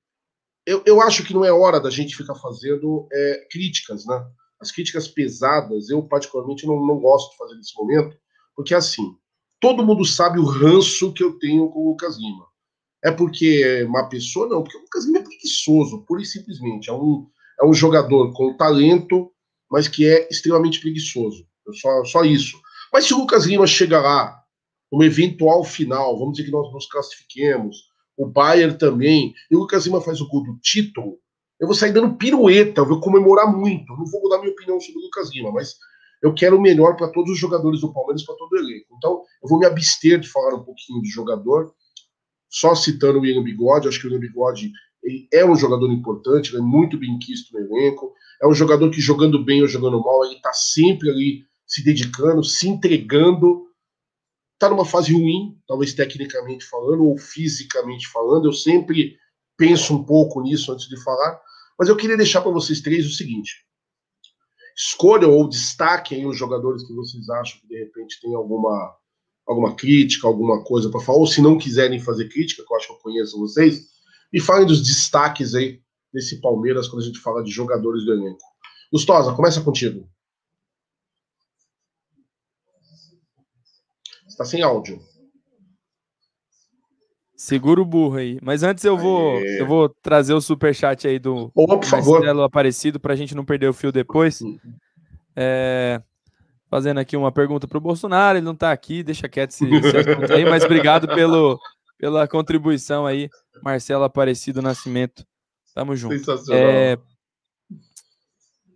eu, 0.66 0.83
eu 0.87 1.01
acho 1.01 1.25
que 1.25 1.35
não 1.35 1.45
é 1.45 1.53
hora 1.53 1.79
da 1.79 1.91
gente 1.91 2.16
ficar 2.16 2.35
fazendo 2.35 3.07
é, 3.12 3.47
críticas, 3.51 4.07
né? 4.07 4.27
As 4.59 4.72
críticas 4.72 5.07
pesadas, 5.07 5.91
eu 5.91 6.03
particularmente 6.03 6.66
não, 6.66 6.85
não 6.87 6.99
gosto 6.99 7.31
de 7.33 7.37
fazer 7.37 7.55
nesse 7.55 7.77
momento, 7.77 8.16
porque 8.57 8.75
assim, 8.75 9.14
todo 9.65 9.83
mundo 9.83 10.05
sabe 10.05 10.39
o 10.39 10.45
ranço 10.45 11.11
que 11.15 11.25
eu 11.25 11.39
tenho 11.39 11.71
com 11.71 11.87
o 11.87 11.89
Lucas 11.89 12.19
Lima. 12.19 12.45
É 13.03 13.11
porque 13.11 13.62
é 13.65 13.87
uma 13.87 14.07
pessoa, 14.11 14.47
não, 14.47 14.62
porque 14.62 14.77
o 14.77 14.83
Lucas 14.83 15.07
Lima 15.07 15.21
é 15.21 15.23
preguiçoso, 15.23 16.05
pura 16.05 16.21
e 16.21 16.27
simplesmente. 16.27 16.91
É 16.91 16.93
um, 16.93 17.27
é 17.59 17.65
um 17.65 17.73
jogador 17.73 18.31
com 18.35 18.55
talento, 18.59 19.33
mas 19.71 19.89
que 19.89 20.07
é 20.07 20.29
extremamente 20.31 20.81
preguiçoso. 20.81 21.47
Só, 21.81 22.05
só 22.05 22.25
isso. 22.27 22.61
Mas 22.93 23.07
se 23.07 23.15
o 23.15 23.19
Lucas 23.21 23.47
Lima 23.47 23.67
chega 23.67 24.03
lá, 24.03 24.39
uma 24.93 25.07
eventual 25.07 25.65
final, 25.65 26.19
vamos 26.19 26.35
dizer 26.35 26.45
que 26.45 26.53
nós 26.53 26.71
nos 26.71 26.87
classifiquemos, 26.87 27.85
o 28.19 28.27
Bayern 28.27 28.77
também, 28.77 29.33
e 29.51 29.57
o 29.57 29.61
Lucas 29.61 29.87
Lima 29.87 30.03
faz 30.03 30.21
o 30.21 30.29
gol 30.29 30.45
do 30.45 30.59
título, 30.59 31.17
eu 31.59 31.67
vou 31.67 31.75
sair 31.75 31.93
dando 31.93 32.17
pirueta, 32.17 32.83
eu 32.83 32.87
vou 32.87 33.01
comemorar 33.01 33.51
muito. 33.51 33.91
Não 33.97 34.05
vou 34.05 34.21
mudar 34.21 34.41
minha 34.41 34.53
opinião 34.53 34.79
sobre 34.79 35.01
o 35.01 35.05
Lucas 35.05 35.33
Lima, 35.33 35.51
mas 35.51 35.75
eu 36.25 36.33
quero 36.33 36.57
o 36.57 36.61
melhor 36.61 36.97
para 36.97 37.12
todos 37.12 37.33
os 37.33 37.39
jogadores 37.39 37.83
do 37.83 37.93
Palmeiras, 37.93 38.25
para 38.25 38.35
todo 38.37 38.51
o 38.51 38.57
elenco. 38.57 38.87
Então, 38.97 39.22
eu 39.43 39.49
vou 39.49 39.59
me 39.59 39.66
abster 39.66 40.18
de 40.18 40.27
falar 40.27 40.55
um 40.55 40.64
pouquinho 40.64 41.03
de 41.03 41.11
jogador, 41.11 41.75
só 42.49 42.75
citando 42.75 43.18
o 43.18 43.20
William 43.20 43.43
Bigode. 43.43 43.89
Acho 43.89 44.01
que 44.01 44.07
o 44.07 44.11
William 44.11 44.27
Bigode 44.27 44.72
é 45.31 45.45
um 45.45 45.55
jogador 45.55 45.93
importante, 45.93 46.57
é 46.57 46.61
muito 46.61 46.97
bem 46.97 47.18
quisto 47.18 47.53
no 47.53 47.61
elenco. 47.61 48.14
É 48.43 48.49
um 48.49 48.55
jogador 48.55 48.91
que, 48.91 49.03
jogando 49.03 49.45
bem 49.45 49.61
ou 49.61 49.68
jogando 49.68 50.01
mal, 50.01 50.25
ele 50.25 50.37
está 50.37 50.51
sempre 50.55 51.11
ali 51.11 51.45
se 51.66 51.85
dedicando, 51.85 52.43
se 52.43 52.70
entregando. 52.70 53.66
Está 54.55 54.70
numa 54.70 54.87
fase 54.87 55.12
ruim, 55.12 55.59
talvez 55.68 55.93
tecnicamente 55.93 56.64
falando, 56.64 57.05
ou 57.05 57.18
fisicamente 57.18 58.09
falando. 58.09 58.47
Eu 58.47 58.53
sempre 58.55 59.18
penso 59.59 59.95
um 59.95 60.03
pouco 60.03 60.41
nisso 60.41 60.72
antes 60.72 60.89
de 60.89 60.99
falar. 61.05 61.39
Mas 61.79 61.91
eu 61.91 61.97
queria 61.97 62.16
deixar 62.16 62.41
para 62.41 62.51
vocês 62.51 62.81
três 62.81 63.05
o 63.05 63.12
seguinte: 63.12 63.66
escolham 64.77 65.33
ou 65.33 65.49
destaquem 65.49 66.27
os 66.27 66.37
jogadores 66.37 66.87
que 66.87 66.95
vocês 66.95 67.29
acham 67.29 67.61
que 67.61 67.68
de 67.68 67.79
repente 67.79 68.20
tem 68.20 68.35
alguma, 68.35 68.95
alguma 69.47 69.75
crítica, 69.75 70.27
alguma 70.27 70.64
coisa 70.64 70.91
para 70.91 71.01
falar, 71.01 71.18
ou 71.18 71.27
se 71.27 71.41
não 71.41 71.59
quiserem 71.59 72.01
fazer 72.01 72.29
crítica, 72.29 72.64
que 72.66 72.72
eu 72.72 72.77
acho 72.77 72.87
que 72.89 72.93
eu 72.93 72.99
conheço 72.99 73.39
vocês, 73.39 73.89
e 74.33 74.41
falem 74.41 74.66
dos 74.66 74.83
destaques 74.83 75.55
aí 75.55 75.81
desse 76.12 76.41
Palmeiras 76.41 76.89
quando 76.89 77.03
a 77.03 77.07
gente 77.07 77.18
fala 77.20 77.43
de 77.43 77.51
jogadores 77.51 78.05
do 78.05 78.12
elenco. 78.12 78.43
Gustosa, 78.93 79.33
começa 79.35 79.61
contigo. 79.61 80.09
Está 84.27 84.45
sem 84.45 84.62
áudio. 84.62 85.01
Segura 87.45 87.78
o 87.78 87.84
burro 87.84 88.16
aí. 88.16 88.38
Mas 88.40 88.62
antes 88.62 88.82
eu 88.84 88.97
vou, 88.97 89.36
Aê. 89.36 89.61
eu 89.61 89.66
vou 89.66 89.86
trazer 89.86 90.32
o 90.32 90.40
superchat 90.40 91.07
aí 91.07 91.18
do 91.18 91.53
Opa, 91.55 91.76
por. 91.76 91.90
Marcelo 91.90 92.42
Aparecido 92.42 92.99
para 92.99 93.12
a 93.12 93.16
gente 93.16 93.34
não 93.34 93.45
perder 93.45 93.68
o 93.68 93.74
fio 93.74 93.92
depois. 93.92 94.40
É, 95.36 96.01
fazendo 96.70 97.01
aqui 97.01 97.14
uma 97.18 97.30
pergunta 97.30 97.68
para 97.68 97.76
o 97.76 97.82
Bolsonaro, 97.82 98.38
ele 98.38 98.45
não 98.47 98.55
está 98.55 98.72
aqui, 98.72 99.03
deixa 99.03 99.29
quieto 99.29 99.50
esse, 99.50 99.66
esse 99.66 99.95
assunto 99.95 100.33
aí, 100.33 100.46
mas 100.46 100.64
obrigado 100.64 101.07
pelo, 101.08 101.61
pela 101.99 102.26
contribuição 102.26 103.04
aí, 103.04 103.29
Marcelo 103.62 104.04
Aparecido 104.04 104.62
Nascimento. 104.62 105.22
Tamo 105.75 105.95
junto. 105.95 106.16
Sensacional. 106.16 106.58
É, 106.58 106.99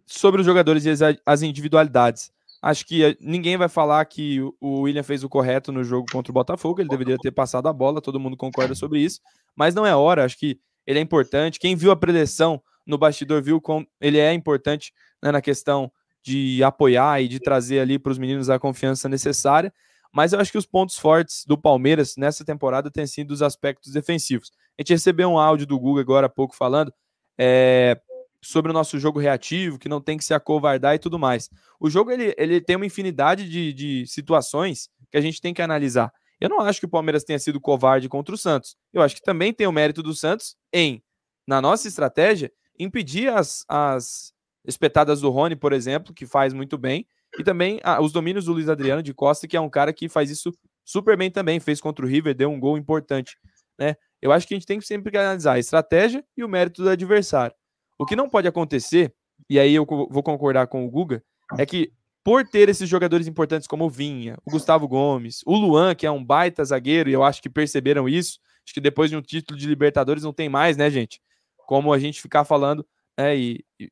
sobre 0.05 0.43
os 0.43 0.47
jogadores 0.47 0.85
e 0.85 0.91
as, 0.91 1.01
as 1.25 1.41
individualidades. 1.41 2.31
Acho 2.61 2.85
que 2.85 3.05
eh, 3.05 3.17
ninguém 3.21 3.57
vai 3.57 3.69
falar 3.69 4.05
que 4.05 4.41
o- 4.61 4.81
William 4.83 5.03
fez 5.03 5.23
o 5.23 5.29
correto 5.29 5.71
no 5.71 5.85
jogo 5.85 6.07
contra 6.11 6.31
o 6.31 6.35
Botafogo, 6.35 6.81
ele 6.81 6.89
deveria 6.89 7.17
ter 7.19 7.31
passado 7.31 7.69
a 7.69 7.73
bola, 7.73 8.01
todo 8.01 8.19
mundo 8.19 8.37
concorda 8.37 8.75
sobre 8.75 9.01
isso, 9.01 9.21
mas 9.57 9.75
não 9.75 9.87
é 9.87 9.95
hora, 9.95 10.25
acho 10.25 10.39
que 10.39 10.59
ele 10.87 10.99
é 10.99 11.03
importante. 11.03 11.59
Quem 11.59 11.77
viu 11.77 11.91
a 11.91 11.97
preleção 11.97 12.61
no 12.87 12.99
bastidor 12.99 13.43
viu 13.43 13.61
como 13.61 13.87
ele 14.01 14.19
é 14.19 14.33
importante 14.33 14.93
né, 15.23 15.31
na 15.31 15.41
questão 15.43 15.91
de 16.23 16.63
apoiar 16.65 17.21
e 17.23 17.29
de 17.29 17.39
trazer 17.39 17.81
ali 17.81 17.99
para 17.99 18.11
os 18.13 18.19
meninos 18.19 18.51
a 18.51 18.59
confiança 18.59 19.09
necessária. 19.09 19.73
Mas 20.13 20.33
eu 20.33 20.41
acho 20.41 20.51
que 20.51 20.59
os 20.59 20.67
pontos 20.67 20.97
fortes 20.99 21.45
do 21.47 21.57
Palmeiras 21.57 22.15
nessa 22.17 22.45
temporada 22.45 22.91
têm 22.91 23.07
sido 23.07 23.31
os 23.31 23.43
aspectos 23.43 23.93
defensivos. 23.93 24.51
A 24.79 24.83
gente 24.83 24.95
recebeu 24.95 25.29
um 25.29 25.39
áudio 25.39 25.67
do 25.67 25.79
Google 25.79 26.01
agora 26.01 26.27
há 26.27 26.31
pouco 26.31 26.57
falando 26.57 26.93
é, 27.39 28.01
sobre 28.43 28.71
o 28.71 28.75
nosso 28.75 28.99
jogo 28.99 29.19
reativo, 29.19 29.79
que 29.79 29.89
não 29.89 30.01
tem 30.01 30.17
que 30.17 30.25
se 30.25 30.33
acovardar 30.33 30.95
e 30.95 30.99
tudo 30.99 31.19
mais. 31.19 31.51
O 31.81 31.91
jogo 31.91 32.11
ele, 32.11 32.35
ele 32.39 32.61
tem 32.61 32.77
uma 32.77 32.87
infinidade 32.87 33.49
de, 33.49 33.73
de 33.73 34.07
situações 34.07 34.89
que 35.11 35.17
a 35.17 35.21
gente 35.21 35.41
tem 35.41 35.53
que 35.53 35.63
analisar. 35.63 36.13
Eu 36.41 36.49
não 36.49 36.61
acho 36.61 36.79
que 36.79 36.87
o 36.87 36.91
Palmeiras 36.91 37.25
tenha 37.25 37.39
sido 37.39 37.61
covarde 37.61 38.09
contra 38.09 38.35
o 38.35 38.39
Santos. 38.39 38.77
Eu 38.93 39.03
acho 39.03 39.17
que 39.17 39.23
também 39.23 39.53
tem 39.53 39.67
o 39.67 39.73
mérito 39.73 40.03
do 40.03 40.15
Santos 40.15 40.57
em, 40.73 41.03
na 41.47 41.61
nossa 41.61 41.89
estratégia, 41.89 42.53
impedir 42.79 43.29
as, 43.29 43.65
as 43.69 44.33
espetadas 44.65 45.21
do 45.21 45.31
Rony, 45.31 45.57
por 45.57 45.73
exemplo, 45.73 46.15
que 46.15 46.27
faz 46.27 46.53
muito 46.53 46.79
bem, 46.79 47.07
e 47.39 47.43
também 47.43 47.81
ah, 47.83 48.01
os 48.01 48.13
domínios 48.13 48.45
do 48.45 48.53
Luiz 48.53 48.69
Adriano 48.69 49.03
de 49.03 49.13
Costa, 49.13 49.49
que 49.49 49.57
é 49.57 49.61
um 49.61 49.69
cara 49.69 49.93
que 49.93 50.09
faz 50.09 50.31
isso 50.31 50.53
super 50.85 51.17
bem 51.17 51.31
também, 51.31 51.59
fez 51.61 51.81
contra 51.81 52.05
o 52.05 52.09
River, 52.09 52.35
deu 52.35 52.51
um 52.51 52.59
gol 52.59 52.79
importante, 52.79 53.37
né? 53.79 53.97
Eu 54.23 54.33
acho 54.33 54.47
que 54.47 54.55
a 54.55 54.57
gente 54.57 54.67
tem 54.67 54.79
que 54.79 54.87
sempre 54.87 55.17
analisar 55.17 55.55
a 55.55 55.59
estratégia 55.59 56.25
e 56.37 56.43
o 56.43 56.49
mérito 56.49 56.83
do 56.83 56.89
adversário. 56.89 57.55
O 57.99 58.07
que 58.07 58.17
não 58.17 58.29
pode 58.29 58.47
acontecer, 58.47 59.13
e 59.51 59.59
aí 59.59 59.75
eu 59.75 59.85
vou 59.85 60.23
concordar 60.23 60.67
com 60.69 60.87
o 60.87 60.91
Guga, 60.91 61.23
é 61.59 61.67
que 61.67 61.93
por 62.23 62.47
ter 62.47 62.69
esses 62.69 62.89
jogadores 62.89 63.27
importantes 63.27 63.67
como 63.67 63.87
o 63.87 63.91
Vinha, 63.91 64.37
o 64.45 64.51
Gustavo 64.51 64.87
Gomes, 64.87 65.41
o 65.47 65.57
Luan, 65.57 65.95
que 65.95 66.07
é 66.07 66.11
um 66.11 66.25
baita 66.25 66.65
zagueiro, 66.65 67.09
e 67.09 67.13
eu 67.13 67.25
acho 67.25 67.41
que 67.41 67.49
perceberam 67.49 68.09
isso. 68.09 68.39
Acho 68.65 68.75
que 68.75 68.81
depois 68.81 69.09
de 69.09 69.17
um 69.17 69.23
título 69.23 69.59
de 69.59 69.67
Libertadores 69.67 70.23
não 70.23 70.33
tem 70.33 70.49
mais, 70.49 70.77
né, 70.77 70.91
gente? 70.91 71.23
Como 71.67 71.93
a 71.93 71.99
gente 71.99 72.21
ficar 72.21 72.45
falando, 72.45 72.87
né, 73.19 73.35
e, 73.37 73.65
e 73.81 73.91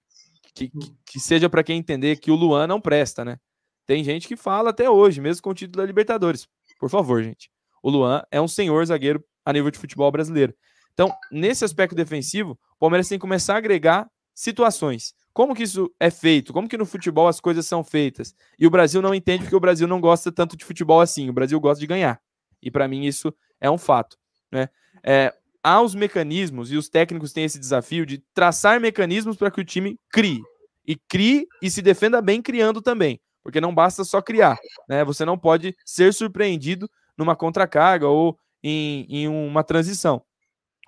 que, 0.55 0.71
que 1.05 1.19
seja 1.19 1.49
para 1.49 1.63
quem 1.63 1.79
entender 1.79 2.17
que 2.17 2.31
o 2.31 2.35
Luan 2.35 2.67
não 2.67 2.81
presta, 2.81 3.25
né? 3.25 3.39
Tem 3.87 4.03
gente 4.03 4.27
que 4.27 4.37
fala 4.37 4.71
até 4.71 4.91
hoje, 4.91 5.21
mesmo 5.21 5.43
com 5.43 5.51
o 5.51 5.55
título 5.55 5.83
da 5.83 5.87
Libertadores. 5.87 6.47
Por 6.79 6.91
favor, 6.91 7.23
gente. 7.23 7.51
O 7.83 7.89
Luan 7.89 8.23
é 8.31 8.41
um 8.41 8.49
senhor 8.49 8.85
zagueiro 8.85 9.25
a 9.45 9.53
nível 9.53 9.71
de 9.71 9.79
futebol 9.79 10.11
brasileiro. 10.11 10.55
Então, 10.97 11.15
nesse 11.31 11.63
aspecto 11.63 11.95
defensivo, 11.95 12.53
o 12.53 12.79
Palmeiras 12.79 13.07
tem 13.07 13.19
que 13.19 13.21
começar 13.21 13.53
a 13.53 13.59
agregar 13.59 14.09
situações. 14.35 15.15
Como 15.35 15.55
que 15.55 15.63
isso 15.63 15.95
é 16.01 16.11
feito? 16.11 16.55
Como 16.55 16.67
que 16.67 16.79
no 16.79 16.87
futebol 16.87 17.29
as 17.29 17.39
coisas 17.39 17.67
são 17.67 17.85
feitas? 17.85 18.35
E 18.59 18.67
o 18.67 18.71
Brasil 18.71 19.03
não 19.03 19.15
entende 19.15 19.43
porque 19.43 19.55
o 19.55 19.61
Brasil 19.61 19.87
não 19.87 20.01
gosta 20.01 20.33
tanto 20.33 20.57
de 20.57 20.65
futebol 20.65 21.03
assim. 21.03 21.29
O 21.29 21.35
Brasil 21.35 21.61
gosta 21.61 21.79
de 21.79 21.87
ganhar. 21.87 22.19
E 22.63 22.71
para 22.71 22.89
mim 22.89 23.05
isso 23.05 23.31
é 23.61 23.71
um 23.71 23.77
fato. 23.77 24.17
Né? 24.51 24.71
É, 25.05 25.35
há 25.63 25.83
os 25.83 25.95
mecanismos 25.95 26.73
e 26.73 26.77
os 26.79 26.89
técnicos 26.89 27.35
têm 27.35 27.45
esse 27.45 27.59
desafio 27.59 28.07
de 28.07 28.25
traçar 28.33 28.81
mecanismos 28.81 29.37
para 29.37 29.51
que 29.51 29.61
o 29.61 29.65
time 29.65 30.01
crie. 30.11 30.41
E 30.87 30.97
crie 30.97 31.47
e 31.61 31.71
se 31.71 31.83
defenda 31.83 32.23
bem 32.23 32.41
criando 32.41 32.81
também. 32.81 33.21
Porque 33.43 33.61
não 33.61 33.75
basta 33.75 34.03
só 34.03 34.23
criar. 34.23 34.57
Né? 34.89 35.05
Você 35.05 35.27
não 35.27 35.37
pode 35.37 35.77
ser 35.85 36.15
surpreendido 36.15 36.91
numa 37.19 37.37
contracarga 37.37 38.09
ou 38.09 38.39
em, 38.63 39.05
em 39.11 39.29
uma 39.29 39.63
transição. 39.63 40.23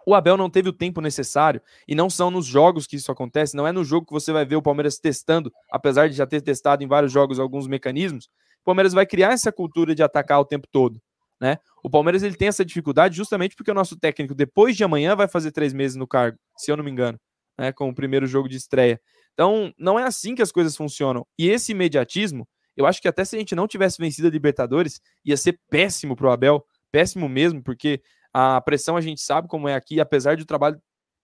O 0.09 0.15
Abel 0.15 0.39
não 0.39 0.49
teve 0.49 0.71
o 0.71 0.73
tempo 0.73 1.03
necessário 1.03 1.61
e 1.87 1.95
não 1.95 2.09
são 2.09 2.31
nos 2.31 2.47
jogos 2.47 2.87
que 2.87 2.97
isso 2.97 3.13
acontece, 3.13 3.55
não 3.55 3.67
é 3.67 3.73
no 3.73 3.85
jogo 3.85 4.07
que 4.07 4.13
você 4.15 4.33
vai 4.33 4.43
ver 4.43 4.57
o 4.57 4.63
Palmeiras 4.63 4.99
testando, 4.99 5.53
apesar 5.71 6.09
de 6.09 6.17
já 6.17 6.27
ter 6.27 6.41
testado 6.41 6.83
em 6.83 6.87
vários 6.87 7.13
jogos 7.13 7.39
alguns 7.39 7.67
mecanismos. 7.67 8.25
O 8.63 8.65
Palmeiras 8.65 8.95
vai 8.95 9.05
criar 9.05 9.35
essa 9.35 9.53
cultura 9.53 9.95
de 9.95 10.03
atacar 10.03 10.41
o 10.41 10.47
tempo 10.47 10.67
todo. 10.73 10.99
Né? 11.39 11.59
O 11.85 11.91
Palmeiras 11.91 12.23
ele 12.23 12.37
tem 12.37 12.49
essa 12.49 12.65
dificuldade 12.65 13.15
justamente 13.15 13.55
porque 13.55 13.71
o 13.71 13.75
nosso 13.75 13.99
técnico, 13.99 14.35
depois 14.35 14.79
de 14.79 14.83
amanhã, 14.83 15.15
vai 15.15 15.29
fazer 15.29 15.53
três 15.53 15.75
meses 15.75 15.95
no 15.95 16.07
cargo, 16.07 16.39
se 16.57 16.73
eu 16.73 16.77
não 16.79 16.83
me 16.83 16.91
engano, 16.91 17.21
né? 17.59 17.71
com 17.71 17.91
o 17.91 17.95
primeiro 17.95 18.27
jogo 18.27 18.49
de 18.49 18.57
estreia. 18.57 18.99
Então, 19.35 19.75
não 19.79 19.99
é 19.99 20.05
assim 20.05 20.35
que 20.35 20.41
as 20.41 20.51
coisas 20.51 20.75
funcionam. 20.75 21.27
E 21.39 21.51
esse 21.51 21.73
imediatismo, 21.73 22.49
eu 22.75 22.87
acho 22.87 23.03
que 23.03 23.09
até 23.09 23.27
se 23.27 23.37
a 23.37 23.39
gente 23.39 23.55
não 23.55 23.69
tivesse 23.69 23.99
vencido 23.99 24.27
a 24.27 24.31
Libertadores, 24.31 25.03
ia 25.23 25.37
ser 25.37 25.61
péssimo 25.69 26.17
para 26.17 26.29
o 26.29 26.31
Abel, 26.31 26.65
péssimo 26.91 27.29
mesmo, 27.29 27.63
porque 27.63 28.01
a 28.33 28.61
pressão 28.61 28.97
a 28.97 29.01
gente 29.01 29.21
sabe 29.21 29.49
como 29.49 29.69
é 29.69 29.75
aqui, 29.75 30.01
apesar 30.01 30.37
de 30.37 30.43
o 30.43 30.47
trabalho 30.47 30.77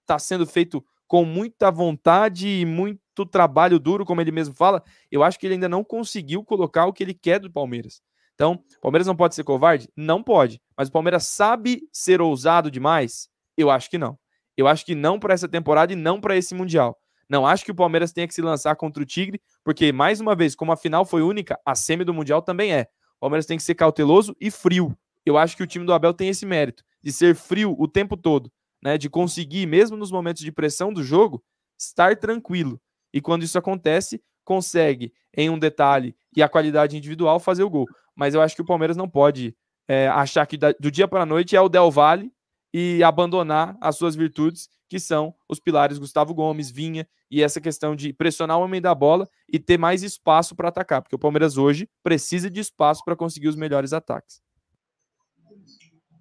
estar 0.02 0.14
tá 0.14 0.18
sendo 0.18 0.46
feito 0.46 0.84
com 1.06 1.24
muita 1.24 1.70
vontade 1.70 2.48
e 2.48 2.64
muito 2.64 3.26
trabalho 3.30 3.78
duro, 3.78 4.04
como 4.04 4.20
ele 4.20 4.32
mesmo 4.32 4.54
fala, 4.54 4.82
eu 5.10 5.22
acho 5.22 5.38
que 5.38 5.46
ele 5.46 5.54
ainda 5.54 5.68
não 5.68 5.84
conseguiu 5.84 6.42
colocar 6.44 6.86
o 6.86 6.92
que 6.92 7.02
ele 7.02 7.14
quer 7.14 7.38
do 7.38 7.50
Palmeiras. 7.50 8.02
Então, 8.34 8.64
o 8.78 8.80
Palmeiras 8.80 9.06
não 9.06 9.14
pode 9.14 9.34
ser 9.34 9.44
covarde? 9.44 9.88
Não 9.96 10.22
pode. 10.22 10.60
Mas 10.76 10.88
o 10.88 10.92
Palmeiras 10.92 11.24
sabe 11.26 11.88
ser 11.92 12.20
ousado 12.20 12.70
demais? 12.70 13.28
Eu 13.56 13.70
acho 13.70 13.88
que 13.88 13.98
não. 13.98 14.18
Eu 14.56 14.66
acho 14.66 14.84
que 14.84 14.94
não 14.94 15.18
para 15.18 15.34
essa 15.34 15.48
temporada 15.48 15.92
e 15.92 15.96
não 15.96 16.20
para 16.20 16.36
esse 16.36 16.54
Mundial. 16.54 16.98
Não 17.28 17.46
acho 17.46 17.64
que 17.64 17.70
o 17.70 17.74
Palmeiras 17.74 18.12
tenha 18.12 18.26
que 18.26 18.34
se 18.34 18.42
lançar 18.42 18.74
contra 18.76 19.02
o 19.02 19.06
Tigre, 19.06 19.40
porque, 19.62 19.92
mais 19.92 20.20
uma 20.20 20.34
vez, 20.34 20.54
como 20.54 20.72
a 20.72 20.76
final 20.76 21.04
foi 21.04 21.22
única, 21.22 21.58
a 21.64 21.74
semi 21.74 22.04
do 22.04 22.12
Mundial 22.12 22.42
também 22.42 22.72
é. 22.72 22.88
O 23.16 23.20
Palmeiras 23.20 23.46
tem 23.46 23.56
que 23.56 23.62
ser 23.62 23.74
cauteloso 23.74 24.36
e 24.40 24.50
frio. 24.50 24.96
Eu 25.24 25.38
acho 25.38 25.56
que 25.56 25.62
o 25.62 25.66
time 25.66 25.86
do 25.86 25.92
Abel 25.92 26.12
tem 26.12 26.28
esse 26.28 26.44
mérito 26.44 26.84
de 27.04 27.12
ser 27.12 27.34
frio 27.34 27.76
o 27.78 27.86
tempo 27.86 28.16
todo, 28.16 28.50
né? 28.82 28.96
De 28.96 29.10
conseguir, 29.10 29.66
mesmo 29.66 29.94
nos 29.94 30.10
momentos 30.10 30.42
de 30.42 30.50
pressão 30.50 30.90
do 30.90 31.04
jogo, 31.04 31.44
estar 31.78 32.16
tranquilo. 32.16 32.80
E 33.12 33.20
quando 33.20 33.42
isso 33.42 33.58
acontece, 33.58 34.22
consegue, 34.42 35.12
em 35.36 35.50
um 35.50 35.58
detalhe 35.58 36.16
e 36.34 36.42
a 36.42 36.48
qualidade 36.48 36.96
individual, 36.96 37.38
fazer 37.38 37.62
o 37.62 37.70
gol. 37.70 37.86
Mas 38.16 38.34
eu 38.34 38.40
acho 38.40 38.56
que 38.56 38.62
o 38.62 38.66
Palmeiras 38.66 38.96
não 38.96 39.08
pode 39.08 39.54
é, 39.86 40.08
achar 40.08 40.46
que 40.46 40.56
do 40.56 40.90
dia 40.90 41.06
para 41.06 41.22
a 41.22 41.26
noite 41.26 41.54
é 41.54 41.60
o 41.60 41.68
Del 41.68 41.90
Valle 41.90 42.32
e 42.72 43.04
abandonar 43.04 43.76
as 43.80 43.96
suas 43.96 44.16
virtudes, 44.16 44.68
que 44.88 44.98
são 44.98 45.34
os 45.48 45.60
pilares 45.60 45.98
Gustavo 45.98 46.32
Gomes, 46.32 46.70
Vinha, 46.70 47.06
e 47.30 47.42
essa 47.42 47.60
questão 47.60 47.94
de 47.94 48.12
pressionar 48.12 48.58
o 48.58 48.62
homem 48.62 48.80
da 48.80 48.94
bola 48.94 49.28
e 49.52 49.58
ter 49.58 49.78
mais 49.78 50.02
espaço 50.02 50.54
para 50.54 50.68
atacar, 50.68 51.02
porque 51.02 51.16
o 51.16 51.18
Palmeiras 51.18 51.56
hoje 51.56 51.88
precisa 52.02 52.48
de 52.48 52.60
espaço 52.60 53.02
para 53.04 53.16
conseguir 53.16 53.48
os 53.48 53.56
melhores 53.56 53.92
ataques. 53.92 54.43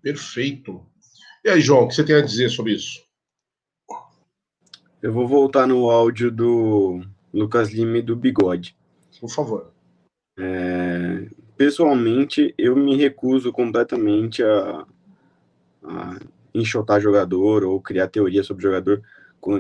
Perfeito. 0.04 0.86
E 1.46 1.50
aí, 1.50 1.62
João, 1.62 1.86
o 1.86 1.88
que 1.88 1.96
você 1.96 2.04
tem 2.04 2.18
a 2.18 2.22
dizer 2.22 2.50
sobre 2.50 2.74
isso? 2.74 3.02
Eu 5.02 5.14
vou 5.14 5.26
voltar 5.26 5.66
no 5.66 5.90
áudio 5.90 6.30
do 6.30 7.02
Lucas 7.34 7.72
Lima 7.72 8.00
e 8.00 8.02
do 8.02 8.14
Bigode. 8.14 8.76
Por 9.22 9.30
favor. 9.30 9.72
É, 10.38 11.26
pessoalmente, 11.56 12.54
eu 12.58 12.76
me 12.76 12.98
recuso 12.98 13.54
completamente 13.54 14.44
a, 14.44 14.86
a 15.84 16.20
enxotar 16.54 17.00
jogador 17.00 17.64
ou 17.64 17.82
criar 17.82 18.10
teoria 18.10 18.44
sobre 18.44 18.64
jogador 18.64 19.02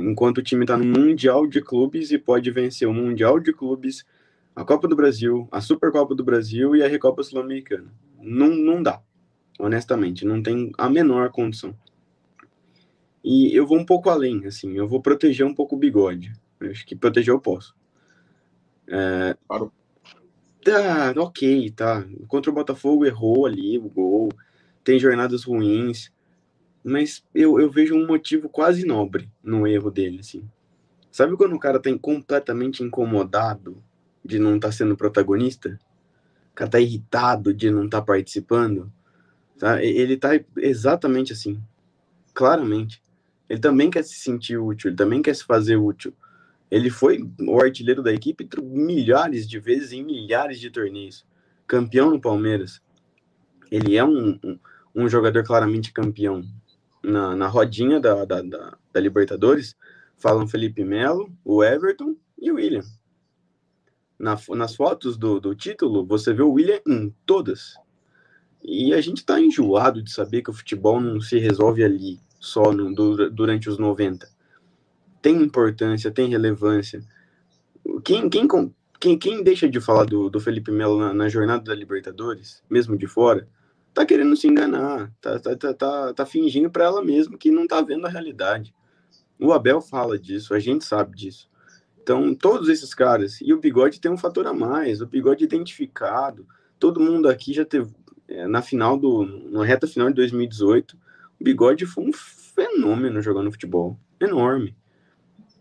enquanto 0.02 0.40
o 0.40 0.44
time 0.44 0.64
está 0.64 0.78
no 0.78 0.86
Mundial 0.86 1.48
de 1.48 1.62
Clubes 1.62 2.12
e 2.12 2.18
pode 2.18 2.52
vencer 2.52 2.88
o 2.88 2.94
Mundial 2.94 3.40
de 3.40 3.54
Clubes, 3.54 4.06
a 4.54 4.64
Copa 4.66 4.90
do 4.90 4.96
Brasil, 4.96 5.48
a 5.52 5.62
Supercopa 5.62 6.14
do 6.14 6.24
Brasil 6.24 6.76
e 6.76 6.84
a 6.84 6.88
Recopa 6.88 7.24
Sul-Americana. 7.24 7.94
Não, 8.20 8.50
não 8.50 8.84
dá 8.84 9.02
honestamente, 9.60 10.26
não 10.26 10.42
tem 10.42 10.72
a 10.78 10.90
menor 10.90 11.32
condição. 11.32 11.76
E 13.24 13.56
eu 13.56 13.66
vou 13.66 13.78
um 13.78 13.86
pouco 13.86 14.10
além, 14.10 14.46
assim, 14.46 14.74
eu 14.74 14.88
vou 14.88 15.02
proteger 15.02 15.46
um 15.46 15.54
pouco 15.54 15.76
o 15.76 15.80
bigode. 15.80 16.34
Eu 16.60 16.72
acho 16.72 16.86
que 16.86 16.96
proteger 16.96 17.34
eu 17.34 17.40
posso. 17.40 17.76
É, 18.88 19.36
tá, 20.64 21.14
ok, 21.18 21.72
tá. 21.72 22.06
Contra 22.28 22.52
o 22.52 22.54
Botafogo 22.54 23.06
errou 23.06 23.46
ali 23.46 23.78
o 23.78 23.90
gol, 23.90 24.30
tem 24.84 25.00
jornadas 25.00 25.44
ruins, 25.44 26.12
mas 26.84 27.24
eu, 27.34 27.60
eu 27.60 27.70
vejo 27.70 27.96
um 27.96 28.06
motivo 28.06 28.50
quase 28.50 28.86
nobre 28.86 29.30
no 29.42 29.66
erro 29.66 29.90
dele, 29.90 30.20
assim. 30.20 30.48
Sabe 31.10 31.38
quando 31.38 31.56
o 31.56 31.60
cara 31.60 31.80
tá 31.80 31.90
completamente 31.98 32.84
incomodado 32.84 33.82
de 34.26 34.40
não 34.40 34.56
estar 34.56 34.70
tá 34.70 34.72
sendo 34.72 34.98
protagonista? 34.98 35.80
O 36.52 36.56
cara 36.56 36.72
tá 36.72 36.80
irritado 36.80 37.54
de 37.54 37.70
não 37.70 37.86
estar 37.86 38.00
tá 38.00 38.06
participando? 38.06 38.92
Tá? 39.58 39.84
Ele 39.84 40.18
tá 40.18 40.32
exatamente 40.58 41.34
assim, 41.34 41.62
claramente. 42.34 43.02
Ele 43.50 43.60
também 43.60 43.90
quer 43.90 44.04
se 44.04 44.16
sentir 44.16 44.58
útil, 44.58 44.90
ele 44.90 44.98
também 44.98 45.22
quer 45.22 45.36
se 45.36 45.44
fazer 45.44 45.76
útil. 45.76 46.14
Ele 46.72 46.90
foi 46.90 47.24
o 47.40 47.62
artilheiro 47.62 48.02
da 48.02 48.12
equipe 48.12 48.48
milhares 48.64 49.48
de 49.48 49.60
vezes 49.60 49.92
em 49.92 50.04
milhares 50.04 50.60
de 50.60 50.72
torneios. 50.72 51.26
Campeão 51.68 52.10
no 52.10 52.20
Palmeiras. 52.20 52.82
Ele 53.70 53.96
é 53.96 54.04
um, 54.04 54.40
um, 54.44 54.60
um 54.96 55.08
jogador 55.08 55.44
claramente 55.44 55.94
campeão. 55.94 56.44
Na, 57.04 57.36
na 57.36 57.48
rodinha 57.48 58.00
da, 58.00 58.26
da, 58.26 58.42
da, 58.42 58.78
da 58.92 59.00
Libertadores, 59.00 59.76
falam 60.18 60.48
Felipe 60.48 60.84
Melo, 60.84 61.32
o 61.44 61.64
Everton 61.64 62.16
e 62.40 62.52
o 62.52 62.56
William. 62.56 62.84
Na, 64.18 64.40
nas 64.50 64.76
fotos 64.76 65.18
do, 65.18 65.40
do 65.40 65.54
título, 65.54 66.06
você 66.06 66.34
vê 66.34 66.42
o 66.42 66.54
William 66.54 66.80
em 66.88 67.14
todas. 67.26 67.76
E 68.64 68.94
a 68.94 69.02
gente 69.02 69.18
está 69.18 69.40
enjoado 69.40 70.02
de 70.02 70.12
saber 70.12 70.42
que 70.42 70.50
o 70.50 70.54
futebol 70.54 71.00
não 71.00 71.20
se 71.20 71.38
resolve 71.38 71.84
ali, 71.84 72.20
só 72.40 72.72
no, 72.72 72.94
durante 73.30 73.70
os 73.70 73.78
90. 73.78 74.28
Tem 75.22 75.42
importância, 75.42 76.12
tem 76.12 76.30
relevância. 76.30 77.04
Quem, 78.04 78.30
quem, 78.30 78.48
quem, 79.00 79.18
quem 79.18 79.44
deixa 79.44 79.68
de 79.68 79.82
falar 79.82 80.06
do, 80.06 80.30
do 80.30 80.40
Felipe 80.40 80.72
Melo 80.72 80.98
na, 80.98 81.14
na, 81.14 81.30
jornada 81.30 81.64
da 81.64 81.76
Libertadores, 81.76 82.64
mesmo 82.70 82.98
de 82.98 83.08
fora, 83.08 83.48
tá 83.94 84.06
querendo 84.06 84.36
se 84.36 84.48
enganar, 84.48 85.12
tá, 85.22 85.40
tá, 85.40 85.56
tá, 85.56 85.74
tá, 85.74 86.14
tá 86.14 86.26
fingindo 86.26 86.70
para 86.70 86.86
ela 86.86 87.04
mesma 87.04 87.38
que 87.38 87.52
não 87.52 87.68
tá 87.68 87.82
vendo 87.82 88.08
a 88.08 88.10
realidade. 88.10 88.74
O 89.40 89.52
Abel 89.52 89.82
fala 89.82 90.18
disso, 90.18 90.54
a 90.54 90.60
gente 90.60 90.86
sabe 90.86 91.18
disso. 91.18 91.50
Então, 92.02 92.34
todos 92.36 92.68
esses 92.68 92.94
caras, 92.94 93.40
e 93.42 93.54
o 93.54 93.60
bigode 93.60 94.00
tem 94.00 94.12
um 94.12 94.18
fator 94.18 94.46
a 94.48 94.54
mais, 94.54 95.02
o 95.02 95.08
bigode 95.08 95.44
identificado, 95.44 96.46
todo 96.78 97.00
mundo 97.00 97.30
aqui 97.30 97.54
já 97.54 97.64
teve, 97.64 97.90
é, 97.90 98.03
na 98.48 98.62
final 98.62 98.98
do, 98.98 99.26
na 99.52 99.64
reta 99.64 99.88
final 99.88 100.08
de 100.10 100.16
2018, 100.16 100.98
o 101.40 101.44
Bigode 101.44 101.86
foi 101.86 102.06
um 102.06 102.14
fenômeno 102.14 103.22
jogando 103.22 103.52
futebol, 103.52 103.98
enorme. 104.20 104.76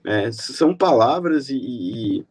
É, 0.05 0.31
são 0.33 0.77
palavras 0.77 1.49
e, 1.49 1.57
e, 1.57 2.27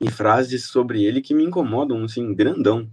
e, 0.00 0.10
frases 0.10 0.66
sobre 0.66 1.02
ele 1.02 1.20
que 1.20 1.34
me 1.34 1.44
incomodam, 1.44 2.04
assim, 2.04 2.34
grandão. 2.34 2.90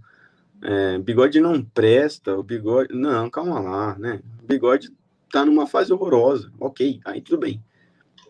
É, 0.62 0.98
bigode 0.98 1.40
não 1.40 1.62
presta, 1.62 2.36
o 2.36 2.42
bigode. 2.42 2.94
Não, 2.94 3.28
calma 3.30 3.60
lá, 3.60 3.98
né? 3.98 4.20
O 4.42 4.46
bigode 4.46 4.90
tá 5.30 5.44
numa 5.44 5.66
fase 5.66 5.92
horrorosa, 5.92 6.50
ok, 6.58 7.00
aí 7.04 7.20
tudo 7.20 7.38
bem. 7.38 7.62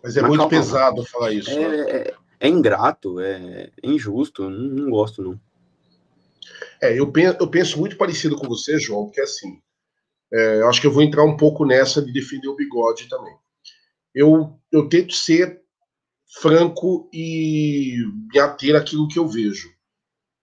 Mas 0.02 0.16
é 0.16 0.22
Mas 0.22 0.30
muito 0.30 0.48
pesado 0.48 1.00
lá. 1.00 1.06
falar 1.06 1.32
isso. 1.32 1.50
É, 1.50 1.68
né? 1.68 1.90
é, 1.90 2.14
é, 2.40 2.48
ingrato, 2.48 3.20
é, 3.20 3.70
injusto, 3.82 4.48
não, 4.48 4.50
não 4.50 4.90
gosto, 4.90 5.22
não. 5.22 5.40
É, 6.82 6.98
eu 6.98 7.10
penso, 7.10 7.36
eu 7.40 7.50
penso 7.50 7.78
muito 7.78 7.96
parecido 7.96 8.36
com 8.36 8.46
você, 8.46 8.78
João, 8.78 9.06
porque 9.06 9.20
assim, 9.20 9.60
é, 10.32 10.60
eu 10.60 10.68
acho 10.68 10.80
que 10.80 10.86
eu 10.86 10.92
vou 10.92 11.02
entrar 11.02 11.24
um 11.24 11.36
pouco 11.36 11.64
nessa 11.64 12.02
de 12.02 12.12
defender 12.12 12.48
o 12.48 12.56
bigode 12.56 13.08
também. 13.08 13.34
Eu, 14.14 14.58
eu 14.70 14.88
tento 14.88 15.14
ser 15.14 15.62
franco 16.40 17.08
e 17.12 17.96
me 18.32 18.38
ater 18.38 18.76
àquilo 18.76 19.08
que 19.08 19.18
eu 19.18 19.26
vejo. 19.26 19.72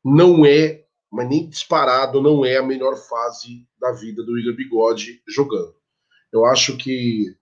não 0.04 0.46
é, 0.46 0.86
mas 1.12 1.30
nem 1.30 1.50
disparado, 1.50 2.22
não 2.22 2.46
é 2.46 2.58
a 2.58 2.64
melhor 2.64 2.96
fase 2.98 3.68
da 3.80 3.92
vida 3.92 4.24
do 4.24 4.34
William 4.34 4.56
Bigode 4.56 5.22
jogando. 5.28 5.74
Eu 6.32 6.46
acho 6.46 6.76
que 6.78 7.36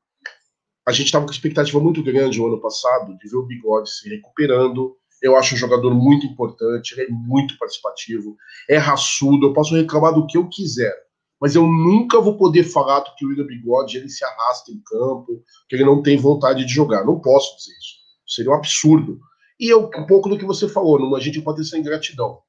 a 0.86 0.92
gente 0.92 1.08
estava 1.08 1.26
com 1.26 1.32
expectativa 1.32 1.80
muito 1.80 2.04
grande 2.04 2.38
no 2.38 2.48
ano 2.48 2.62
passado 2.62 3.18
de 3.18 3.30
ver 3.30 3.38
o 3.38 3.46
Bigode 3.46 3.90
se 3.90 4.10
recuperando. 4.10 4.98
Eu 5.24 5.38
acho 5.38 5.56
um 5.56 5.58
jogador 5.58 5.96
muito 5.96 6.28
importante, 6.28 6.92
ele 6.92 7.04
é 7.04 7.10
muito 7.10 7.58
participativo, 7.58 8.36
é 8.70 8.78
raçudo, 8.78 9.48
eu 9.48 9.54
posso 9.54 9.74
reclamar 9.74 10.14
do 10.14 10.28
que 10.28 10.38
eu 10.38 10.50
quiser, 10.50 10.94
mas 11.40 11.56
eu 11.56 11.64
nunca 11.64 12.22
vou 12.22 12.38
poder 12.38 12.64
falar 12.64 13.02
que 13.18 13.26
o 13.26 13.30
William 13.30 13.46
Bigode 13.46 13.98
ele 13.98 14.10
se 14.10 14.24
arrasta 14.24 14.72
em 14.72 14.82
campo, 14.86 15.44
que 15.68 15.76
ele 15.76 15.84
não 15.84 16.02
tem 16.02 16.18
vontade 16.18 16.66
de 16.66 16.74
jogar. 16.74 17.06
Não 17.06 17.20
posso 17.20 17.58
dizer 17.58 17.72
isso. 17.72 17.96
Seria 18.26 18.52
um 18.52 18.56
absurdo. 18.56 19.20
E 19.60 19.74
um 19.74 20.06
pouco 20.08 20.30
do 20.30 20.38
que 20.38 20.46
você 20.46 20.68
falou, 20.68 21.00
não, 21.00 21.16
a 21.16 21.20
gente 21.20 21.42
pode 21.42 21.58
ter 21.58 21.64
essa 21.64 21.78
ingratidão. 21.78 22.40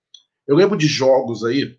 Eu 0.47 0.55
lembro 0.57 0.77
de 0.77 0.87
jogos 0.87 1.45
aí, 1.45 1.77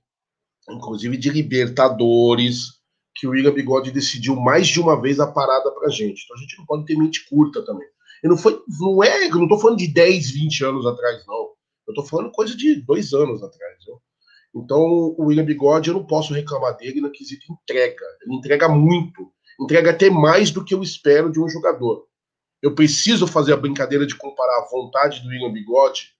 inclusive 0.69 1.15
de 1.17 1.29
Libertadores, 1.29 2.73
que 3.15 3.25
o 3.25 3.29
William 3.31 3.53
Bigode 3.53 3.91
decidiu 3.91 4.35
mais 4.35 4.67
de 4.67 4.79
uma 4.81 4.99
vez 4.99 5.19
a 5.19 5.31
parada 5.31 5.71
pra 5.71 5.89
gente. 5.89 6.23
Então 6.23 6.35
a 6.35 6.39
gente 6.39 6.57
não 6.57 6.65
pode 6.65 6.85
ter 6.85 6.97
mente 6.97 7.25
curta 7.29 7.63
também. 7.63 7.87
E 8.25 8.27
não 8.27 8.35
foi, 8.35 8.59
não 8.79 9.03
é, 9.03 9.27
eu 9.27 9.35
não 9.35 9.47
tô 9.47 9.59
falando 9.59 9.77
de 9.77 9.87
10, 9.87 10.31
20 10.31 10.65
anos 10.65 10.87
atrás, 10.87 11.23
não. 11.27 11.51
Eu 11.87 11.93
tô 11.93 12.03
falando 12.03 12.31
coisa 12.31 12.57
de 12.57 12.81
dois 12.81 13.13
anos 13.13 13.43
atrás, 13.43 13.77
viu? 13.85 14.01
Então, 14.55 14.81
o 15.15 15.25
William 15.25 15.45
Bigode, 15.45 15.89
eu 15.89 15.93
não 15.93 16.03
posso 16.03 16.33
reclamar 16.33 16.75
dele 16.75 17.01
no 17.01 17.11
quesito 17.11 17.45
entrega. 17.53 18.03
Ele 18.23 18.35
entrega 18.35 18.67
muito. 18.67 19.31
Entrega 19.61 19.91
até 19.91 20.09
mais 20.09 20.49
do 20.49 20.65
que 20.65 20.73
eu 20.73 20.81
espero 20.81 21.31
de 21.31 21.39
um 21.39 21.47
jogador. 21.47 22.07
Eu 22.63 22.73
preciso 22.73 23.27
fazer 23.27 23.53
a 23.53 23.57
brincadeira 23.57 24.07
de 24.07 24.15
comparar 24.15 24.57
a 24.57 24.67
vontade 24.71 25.21
do 25.21 25.29
William 25.29 25.53
Bigode 25.53 26.15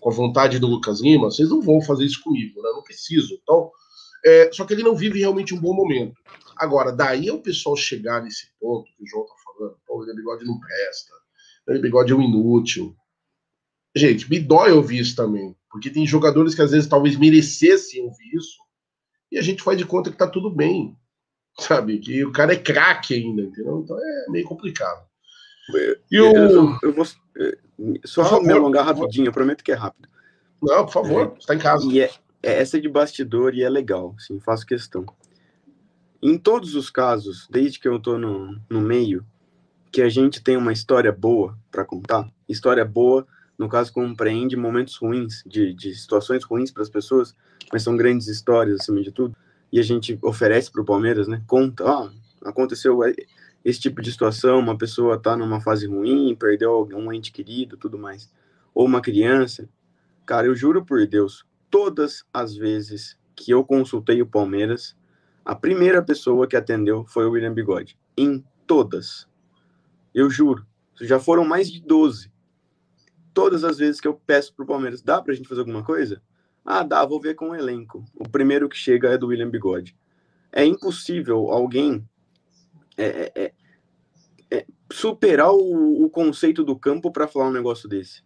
com 0.00 0.08
a 0.08 0.14
vontade 0.14 0.58
do 0.58 0.66
Lucas 0.66 1.02
Lima. 1.02 1.30
Vocês 1.30 1.50
não 1.50 1.60
vão 1.60 1.82
fazer 1.82 2.06
isso 2.06 2.22
comigo, 2.22 2.62
né? 2.62 2.70
Não 2.70 2.82
preciso. 2.82 3.38
Então, 3.42 3.70
é, 4.24 4.50
só 4.52 4.64
que 4.64 4.72
ele 4.72 4.82
não 4.82 4.96
vive 4.96 5.18
realmente 5.18 5.54
um 5.54 5.60
bom 5.60 5.74
momento. 5.74 6.14
Agora, 6.56 6.90
daí 6.90 7.28
é 7.28 7.32
o 7.32 7.42
pessoal 7.42 7.76
chegar 7.76 8.22
nesse 8.22 8.46
ponto 8.58 8.90
que 8.96 9.02
o 9.02 9.06
João 9.06 9.26
tá 9.26 9.34
falando, 9.44 9.76
pô, 9.86 9.96
o 9.96 9.98
William 9.98 10.14
Bigode 10.14 10.46
não 10.46 10.58
presta, 10.58 11.21
o 11.68 11.80
Bigode 11.80 12.12
é 12.12 12.16
um 12.16 12.22
inútil. 12.22 12.96
Gente, 13.94 14.28
me 14.28 14.40
dói 14.40 14.72
ouvir 14.72 15.00
isso 15.00 15.14
também, 15.14 15.54
porque 15.70 15.90
tem 15.90 16.06
jogadores 16.06 16.54
que 16.54 16.62
às 16.62 16.70
vezes 16.70 16.88
talvez 16.88 17.16
merecessem 17.16 18.02
ouvir 18.02 18.34
isso, 18.34 18.56
e 19.30 19.38
a 19.38 19.42
gente 19.42 19.62
faz 19.62 19.78
de 19.78 19.84
conta 19.84 20.10
que 20.10 20.16
tá 20.16 20.26
tudo 20.26 20.50
bem, 20.50 20.96
sabe? 21.58 21.98
Que 21.98 22.24
o 22.24 22.32
cara 22.32 22.52
é 22.52 22.58
craque 22.58 23.14
ainda, 23.14 23.42
entendeu? 23.42 23.80
Então 23.82 23.98
é 23.98 24.30
meio 24.30 24.46
complicado. 24.46 25.06
E 26.10 26.20
o... 26.20 26.36
eu, 26.36 26.78
eu 26.82 26.92
vou 26.92 27.04
só 28.04 28.24
favor, 28.24 28.44
me 28.44 28.52
alongar 28.52 28.84
rapidinho, 28.84 29.26
eu 29.26 29.32
prometo 29.32 29.62
que 29.62 29.72
é 29.72 29.74
rápido. 29.74 30.08
Não, 30.60 30.84
por 30.84 30.92
favor, 30.92 31.32
é, 31.34 31.38
está 31.38 31.54
em 31.54 31.58
casa. 31.58 31.86
E 31.86 32.00
é, 32.00 32.10
é 32.42 32.60
essa 32.60 32.80
de 32.80 32.88
bastidor 32.88 33.54
e 33.54 33.62
é 33.62 33.68
legal, 33.68 34.14
sim, 34.18 34.40
faço 34.40 34.66
questão. 34.66 35.04
Em 36.22 36.38
todos 36.38 36.74
os 36.74 36.88
casos, 36.88 37.48
desde 37.50 37.80
que 37.80 37.88
eu 37.88 37.98
tô 37.98 38.16
no, 38.16 38.60
no 38.70 38.80
meio, 38.80 39.26
que 39.92 40.00
a 40.00 40.08
gente 40.08 40.42
tem 40.42 40.56
uma 40.56 40.72
história 40.72 41.12
boa 41.12 41.56
para 41.70 41.84
contar, 41.84 42.26
história 42.48 42.84
boa, 42.84 43.26
no 43.58 43.68
caso, 43.68 43.92
compreende 43.92 44.56
momentos 44.56 44.96
ruins, 44.96 45.44
de, 45.46 45.74
de 45.74 45.94
situações 45.94 46.42
ruins 46.42 46.70
para 46.70 46.82
as 46.82 46.88
pessoas, 46.88 47.36
mas 47.70 47.82
são 47.82 47.94
grandes 47.94 48.26
histórias 48.26 48.80
acima 48.80 49.02
de 49.02 49.12
tudo, 49.12 49.36
e 49.70 49.78
a 49.78 49.82
gente 49.82 50.18
oferece 50.22 50.72
para 50.72 50.80
o 50.80 50.84
Palmeiras, 50.84 51.28
né? 51.28 51.42
Conta, 51.46 51.84
ó, 51.84 52.10
aconteceu 52.42 53.00
esse 53.62 53.80
tipo 53.80 54.00
de 54.00 54.10
situação, 54.10 54.58
uma 54.58 54.76
pessoa 54.76 55.18
tá 55.18 55.36
numa 55.36 55.60
fase 55.60 55.86
ruim, 55.86 56.34
perdeu 56.34 56.88
um 56.94 57.12
ente 57.12 57.30
querido, 57.30 57.76
tudo 57.76 57.98
mais, 57.98 58.30
ou 58.74 58.86
uma 58.86 59.02
criança. 59.02 59.68
Cara, 60.24 60.46
eu 60.46 60.56
juro 60.56 60.84
por 60.84 61.06
Deus, 61.06 61.44
todas 61.70 62.24
as 62.32 62.56
vezes 62.56 63.16
que 63.36 63.50
eu 63.50 63.62
consultei 63.62 64.22
o 64.22 64.26
Palmeiras, 64.26 64.96
a 65.44 65.54
primeira 65.54 66.02
pessoa 66.02 66.46
que 66.46 66.56
atendeu 66.56 67.04
foi 67.04 67.26
o 67.26 67.32
William 67.32 67.52
Bigode. 67.52 67.98
Em 68.16 68.42
todas. 68.66 69.26
Eu 70.14 70.30
juro. 70.30 70.66
Já 71.00 71.18
foram 71.18 71.44
mais 71.44 71.70
de 71.70 71.80
12. 71.80 72.30
Todas 73.34 73.64
as 73.64 73.78
vezes 73.78 74.00
que 74.00 74.06
eu 74.06 74.14
peço 74.14 74.54
pro 74.54 74.66
Palmeiras, 74.66 75.02
dá 75.02 75.20
pra 75.20 75.34
gente 75.34 75.48
fazer 75.48 75.60
alguma 75.60 75.82
coisa? 75.82 76.22
Ah, 76.64 76.82
dá, 76.82 77.04
vou 77.04 77.20
ver 77.20 77.34
com 77.34 77.50
o 77.50 77.54
elenco. 77.54 78.04
O 78.14 78.28
primeiro 78.28 78.68
que 78.68 78.76
chega 78.76 79.08
é 79.08 79.18
do 79.18 79.28
William 79.28 79.50
Bigode. 79.50 79.96
É 80.52 80.64
impossível 80.64 81.50
alguém 81.50 82.06
é, 82.96 83.04
é, 83.04 83.32
é, 83.34 83.54
é 84.50 84.66
superar 84.92 85.50
o, 85.50 86.04
o, 86.04 86.10
conceito 86.10 86.62
do 86.62 86.78
campo 86.78 87.10
para 87.10 87.26
falar 87.26 87.48
um 87.48 87.52
negócio 87.52 87.88
desse. 87.88 88.22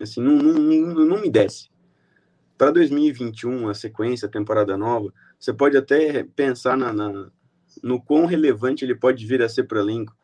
Assim, 0.00 0.20
não, 0.20 0.36
não, 0.36 0.54
não, 0.54 1.04
não 1.04 1.20
me 1.20 1.30
desce. 1.30 1.68
Para 2.56 2.70
2021, 2.70 3.68
a 3.68 3.74
sequência, 3.74 4.26
a 4.26 4.30
temporada 4.30 4.76
nova, 4.76 5.12
você 5.38 5.52
pode 5.52 5.76
até 5.76 6.22
pensar 6.22 6.76
na, 6.76 6.92
na, 6.92 7.30
no 7.82 8.00
quão 8.00 8.24
relevante 8.24 8.84
ele 8.84 8.94
pode 8.94 9.26
vir 9.26 9.42
a 9.42 9.48
ser 9.48 9.64
para 9.64 9.78
o 9.78 9.80
elenco. 9.80 10.16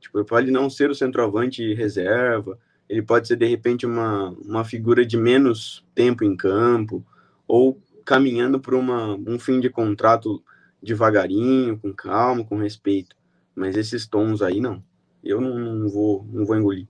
Tipo, 0.00 0.24
pode 0.24 0.50
não 0.50 0.70
ser 0.70 0.90
o 0.90 0.94
centroavante 0.94 1.74
reserva, 1.74 2.58
ele 2.88 3.02
pode 3.02 3.28
ser, 3.28 3.36
de 3.36 3.46
repente, 3.46 3.86
uma, 3.86 4.30
uma 4.44 4.64
figura 4.64 5.06
de 5.06 5.16
menos 5.16 5.84
tempo 5.94 6.24
em 6.24 6.36
campo, 6.36 7.04
ou 7.46 7.80
caminhando 8.04 8.58
para 8.58 8.76
um 8.76 9.38
fim 9.38 9.60
de 9.60 9.70
contrato 9.70 10.42
devagarinho, 10.82 11.78
com 11.78 11.92
calma, 11.92 12.44
com 12.44 12.56
respeito. 12.56 13.14
Mas 13.54 13.76
esses 13.76 14.06
tons 14.06 14.42
aí, 14.42 14.60
não. 14.60 14.82
Eu 15.22 15.40
não, 15.40 15.56
não 15.58 15.88
vou, 15.88 16.26
não 16.32 16.44
vou 16.44 16.56
engolir. 16.56 16.88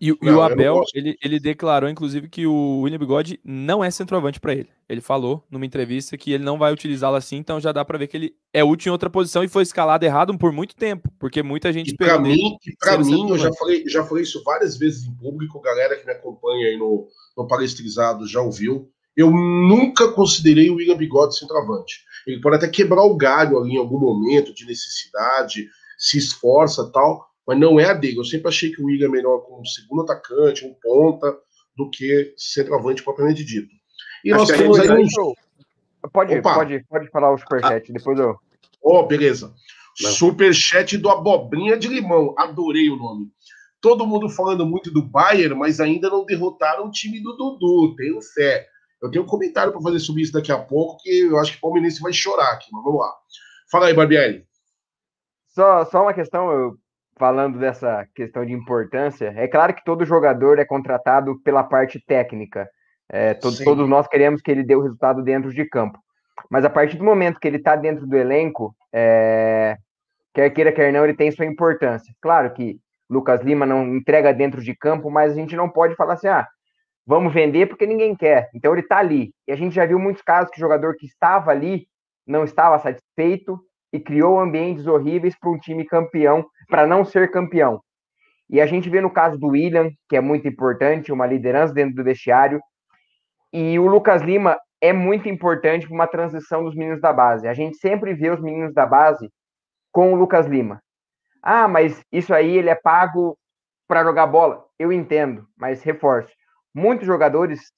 E, 0.00 0.10
não, 0.10 0.16
e 0.22 0.30
o 0.30 0.42
Abel, 0.42 0.82
ele, 0.94 1.16
ele 1.22 1.40
declarou, 1.40 1.88
inclusive, 1.88 2.28
que 2.28 2.46
o 2.46 2.80
William 2.80 2.98
Bigode 2.98 3.40
não 3.44 3.82
é 3.82 3.90
centroavante 3.90 4.38
para 4.38 4.52
ele. 4.52 4.68
Ele 4.88 5.00
falou 5.00 5.44
numa 5.50 5.66
entrevista 5.66 6.16
que 6.16 6.32
ele 6.32 6.44
não 6.44 6.58
vai 6.58 6.72
utilizá-lo 6.72 7.16
assim, 7.16 7.36
então 7.36 7.58
já 7.58 7.72
dá 7.72 7.84
para 7.84 7.98
ver 7.98 8.06
que 8.06 8.16
ele 8.16 8.36
é 8.52 8.62
útil 8.62 8.90
em 8.90 8.92
outra 8.92 9.10
posição 9.10 9.42
e 9.42 9.48
foi 9.48 9.62
escalado 9.62 10.04
errado 10.04 10.36
por 10.38 10.52
muito 10.52 10.76
tempo, 10.76 11.10
porque 11.18 11.42
muita 11.42 11.72
gente 11.72 11.94
para 11.96 12.18
mim, 12.18 12.56
e 12.64 12.76
para 12.78 12.98
mim 12.98 13.30
eu 13.30 13.38
já 13.38 13.52
falei, 13.54 13.84
já 13.88 14.04
falei 14.04 14.22
isso 14.22 14.42
várias 14.44 14.76
vezes 14.76 15.04
em 15.04 15.14
público, 15.14 15.60
galera 15.60 15.96
que 15.96 16.06
me 16.06 16.12
acompanha 16.12 16.68
aí 16.68 16.76
no, 16.76 17.08
no 17.36 17.46
palestrizado 17.48 18.26
já 18.28 18.40
ouviu. 18.40 18.88
Eu 19.16 19.30
nunca 19.30 20.12
considerei 20.12 20.68
o 20.68 20.74
William 20.74 20.96
Bigode 20.96 21.38
centroavante. 21.38 22.04
Ele 22.26 22.40
pode 22.40 22.56
até 22.56 22.68
quebrar 22.68 23.02
o 23.02 23.16
galho 23.16 23.58
ali 23.58 23.72
em 23.72 23.78
algum 23.78 23.98
momento 23.98 24.52
de 24.52 24.66
necessidade, 24.66 25.68
se 25.96 26.18
esforça 26.18 26.90
tal, 26.92 27.26
mas 27.46 27.58
não 27.58 27.78
é 27.78 27.84
a 27.84 27.94
dele. 27.94 28.18
Eu 28.18 28.24
sempre 28.24 28.48
achei 28.48 28.70
que 28.70 28.82
o 28.82 28.86
William 28.86 29.06
é 29.06 29.10
melhor 29.10 29.38
como 29.40 29.64
segundo 29.66 30.02
atacante, 30.02 30.64
um 30.64 30.74
ponta, 30.82 31.36
do 31.76 31.90
que 31.90 32.34
centroavante 32.36 33.02
propriamente 33.02 33.44
dito. 33.44 33.68
E 34.24 34.32
Acho 34.32 34.40
nós 34.40 34.58
temos 34.58 34.80
aí 34.80 34.90
uns... 34.90 35.12
Pode, 36.12 36.40
pode, 36.40 36.84
pode 36.84 37.10
falar 37.10 37.32
o 37.32 37.38
superchat, 37.38 37.90
ah. 37.90 37.92
depois 37.92 38.18
eu. 38.18 38.36
Oh, 38.80 39.04
beleza. 39.04 39.52
Não. 40.00 40.10
Superchat 40.10 40.96
do 40.98 41.10
Abobrinha 41.10 41.76
de 41.76 41.88
Limão. 41.88 42.34
Adorei 42.38 42.88
o 42.90 42.96
nome. 42.96 43.28
Todo 43.80 44.06
mundo 44.06 44.28
falando 44.28 44.64
muito 44.64 44.90
do 44.90 45.02
Bayern, 45.02 45.54
mas 45.54 45.80
ainda 45.80 46.08
não 46.08 46.24
derrotaram 46.24 46.86
o 46.86 46.90
time 46.90 47.20
do 47.20 47.32
Dudu. 47.36 47.96
Tenho 47.96 48.20
fé. 48.22 48.66
Eu 49.02 49.10
tenho 49.10 49.24
um 49.24 49.26
comentário 49.26 49.72
para 49.72 49.80
fazer 49.80 49.98
sobre 49.98 50.22
isso 50.22 50.32
daqui 50.32 50.52
a 50.52 50.58
pouco, 50.58 50.98
que 51.02 51.10
eu 51.10 51.38
acho 51.38 51.52
que 51.52 51.58
o 51.58 51.60
Palmeirense 51.60 52.00
vai 52.00 52.12
chorar 52.12 52.52
aqui, 52.52 52.68
mas 52.72 52.82
vamos 52.82 53.00
lá. 53.00 53.12
Fala 53.70 53.86
aí, 53.86 53.94
Barbieri. 53.94 54.46
Só, 55.48 55.84
só 55.86 56.02
uma 56.02 56.14
questão, 56.14 56.50
eu 56.50 56.78
falando 57.18 57.58
dessa 57.58 58.06
questão 58.14 58.44
de 58.44 58.52
importância, 58.52 59.32
é 59.36 59.48
claro 59.48 59.74
que 59.74 59.84
todo 59.84 60.04
jogador 60.04 60.58
é 60.58 60.64
contratado 60.64 61.40
pela 61.42 61.64
parte 61.64 61.98
técnica. 62.04 62.68
É, 63.08 63.34
todo, 63.34 63.56
todos 63.64 63.88
nós 63.88 64.06
queremos 64.06 64.42
que 64.42 64.50
ele 64.50 64.64
dê 64.64 64.74
o 64.74 64.82
resultado 64.82 65.22
dentro 65.22 65.52
de 65.52 65.64
campo. 65.64 65.98
Mas 66.50 66.64
a 66.64 66.70
partir 66.70 66.96
do 66.96 67.04
momento 67.04 67.40
que 67.40 67.48
ele 67.48 67.56
está 67.56 67.76
dentro 67.76 68.06
do 68.06 68.16
elenco, 68.16 68.74
é, 68.92 69.76
quer 70.34 70.50
queira, 70.50 70.72
quer 70.72 70.92
não, 70.92 71.04
ele 71.04 71.14
tem 71.14 71.30
sua 71.30 71.46
importância. 71.46 72.12
Claro 72.20 72.52
que 72.52 72.78
Lucas 73.08 73.40
Lima 73.42 73.64
não 73.64 73.96
entrega 73.96 74.34
dentro 74.34 74.60
de 74.62 74.74
campo, 74.74 75.10
mas 75.10 75.32
a 75.32 75.34
gente 75.34 75.56
não 75.56 75.68
pode 75.68 75.94
falar 75.94 76.14
assim, 76.14 76.28
ah, 76.28 76.46
vamos 77.06 77.32
vender 77.32 77.66
porque 77.66 77.86
ninguém 77.86 78.14
quer. 78.14 78.50
Então 78.54 78.72
ele 78.72 78.82
está 78.82 78.98
ali. 78.98 79.32
E 79.46 79.52
a 79.52 79.56
gente 79.56 79.74
já 79.74 79.86
viu 79.86 79.98
muitos 79.98 80.22
casos 80.22 80.50
que 80.50 80.58
o 80.58 80.60
jogador 80.60 80.96
que 80.96 81.06
estava 81.06 81.50
ali 81.50 81.86
não 82.26 82.44
estava 82.44 82.78
satisfeito 82.78 83.60
e 83.96 84.00
criou 84.00 84.38
ambientes 84.38 84.86
horríveis 84.86 85.36
para 85.38 85.50
um 85.50 85.58
time 85.58 85.84
campeão 85.84 86.46
para 86.68 86.86
não 86.86 87.04
ser 87.04 87.30
campeão. 87.30 87.80
E 88.48 88.60
a 88.60 88.66
gente 88.66 88.88
vê 88.88 89.00
no 89.00 89.10
caso 89.10 89.38
do 89.38 89.48
William, 89.48 89.90
que 90.08 90.16
é 90.16 90.20
muito 90.20 90.46
importante, 90.46 91.12
uma 91.12 91.26
liderança 91.26 91.72
dentro 91.72 91.96
do 91.96 92.04
vestiário, 92.04 92.60
e 93.52 93.78
o 93.78 93.86
Lucas 93.86 94.22
Lima 94.22 94.58
é 94.80 94.92
muito 94.92 95.28
importante 95.28 95.86
para 95.86 95.94
uma 95.94 96.06
transição 96.06 96.62
dos 96.62 96.76
meninos 96.76 97.00
da 97.00 97.12
base. 97.12 97.48
A 97.48 97.54
gente 97.54 97.78
sempre 97.78 98.12
vê 98.14 98.30
os 98.30 98.40
meninos 98.40 98.74
da 98.74 98.84
base 98.84 99.30
com 99.90 100.12
o 100.12 100.16
Lucas 100.16 100.46
Lima. 100.46 100.80
Ah, 101.42 101.66
mas 101.66 102.02
isso 102.12 102.34
aí 102.34 102.56
ele 102.56 102.68
é 102.68 102.74
pago 102.74 103.36
para 103.88 104.04
jogar 104.04 104.26
bola. 104.26 104.64
Eu 104.78 104.92
entendo, 104.92 105.46
mas 105.56 105.82
reforço. 105.82 106.32
Muitos 106.74 107.06
jogadores 107.06 107.72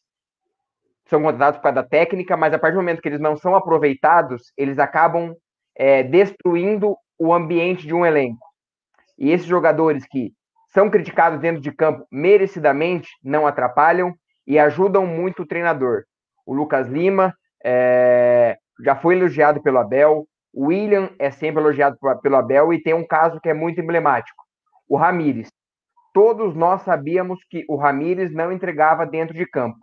são 1.07 1.23
contratados 1.23 1.59
por 1.59 1.63
causa 1.63 1.77
da 1.77 1.89
técnica, 1.89 2.37
mas 2.37 2.53
a 2.53 2.59
partir 2.59 2.75
do 2.75 2.81
momento 2.81 3.01
que 3.01 3.09
eles 3.09 3.21
não 3.21 3.37
são 3.37 3.55
aproveitados, 3.55 4.53
eles 4.57 4.79
acabam 4.79 5.35
é, 5.79 6.03
destruindo 6.03 6.97
o 7.19 7.33
ambiente 7.33 7.87
de 7.87 7.95
um 7.95 8.05
elenco. 8.05 8.45
E 9.17 9.31
esses 9.31 9.47
jogadores 9.47 10.05
que 10.07 10.33
são 10.69 10.91
criticados 10.91 11.41
dentro 11.41 11.63
de 11.63 11.73
campo 11.73 12.07
merecidamente 12.11 13.09
não 13.23 13.47
atrapalham 13.47 14.15
e 14.47 14.59
ajudam 14.59 15.07
muito 15.07 15.43
o 15.43 15.47
treinador. 15.47 16.05
o 16.45 16.55
Lucas 16.55 16.89
Lima 16.89 17.35
é, 17.65 18.57
já 18.83 18.97
foi 18.97 19.17
elogiado 19.17 19.63
pelo 19.63 19.79
Abel, 19.79 20.27
o 20.53 20.67
William 20.67 21.11
é 21.19 21.31
sempre 21.31 21.63
elogiado 21.63 21.97
pelo 22.23 22.37
Abel 22.37 22.73
e 22.73 22.83
tem 22.83 22.95
um 22.95 23.07
caso 23.07 23.41
que 23.41 23.49
é 23.49 23.55
muito 23.55 23.81
emblemático, 23.81 24.43
o 24.89 24.97
Ramires. 24.97 25.49
Todos 26.15 26.55
nós 26.55 26.83
sabíamos 26.83 27.39
que 27.51 27.65
o 27.69 27.77
Ramires 27.77 28.33
não 28.33 28.51
entregava 28.51 29.05
dentro 29.05 29.35
de 29.35 29.47
campo, 29.47 29.79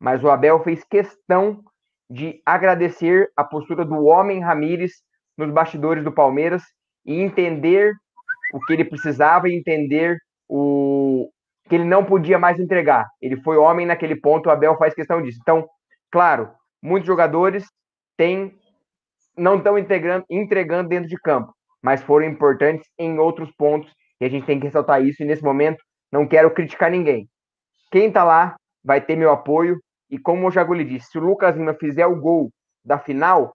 mas 0.00 0.24
o 0.24 0.30
Abel 0.30 0.62
fez 0.62 0.82
questão 0.84 1.62
de 2.08 2.40
agradecer 2.46 3.30
a 3.36 3.44
postura 3.44 3.84
do 3.84 4.04
homem 4.04 4.40
Ramires 4.40 5.02
nos 5.38 5.50
bastidores 5.50 6.04
do 6.04 6.12
Palmeiras 6.12 6.62
e 7.06 7.20
entender 7.20 7.94
o 8.52 8.60
que 8.60 8.72
ele 8.72 8.84
precisava 8.84 9.48
e 9.48 9.56
entender 9.56 10.18
o 10.48 11.30
que 11.68 11.74
ele 11.74 11.84
não 11.84 12.04
podia 12.04 12.38
mais 12.38 12.58
entregar. 12.58 13.06
Ele 13.20 13.40
foi 13.42 13.56
homem 13.56 13.86
naquele 13.86 14.16
ponto, 14.16 14.48
o 14.48 14.52
Abel 14.52 14.76
faz 14.76 14.94
questão 14.94 15.22
disso. 15.22 15.38
Então, 15.40 15.66
claro, 16.10 16.50
muitos 16.82 17.06
jogadores 17.06 17.66
têm 18.16 18.54
não 19.36 19.56
estão 19.56 19.78
entregando, 19.78 20.88
dentro 20.88 21.08
de 21.08 21.16
campo, 21.16 21.54
mas 21.80 22.02
foram 22.02 22.26
importantes 22.26 22.90
em 22.98 23.20
outros 23.20 23.52
pontos 23.52 23.88
e 24.20 24.24
a 24.24 24.28
gente 24.28 24.46
tem 24.46 24.58
que 24.58 24.66
ressaltar 24.66 25.00
isso. 25.00 25.22
E 25.22 25.26
nesse 25.26 25.44
momento, 25.44 25.78
não 26.10 26.26
quero 26.26 26.52
criticar 26.52 26.90
ninguém. 26.90 27.28
Quem 27.92 28.08
está 28.08 28.24
lá 28.24 28.56
vai 28.82 29.00
ter 29.00 29.14
meu 29.14 29.30
apoio. 29.30 29.78
E 30.10 30.18
como 30.18 30.48
o 30.48 30.50
Jaguli 30.50 30.84
disse, 30.84 31.10
se 31.10 31.18
o 31.18 31.20
Lucas 31.20 31.54
Lima 31.54 31.74
fizer 31.74 32.06
o 32.06 32.18
gol 32.18 32.50
da 32.84 32.98
final, 32.98 33.52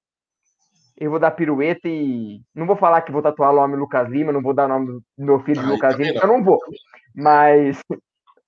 eu 0.97 1.09
vou 1.09 1.19
dar 1.19 1.31
pirueta 1.31 1.87
e 1.87 2.41
não 2.53 2.65
vou 2.65 2.75
falar 2.75 3.01
que 3.01 3.11
vou 3.11 3.21
tatuar 3.21 3.51
o 3.51 3.55
nome 3.55 3.75
Lucas 3.75 4.09
Lima, 4.09 4.31
não 4.31 4.41
vou 4.41 4.53
dar 4.53 4.65
o 4.65 4.69
nome 4.69 5.01
do 5.17 5.25
meu 5.25 5.39
filho 5.39 5.61
de 5.61 5.67
Lucas 5.67 5.95
Lima, 5.97 6.19
eu 6.21 6.27
não 6.27 6.43
vou. 6.43 6.59
Mas 7.15 7.79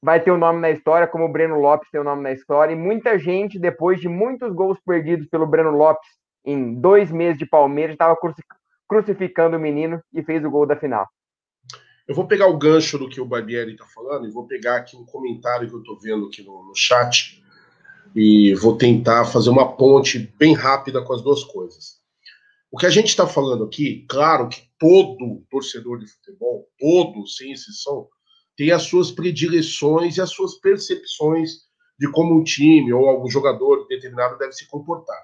vai 0.02 0.20
ter 0.20 0.32
o 0.32 0.36
um 0.36 0.38
nome 0.38 0.60
na 0.60 0.70
história, 0.70 1.08
como 1.08 1.26
o 1.26 1.32
Breno 1.32 1.60
Lopes 1.60 1.90
tem 1.92 2.00
o 2.00 2.04
um 2.04 2.06
nome 2.06 2.22
na 2.22 2.32
história. 2.32 2.74
E 2.74 2.76
muita 2.76 3.18
gente, 3.18 3.58
depois 3.58 4.00
de 4.00 4.08
muitos 4.08 4.54
gols 4.54 4.78
perdidos 4.86 5.28
pelo 5.28 5.48
Breno 5.48 5.72
Lopes 5.72 6.08
em 6.46 6.76
dois 6.76 7.12
meses 7.12 7.40
de 7.40 7.46
Palmeiras, 7.46 7.94
estava 7.94 8.16
crucificando 8.88 9.58
o 9.58 9.60
menino 9.60 10.00
e 10.14 10.22
fez 10.22 10.46
o 10.46 10.52
gol 10.52 10.68
da 10.68 10.76
final. 10.76 11.08
Eu 12.08 12.14
vou 12.14 12.28
pegar 12.28 12.46
o 12.46 12.58
gancho 12.58 13.00
do 13.00 13.10
que 13.10 13.20
o 13.20 13.26
Barbieri 13.26 13.72
está 13.72 13.86
falando 13.86 14.28
e 14.28 14.32
vou 14.32 14.46
pegar 14.46 14.78
aqui 14.78 14.96
um 14.96 15.06
comentário 15.06 15.68
que 15.68 15.74
eu 15.74 15.80
estou 15.80 16.00
vendo 16.00 16.28
aqui 16.28 16.44
no, 16.44 16.64
no 16.64 16.76
chat 16.76 17.44
e 18.16 18.54
vou 18.54 18.78
tentar 18.78 19.26
fazer 19.26 19.50
uma 19.50 19.76
ponte 19.76 20.32
bem 20.38 20.54
rápida 20.54 21.02
com 21.02 21.14
as 21.14 21.24
duas 21.24 21.44
coisas. 21.44 22.05
O 22.76 22.78
que 22.78 22.86
a 22.86 22.90
gente 22.90 23.08
está 23.08 23.26
falando 23.26 23.64
aqui, 23.64 24.06
claro 24.10 24.50
que 24.50 24.64
todo 24.78 25.46
torcedor 25.50 25.98
de 25.98 26.08
futebol, 26.08 26.68
todo, 26.78 27.26
sem 27.26 27.54
exceção, 27.54 28.10
tem 28.58 28.70
as 28.70 28.84
suas 28.84 29.12
predileções 29.12 30.18
e 30.18 30.22
as 30.22 30.30
suas 30.32 30.56
percepções 30.56 31.52
de 31.98 32.12
como 32.12 32.38
um 32.38 32.44
time 32.44 32.92
ou 32.92 33.08
algum 33.08 33.30
jogador 33.30 33.88
determinado 33.88 34.38
deve 34.38 34.52
se 34.52 34.68
comportar. 34.68 35.18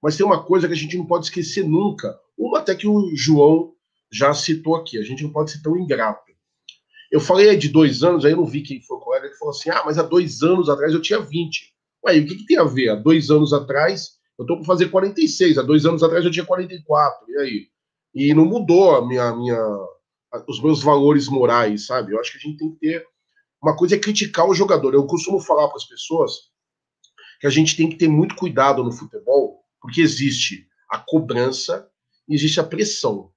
Mas 0.00 0.16
tem 0.16 0.24
uma 0.24 0.44
coisa 0.44 0.68
que 0.68 0.72
a 0.72 0.76
gente 0.76 0.96
não 0.96 1.04
pode 1.04 1.24
esquecer 1.24 1.66
nunca, 1.66 2.16
uma 2.38 2.60
até 2.60 2.76
que 2.76 2.86
o 2.86 3.10
João 3.16 3.72
já 4.08 4.32
citou 4.32 4.76
aqui, 4.76 4.96
a 4.96 5.02
gente 5.02 5.24
não 5.24 5.32
pode 5.32 5.50
ser 5.50 5.62
tão 5.62 5.76
ingrato. 5.76 6.32
Eu 7.10 7.18
falei 7.18 7.56
de 7.56 7.70
dois 7.70 8.04
anos, 8.04 8.24
aí 8.24 8.30
eu 8.30 8.36
não 8.36 8.46
vi 8.46 8.62
quem 8.62 8.80
foi 8.80 8.98
o 8.98 9.00
colega 9.00 9.28
que 9.28 9.36
falou 9.36 9.50
assim: 9.50 9.68
ah, 9.68 9.82
mas 9.84 9.98
há 9.98 10.02
dois 10.04 10.44
anos 10.44 10.68
atrás 10.68 10.94
eu 10.94 11.02
tinha 11.02 11.18
20. 11.18 11.74
Ué, 12.06 12.18
o 12.20 12.24
que, 12.24 12.36
que 12.36 12.46
tem 12.46 12.56
a 12.56 12.62
ver? 12.62 12.90
Há 12.90 12.94
dois 12.94 13.30
anos 13.30 13.52
atrás 13.52 14.14
eu 14.38 14.46
tô 14.46 14.56
para 14.56 14.64
fazer 14.64 14.88
46, 14.90 15.58
há 15.58 15.62
dois 15.62 15.86
anos 15.86 16.02
atrás 16.02 16.24
eu 16.24 16.30
tinha 16.30 16.44
44, 16.44 17.30
e 17.30 17.38
aí? 17.38 17.68
E 18.14 18.34
não 18.34 18.44
mudou 18.44 18.94
a 18.94 19.06
minha, 19.06 19.34
minha, 19.34 19.58
os 20.48 20.60
meus 20.60 20.82
valores 20.82 21.28
morais, 21.28 21.86
sabe? 21.86 22.12
Eu 22.12 22.20
acho 22.20 22.32
que 22.32 22.38
a 22.38 22.40
gente 22.40 22.58
tem 22.58 22.72
que 22.72 22.78
ter. 22.78 23.06
Uma 23.62 23.76
coisa 23.76 23.94
é 23.94 23.98
criticar 23.98 24.48
o 24.48 24.54
jogador. 24.54 24.94
Eu 24.94 25.06
costumo 25.06 25.40
falar 25.40 25.68
para 25.68 25.76
as 25.76 25.84
pessoas 25.84 26.32
que 27.40 27.46
a 27.46 27.50
gente 27.50 27.76
tem 27.76 27.88
que 27.88 27.96
ter 27.96 28.08
muito 28.08 28.36
cuidado 28.36 28.82
no 28.84 28.92
futebol, 28.92 29.64
porque 29.80 30.00
existe 30.00 30.66
a 30.90 30.98
cobrança 30.98 31.88
e 32.28 32.34
existe 32.34 32.60
a 32.60 32.64
pressão. 32.64 33.30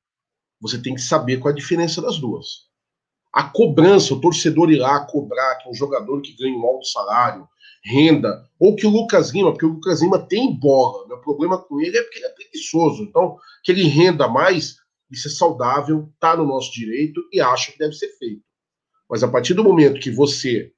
Você 0.59 0.81
tem 0.81 0.95
que 0.95 1.01
saber 1.01 1.37
qual 1.37 1.51
é 1.51 1.53
a 1.53 1.57
diferença 1.57 2.01
das 2.01 2.17
duas. 2.17 2.67
A 3.33 3.43
cobrança, 3.43 4.13
o 4.13 4.21
torcedor 4.21 4.71
ir 4.71 4.77
lá 4.77 5.05
cobrar 5.05 5.55
que 5.57 5.69
um 5.69 5.73
jogador 5.73 6.21
que 6.21 6.35
ganha 6.35 6.57
um 6.57 6.65
alto 6.65 6.85
salário, 6.85 7.47
renda, 7.83 8.47
ou 8.59 8.75
que 8.75 8.85
o 8.85 8.89
Lucas 8.89 9.31
Lima, 9.31 9.51
porque 9.51 9.65
o 9.65 9.73
Lucas 9.73 10.01
Lima 10.01 10.19
tem 10.19 10.57
bola, 10.57 11.07
meu 11.07 11.19
problema 11.19 11.57
com 11.57 11.79
ele 11.79 11.97
é 11.97 12.01
porque 12.01 12.19
ele 12.19 12.25
é 12.25 12.29
preguiçoso. 12.29 13.03
Então, 13.03 13.37
que 13.63 13.71
ele 13.71 13.83
renda 13.83 14.27
mais, 14.27 14.77
isso 15.09 15.27
é 15.27 15.31
saudável, 15.31 16.09
está 16.13 16.35
no 16.35 16.45
nosso 16.45 16.71
direito 16.73 17.21
e 17.31 17.39
acho 17.39 17.71
que 17.71 17.79
deve 17.79 17.93
ser 17.93 18.09
feito. 18.17 18.41
Mas 19.09 19.23
a 19.23 19.27
partir 19.27 19.53
do 19.53 19.63
momento 19.63 19.99
que 19.99 20.11
você, 20.11 20.71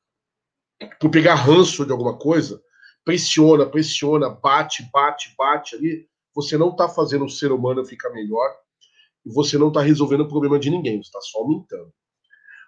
por 0.99 1.09
pegar 1.09 1.35
ranço 1.35 1.85
de 1.85 1.91
alguma 1.91 2.17
coisa, 2.17 2.61
pressiona, 3.03 3.65
pressiona, 3.65 4.29
bate, 4.29 4.87
bate, 4.93 5.33
bate 5.37 5.75
ali, 5.75 6.07
você 6.35 6.57
não 6.57 6.69
está 6.69 6.87
fazendo 6.87 7.25
o 7.25 7.29
ser 7.29 7.51
humano 7.51 7.85
ficar 7.85 8.11
melhor, 8.11 8.55
e 9.25 9.31
você 9.31 9.57
não 9.57 9.69
está 9.69 9.81
resolvendo 9.81 10.21
o 10.21 10.27
problema 10.27 10.59
de 10.59 10.69
ninguém, 10.69 10.97
você 10.97 11.07
está 11.07 11.19
só 11.21 11.39
aumentando. 11.39 11.91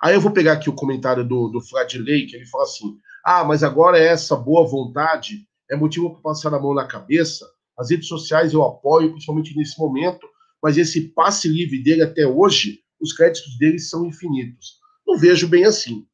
Aí 0.02 0.16
eu 0.16 0.22
vou 0.22 0.32
pegar 0.32 0.53
aqui 0.53 0.70
o 0.70 0.76
comentário 0.76 1.24
do, 1.24 1.48
do 1.48 1.62
Fradley, 1.62 2.26
que 2.26 2.36
ele 2.36 2.45
fala 2.48 2.64
assim: 2.64 2.99
ah, 3.23 3.43
mas 3.43 3.64
agora 3.64 3.98
essa 3.98 4.35
boa 4.35 4.68
vontade 4.68 5.48
é 5.69 5.76
motivo 5.76 6.11
para 6.11 6.22
passar 6.22 6.53
a 6.53 6.60
mão 6.60 6.73
na 6.73 6.85
cabeça. 6.85 7.45
As 7.77 7.89
redes 7.89 8.07
sociais 8.07 8.53
eu 8.53 8.64
apoio, 8.64 9.11
principalmente 9.11 9.56
nesse 9.56 9.80
momento, 9.80 10.27
mas 10.61 10.77
esse 10.77 11.10
passe 11.10 11.48
livre 11.48 11.81
dele 11.81 12.03
até 12.03 12.27
hoje, 12.27 12.80
os 12.99 13.14
créditos 13.14 13.57
dele 13.57 13.80
são 13.80 14.06
infinitos. 14.06 14.80
Não 15.07 15.18
vejo 15.18 15.48
bem 15.48 15.65
assim. 15.65 16.06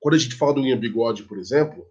Quando 0.00 0.14
a 0.14 0.18
gente 0.18 0.34
fala 0.34 0.54
do 0.54 0.60
William 0.60 0.78
Bigode, 0.78 1.24
por 1.24 1.38
exemplo, 1.38 1.84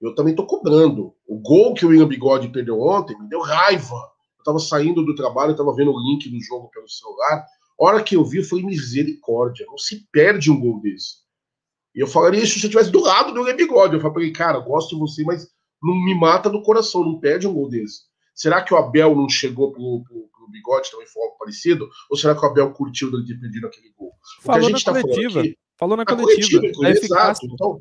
eu 0.00 0.14
também 0.14 0.32
estou 0.32 0.46
cobrando. 0.46 1.14
O 1.26 1.38
gol 1.38 1.74
que 1.74 1.84
o 1.84 1.88
William 1.88 2.08
Bigode 2.08 2.48
perdeu 2.48 2.80
ontem 2.80 3.18
me 3.18 3.28
deu 3.28 3.40
raiva 3.40 4.10
eu 4.40 4.42
estava 4.42 4.58
saindo 4.58 5.04
do 5.04 5.14
trabalho, 5.14 5.52
estava 5.52 5.74
vendo 5.74 5.92
o 5.92 6.00
link 6.00 6.28
do 6.30 6.40
jogo 6.40 6.70
pelo 6.70 6.88
celular. 6.88 7.44
A 7.78 7.84
hora 7.84 8.02
que 8.02 8.16
eu 8.16 8.24
vi, 8.24 8.42
foi 8.42 8.62
misericórdia. 8.62 9.66
Não 9.66 9.76
se 9.76 10.08
perde 10.10 10.50
um 10.50 10.58
gol 10.58 10.80
desse. 10.80 11.16
E 11.94 12.00
eu 12.00 12.06
falaria 12.06 12.42
isso 12.42 12.54
se 12.54 12.66
eu 12.66 12.68
estivesse 12.68 12.90
do 12.90 13.00
lado 13.00 13.32
do 13.32 13.44
Bigode. 13.54 13.94
Eu 13.94 14.00
falei, 14.00 14.32
cara, 14.32 14.58
gosto 14.58 14.90
de 14.90 15.00
você, 15.00 15.24
mas 15.24 15.48
não 15.82 15.94
me 16.04 16.14
mata 16.14 16.48
do 16.48 16.62
coração, 16.62 17.04
não 17.04 17.18
perde 17.18 17.46
um 17.46 17.54
gol 17.54 17.68
desse. 17.68 18.02
Será 18.34 18.62
que 18.62 18.72
o 18.72 18.76
Abel 18.76 19.14
não 19.14 19.28
chegou 19.28 19.72
pro, 19.72 20.02
pro, 20.04 20.28
pro 20.28 20.50
Bigode 20.50 20.90
também 20.90 21.06
foi 21.06 21.22
algo 21.22 21.36
parecido? 21.38 21.88
Ou 22.10 22.16
será 22.16 22.34
que 22.34 22.44
o 22.44 22.48
Abel 22.48 22.72
curtiu 22.72 23.10
dele 23.10 23.26
ter 23.26 23.38
perdido 23.38 23.66
aquele 23.66 23.92
gol? 23.96 24.12
Falou 24.42 24.70
na 24.70 24.78
tá 24.78 24.92
coletiva. 24.92 25.40
Aqui, 25.40 25.58
Falou 25.78 25.96
na 25.96 26.04
coletiva. 26.04 26.60
coletiva 26.60 26.88
é 26.88 26.90
exato. 26.90 27.46
Então, 27.46 27.80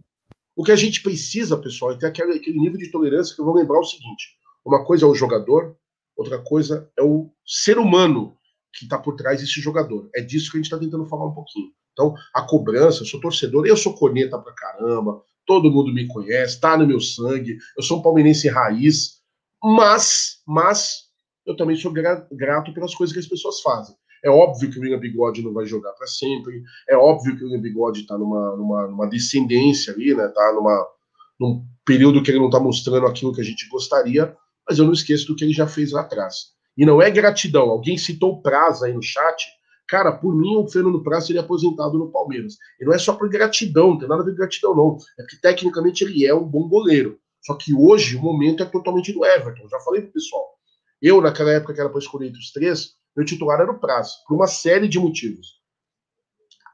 o 0.55 0.63
que 0.63 0.71
a 0.71 0.75
gente 0.75 1.01
precisa, 1.01 1.57
pessoal, 1.57 1.91
é 1.91 1.97
ter 1.97 2.07
aquele, 2.07 2.33
aquele 2.33 2.59
nível 2.59 2.77
de 2.77 2.91
tolerância 2.91 3.35
que 3.35 3.41
eu 3.41 3.45
vou 3.45 3.55
lembrar 3.55 3.79
o 3.79 3.85
seguinte: 3.85 4.37
uma 4.65 4.83
coisa 4.83 5.05
é 5.05 5.07
o 5.07 5.15
jogador, 5.15 5.75
outra 6.15 6.39
coisa 6.39 6.89
é 6.97 7.03
o 7.03 7.29
ser 7.45 7.77
humano 7.77 8.35
que 8.73 8.85
está 8.85 8.97
por 8.97 9.15
trás 9.15 9.39
desse 9.39 9.61
jogador. 9.61 10.09
É 10.15 10.21
disso 10.21 10.51
que 10.51 10.57
a 10.57 10.59
gente 10.59 10.65
está 10.65 10.77
tentando 10.77 11.05
falar 11.05 11.27
um 11.27 11.33
pouquinho. 11.33 11.71
Então, 11.93 12.13
a 12.33 12.41
cobrança, 12.41 13.01
eu 13.01 13.05
sou 13.05 13.19
torcedor, 13.19 13.65
eu 13.65 13.75
sou 13.75 13.93
corneta 13.93 14.37
pra 14.37 14.53
caramba, 14.53 15.21
todo 15.45 15.71
mundo 15.71 15.93
me 15.93 16.07
conhece, 16.07 16.59
tá 16.59 16.77
no 16.77 16.87
meu 16.87 16.99
sangue, 16.99 17.57
eu 17.77 17.83
sou 17.83 17.99
um 17.99 18.01
palmeirense 18.01 18.47
raiz, 18.47 19.19
mas, 19.63 20.37
mas, 20.47 21.09
eu 21.45 21.55
também 21.55 21.75
sou 21.75 21.91
grato 21.91 22.73
pelas 22.73 22.95
coisas 22.95 23.13
que 23.13 23.19
as 23.19 23.27
pessoas 23.27 23.61
fazem. 23.61 23.95
É 24.23 24.29
óbvio 24.29 24.69
que 24.69 24.77
o 24.77 24.81
William 24.81 24.99
Bigode 24.99 25.41
não 25.41 25.53
vai 25.53 25.65
jogar 25.65 25.91
para 25.93 26.07
sempre, 26.07 26.61
é 26.89 26.95
óbvio 26.95 27.35
que 27.35 27.43
o 27.43 27.47
William 27.47 27.61
Bigode 27.61 28.01
está 28.01 28.17
numa, 28.17 28.55
numa, 28.55 28.87
numa 28.87 29.09
descendência 29.09 29.93
ali, 29.93 30.13
né, 30.13 30.27
tá 30.27 30.53
numa, 30.53 30.87
num 31.39 31.65
período 31.85 32.21
que 32.21 32.29
ele 32.29 32.39
não 32.39 32.47
está 32.47 32.59
mostrando 32.59 33.07
aquilo 33.07 33.33
que 33.33 33.41
a 33.41 33.45
gente 33.45 33.67
gostaria, 33.69 34.35
mas 34.67 34.77
eu 34.77 34.85
não 34.85 34.93
esqueço 34.93 35.25
do 35.25 35.35
que 35.35 35.43
ele 35.43 35.53
já 35.53 35.65
fez 35.65 35.91
lá 35.91 36.01
atrás. 36.01 36.53
E 36.77 36.85
não 36.85 37.01
é 37.01 37.09
gratidão. 37.09 37.69
Alguém 37.69 37.97
citou 37.97 38.33
o 38.33 38.41
Prazo 38.41 38.85
aí 38.85 38.93
no 38.93 39.01
chat. 39.01 39.47
Cara, 39.89 40.11
por 40.11 40.35
mim, 40.35 40.55
o 40.55 40.67
Fernando 40.67 41.01
Prazo 41.01 41.27
seria 41.27 41.41
aposentado 41.41 41.97
no 41.97 42.11
Palmeiras. 42.11 42.55
E 42.79 42.85
não 42.85 42.93
é 42.93 42.97
só 42.97 43.13
por 43.13 43.27
gratidão, 43.27 43.91
não 43.91 43.97
tem 43.97 44.07
nada 44.07 44.21
a 44.21 44.25
ver 44.25 44.31
com 44.31 44.37
gratidão, 44.37 44.75
não. 44.75 44.97
É 45.17 45.23
porque 45.23 45.37
tecnicamente 45.41 46.03
ele 46.03 46.25
é 46.25 46.33
um 46.33 46.43
bom 46.43 46.67
goleiro. 46.67 47.19
Só 47.41 47.55
que 47.55 47.73
hoje 47.73 48.15
o 48.15 48.21
momento 48.21 48.61
é 48.61 48.65
totalmente 48.65 49.11
do 49.11 49.25
Everton. 49.25 49.67
Já 49.67 49.79
falei 49.79 50.01
pro 50.01 50.13
pessoal. 50.13 50.45
Eu, 51.01 51.21
naquela 51.21 51.51
época 51.51 51.73
que 51.73 51.79
era 51.79 51.89
para 51.89 51.99
escolher 51.99 52.27
entre 52.27 52.39
os 52.39 52.51
três, 52.51 52.91
meu 53.15 53.25
titular 53.25 53.59
era 53.59 53.71
o 53.71 53.79
Prazo, 53.79 54.13
por 54.27 54.35
uma 54.35 54.47
série 54.47 54.87
de 54.87 54.99
motivos. 54.99 55.59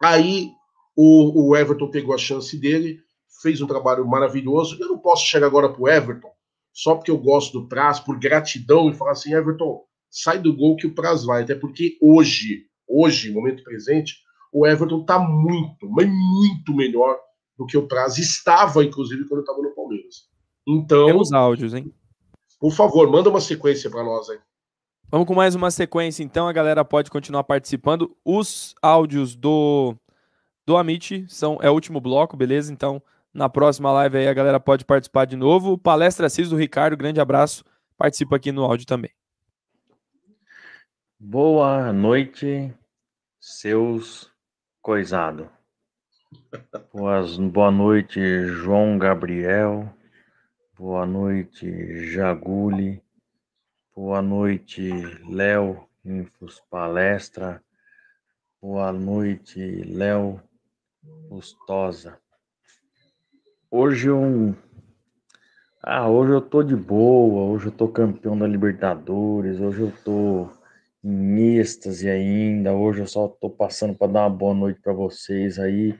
Aí 0.04 0.52
o, 0.96 1.50
o 1.50 1.56
Everton 1.56 1.90
pegou 1.90 2.14
a 2.14 2.18
chance 2.18 2.58
dele, 2.58 3.00
fez 3.42 3.62
um 3.62 3.68
trabalho 3.68 4.06
maravilhoso. 4.06 4.78
Eu 4.82 4.90
não 4.90 4.98
posso 4.98 5.26
chegar 5.26 5.48
agora 5.48 5.70
pro 5.70 5.88
Everton 5.88 6.36
só 6.76 6.94
porque 6.94 7.10
eu 7.10 7.18
gosto 7.18 7.62
do 7.62 7.68
Praz, 7.70 8.02
por 8.02 8.20
gratidão, 8.20 8.90
e 8.90 8.94
falar 8.94 9.12
assim, 9.12 9.34
Everton, 9.34 9.86
sai 10.10 10.40
do 10.40 10.54
gol 10.54 10.76
que 10.76 10.86
o 10.86 10.94
Praz 10.94 11.24
vai. 11.24 11.44
Até 11.44 11.56
porque 11.56 11.98
hoje, 12.02 12.66
hoje, 12.88 13.32
momento 13.32 13.64
presente, 13.64 14.18
o 14.52 14.66
Everton 14.66 15.02
está 15.02 15.20
muito, 15.20 15.90
mas 15.90 16.08
muito 16.08 16.74
melhor 16.74 17.18
do 17.58 17.66
que 17.66 17.78
o 17.78 17.88
Praz 17.88 18.18
estava, 18.18 18.84
inclusive, 18.84 19.28
quando 19.28 19.42
estava 19.42 19.62
no 19.62 19.74
Palmeiras. 19.74 20.30
Então. 20.68 21.06
Temos 21.06 21.32
áudios, 21.32 21.74
hein? 21.74 21.94
Por 22.60 22.72
favor, 22.72 23.10
manda 23.10 23.30
uma 23.30 23.42
sequência 23.42 23.90
para 23.90 24.04
nós 24.04 24.30
aí. 24.30 24.40
Vamos 25.10 25.28
com 25.28 25.36
mais 25.36 25.56
uma 25.56 25.70
sequência, 25.70 26.24
então. 26.24 26.48
A 26.48 26.54
galera 26.54 26.84
pode 26.84 27.12
continuar 27.12 27.44
participando. 27.44 28.16
Os 28.26 28.74
áudios 28.82 29.36
do, 29.36 29.96
do 30.66 30.76
Amit 30.76 31.26
são, 31.28 31.60
é 31.62 31.70
o 31.70 31.74
último 31.74 32.02
bloco, 32.02 32.36
beleza? 32.36 32.74
Então, 32.74 33.02
Na 33.36 33.50
próxima 33.50 33.92
live 33.92 34.18
aí 34.18 34.30
a 34.30 34.34
galera 34.34 34.62
pode 34.62 34.86
participar 34.86 35.26
de 35.26 35.36
novo. 35.36 35.78
Palestra 35.78 36.28
Assis 36.28 36.50
do 36.50 36.56
Ricardo, 36.56 36.96
grande 36.96 37.20
abraço. 37.20 37.66
Participa 37.98 38.38
aqui 38.38 38.50
no 38.50 38.64
áudio 38.64 38.86
também. 38.86 39.12
Boa 41.18 41.94
noite, 41.94 42.74
seus 43.40 44.30
coisado. 44.82 45.50
Boas, 46.94 47.38
boa 47.38 47.72
noite, 47.72 48.20
João 48.48 48.98
Gabriel. 48.98 49.90
Boa 50.78 51.06
noite, 51.06 52.06
Jaguli. 52.12 53.02
Boa 53.96 54.22
noite, 54.22 54.92
Léo 55.30 55.88
Infos 56.04 56.62
Palestra. 56.70 57.64
Boa 58.62 58.92
noite, 58.92 59.62
Léo 59.86 60.42
Lustosa. 61.32 62.20
Hoje 63.72 64.10
eu. 64.10 64.54
Ah, 65.82 66.10
hoje 66.10 66.34
eu 66.34 66.42
tô 66.42 66.62
de 66.62 66.76
boa, 66.76 67.54
hoje 67.54 67.68
eu 67.68 67.72
tô 67.72 67.88
campeão 67.88 68.38
da 68.38 68.46
Libertadores, 68.46 69.62
hoje 69.62 69.80
eu 69.80 69.94
tô 70.04 70.50
em 71.08 71.58
êxtase 71.60 72.10
ainda, 72.10 72.74
hoje 72.74 73.02
eu 73.02 73.08
só 73.08 73.28
tô 73.28 73.48
passando 73.48 73.94
para 73.94 74.12
dar 74.12 74.22
uma 74.22 74.30
boa 74.30 74.56
noite 74.56 74.82
para 74.82 74.92
vocês 74.92 75.60
aí, 75.60 75.94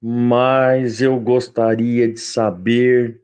mas 0.00 1.02
eu 1.02 1.20
gostaria 1.20 2.10
de 2.10 2.18
saber 2.18 3.20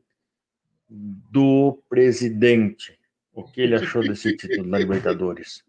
do 0.87 1.81
presidente 1.89 2.99
o 3.33 3.43
que 3.43 3.59
ele 3.59 3.73
achou 3.73 4.03
desse 4.03 4.37
título 4.37 4.69
da 4.69 4.77
Libertadores. 4.77 5.63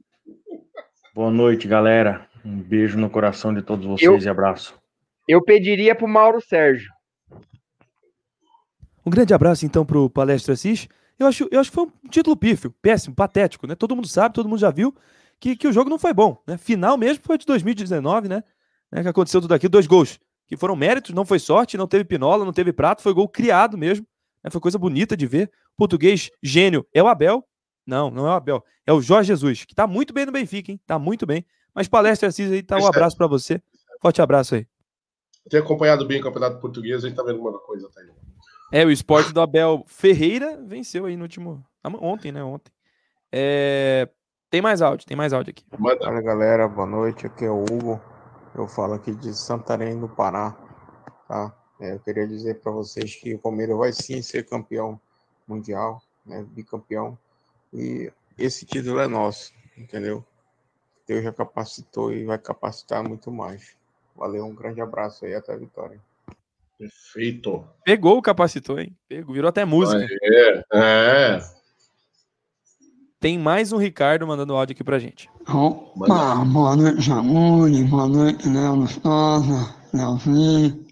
Boa 1.14 1.30
noite, 1.30 1.66
galera. 1.66 2.28
Um 2.44 2.60
beijo 2.60 2.98
no 2.98 3.08
coração 3.08 3.54
de 3.54 3.62
todos 3.62 3.86
vocês 3.86 4.22
Eu- 4.24 4.26
e 4.26 4.28
abraço. 4.28 4.78
Eu 5.26 5.42
pediria 5.42 5.94
pro 5.94 6.06
Mauro 6.06 6.40
Sérgio. 6.40 6.92
Um 9.04 9.10
grande 9.10 9.32
abraço, 9.32 9.64
então, 9.64 9.86
pro 9.86 10.10
Palestra 10.10 10.52
Assis. 10.52 10.86
Eu 11.18 11.26
acho, 11.26 11.48
eu 11.50 11.58
acho 11.58 11.70
que 11.70 11.74
foi 11.74 11.84
um 11.86 12.08
título 12.10 12.36
pífio, 12.36 12.70
péssimo, 12.82 13.14
patético, 13.14 13.66
né? 13.66 13.74
Todo 13.74 13.96
mundo 13.96 14.06
sabe, 14.06 14.34
todo 14.34 14.48
mundo 14.48 14.58
já 14.58 14.70
viu 14.70 14.94
que, 15.40 15.56
que 15.56 15.68
o 15.68 15.72
jogo 15.72 15.90
não 15.90 15.98
foi 15.98 16.12
bom, 16.12 16.42
né? 16.46 16.56
Final 16.56 16.96
mesmo 16.96 17.22
foi 17.24 17.38
de 17.38 17.46
2019, 17.46 18.28
né? 18.28 18.42
né? 18.90 19.02
Que 19.02 19.08
aconteceu 19.08 19.40
tudo 19.40 19.54
aqui, 19.54 19.68
dois 19.68 19.86
gols 19.86 20.18
que 20.46 20.56
foram 20.56 20.76
méritos, 20.76 21.12
não 21.12 21.24
foi 21.24 21.38
sorte, 21.38 21.76
não 21.76 21.88
teve 21.88 22.04
pinola, 22.04 22.44
não 22.44 22.52
teve 22.52 22.72
prato, 22.72 23.02
foi 23.02 23.12
gol 23.12 23.28
criado 23.28 23.76
mesmo. 23.76 24.06
né? 24.42 24.50
Foi 24.50 24.60
coisa 24.60 24.78
bonita 24.78 25.16
de 25.16 25.26
ver. 25.26 25.50
Português 25.76 26.30
gênio 26.42 26.86
é 26.94 27.02
o 27.02 27.08
Abel. 27.08 27.44
Não, 27.84 28.10
não 28.10 28.26
é 28.26 28.30
o 28.30 28.34
Abel. 28.34 28.64
É 28.86 28.92
o 28.92 29.00
Jorge 29.00 29.28
Jesus, 29.28 29.64
que 29.64 29.74
tá 29.74 29.86
muito 29.86 30.14
bem 30.14 30.24
no 30.24 30.32
Benfica, 30.32 30.70
hein? 30.70 30.80
Tá 30.86 30.98
muito 30.98 31.26
bem. 31.26 31.44
Mas 31.74 31.88
Palestra 31.88 32.28
Assis 32.28 32.50
aí, 32.50 32.62
tá 32.62 32.76
um 32.76 32.86
é. 32.86 32.88
abraço 32.88 33.16
pra 33.16 33.26
você. 33.26 33.60
Forte 34.00 34.22
abraço 34.22 34.54
aí. 34.54 34.66
Ter 35.50 35.58
acompanhado 35.58 36.06
bem 36.06 36.20
o 36.20 36.22
Campeonato 36.22 36.60
Português, 36.60 37.04
a 37.04 37.08
gente 37.08 37.16
tá 37.16 37.22
vendo 37.22 37.40
uma 37.40 37.58
coisa, 37.58 37.88
tá 37.92 38.00
aí. 38.00 38.10
É, 38.72 38.84
o 38.84 38.90
esporte 38.90 39.32
do 39.32 39.40
Abel 39.40 39.84
Ferreira 39.86 40.60
venceu 40.64 41.04
aí 41.04 41.16
no 41.16 41.22
último. 41.22 41.64
Ontem, 42.00 42.32
né? 42.32 42.42
Ontem. 42.42 42.72
É, 43.30 44.08
Tem 44.48 44.62
mais 44.62 44.80
áudio, 44.80 45.06
tem 45.06 45.16
mais 45.16 45.32
áudio 45.32 45.50
aqui. 45.50 45.64
Fala 45.70 46.22
galera, 46.22 46.68
boa 46.68 46.86
noite. 46.86 47.26
Aqui 47.26 47.44
é 47.44 47.50
o 47.50 47.62
Hugo. 47.62 48.00
Eu 48.54 48.68
falo 48.68 48.94
aqui 48.94 49.12
de 49.14 49.34
Santarém, 49.34 49.98
do 49.98 50.08
Pará. 50.08 50.56
Tá? 51.26 51.54
É, 51.80 51.94
eu 51.94 51.98
queria 51.98 52.26
dizer 52.26 52.60
para 52.60 52.70
vocês 52.70 53.16
que 53.16 53.34
o 53.34 53.38
Palmeiras 53.38 53.76
vai 53.76 53.92
sim 53.92 54.22
ser 54.22 54.46
campeão 54.46 55.00
mundial, 55.48 56.00
né? 56.24 56.46
bicampeão. 56.50 57.18
E 57.74 58.10
esse 58.38 58.64
título 58.64 59.00
é 59.00 59.08
nosso, 59.08 59.52
entendeu? 59.76 60.24
Deus 61.06 61.24
já 61.24 61.32
capacitou 61.32 62.12
e 62.12 62.24
vai 62.24 62.38
capacitar 62.38 63.02
muito 63.02 63.30
mais. 63.32 63.76
Valeu, 64.14 64.46
um 64.46 64.54
grande 64.54 64.80
abraço 64.80 65.26
aí, 65.26 65.34
até 65.34 65.52
a 65.52 65.56
vitória. 65.56 66.00
Perfeito. 66.78 67.66
Pegou 67.84 68.16
o 68.16 68.22
capacitor, 68.22 68.78
hein? 68.78 68.96
Pegou, 69.08 69.34
virou 69.34 69.48
até 69.48 69.64
música. 69.64 70.06
É, 70.22 70.64
é. 70.72 71.55
Tem 73.18 73.38
mais 73.38 73.72
um 73.72 73.78
Ricardo 73.78 74.26
mandando 74.26 74.54
áudio 74.54 74.74
aqui 74.74 74.84
pra 74.84 74.98
gente. 74.98 75.30
Opa, 75.48 76.44
boa 76.44 76.76
noite, 76.76 77.00
Jamune, 77.00 77.82
boa 77.84 78.06
noite, 78.06 78.46
Léo 78.46 78.74
Lustosa, 78.74 79.74
Leozinho, 79.94 80.84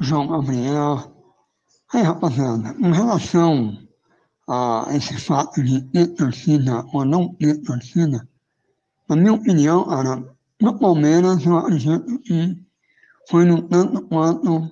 João 0.00 0.26
Gabriel. 0.26 1.12
Aí, 1.92 2.02
rapaziada, 2.02 2.74
em 2.80 2.92
relação 2.92 3.76
a 4.48 4.86
esse 4.92 5.20
fato 5.20 5.62
de 5.62 5.82
ter 5.90 6.06
torcida 6.14 6.82
ou 6.94 7.04
não 7.04 7.34
ter 7.34 7.60
torcida, 7.62 8.26
na 9.06 9.14
minha 9.14 9.34
opinião, 9.34 9.84
cara, 9.84 10.24
no 10.60 10.78
Palmeiras 10.78 11.44
eu 11.44 11.58
acredito 11.58 12.18
que 12.20 12.56
foi 13.28 13.44
no 13.44 13.60
tanto 13.68 14.00
quanto 14.08 14.70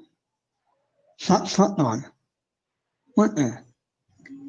satisfatório. 1.18 2.10
Por 3.14 3.34
quê? 3.34 3.62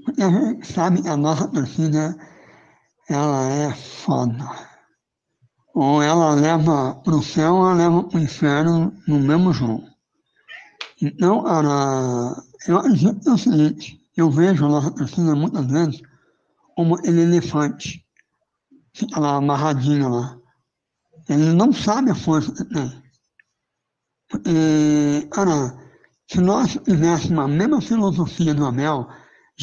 Gente 0.07 0.67
sabe 0.67 1.07
a 1.07 1.15
nossa 1.15 1.47
torcida 1.47 2.15
ela 3.09 3.49
é 3.49 3.73
foda. 3.73 4.49
Ou 5.73 6.01
ela 6.01 6.35
leva 6.35 6.95
pro 7.03 7.23
céu 7.23 7.55
ou 7.55 7.65
ela 7.65 7.73
leva 7.73 8.03
pro 8.03 8.19
inferno 8.19 8.93
no 9.07 9.19
mesmo 9.19 9.53
jogo. 9.53 9.87
Então, 11.01 11.43
cara, 11.43 12.35
eu 12.67 12.77
acredito 12.77 13.31
o 13.31 13.37
seguinte, 13.37 13.99
eu 14.15 14.29
vejo 14.29 14.65
a 14.65 14.69
nossa 14.69 14.91
torcida 14.91 15.35
muitas 15.35 15.65
vezes 15.65 16.01
como 16.75 16.95
aquele 16.95 17.21
elefante. 17.21 18.05
Fica 18.93 19.19
lá 19.19 19.37
amarradinho 19.37 20.09
lá. 20.09 20.37
Ele 21.27 21.53
não 21.53 21.71
sabe 21.73 22.11
a 22.11 22.15
força 22.15 22.51
que 22.51 22.65
tem. 22.65 23.03
Porque, 24.29 25.27
cara, 25.31 25.77
se 26.27 26.39
nós 26.39 26.77
tivéssemos 26.83 27.43
a 27.43 27.47
mesma 27.47 27.81
filosofia 27.81 28.53
do 28.53 28.65
Abel, 28.65 29.07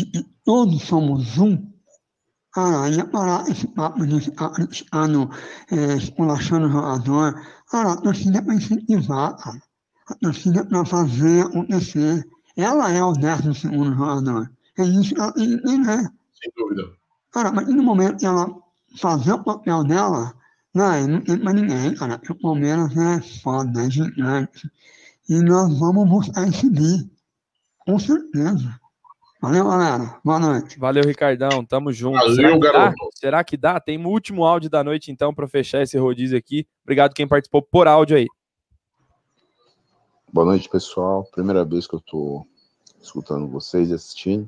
de 0.00 0.06
que 0.06 0.26
todos 0.44 0.82
somos 0.82 1.36
um, 1.36 1.70
cara, 2.52 2.88
ia 2.88 3.04
parar 3.04 3.48
esse 3.48 3.66
papo 3.66 4.06
de 4.06 4.20
ficar 4.20 4.50
criticando, 4.50 5.30
é, 5.70 5.96
esculachando 5.96 6.66
o 6.66 6.70
jogador. 6.70 7.34
Cara, 7.70 7.92
a 7.92 7.96
torcida 7.96 8.38
é 8.38 8.42
para 8.42 8.54
incentivar, 8.54 9.36
cara. 9.36 9.62
A 10.08 10.14
torcida 10.14 10.60
é 10.60 10.64
para 10.64 10.84
fazer 10.84 11.42
acontecer. 11.42 12.26
Ela 12.56 12.90
é 12.90 13.02
o 13.02 13.12
décimo 13.12 13.54
segundo 13.54 13.94
jogador. 13.94 14.50
É 14.78 14.82
isso 14.84 15.14
que 15.14 15.20
ela 15.20 15.32
tem 15.32 15.48
que 15.48 15.54
entender. 15.54 16.10
Sem 16.34 16.52
dúvida. 16.56 16.82
Cara, 17.30 17.52
partir 17.52 17.74
do 17.74 17.82
momento 17.82 18.18
que 18.18 18.26
ela 18.26 18.52
fazer 18.98 19.32
o 19.32 19.44
papel 19.44 19.84
dela, 19.84 20.34
não, 20.74 21.06
não 21.06 21.20
tem 21.20 21.38
pra 21.38 21.52
ninguém, 21.52 21.94
cara. 21.94 22.20
O 22.28 22.34
Palmeiras 22.34 22.96
é 22.96 23.20
foda, 23.42 23.84
é 23.84 23.90
gigante. 23.90 24.70
E 25.28 25.40
nós 25.40 25.78
vamos 25.78 26.08
buscar 26.08 26.48
esse 26.48 26.68
bi. 26.68 27.08
Com 27.78 27.98
certeza. 27.98 28.79
Valeu, 29.40 29.64
galera. 29.64 30.20
Boa 30.22 30.38
noite. 30.38 30.78
Valeu, 30.78 31.02
Ricardão. 31.02 31.64
Tamo 31.64 31.90
junto. 31.90 32.18
Valeu, 32.18 32.34
Será 32.34 32.52
que 32.52 32.58
dá? 32.60 32.72
garoto. 32.72 33.10
Será 33.14 33.44
que 33.44 33.56
dá? 33.56 33.80
Tem 33.80 33.98
um 33.98 34.06
último 34.06 34.44
áudio 34.44 34.68
da 34.68 34.84
noite, 34.84 35.10
então, 35.10 35.32
pra 35.32 35.48
fechar 35.48 35.82
esse 35.82 35.96
rodízio 35.96 36.36
aqui. 36.36 36.66
Obrigado 36.84 37.14
quem 37.14 37.26
participou 37.26 37.62
por 37.62 37.88
áudio 37.88 38.18
aí. 38.18 38.26
Boa 40.30 40.44
noite, 40.44 40.68
pessoal. 40.68 41.24
Primeira 41.32 41.64
vez 41.64 41.86
que 41.86 41.94
eu 41.94 42.00
tô 42.00 42.46
escutando 43.00 43.48
vocês 43.48 43.88
e 43.88 43.94
assistindo. 43.94 44.46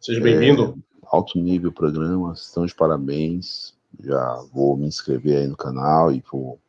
Seja 0.00 0.20
bem-vindo. 0.20 0.78
É, 0.78 1.06
alto 1.10 1.36
nível 1.38 1.72
programa, 1.72 2.32
estão 2.32 2.64
de 2.64 2.74
parabéns. 2.76 3.74
Já 3.98 4.40
vou 4.52 4.76
me 4.76 4.86
inscrever 4.86 5.38
aí 5.38 5.46
no 5.48 5.56
canal 5.56 6.12
e 6.12 6.22
vou 6.30 6.60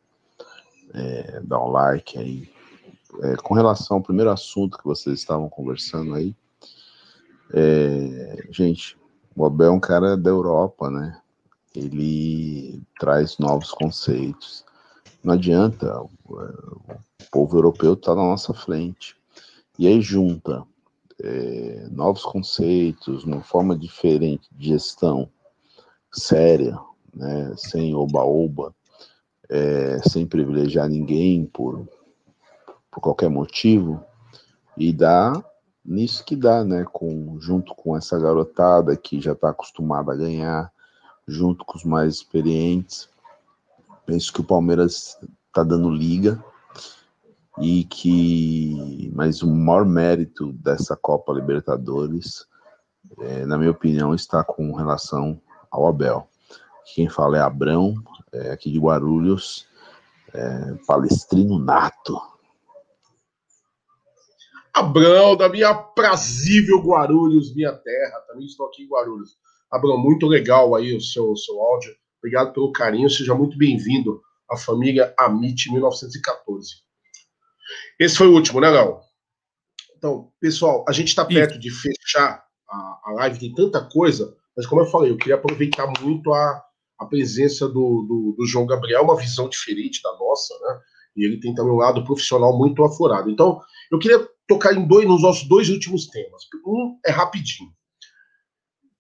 é, 0.91 1.39
dar 1.43 1.63
um 1.63 1.69
like 1.69 2.17
aí. 2.17 2.49
É, 3.21 3.35
com 3.35 3.53
relação 3.53 3.97
ao 3.97 4.03
primeiro 4.03 4.31
assunto 4.31 4.75
que 4.75 4.83
vocês 4.83 5.19
estavam 5.19 5.47
conversando 5.47 6.15
aí, 6.15 6.35
é, 7.51 8.47
gente, 8.51 8.97
o 9.35 9.45
Abel 9.45 9.67
é 9.67 9.71
um 9.71 9.79
cara 9.79 10.15
da 10.15 10.29
Europa, 10.29 10.89
né? 10.89 11.19
Ele 11.75 12.81
traz 12.99 13.37
novos 13.39 13.71
conceitos. 13.71 14.63
Não 15.23 15.33
adianta, 15.33 16.01
o, 16.01 16.37
povo 17.31 17.57
europeu 17.57 17.93
está 17.93 18.13
na 18.13 18.21
nossa 18.21 18.53
frente. 18.53 19.15
E 19.79 19.87
aí 19.87 20.01
junta 20.01 20.63
é, 21.21 21.87
novos 21.89 22.23
conceitos, 22.23 23.23
uma 23.23 23.41
forma 23.41 23.77
diferente 23.77 24.47
de 24.51 24.69
gestão 24.69 25.27
séria, 26.11 26.77
né, 27.13 27.53
sem 27.57 27.95
oba-oba, 27.95 28.73
é, 29.49 29.99
sem 30.07 30.27
privilegiar 30.27 30.87
ninguém 30.87 31.45
por, 31.45 31.87
por 32.91 33.01
qualquer 33.01 33.29
motivo, 33.29 34.03
e 34.77 34.93
dá 34.93 35.43
nisso 35.85 36.23
que 36.23 36.35
dá, 36.35 36.63
né, 36.63 36.85
com, 36.91 37.37
junto 37.39 37.75
com 37.75 37.95
essa 37.97 38.19
garotada 38.19 38.95
que 38.95 39.19
já 39.19 39.33
está 39.33 39.49
acostumada 39.49 40.13
a 40.13 40.15
ganhar, 40.15 40.71
junto 41.27 41.65
com 41.65 41.77
os 41.77 41.83
mais 41.83 42.15
experientes, 42.15 43.09
penso 44.05 44.31
que 44.31 44.41
o 44.41 44.45
Palmeiras 44.45 45.17
está 45.47 45.63
dando 45.63 45.89
liga, 45.89 46.43
e 47.59 47.83
que 47.83 49.11
mas 49.15 49.43
o 49.43 49.47
maior 49.47 49.85
mérito 49.85 50.51
dessa 50.53 50.95
Copa 50.95 51.33
Libertadores, 51.33 52.47
é, 53.19 53.45
na 53.45 53.57
minha 53.57 53.71
opinião, 53.71 54.13
está 54.13 54.43
com 54.43 54.73
relação 54.73 55.39
ao 55.69 55.87
Abel. 55.87 56.27
Quem 56.95 57.07
fala 57.07 57.37
é 57.37 57.41
Abrão, 57.41 57.95
é, 58.31 58.51
aqui 58.51 58.71
de 58.71 58.79
Guarulhos, 58.79 59.67
é, 60.33 60.73
palestrino 60.87 61.59
nato. 61.59 62.19
Abrão, 64.73 65.35
da 65.37 65.47
minha 65.47 65.73
prazível 65.73 66.79
Guarulhos, 66.79 67.53
minha 67.55 67.71
terra. 67.71 68.19
Também 68.27 68.45
estou 68.45 68.65
aqui 68.65 68.83
em 68.83 68.87
Guarulhos. 68.87 69.37
Abrão, 69.71 69.97
muito 69.97 70.25
legal 70.25 70.73
aí 70.75 70.95
o 70.95 71.01
seu, 71.01 71.35
seu 71.35 71.61
áudio. 71.61 71.95
Obrigado 72.19 72.53
pelo 72.53 72.71
carinho. 72.71 73.09
Seja 73.09 73.35
muito 73.35 73.57
bem-vindo 73.57 74.21
à 74.49 74.57
família 74.57 75.13
Amit 75.19 75.71
1914. 75.71 76.83
Esse 77.99 78.17
foi 78.17 78.27
o 78.27 78.33
último, 78.33 78.59
né, 78.59 78.69
Léo? 78.69 78.99
Então, 79.95 80.31
pessoal, 80.39 80.83
a 80.87 80.91
gente 80.91 81.09
está 81.09 81.23
perto 81.23 81.57
de 81.57 81.69
fechar 81.69 82.43
a, 82.69 83.01
a 83.05 83.11
live, 83.13 83.39
tem 83.39 83.53
tanta 83.53 83.87
coisa, 83.87 84.35
mas 84.55 84.65
como 84.65 84.81
eu 84.81 84.85
falei, 84.85 85.11
eu 85.11 85.17
queria 85.17 85.35
aproveitar 85.35 85.87
muito 86.01 86.33
a, 86.33 86.63
a 86.99 87.05
presença 87.05 87.67
do, 87.67 88.05
do, 88.07 88.35
do 88.37 88.45
João 88.45 88.65
Gabriel, 88.65 89.03
uma 89.03 89.15
visão 89.15 89.47
diferente 89.47 90.01
da 90.01 90.11
nossa, 90.17 90.53
né? 90.59 90.79
E 91.15 91.25
ele 91.25 91.39
tem 91.39 91.53
também 91.53 91.71
um 91.71 91.77
lado 91.77 92.03
profissional 92.03 92.57
muito 92.57 92.83
aflorado. 92.83 93.29
Então, 93.29 93.61
eu 93.91 93.99
queria 93.99 94.27
tocar 94.47 94.73
em 94.73 94.87
dois, 94.87 95.07
nos 95.07 95.21
nossos 95.21 95.47
dois 95.47 95.69
últimos 95.69 96.07
temas. 96.07 96.43
Um 96.65 96.97
é 97.05 97.11
rapidinho. 97.11 97.71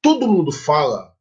Todo 0.01 0.27
mundo 0.27 0.51
fala, 0.51 1.13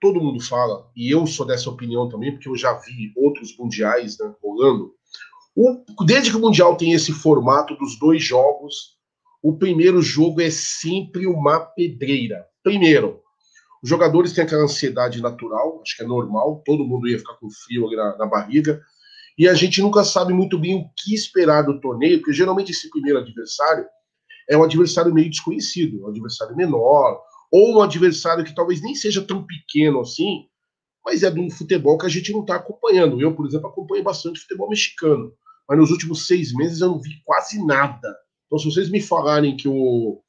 todo 0.00 0.20
mundo 0.20 0.40
fala, 0.40 0.90
e 0.94 1.12
eu 1.12 1.26
sou 1.26 1.46
dessa 1.46 1.70
opinião 1.70 2.08
também, 2.08 2.32
porque 2.32 2.48
eu 2.48 2.56
já 2.56 2.72
vi 2.74 3.12
outros 3.16 3.56
mundiais 3.56 4.18
né, 4.18 4.32
rolando. 4.42 4.92
O, 5.56 6.04
desde 6.04 6.30
que 6.30 6.36
o 6.36 6.40
Mundial 6.40 6.76
tem 6.76 6.92
esse 6.92 7.12
formato 7.12 7.74
dos 7.76 7.98
dois 7.98 8.22
jogos, 8.22 8.96
o 9.42 9.56
primeiro 9.56 10.02
jogo 10.02 10.42
é 10.42 10.50
sempre 10.50 11.26
uma 11.26 11.60
pedreira. 11.60 12.46
Primeiro, 12.62 13.22
os 13.82 13.88
jogadores 13.88 14.34
têm 14.34 14.44
aquela 14.44 14.64
ansiedade 14.64 15.22
natural, 15.22 15.80
acho 15.80 15.96
que 15.96 16.02
é 16.02 16.06
normal, 16.06 16.62
todo 16.64 16.84
mundo 16.84 17.08
ia 17.08 17.18
ficar 17.18 17.34
com 17.34 17.48
frio 17.50 17.90
na, 17.90 18.18
na 18.18 18.26
barriga 18.26 18.82
e 19.38 19.48
a 19.48 19.54
gente 19.54 19.82
nunca 19.82 20.02
sabe 20.02 20.32
muito 20.32 20.58
bem 20.58 20.74
o 20.74 20.90
que 20.96 21.14
esperar 21.14 21.62
do 21.62 21.80
torneio, 21.80 22.18
porque 22.18 22.32
geralmente 22.32 22.72
esse 22.72 22.88
primeiro 22.88 23.18
adversário 23.18 23.86
é 24.48 24.56
um 24.56 24.62
adversário 24.62 25.12
meio 25.12 25.28
desconhecido, 25.28 26.04
um 26.04 26.08
adversário 26.08 26.56
menor, 26.56 27.20
ou 27.50 27.76
um 27.76 27.82
adversário 27.82 28.44
que 28.44 28.54
talvez 28.54 28.80
nem 28.80 28.94
seja 28.94 29.22
tão 29.22 29.44
pequeno 29.44 30.00
assim, 30.00 30.46
mas 31.04 31.22
é 31.22 31.30
de 31.30 31.38
um 31.38 31.50
futebol 31.50 31.98
que 31.98 32.06
a 32.06 32.08
gente 32.08 32.32
não 32.32 32.40
está 32.40 32.56
acompanhando. 32.56 33.20
Eu, 33.20 33.34
por 33.34 33.46
exemplo, 33.46 33.68
acompanho 33.68 34.02
bastante 34.02 34.40
futebol 34.40 34.68
mexicano, 34.68 35.32
mas 35.68 35.78
nos 35.78 35.90
últimos 35.90 36.26
seis 36.26 36.52
meses 36.52 36.80
eu 36.80 36.88
não 36.88 37.00
vi 37.00 37.22
quase 37.24 37.64
nada. 37.64 38.16
Então, 38.46 38.58
se 38.58 38.64
vocês 38.64 38.90
me 38.90 39.00
falarem 39.00 39.56
que 39.56 39.68
o, 39.68 40.20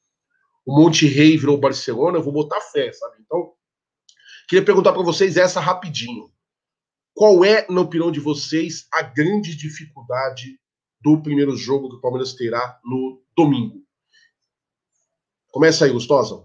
o 0.66 0.76
Monte 0.76 1.06
Rei 1.06 1.36
virou 1.36 1.58
Barcelona, 1.58 2.18
eu 2.18 2.22
vou 2.22 2.32
botar 2.32 2.60
fé, 2.60 2.92
sabe? 2.92 3.16
Então, 3.24 3.52
queria 4.48 4.64
perguntar 4.64 4.92
para 4.92 5.02
vocês 5.02 5.36
essa 5.36 5.60
rapidinho. 5.60 6.30
Qual 7.18 7.44
é, 7.44 7.66
na 7.68 7.80
opinião 7.80 8.12
de 8.12 8.20
vocês, 8.20 8.86
a 8.94 9.02
grande 9.02 9.56
dificuldade 9.56 10.56
do 11.00 11.20
primeiro 11.20 11.56
jogo 11.56 11.90
que 11.90 11.96
o 11.96 12.00
Palmeiras 12.00 12.32
terá 12.34 12.78
no 12.84 13.20
domingo? 13.36 13.82
Começa 15.50 15.84
aí, 15.84 15.90
Gustosa. 15.90 16.44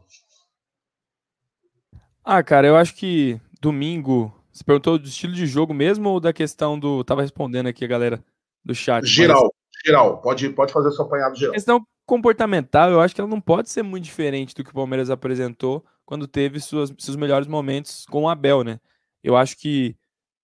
Ah, 2.23 2.41
cara, 2.41 2.65
eu 2.65 2.75
acho 2.75 2.95
que 2.95 3.39
domingo. 3.61 4.33
Você 4.51 4.63
perguntou 4.63 4.97
do 4.97 5.07
estilo 5.07 5.33
de 5.33 5.45
jogo 5.45 5.75
mesmo 5.75 6.09
ou 6.09 6.19
da 6.19 6.33
questão 6.33 6.79
do. 6.79 7.03
Tava 7.03 7.21
respondendo 7.21 7.67
aqui 7.67 7.85
a 7.85 7.87
galera 7.87 8.25
do 8.65 8.73
chat. 8.73 9.05
Geral, 9.05 9.43
mas... 9.43 9.85
geral. 9.85 10.21
Pode, 10.23 10.49
pode 10.49 10.73
fazer 10.73 10.89
seu 10.89 11.05
apanhado 11.05 11.35
geral. 11.35 11.51
A 11.51 11.53
questão 11.53 11.85
comportamental, 12.03 12.89
eu 12.89 12.99
acho 12.99 13.13
que 13.13 13.21
ela 13.21 13.29
não 13.29 13.39
pode 13.39 13.69
ser 13.69 13.83
muito 13.83 14.05
diferente 14.05 14.55
do 14.55 14.63
que 14.63 14.71
o 14.71 14.73
Palmeiras 14.73 15.11
apresentou 15.11 15.85
quando 16.03 16.27
teve 16.27 16.59
suas, 16.59 16.91
seus 16.97 17.15
melhores 17.15 17.47
momentos 17.47 18.07
com 18.09 18.23
o 18.23 18.27
Abel, 18.27 18.63
né? 18.63 18.79
Eu 19.23 19.37
acho 19.37 19.55
que 19.55 19.95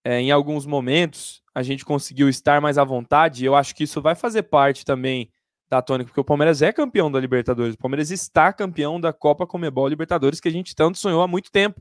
é, 0.04 0.20
em 0.20 0.30
alguns 0.30 0.66
momentos 0.66 1.42
a 1.54 1.62
gente 1.62 1.84
conseguiu 1.84 2.28
estar 2.28 2.60
mais 2.60 2.78
à 2.78 2.84
vontade. 2.84 3.42
E 3.42 3.46
eu 3.46 3.54
acho 3.54 3.74
que 3.74 3.84
isso 3.84 4.00
vai 4.00 4.14
fazer 4.14 4.44
parte 4.44 4.84
também 4.84 5.30
da 5.68 5.80
tônica, 5.80 6.08
porque 6.08 6.20
o 6.20 6.24
Palmeiras 6.24 6.62
é 6.62 6.72
campeão 6.72 7.10
da 7.10 7.20
Libertadores. 7.20 7.74
O 7.74 7.78
Palmeiras 7.78 8.10
está 8.10 8.52
campeão 8.52 9.00
da 9.00 9.12
Copa 9.12 9.46
Comebol 9.46 9.86
Libertadores, 9.86 10.40
que 10.40 10.48
a 10.48 10.52
gente 10.52 10.74
tanto 10.74 10.98
sonhou 10.98 11.22
há 11.22 11.28
muito 11.28 11.50
tempo. 11.50 11.80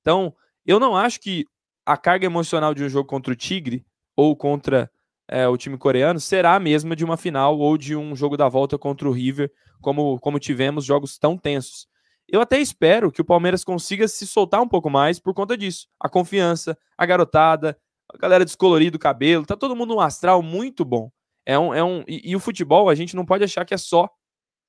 Então, 0.00 0.34
eu 0.66 0.78
não 0.78 0.96
acho 0.96 1.20
que 1.20 1.46
a 1.86 1.96
carga 1.96 2.26
emocional 2.26 2.74
de 2.74 2.84
um 2.84 2.88
jogo 2.88 3.08
contra 3.08 3.32
o 3.32 3.36
Tigre 3.36 3.84
ou 4.14 4.36
contra 4.36 4.90
é, 5.28 5.48
o 5.48 5.56
time 5.56 5.78
coreano 5.78 6.20
será 6.20 6.54
a 6.54 6.60
mesma 6.60 6.94
de 6.94 7.04
uma 7.04 7.16
final 7.16 7.58
ou 7.58 7.78
de 7.78 7.96
um 7.96 8.14
jogo 8.14 8.36
da 8.36 8.48
volta 8.48 8.76
contra 8.78 9.08
o 9.08 9.12
River, 9.12 9.50
como, 9.80 10.18
como 10.20 10.38
tivemos 10.38 10.84
jogos 10.84 11.18
tão 11.18 11.38
tensos. 11.38 11.86
Eu 12.28 12.40
até 12.40 12.58
espero 12.58 13.12
que 13.12 13.20
o 13.20 13.24
Palmeiras 13.24 13.64
consiga 13.64 14.08
se 14.08 14.26
soltar 14.26 14.60
um 14.60 14.68
pouco 14.68 14.88
mais 14.88 15.18
por 15.20 15.34
conta 15.34 15.56
disso. 15.56 15.86
A 16.00 16.08
confiança, 16.08 16.76
a 16.96 17.04
garotada, 17.04 17.78
a 18.12 18.16
galera 18.16 18.44
descolorida 18.44 18.96
o 18.96 19.00
cabelo, 19.00 19.46
tá 19.46 19.56
todo 19.56 19.76
mundo 19.76 19.94
um 19.94 20.00
astral 20.00 20.42
muito 20.42 20.84
bom. 20.84 21.10
É 21.44 21.58
um, 21.58 21.74
é 21.74 21.82
um 21.82 22.04
e, 22.06 22.30
e 22.30 22.36
o 22.36 22.40
futebol, 22.40 22.88
a 22.88 22.94
gente 22.94 23.16
não 23.16 23.24
pode 23.24 23.44
achar 23.44 23.64
que 23.64 23.74
é 23.74 23.78
só 23.78 24.08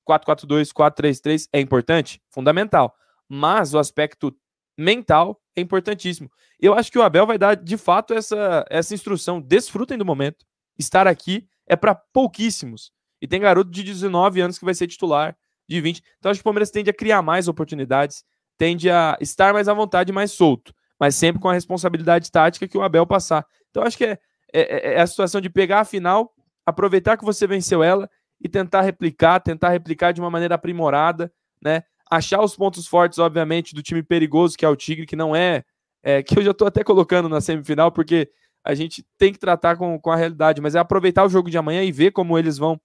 4-4-2, 0.09 0.71
4-3-3, 0.73 1.47
é 1.53 1.59
importante, 1.59 2.21
fundamental. 2.29 2.93
Mas 3.29 3.73
o 3.73 3.79
aspecto 3.79 4.35
mental 4.77 5.39
é 5.55 5.61
importantíssimo. 5.61 6.29
Eu 6.59 6.73
acho 6.73 6.91
que 6.91 6.97
o 6.97 7.03
Abel 7.03 7.25
vai 7.25 7.37
dar 7.37 7.55
de 7.55 7.77
fato 7.77 8.13
essa, 8.13 8.65
essa 8.69 8.93
instrução. 8.93 9.41
Desfrutem 9.41 9.97
do 9.97 10.05
momento. 10.05 10.45
Estar 10.77 11.07
aqui 11.07 11.47
é 11.67 11.75
para 11.75 11.95
pouquíssimos. 11.95 12.91
E 13.21 13.27
tem 13.27 13.39
garoto 13.39 13.71
de 13.71 13.83
19 13.83 14.41
anos 14.41 14.57
que 14.57 14.65
vai 14.65 14.73
ser 14.73 14.87
titular 14.87 15.37
de 15.67 15.81
20. 15.81 16.03
Então 16.19 16.31
acho 16.31 16.39
que 16.39 16.43
o 16.43 16.45
Palmeiras 16.45 16.71
tende 16.71 16.89
a 16.89 16.93
criar 16.93 17.21
mais 17.21 17.47
oportunidades, 17.47 18.23
tende 18.57 18.89
a 18.89 19.17
estar 19.19 19.53
mais 19.53 19.67
à 19.67 19.73
vontade, 19.73 20.11
mais 20.11 20.31
solto, 20.31 20.73
mas 20.99 21.15
sempre 21.15 21.41
com 21.41 21.49
a 21.49 21.53
responsabilidade 21.53 22.31
tática 22.31 22.67
que 22.67 22.77
o 22.77 22.81
Abel 22.81 23.05
passar. 23.05 23.45
Então 23.69 23.83
acho 23.83 23.97
que 23.97 24.05
é, 24.05 24.19
é, 24.53 24.93
é 24.93 25.01
a 25.01 25.07
situação 25.07 25.41
de 25.41 25.49
pegar 25.49 25.81
a 25.81 25.85
final, 25.85 26.33
aproveitar 26.65 27.17
que 27.17 27.25
você 27.25 27.47
venceu 27.47 27.83
ela 27.83 28.09
e 28.39 28.47
tentar 28.49 28.81
replicar, 28.81 29.39
tentar 29.39 29.69
replicar 29.69 30.11
de 30.11 30.21
uma 30.21 30.29
maneira 30.29 30.55
aprimorada, 30.55 31.31
né? 31.61 31.83
Achar 32.11 32.41
os 32.41 32.55
pontos 32.55 32.85
fortes, 32.85 33.17
obviamente, 33.17 33.73
do 33.73 33.81
time 33.81 34.03
perigoso 34.03 34.57
que 34.57 34.65
é 34.65 34.69
o 34.69 34.75
Tigre, 34.75 35.05
que 35.05 35.15
não 35.15 35.35
é, 35.35 35.63
é 36.03 36.21
que 36.23 36.37
eu 36.37 36.43
já 36.43 36.51
estou 36.51 36.67
até 36.67 36.83
colocando 36.83 37.29
na 37.29 37.41
semifinal, 37.41 37.91
porque 37.91 38.29
a 38.63 38.75
gente 38.75 39.05
tem 39.17 39.33
que 39.33 39.39
tratar 39.39 39.75
com, 39.77 39.99
com 39.99 40.11
a 40.11 40.15
realidade, 40.15 40.61
mas 40.61 40.75
é 40.75 40.79
aproveitar 40.79 41.25
o 41.25 41.29
jogo 41.29 41.49
de 41.49 41.57
amanhã 41.57 41.83
e 41.83 41.91
ver 41.91 42.11
como 42.11 42.37
eles 42.37 42.57
vão 42.57 42.79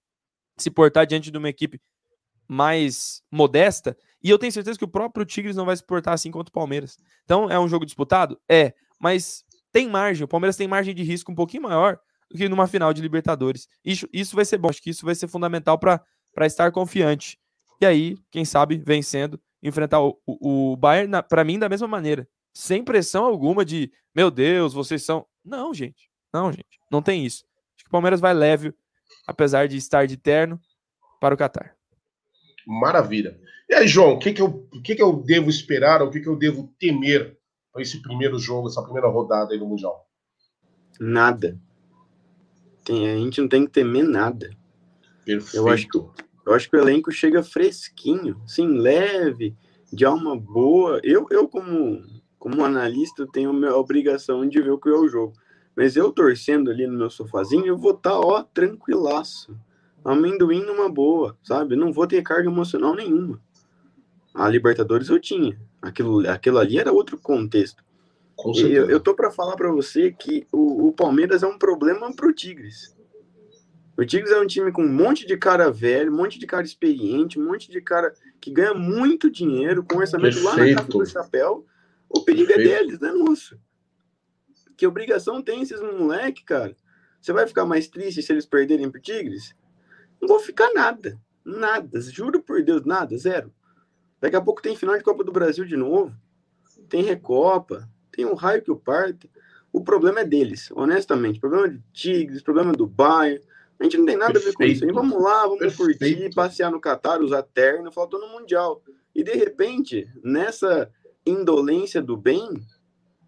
se 0.57 0.71
portar 0.71 1.07
diante 1.07 1.31
de 1.31 1.39
uma 1.39 1.49
equipe 1.49 1.81
mais 2.49 3.23
modesta. 3.31 3.97
E 4.23 4.31
eu 4.31 4.39
tenho 4.39 4.53
certeza 4.53 4.79
que 4.79 4.85
o 4.85 4.89
próprio 4.89 5.25
Tigres 5.25 5.55
não 5.55 5.67
vai 5.67 5.77
se 5.77 5.85
portar 5.85 6.15
assim 6.15 6.31
contra 6.31 6.51
o 6.51 6.53
Palmeiras. 6.53 6.99
Então, 7.25 7.51
é 7.51 7.59
um 7.59 7.69
jogo 7.69 7.85
disputado? 7.85 8.41
É, 8.49 8.75
mas 8.99 9.45
tem 9.71 9.89
margem. 9.89 10.25
O 10.25 10.29
Palmeiras 10.29 10.57
tem 10.57 10.67
margem 10.67 10.95
de 10.95 11.03
risco 11.03 11.31
um 11.31 11.35
pouquinho 11.35 11.63
maior 11.63 11.99
do 12.31 12.37
que 12.37 12.49
numa 12.49 12.67
final 12.67 12.93
de 12.93 13.01
Libertadores. 13.01 13.69
Isso, 13.85 14.09
isso 14.13 14.35
vai 14.35 14.45
ser 14.45 14.59
bom. 14.59 14.69
Acho 14.69 14.83
que 14.83 14.91
isso 14.91 15.05
vai 15.05 15.15
ser 15.15 15.29
fundamental 15.29 15.79
para 15.79 16.03
estar 16.47 16.73
confiante. 16.73 17.39
E 17.81 17.87
aí, 17.87 18.17
quem 18.31 18.45
sabe, 18.45 18.77
vencendo, 18.77 19.41
enfrentar 19.63 20.01
o, 20.01 20.21
o, 20.27 20.73
o 20.73 20.77
Bayern, 20.77 21.13
para 21.29 21.45
mim, 21.45 21.59
da 21.59 21.69
mesma 21.69 21.87
maneira. 21.87 22.29
Sem 22.53 22.83
pressão 22.83 23.25
alguma 23.25 23.65
de, 23.65 23.93
meu 24.15 24.31
Deus, 24.31 24.75
vocês 24.75 25.05
são. 25.05 25.25
Não, 25.45 25.73
gente. 25.73 26.11
Não, 26.33 26.51
gente. 26.51 26.81
Não 26.91 27.01
tem 27.01 27.25
isso. 27.25 27.45
Acho 27.77 27.85
que 27.85 27.89
o 27.89 27.93
Palmeiras 27.93 28.21
vai 28.21 28.35
leve, 28.35 28.75
apesar 29.27 29.69
de 29.69 29.77
estar 29.77 30.07
de 30.07 30.17
terno, 30.17 30.61
para 31.21 31.35
o 31.35 31.39
Catar. 31.39 31.78
Maravilha. 32.69 33.41
E 33.67 33.75
aí, 33.75 33.89
João, 33.89 34.13
o 34.13 34.19
que, 34.19 34.31
que, 34.31 34.43
eu, 34.43 34.69
que, 34.85 34.95
que 34.95 35.03
eu 35.03 35.23
devo 35.23 35.49
esperar, 35.49 36.03
o 36.03 36.11
que, 36.11 36.21
que 36.21 36.29
eu 36.29 36.37
devo 36.37 36.71
temer 36.79 37.35
para 37.73 37.81
esse 37.81 38.03
primeiro 38.03 38.39
jogo, 38.39 38.69
essa 38.69 38.83
primeira 38.83 39.09
rodada 39.09 39.55
aí 39.55 39.59
no 39.59 39.67
Mundial? 39.67 40.07
Nada. 41.01 41.59
Tem, 42.85 43.09
a 43.11 43.17
gente 43.17 43.41
não 43.41 43.49
tem 43.49 43.65
que 43.65 43.73
temer 43.73 44.05
nada. 44.05 44.51
Perfeito. 45.25 45.57
Eu 45.57 45.69
acho 45.69 45.89
que, 45.89 45.99
eu 45.99 46.53
acho 46.53 46.69
que 46.69 46.77
o 46.77 46.81
elenco 46.81 47.11
chega 47.11 47.43
fresquinho, 47.43 48.39
sim, 48.47 48.69
leve, 48.69 49.57
de 49.91 50.05
alma 50.05 50.39
boa. 50.39 51.01
Eu, 51.03 51.27
eu 51.31 51.49
como, 51.49 52.03
como 52.39 52.63
analista, 52.63 53.27
tenho 53.33 53.67
a 53.67 53.79
obrigação 53.79 54.47
de 54.47 54.61
ver 54.61 54.73
o 54.73 54.79
que 54.79 54.91
é 54.91 54.93
o 54.93 55.09
jogo. 55.09 55.33
Mas 55.75 55.97
eu 55.97 56.13
torcendo 56.13 56.71
ali 56.71 56.87
no 56.87 56.99
meu 56.99 57.09
sofazinho, 57.09 57.65
eu 57.65 57.79
vou 57.79 57.93
estar, 57.93 58.11
tá, 58.11 58.21
ó, 58.21 58.43
tranquilaço 58.43 59.59
amendoim 60.05 60.65
numa 60.65 60.89
boa, 60.89 61.37
sabe? 61.43 61.77
Não 61.77 61.93
vou 61.93 62.07
ter 62.07 62.23
carga 62.23 62.49
emocional 62.49 62.95
nenhuma. 62.95 63.41
A 64.35 64.49
Libertadores 64.49 65.09
eu 65.09 65.21
tinha. 65.21 65.59
Aquilo, 65.81 66.29
aquilo 66.29 66.59
ali 66.59 66.79
era 66.79 66.93
outro 66.93 67.19
contexto. 67.19 67.83
eu, 68.57 68.89
eu 68.89 69.01
tô 69.01 69.15
para 69.15 69.31
falar 69.31 69.57
para 69.57 69.71
você 69.71 70.13
que 70.13 70.47
o, 70.53 70.89
o, 70.89 70.93
Palmeiras 70.93 71.43
é 71.43 71.47
um 71.47 71.59
problema 71.59 72.13
pro 72.15 72.33
Tigres. 72.33 72.97
O 73.97 74.05
Tigres 74.05 74.31
é 74.31 74.41
um 74.41 74.47
time 74.47 74.71
com 74.71 74.85
um 74.85 74.93
monte 74.93 75.27
de 75.27 75.37
cara 75.37 75.71
velho, 75.71 76.13
um 76.13 76.17
monte 76.17 76.39
de 76.39 76.47
cara 76.47 76.65
experiente, 76.65 77.39
um 77.39 77.47
monte 77.47 77.71
de 77.71 77.81
cara 77.81 78.15
que 78.41 78.51
ganha 78.51 78.75
muito 78.75 79.29
dinheiro, 79.29 79.83
com 79.83 79.99
orçamento 79.99 80.35
Perfeito. 80.35 80.57
lá 80.57 80.67
na 80.67 80.75
casa 80.75 80.89
do 80.89 81.07
chapéu. 81.07 81.67
O 82.09 82.23
perigo 82.23 82.53
é 82.53 82.55
Perfeito. 82.55 82.75
é 82.75 82.79
deles, 82.79 83.01
não 83.01 83.09
é 83.09 83.13
nosso. 83.13 83.59
Que 84.77 84.87
obrigação 84.87 85.43
tem 85.43 85.61
esses 85.61 85.81
moleque, 85.81 86.45
cara? 86.45 86.77
Você 87.21 87.33
vai 87.33 87.47
ficar 87.47 87.67
mais 87.67 87.89
triste 87.89 88.23
se 88.23 88.33
eles 88.33 88.47
perderem 88.47 88.89
pro 88.89 89.01
Tigres? 89.01 89.53
Não 90.21 90.29
vou 90.29 90.41
ficar 90.41 90.73
nada. 90.75 91.19
Nada. 91.45 92.01
Juro 92.01 92.43
por 92.43 92.63
Deus, 92.63 92.85
nada. 92.85 93.17
Zero. 93.17 93.53
Daqui 94.21 94.37
a 94.37 94.41
pouco 94.41 94.61
tem 94.61 94.77
final 94.77 94.97
de 94.97 95.05
Copa 95.05 95.23
do 95.25 95.33
Brasil 95.33 95.65
de 95.65 95.77
novo. 95.77 96.15
Tem 96.89 97.03
Recopa. 97.03 97.89
Tem 98.13 98.25
um 98.27 98.35
raio 98.35 98.63
que 98.63 98.71
o 98.71 98.77
parta. 98.77 99.29
O 99.73 99.83
problema 99.83 100.21
é 100.21 100.25
deles, 100.25 100.71
honestamente. 100.73 101.37
O 101.37 101.41
problema 101.41 101.67
é 101.67 101.71
de 101.71 101.83
Tigres, 101.93 102.41
o 102.41 102.45
problema 102.45 102.73
é 102.73 102.77
do 102.77 102.87
Bayern, 102.87 103.41
A 103.79 103.85
gente 103.85 103.99
não 103.99 104.07
tem 104.07 104.17
nada 104.17 104.39
a 104.39 104.43
ver 104.43 104.55
com 104.55 104.65
isso. 104.65 104.81
Perfeito. 104.81 104.91
E 104.91 104.93
vamos 104.93 105.23
lá, 105.23 105.43
vamos 105.43 105.59
Perfeito. 105.59 105.99
curtir, 105.99 106.35
passear 106.35 106.71
no 106.71 106.81
Catar, 106.81 107.21
usar 107.21 107.43
terno, 107.43 107.93
faltou 107.93 108.19
no 108.19 108.29
Mundial. 108.29 108.83
E 109.15 109.23
de 109.23 109.33
repente, 109.35 110.09
nessa 110.23 110.91
indolência 111.25 112.03
do 112.03 112.17
bem, 112.17 112.49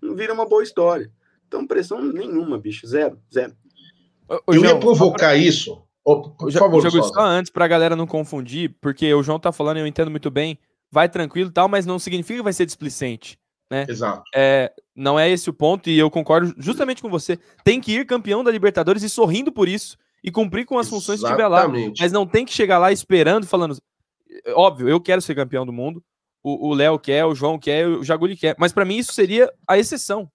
não 0.01 0.17
vira 0.17 0.33
uma 0.33 0.49
boa 0.49 0.63
história. 0.63 1.11
Então, 1.47 1.67
pressão 1.67 2.03
nenhuma, 2.03 2.59
bicho. 2.59 2.87
Zero, 2.87 3.21
zero. 3.33 3.55
Ô, 4.29 4.35
ô, 4.47 4.55
Eu 4.55 4.65
ia 4.65 4.79
provocar 4.79 5.37
isso. 5.37 5.83
Por 6.05 6.53
favor, 6.53 6.83
Jogo, 6.83 7.03
só 7.03 7.21
antes, 7.21 7.51
pra 7.51 7.69
galera 7.69 7.95
não 7.95 8.07
confundir, 8.07 8.75
porque 8.81 9.13
o 9.13 9.23
João 9.23 9.39
tá 9.39 9.53
falando, 9.53 9.77
e 9.77 9.81
eu 9.81 9.87
entendo 9.87 10.11
muito 10.11 10.31
bem, 10.31 10.59
vai 10.91 11.09
tranquilo 11.09 11.51
e 11.51 11.53
tal, 11.53 11.69
mas 11.69 11.87
não 11.87 11.99
significa 11.99 12.39
que 12.39 12.45
vai 12.45 12.53
ser 12.53 12.67
displicente, 12.67 13.39
né? 13.71 13.87
Exato. 13.89 14.23
É, 14.35 14.73
não 14.97 15.19
é 15.19 15.31
esse 15.31 15.51
o 15.51 15.53
ponto, 15.53 15.89
e 15.91 15.99
eu 15.99 16.11
concordo 16.11 16.55
justamente 16.59 17.03
com 17.03 17.11
você. 17.11 17.39
Tem 17.63 17.81
que 17.81 17.93
ir 17.93 18.07
campeão 18.07 18.43
da 18.43 18.51
Libertadores 18.51 19.03
e 19.03 19.09
sorrindo 19.09 19.53
por 19.53 19.69
isso, 19.69 19.97
e 20.25 20.31
cumprir 20.31 20.65
com 20.65 20.79
as 20.79 20.89
funções 20.89 21.21
que 21.21 21.29
tiver 21.29 21.47
lá. 21.47 21.61
Exatamente. 21.61 22.03
Mas 22.03 22.13
não 22.13 22.27
tem 22.27 22.45
que 22.45 22.53
chegar 22.53 22.79
lá 22.79 22.91
esperando, 22.91 23.47
falando. 23.47 23.77
Óbvio, 24.55 24.89
eu 24.89 25.01
quero 25.01 25.21
ser 25.21 25.35
campeão 25.35 25.67
do 25.67 25.73
mundo, 25.73 26.03
o 26.43 26.73
Léo 26.73 26.99
quer, 26.99 27.25
o 27.27 27.35
João 27.35 27.59
quer, 27.59 27.87
o 27.87 28.03
Jaguli 28.03 28.37
quer, 28.37 28.57
mas 28.59 28.73
pra 28.73 28.85
mim 28.85 28.97
isso 28.97 29.13
seria 29.13 29.53
a 29.69 29.79
exceção. 29.79 30.31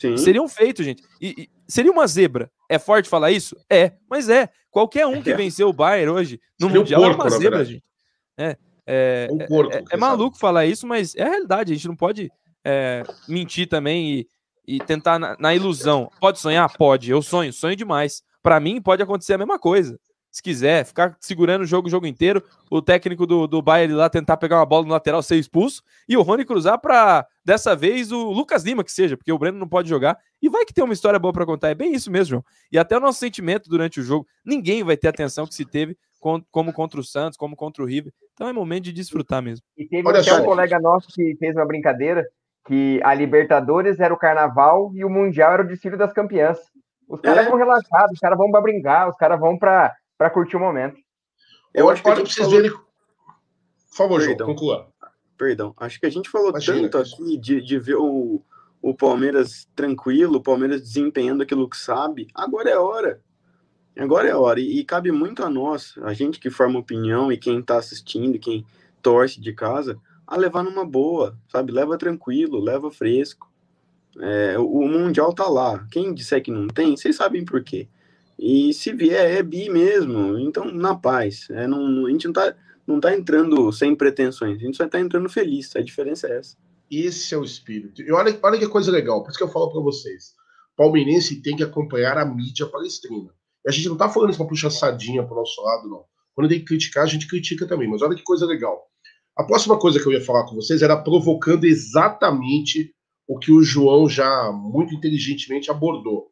Sim. 0.00 0.16
Seria 0.16 0.42
um 0.42 0.48
feito, 0.48 0.82
gente. 0.82 1.02
E, 1.20 1.42
e 1.42 1.50
seria 1.68 1.92
uma 1.92 2.06
zebra. 2.06 2.50
É 2.74 2.78
forte 2.78 3.08
falar 3.08 3.30
isso? 3.30 3.56
É, 3.70 3.92
mas 4.08 4.28
é. 4.28 4.48
Qualquer 4.70 5.06
um 5.06 5.22
que 5.22 5.30
É. 5.30 5.36
venceu 5.36 5.68
o 5.68 5.72
Bayern 5.72 6.10
hoje 6.10 6.40
no 6.58 6.68
Seria 6.68 6.80
Mundial 6.80 7.02
é 7.02 7.06
porco, 7.08 7.22
uma 7.22 7.30
na 7.30 7.36
zebra, 7.38 7.64
gente. 7.64 7.84
É, 8.38 8.56
é, 8.86 9.28
Um 9.30 9.40
é- 9.42 9.46
porco, 9.46 9.72
é- 9.74 9.84
é 9.90 9.96
maluco 9.96 10.38
falar 10.38 10.64
isso, 10.64 10.86
mas 10.86 11.14
é 11.14 11.22
a 11.22 11.28
realidade. 11.28 11.72
A 11.72 11.76
gente 11.76 11.88
não 11.88 11.96
pode 11.96 12.30
é, 12.64 13.02
mentir 13.28 13.68
também 13.68 14.20
e, 14.20 14.26
e 14.66 14.78
tentar 14.78 15.18
na, 15.18 15.36
na 15.38 15.54
ilusão. 15.54 16.08
Pode 16.20 16.38
sonhar? 16.38 16.72
Pode. 16.78 17.10
Eu 17.10 17.20
sonho, 17.20 17.52
sonho 17.52 17.74
demais. 17.76 18.22
Pra 18.42 18.58
mim, 18.60 18.80
pode 18.80 19.02
acontecer 19.02 19.34
a 19.34 19.38
mesma 19.38 19.58
coisa. 19.58 19.98
Se 20.32 20.42
quiser, 20.42 20.86
ficar 20.86 21.14
segurando 21.20 21.60
o 21.60 21.66
jogo 21.66 21.88
o 21.88 21.90
jogo 21.90 22.06
inteiro, 22.06 22.42
o 22.70 22.80
técnico 22.80 23.26
do, 23.26 23.46
do 23.46 23.60
Bayern 23.60 23.92
lá 23.94 24.08
tentar 24.08 24.38
pegar 24.38 24.56
uma 24.58 24.64
bola 24.64 24.86
no 24.86 24.90
lateral, 24.92 25.22
ser 25.22 25.36
expulso, 25.36 25.82
e 26.08 26.16
o 26.16 26.22
Rony 26.22 26.42
cruzar 26.46 26.78
pra, 26.80 27.26
dessa 27.44 27.76
vez, 27.76 28.10
o 28.10 28.30
Lucas 28.30 28.64
Lima, 28.64 28.82
que 28.82 28.90
seja, 28.90 29.14
porque 29.14 29.30
o 29.30 29.38
Breno 29.38 29.58
não 29.58 29.68
pode 29.68 29.90
jogar. 29.90 30.16
E 30.40 30.48
vai 30.48 30.64
que 30.64 30.72
tem 30.72 30.82
uma 30.82 30.94
história 30.94 31.18
boa 31.18 31.34
pra 31.34 31.44
contar. 31.44 31.68
É 31.68 31.74
bem 31.74 31.92
isso 31.92 32.10
mesmo, 32.10 32.30
João. 32.30 32.44
E 32.72 32.78
até 32.78 32.96
o 32.96 33.00
nosso 33.00 33.18
sentimento 33.18 33.68
durante 33.68 34.00
o 34.00 34.02
jogo, 34.02 34.26
ninguém 34.42 34.82
vai 34.82 34.96
ter 34.96 35.08
a 35.08 35.10
atenção 35.10 35.46
que 35.46 35.54
se 35.54 35.66
teve 35.66 35.96
com- 36.18 36.42
como 36.50 36.72
contra 36.72 36.98
o 36.98 37.04
Santos, 37.04 37.36
como 37.36 37.54
contra 37.54 37.82
o 37.82 37.86
River. 37.86 38.10
Então 38.32 38.48
é 38.48 38.52
momento 38.54 38.84
de 38.84 38.92
desfrutar 38.92 39.42
mesmo. 39.42 39.62
E 39.76 39.86
teve 39.86 40.08
Olha 40.08 40.20
até 40.20 40.30
só. 40.30 40.40
um 40.40 40.44
colega 40.46 40.80
nosso 40.80 41.08
que 41.08 41.36
fez 41.38 41.54
uma 41.54 41.66
brincadeira 41.66 42.26
que 42.66 43.00
a 43.04 43.12
Libertadores 43.12 44.00
era 44.00 44.14
o 44.14 44.18
carnaval 44.18 44.90
e 44.94 45.04
o 45.04 45.10
Mundial 45.10 45.52
era 45.52 45.62
o 45.62 45.66
desfile 45.68 45.96
das 45.98 46.12
campeãs. 46.14 46.58
Os 47.06 47.20
caras 47.20 47.44
É. 47.46 47.48
vão 47.50 47.58
relaxados, 47.58 48.12
os 48.12 48.18
caras 48.18 48.38
vão 48.38 48.50
pra 48.50 48.60
brincar, 48.62 49.08
os 49.10 49.16
caras 49.16 49.38
vão 49.38 49.58
pra, 49.58 49.92
pra 50.22 50.30
curtir 50.30 50.56
o 50.56 50.60
momento. 50.60 50.96
Eu 51.74 51.86
Olha 51.86 51.94
acho 51.94 52.02
que 52.02 52.08
a 52.08 52.14
gente 52.14 52.32
vocês 52.32 52.46
falou- 52.46 52.62
verem. 52.62 52.70
Por 52.70 53.96
favor, 53.96 54.20
João, 54.20 54.28
Perdão. 54.28 54.46
conclua. 54.46 54.88
Perdão, 55.36 55.74
acho 55.78 55.98
que 55.98 56.06
a 56.06 56.10
gente 56.10 56.30
falou 56.30 56.50
Imagina, 56.50 56.88
tanto 56.88 56.98
aqui 56.98 57.36
de, 57.36 57.60
de 57.60 57.78
ver 57.78 57.96
o, 57.96 58.40
o 58.80 58.94
Palmeiras 58.94 59.68
tranquilo, 59.74 60.36
o 60.36 60.42
Palmeiras 60.42 60.80
desempenhando 60.80 61.42
aquilo 61.42 61.68
que 61.68 61.76
sabe. 61.76 62.28
Agora 62.34 62.70
é 62.70 62.74
a 62.74 62.80
hora. 62.80 63.20
Agora 63.98 64.28
é 64.28 64.30
a 64.30 64.38
hora. 64.38 64.60
E, 64.60 64.78
e 64.78 64.84
cabe 64.84 65.10
muito 65.10 65.42
a 65.42 65.50
nós, 65.50 65.94
a 66.02 66.12
gente 66.14 66.38
que 66.38 66.48
forma 66.50 66.78
opinião 66.78 67.32
e 67.32 67.36
quem 67.36 67.60
tá 67.60 67.78
assistindo, 67.78 68.36
e 68.36 68.38
quem 68.38 68.64
torce 69.02 69.40
de 69.40 69.52
casa, 69.52 69.98
a 70.24 70.36
levar 70.36 70.62
numa 70.62 70.86
boa, 70.86 71.36
sabe? 71.48 71.72
Leva 71.72 71.98
tranquilo, 71.98 72.60
leva 72.60 72.90
fresco. 72.92 73.50
É, 74.20 74.56
o, 74.58 74.64
o 74.66 74.88
Mundial 74.88 75.34
tá 75.34 75.48
lá. 75.48 75.84
Quem 75.90 76.14
disser 76.14 76.40
que 76.42 76.52
não 76.52 76.68
tem, 76.68 76.96
vocês 76.96 77.16
sabem 77.16 77.44
por 77.44 77.64
quê. 77.64 77.88
E 78.44 78.74
se 78.74 78.92
vier, 78.92 79.38
é 79.38 79.40
bi 79.40 79.70
mesmo. 79.70 80.36
Então, 80.36 80.64
na 80.64 80.96
paz. 80.96 81.48
É, 81.50 81.64
não, 81.68 82.06
a 82.06 82.10
gente 82.10 82.26
não 82.26 82.32
tá, 82.32 82.56
não 82.84 82.98
tá 82.98 83.14
entrando 83.14 83.70
sem 83.70 83.94
pretensões, 83.94 84.56
a 84.56 84.60
gente 84.60 84.76
só 84.76 84.88
tá 84.88 84.98
entrando 84.98 85.28
feliz. 85.28 85.76
A 85.76 85.80
diferença 85.80 86.26
é 86.26 86.38
essa. 86.38 86.56
Esse 86.90 87.36
é 87.36 87.38
o 87.38 87.44
espírito. 87.44 88.02
E 88.02 88.10
olha, 88.10 88.36
olha 88.42 88.58
que 88.58 88.66
coisa 88.66 88.90
legal, 88.90 89.22
por 89.22 89.30
isso 89.30 89.38
que 89.38 89.44
eu 89.44 89.48
falo 89.48 89.70
pra 89.70 89.80
vocês. 89.80 90.34
Palmeirense 90.76 91.40
tem 91.40 91.54
que 91.54 91.62
acompanhar 91.62 92.18
a 92.18 92.24
mídia 92.24 92.66
palestrina. 92.66 93.30
E 93.64 93.68
a 93.68 93.72
gente 93.72 93.88
não 93.88 93.96
tá 93.96 94.08
falando 94.08 94.30
isso 94.30 94.38
pra 94.38 94.48
puxar 94.48 94.70
sardinha 94.70 95.22
pro 95.24 95.36
nosso 95.36 95.62
lado, 95.62 95.88
não. 95.88 96.04
Quando 96.34 96.48
tem 96.48 96.58
que 96.58 96.64
criticar, 96.64 97.04
a 97.04 97.06
gente 97.06 97.28
critica 97.28 97.64
também. 97.64 97.88
Mas 97.88 98.02
olha 98.02 98.16
que 98.16 98.24
coisa 98.24 98.44
legal. 98.44 98.82
A 99.38 99.44
próxima 99.44 99.78
coisa 99.78 100.00
que 100.00 100.06
eu 100.08 100.12
ia 100.12 100.20
falar 100.20 100.46
com 100.46 100.56
vocês 100.56 100.82
era 100.82 100.96
provocando 100.96 101.64
exatamente 101.64 102.92
o 103.28 103.38
que 103.38 103.52
o 103.52 103.62
João 103.62 104.08
já 104.08 104.50
muito 104.50 104.92
inteligentemente 104.92 105.70
abordou. 105.70 106.31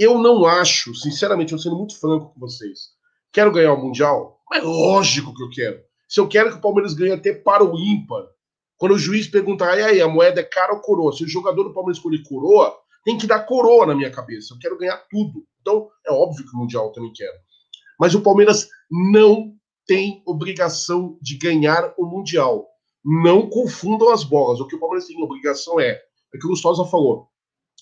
Eu 0.00 0.16
não 0.16 0.46
acho, 0.46 0.94
sinceramente, 0.94 1.52
eu 1.52 1.58
sendo 1.58 1.76
muito 1.76 2.00
franco 2.00 2.32
com 2.32 2.40
vocês, 2.40 2.92
quero 3.30 3.52
ganhar 3.52 3.74
o 3.74 3.82
Mundial? 3.82 4.40
Mas 4.48 4.64
lógico 4.64 5.34
que 5.34 5.42
eu 5.42 5.50
quero. 5.50 5.78
Se 6.08 6.18
eu 6.18 6.26
quero 6.26 6.50
que 6.50 6.56
o 6.56 6.60
Palmeiras 6.62 6.94
ganhe 6.94 7.12
até 7.12 7.34
para 7.34 7.62
o 7.62 7.78
ímpar, 7.78 8.24
quando 8.78 8.94
o 8.94 8.98
juiz 8.98 9.26
perguntar, 9.26 9.78
e 9.78 9.82
aí, 9.82 10.00
a 10.00 10.08
moeda 10.08 10.40
é 10.40 10.42
cara 10.42 10.72
ou 10.72 10.80
coroa? 10.80 11.12
Se 11.12 11.22
o 11.22 11.28
jogador 11.28 11.64
do 11.64 11.74
Palmeiras 11.74 11.98
escolher 11.98 12.22
coroa, 12.22 12.74
tem 13.04 13.18
que 13.18 13.26
dar 13.26 13.40
coroa 13.40 13.84
na 13.84 13.94
minha 13.94 14.10
cabeça. 14.10 14.54
Eu 14.54 14.58
quero 14.58 14.78
ganhar 14.78 14.96
tudo. 15.10 15.44
Então, 15.60 15.90
é 16.06 16.10
óbvio 16.10 16.46
que 16.46 16.56
o 16.56 16.58
Mundial 16.58 16.86
eu 16.86 16.92
também 16.92 17.12
quero. 17.12 17.36
Mas 17.98 18.14
o 18.14 18.22
Palmeiras 18.22 18.70
não 18.90 19.52
tem 19.86 20.22
obrigação 20.26 21.18
de 21.20 21.36
ganhar 21.36 21.92
o 21.98 22.06
Mundial. 22.06 22.66
Não 23.04 23.50
confundam 23.50 24.08
as 24.10 24.24
bolas. 24.24 24.60
O 24.60 24.66
que 24.66 24.76
o 24.76 24.80
Palmeiras 24.80 25.06
tem 25.06 25.22
obrigação 25.22 25.78
é, 25.78 25.90
é 25.90 26.36
o 26.36 26.38
que 26.38 26.46
o 26.46 26.50
Gustosa 26.50 26.86
falou, 26.86 27.28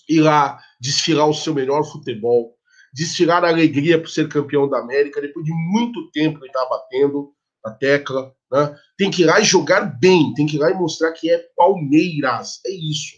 ir 0.09 0.21
lá, 0.21 0.59
desfilar 0.81 1.27
o 1.29 1.33
seu 1.33 1.53
melhor 1.53 1.83
futebol, 1.83 2.55
desfilar 2.93 3.45
a 3.45 3.49
alegria 3.49 3.99
por 3.99 4.09
ser 4.09 4.27
campeão 4.27 4.67
da 4.67 4.79
América, 4.79 5.21
depois 5.21 5.45
de 5.45 5.53
muito 5.53 6.09
tempo 6.11 6.39
ele 6.39 6.47
está 6.47 6.65
batendo 6.65 7.31
a 7.63 7.71
tecla, 7.71 8.33
né? 8.51 8.75
Tem 8.97 9.11
que 9.11 9.21
ir 9.21 9.25
lá 9.25 9.39
e 9.39 9.43
jogar 9.43 9.81
bem, 9.99 10.33
tem 10.33 10.47
que 10.47 10.55
ir 10.55 10.59
lá 10.59 10.71
e 10.71 10.73
mostrar 10.73 11.11
que 11.11 11.29
é 11.29 11.45
Palmeiras, 11.55 12.59
é 12.65 12.71
isso. 12.71 13.17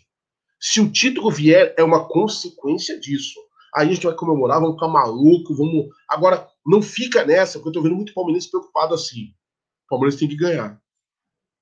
Se 0.60 0.80
o 0.80 0.92
título 0.92 1.32
vier, 1.32 1.74
é 1.78 1.84
uma 1.84 2.08
consequência 2.08 3.00
disso. 3.00 3.40
Aí 3.74 3.88
a 3.88 3.94
gente 3.94 4.06
vai 4.06 4.16
comemorar, 4.16 4.60
vamos 4.60 4.76
ficar 4.76 4.90
maluco, 4.90 5.56
vamos. 5.56 5.88
Agora, 6.08 6.48
não 6.66 6.82
fica 6.82 7.26
nessa, 7.26 7.58
porque 7.58 7.70
eu 7.70 7.74
tô 7.74 7.82
vendo 7.82 7.96
muito 7.96 8.14
palmeirense 8.14 8.52
preocupado 8.52 8.94
assim. 8.94 9.34
O 9.86 9.90
Palmeiras 9.90 10.20
tem 10.20 10.28
que 10.28 10.36
ganhar. 10.36 10.80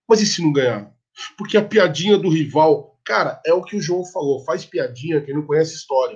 Mas 0.07 0.21
e 0.21 0.25
se 0.25 0.41
não 0.41 0.51
ganhar? 0.51 0.91
Porque 1.37 1.55
a 1.55 1.63
piadinha 1.63 2.17
do 2.17 2.29
rival, 2.29 2.88
cara, 3.09 3.41
é 3.43 3.51
o 3.51 3.63
que 3.63 3.75
o 3.75 3.81
João 3.81 4.05
falou, 4.05 4.45
faz 4.45 4.63
piadinha, 4.63 5.19
quem 5.19 5.33
não 5.33 5.41
conhece 5.41 5.73
história. 5.73 6.15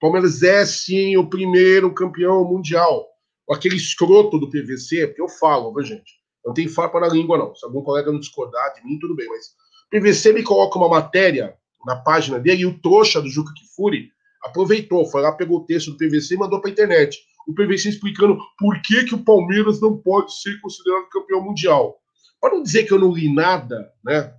Palmeiras 0.00 0.40
é 0.44 0.64
sim 0.64 1.16
o 1.16 1.28
primeiro 1.28 1.92
campeão 1.92 2.44
mundial. 2.44 3.08
Aquele 3.50 3.74
escroto 3.74 4.38
do 4.38 4.48
PVC, 4.48 5.08
porque 5.08 5.20
eu 5.20 5.28
falo, 5.28 5.74
viu, 5.74 5.84
gente? 5.84 6.12
Não 6.46 6.54
tem 6.54 6.68
farpa 6.68 7.00
na 7.00 7.08
língua, 7.08 7.36
não. 7.36 7.52
Se 7.56 7.66
algum 7.66 7.82
colega 7.82 8.12
não 8.12 8.20
discordar 8.20 8.72
de 8.74 8.84
mim, 8.84 9.00
tudo 9.00 9.16
bem, 9.16 9.26
mas 9.26 9.46
o 9.48 9.90
PVC 9.90 10.32
me 10.32 10.44
coloca 10.44 10.78
uma 10.78 10.88
matéria 10.88 11.56
na 11.84 11.96
página 11.96 12.38
dele 12.38 12.62
e 12.62 12.66
o 12.66 12.80
trouxa 12.80 13.20
do 13.20 13.28
Juca 13.28 13.52
Kifuri 13.54 14.08
aproveitou, 14.44 15.04
foi 15.06 15.22
lá, 15.22 15.32
pegou 15.32 15.58
o 15.58 15.66
texto 15.66 15.90
do 15.90 15.96
PVC 15.96 16.34
e 16.34 16.38
mandou 16.38 16.60
pra 16.60 16.70
internet. 16.70 17.18
O 17.48 17.52
PVC 17.52 17.88
explicando 17.88 18.38
por 18.56 18.80
que, 18.82 19.02
que 19.06 19.14
o 19.16 19.24
Palmeiras 19.24 19.80
não 19.80 19.98
pode 19.98 20.40
ser 20.40 20.60
considerado 20.60 21.08
campeão 21.08 21.42
mundial. 21.42 21.96
Para 22.40 22.54
não 22.54 22.62
dizer 22.62 22.84
que 22.84 22.92
eu 22.92 22.98
não 23.00 23.10
li 23.10 23.34
nada, 23.34 23.92
né, 24.04 24.32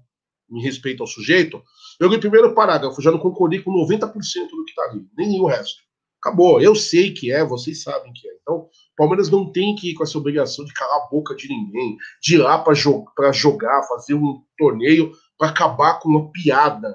em 0.52 0.62
respeito 0.62 1.04
ao 1.04 1.08
sujeito, 1.08 1.62
eu 2.00 2.10
li 2.10 2.16
o 2.16 2.20
primeiro 2.20 2.54
parágrafo, 2.54 3.02
já 3.02 3.12
não 3.12 3.20
concordei 3.20 3.62
com 3.62 3.72
90% 3.72 4.12
do 4.50 4.66
que 4.66 4.74
tá 4.74 4.84
ali, 4.84 5.08
nem 5.18 5.40
o 5.40 5.46
resto. 5.46 5.82
Acabou, 6.22 6.62
eu 6.62 6.76
sei 6.76 7.14
que 7.14 7.32
é, 7.32 7.46
vocês 7.46 7.82
sabem 7.82 8.12
que 8.14 8.28
é. 8.28 8.34
Então, 8.42 8.58
o 8.58 8.70
Palmeiras 8.98 9.30
não 9.30 9.52
tem 9.52 9.74
que 9.76 9.92
ir 9.92 9.94
com 9.94 10.04
essa 10.04 10.18
obrigação 10.18 10.66
de 10.66 10.74
calar 10.74 10.98
a 10.98 11.10
boca 11.10 11.36
de 11.36 11.48
ninguém, 11.48 11.98
de 12.22 12.36
ir 12.36 12.38
lá 12.40 12.60
para 12.60 12.74
jo 12.74 13.06
jogar, 13.32 13.84
fazer 13.84 14.16
um 14.16 14.42
torneio 14.58 15.14
para 15.38 15.50
acabar 15.50 16.00
com 16.00 16.10
uma 16.10 16.32
piada 16.32 16.94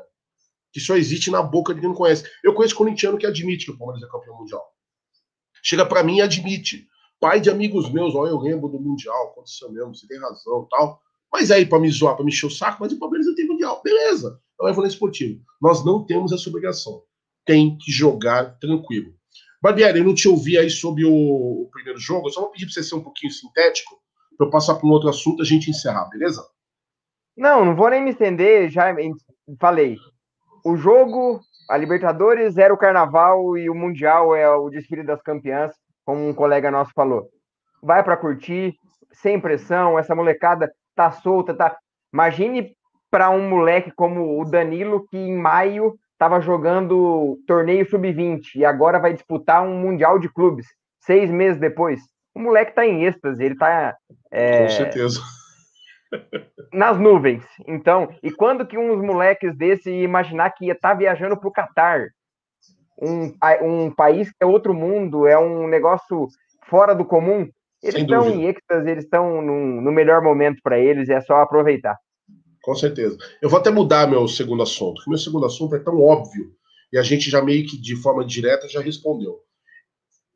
que 0.72 0.80
só 0.80 0.96
existe 0.96 1.30
na 1.30 1.40
boca 1.40 1.72
de 1.72 1.80
quem 1.80 1.88
não 1.88 1.96
conhece. 1.96 2.28
Eu 2.42 2.52
conheço 2.52 2.74
corintiano 2.74 3.16
que 3.16 3.26
admite 3.26 3.64
que 3.64 3.70
o 3.70 3.78
Palmeiras 3.78 4.06
é 4.06 4.10
campeão 4.10 4.36
mundial. 4.36 4.62
Chega 5.62 5.86
para 5.86 6.02
mim 6.02 6.16
e 6.16 6.20
admite. 6.20 6.86
Pai 7.18 7.40
de 7.40 7.48
amigos 7.48 7.90
meus, 7.90 8.14
ó, 8.14 8.26
eu 8.26 8.38
lembro 8.38 8.68
do 8.68 8.78
Mundial, 8.78 9.28
aconteceu 9.28 9.72
mesmo, 9.72 9.94
você 9.94 10.06
tem 10.06 10.18
razão 10.18 10.66
tal. 10.68 11.00
Mas 11.34 11.50
aí, 11.50 11.66
para 11.66 11.80
me 11.80 11.90
zoar, 11.90 12.14
para 12.14 12.24
me 12.24 12.30
encher 12.30 12.46
o 12.46 12.50
saco, 12.50 12.78
mas 12.80 12.92
o 12.92 12.98
Palmeiras 13.00 13.26
não 13.26 13.34
tem 13.34 13.44
Mundial. 13.44 13.82
Beleza, 13.82 14.40
eu 14.60 14.72
vou 14.72 14.84
nesse 14.84 14.94
esportivo. 14.94 15.42
Nós 15.60 15.84
não 15.84 16.06
temos 16.06 16.30
essa 16.30 16.48
obrigação. 16.48 17.02
Tem 17.44 17.76
que 17.76 17.90
jogar 17.90 18.56
tranquilo. 18.60 19.12
Barbieri, 19.60 19.98
eu 19.98 20.04
não 20.04 20.14
te 20.14 20.28
ouvi 20.28 20.56
aí 20.56 20.70
sobre 20.70 21.04
o, 21.04 21.12
o 21.12 21.68
primeiro 21.72 21.98
jogo, 21.98 22.28
eu 22.28 22.32
só 22.32 22.40
vou 22.40 22.50
pedir 22.50 22.66
para 22.66 22.74
você 22.74 22.84
ser 22.84 22.94
um 22.94 23.02
pouquinho 23.02 23.32
sintético, 23.32 23.96
para 24.38 24.46
eu 24.46 24.50
passar 24.50 24.76
para 24.76 24.86
um 24.86 24.92
outro 24.92 25.08
assunto 25.08 25.40
e 25.40 25.42
a 25.42 25.44
gente 25.44 25.68
encerrar, 25.68 26.08
beleza? 26.08 26.40
Não, 27.36 27.64
não 27.64 27.74
vou 27.74 27.90
nem 27.90 28.00
me 28.00 28.10
estender, 28.10 28.70
já 28.70 28.94
falei. 29.58 29.96
O 30.64 30.76
jogo, 30.76 31.40
a 31.68 31.76
Libertadores 31.76 32.58
era 32.58 32.72
o 32.72 32.78
Carnaval 32.78 33.58
e 33.58 33.68
o 33.68 33.74
Mundial 33.74 34.36
é 34.36 34.48
o 34.54 34.70
desfile 34.70 35.02
das 35.02 35.20
campeãs, 35.20 35.72
como 36.04 36.28
um 36.28 36.32
colega 36.32 36.70
nosso 36.70 36.92
falou. 36.94 37.28
Vai 37.82 38.04
para 38.04 38.16
curtir, 38.16 38.76
sem 39.10 39.40
pressão, 39.40 39.98
essa 39.98 40.14
molecada 40.14 40.70
tá 40.94 41.10
solta, 41.10 41.54
tá. 41.54 41.76
Imagine 42.12 42.74
para 43.10 43.30
um 43.30 43.48
moleque 43.48 43.92
como 43.92 44.40
o 44.40 44.44
Danilo 44.44 45.06
que 45.08 45.16
em 45.16 45.36
maio 45.36 45.94
estava 46.12 46.40
jogando 46.40 47.38
torneio 47.46 47.88
sub-20 47.88 48.56
e 48.56 48.64
agora 48.64 48.98
vai 48.98 49.12
disputar 49.12 49.62
um 49.62 49.78
mundial 49.78 50.18
de 50.18 50.28
clubes. 50.28 50.66
seis 51.00 51.30
meses 51.30 51.60
depois. 51.60 52.00
O 52.34 52.40
moleque 52.40 52.74
tá 52.74 52.86
em 52.86 53.04
êxtase, 53.04 53.44
ele 53.44 53.56
tá. 53.56 53.94
é, 54.30 54.62
Com 54.62 54.68
certeza. 54.70 55.20
nas 56.72 56.98
nuvens. 56.98 57.44
Então, 57.66 58.08
e 58.22 58.30
quando 58.30 58.66
que 58.66 58.78
uns 58.78 59.00
moleques 59.00 59.56
desse 59.56 59.90
imaginar 59.90 60.50
que 60.50 60.66
ia 60.66 60.72
estar 60.72 60.94
viajando 60.94 61.36
para 61.36 61.48
o 61.48 61.52
Catar? 61.52 62.08
Um, 63.00 63.32
um 63.62 63.90
país 63.90 64.30
que 64.30 64.36
é 64.40 64.46
outro 64.46 64.72
mundo, 64.72 65.26
é 65.26 65.38
um 65.38 65.66
negócio 65.66 66.28
fora 66.66 66.94
do 66.94 67.04
comum. 67.04 67.48
Eles 67.84 67.94
Sem 67.94 68.02
estão 68.04 68.24
dúvida. 68.24 68.36
em 68.42 68.48
êxtase, 68.48 68.90
eles 68.90 69.04
estão 69.04 69.42
num- 69.42 69.80
no 69.82 69.92
melhor 69.92 70.22
momento 70.22 70.60
para 70.62 70.78
eles, 70.78 71.08
é 71.10 71.20
só 71.20 71.34
aproveitar. 71.36 71.96
Com 72.62 72.74
certeza. 72.74 73.18
Eu 73.42 73.50
vou 73.50 73.58
até 73.58 73.70
mudar 73.70 74.08
meu 74.10 74.26
segundo 74.26 74.62
assunto, 74.62 74.94
porque 74.94 75.10
meu 75.10 75.18
segundo 75.18 75.44
assunto 75.44 75.74
é 75.76 75.78
tão 75.78 76.00
óbvio 76.00 76.50
e 76.92 76.96
a 76.98 77.02
gente 77.02 77.28
já 77.30 77.42
meio 77.42 77.66
que 77.66 77.76
de 77.78 77.94
forma 77.96 78.24
direta 78.24 78.66
já 78.68 78.80
respondeu. 78.80 79.38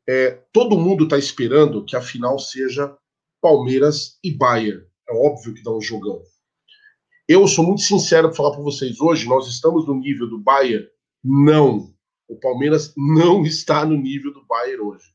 É, 0.07 0.39
todo 0.53 0.77
mundo 0.77 1.05
está 1.05 1.17
esperando 1.17 1.83
que 1.83 1.95
a 1.95 2.01
final 2.01 2.37
seja 2.37 2.95
Palmeiras 3.41 4.19
e 4.23 4.31
Bayern. 4.31 4.83
É 5.09 5.13
óbvio 5.13 5.53
que 5.55 5.63
dá 5.63 5.71
um 5.71 5.81
jogão. 5.81 6.21
Eu 7.27 7.47
sou 7.47 7.65
muito 7.65 7.81
sincero 7.81 8.27
para 8.27 8.37
falar 8.37 8.51
para 8.51 8.61
vocês 8.61 8.99
hoje, 9.01 9.27
nós 9.27 9.47
estamos 9.47 9.87
no 9.87 9.95
nível 9.95 10.27
do 10.29 10.39
Bayern? 10.39 10.85
Não. 11.23 11.91
O 12.27 12.39
Palmeiras 12.39 12.93
não 12.95 13.41
está 13.45 13.83
no 13.85 13.97
nível 13.97 14.31
do 14.33 14.45
Bayern 14.45 14.81
hoje. 14.83 15.05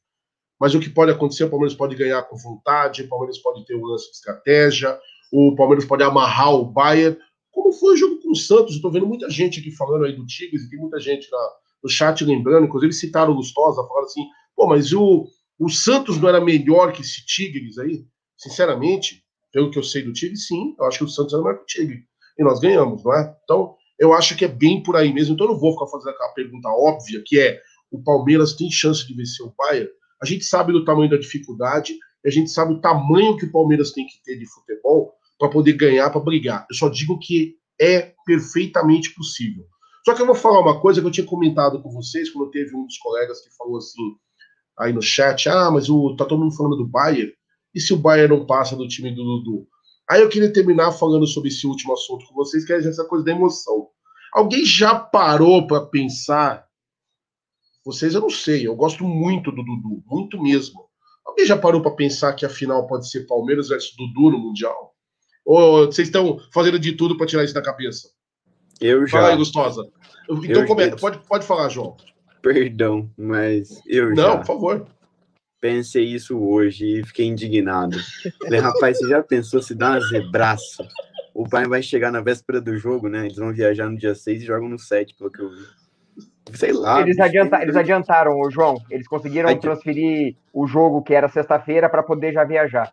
Mas 0.65 0.75
o 0.75 0.81
que 0.81 0.89
pode 0.89 1.13
acontecer, 1.13 1.45
o 1.45 1.51
Palmeiras 1.51 1.77
pode 1.77 1.95
ganhar 1.95 2.23
com 2.23 2.39
vontade, 2.39 3.03
o 3.03 3.09
Palmeiras 3.11 3.37
pode 3.37 3.67
ter 3.67 3.77
um 3.77 3.85
lance 3.85 4.07
de 4.07 4.17
estratégia, 4.17 4.99
o 5.31 5.55
Palmeiras 5.55 5.85
pode 5.85 6.03
amarrar 6.03 6.55
o 6.55 6.65
Bayern, 6.65 7.19
como 7.53 7.71
foi 7.71 7.93
o 7.93 7.97
jogo 7.99 8.23
com 8.23 8.31
o 8.31 8.35
Santos. 8.35 8.81
Tô 8.81 8.91
vendo 8.91 9.07
muita 9.07 9.29
gente 9.29 9.61
aqui 9.61 9.71
falando 9.71 10.07
aí 10.07 10.17
do 10.17 10.25
Tigres, 10.25 10.63
e 10.63 10.71
tem 10.71 10.79
muita 10.79 10.99
gente 10.99 11.31
na- 11.31 11.51
no 11.83 11.91
chat 11.91 12.25
lembrando, 12.25 12.65
inclusive 12.65 12.95
citaram 12.95 13.35
o 13.35 13.37
Lustosa, 13.37 13.87
falaram 13.87 14.07
assim, 14.07 14.25
pô, 14.57 14.67
mas 14.67 14.91
o, 14.95 15.27
o 15.59 15.69
Santos 15.69 16.19
não 16.19 16.31
era 16.31 16.41
melhor 16.41 16.93
que 16.95 17.03
esse 17.03 17.27
Tigres 17.27 17.77
aí? 17.77 18.07
Sinceramente, 18.35 19.23
pelo 19.53 19.71
que 19.71 19.79
eu 19.79 19.83
sei 19.83 20.01
do 20.01 20.15
Tigres, 20.15 20.47
sim, 20.47 20.75
eu 20.79 20.87
acho 20.87 20.97
que 20.97 21.05
o 21.05 21.09
Santos 21.09 21.35
era 21.35 21.43
melhor 21.43 21.59
que 21.59 21.65
o 21.65 21.67
Tigre. 21.67 22.05
E 22.39 22.43
nós 22.43 22.59
ganhamos, 22.59 23.05
não 23.05 23.13
é? 23.13 23.37
Então, 23.45 23.75
eu 23.99 24.15
acho 24.15 24.35
que 24.35 24.47
é 24.47 24.49
bem 24.49 24.83
por 24.83 24.97
aí 24.97 25.13
mesmo. 25.13 25.35
Então, 25.35 25.47
eu 25.47 25.53
não 25.53 25.61
vou 25.61 25.73
ficar 25.75 25.89
fazendo 25.89 26.15
aquela 26.15 26.33
pergunta 26.33 26.71
óbvia, 26.71 27.23
que 27.23 27.39
é, 27.39 27.61
o 27.91 28.03
Palmeiras 28.03 28.55
tem 28.55 28.71
chance 28.71 29.07
de 29.07 29.13
vencer 29.13 29.45
o 29.45 29.53
Bayern? 29.59 29.91
A 30.25 30.27
gente 30.27 30.43
sabe 30.47 30.73
do 30.73 30.87
tamanho 30.87 31.11
da 31.11 31.19
dificuldade, 31.19 31.99
a 32.25 32.31
gente 32.31 32.51
sabe 32.51 32.73
o 32.73 32.81
tamanho 32.81 33.37
que 33.37 33.45
o 33.45 33.53
Palmeiras 33.53 33.93
tem 33.93 34.07
que 34.07 34.23
ter 34.25 34.39
de 34.39 34.47
futebol 34.47 35.13
para 35.39 35.51
poder 35.51 35.75
ganhar, 35.75 36.09
para 36.09 36.23
brigar. 36.23 36.67
Eu 36.71 36.75
só 36.75 36.89
digo 36.89 37.19
que 37.19 37.57
é 37.79 38.15
perfeitamente 38.25 39.15
possível. 39.15 39.67
Só 40.03 40.15
que 40.15 40.23
eu 40.23 40.27
vou 40.27 40.35
falar 40.35 40.61
uma 40.61 40.81
coisa 40.81 41.03
que 41.03 41.07
eu 41.07 41.11
tinha 41.11 41.27
comentado 41.27 41.83
com 41.83 41.91
vocês 41.91 42.31
quando 42.31 42.51
teve 42.51 42.75
um 42.75 42.87
dos 42.87 42.97
colegas 42.97 43.43
que 43.43 43.55
falou 43.55 43.77
assim 43.77 44.17
aí 44.79 44.95
no 44.95 45.03
chat: 45.03 45.47
ah, 45.47 45.71
mas 45.71 45.91
o, 45.91 46.17
tá 46.17 46.25
todo 46.25 46.41
mundo 46.41 46.57
falando 46.57 46.77
do 46.77 46.87
Bayern, 46.87 47.31
e 47.75 47.81
se 47.81 47.93
o 47.93 47.99
Bayern 47.99 48.39
não 48.39 48.47
passa 48.47 48.75
do 48.75 48.89
time 48.89 49.11
do 49.11 49.23
Dudu? 49.23 49.69
Aí 50.09 50.23
eu 50.23 50.31
queria 50.31 50.51
terminar 50.51 50.93
falando 50.93 51.27
sobre 51.27 51.51
esse 51.51 51.67
último 51.67 51.93
assunto 51.93 52.25
com 52.27 52.35
vocês, 52.35 52.65
que 52.65 52.73
é 52.73 52.79
essa 52.79 53.05
coisa 53.05 53.25
da 53.27 53.33
emoção. 53.33 53.89
Alguém 54.33 54.65
já 54.65 54.95
parou 54.95 55.67
para 55.67 55.85
pensar? 55.85 56.64
Vocês 57.85 58.15
eu 58.15 58.21
não 58.21 58.31
sei, 58.31 58.67
eu 58.67 58.75
gosto 58.75 59.05
muito 59.05 59.51
do 59.51 59.63
Dudu, 59.63 60.03
muito 60.07 60.43
mesmo. 60.43 60.85
Alguém 61.25 61.45
já 61.47 61.57
parou 61.57 61.83
para 61.83 61.91
pensar 61.93 62.33
que 62.35 62.47
a 62.47 62.49
final 62.49 62.87
pode 62.87 63.11
ser 63.11 63.27
Palmeiras 63.27 63.69
versus 63.69 63.95
Dudu 63.97 64.31
no 64.31 64.39
Mundial? 64.39 64.95
Ou 65.45 65.87
vocês 65.87 66.09
estão 66.09 66.39
fazendo 66.53 66.79
de 66.79 66.93
tudo 66.93 67.17
para 67.17 67.27
tirar 67.27 67.45
isso 67.45 67.53
da 67.55 67.63
cabeça? 67.63 68.09
Eu 68.81 69.07
já. 69.07 69.19
Fala 69.19 69.29
aí, 69.31 69.37
Gustosa. 69.37 69.87
Então, 70.29 70.63
Eu 70.63 70.67
come- 70.67 70.89
já. 70.91 70.97
pode, 70.97 71.19
pode 71.27 71.47
falar, 71.47 71.69
João. 71.69 71.97
Perdão, 72.41 73.11
mas 73.17 73.81
eu 73.87 74.11
Não, 74.15 74.23
já. 74.33 74.37
por 74.39 74.47
favor. 74.47 74.87
Pensei 75.61 76.05
isso 76.05 76.39
hoje 76.39 77.01
e 77.01 77.07
fiquei 77.07 77.27
indignado. 77.27 77.97
Falei, 78.43 78.61
rapaz, 78.61 78.99
você 78.99 79.09
já 79.09 79.23
pensou 79.23 79.63
se 79.63 79.75
dá 79.75 79.93
uma 79.93 80.01
zebraça? 80.01 80.87
O 81.35 81.49
pai 81.49 81.67
vai 81.67 81.83
chegar 81.83 82.13
na 82.13 82.21
véspera 82.21 82.61
do 82.61 82.77
jogo, 82.77 83.09
né? 83.09 83.25
Eles 83.27 83.37
vão 83.39 83.53
viajar 83.53 83.89
no 83.89 83.97
dia 83.99 84.15
6 84.15 84.43
e 84.43 84.47
jogam 84.47 84.69
no 84.69 84.79
7, 84.79 85.15
pelo 85.17 85.31
que 85.31 85.41
eu 85.41 85.51
vi. 85.51 85.65
Sei 86.53 86.73
lá. 86.73 87.01
Eles, 87.01 87.19
adianta- 87.19 87.63
eles 87.63 87.75
adiantaram, 87.77 88.39
o 88.39 88.51
João. 88.51 88.77
Eles 88.91 89.09
conseguiram 89.09 89.49
Adi- 89.49 89.61
transferir 89.61 90.37
o 90.53 90.67
jogo 90.67 91.03
que 91.03 91.15
era 91.15 91.29
sexta-feira 91.29 91.89
para 91.89 92.03
poder 92.03 92.33
já 92.33 92.45
viajar. 92.45 92.93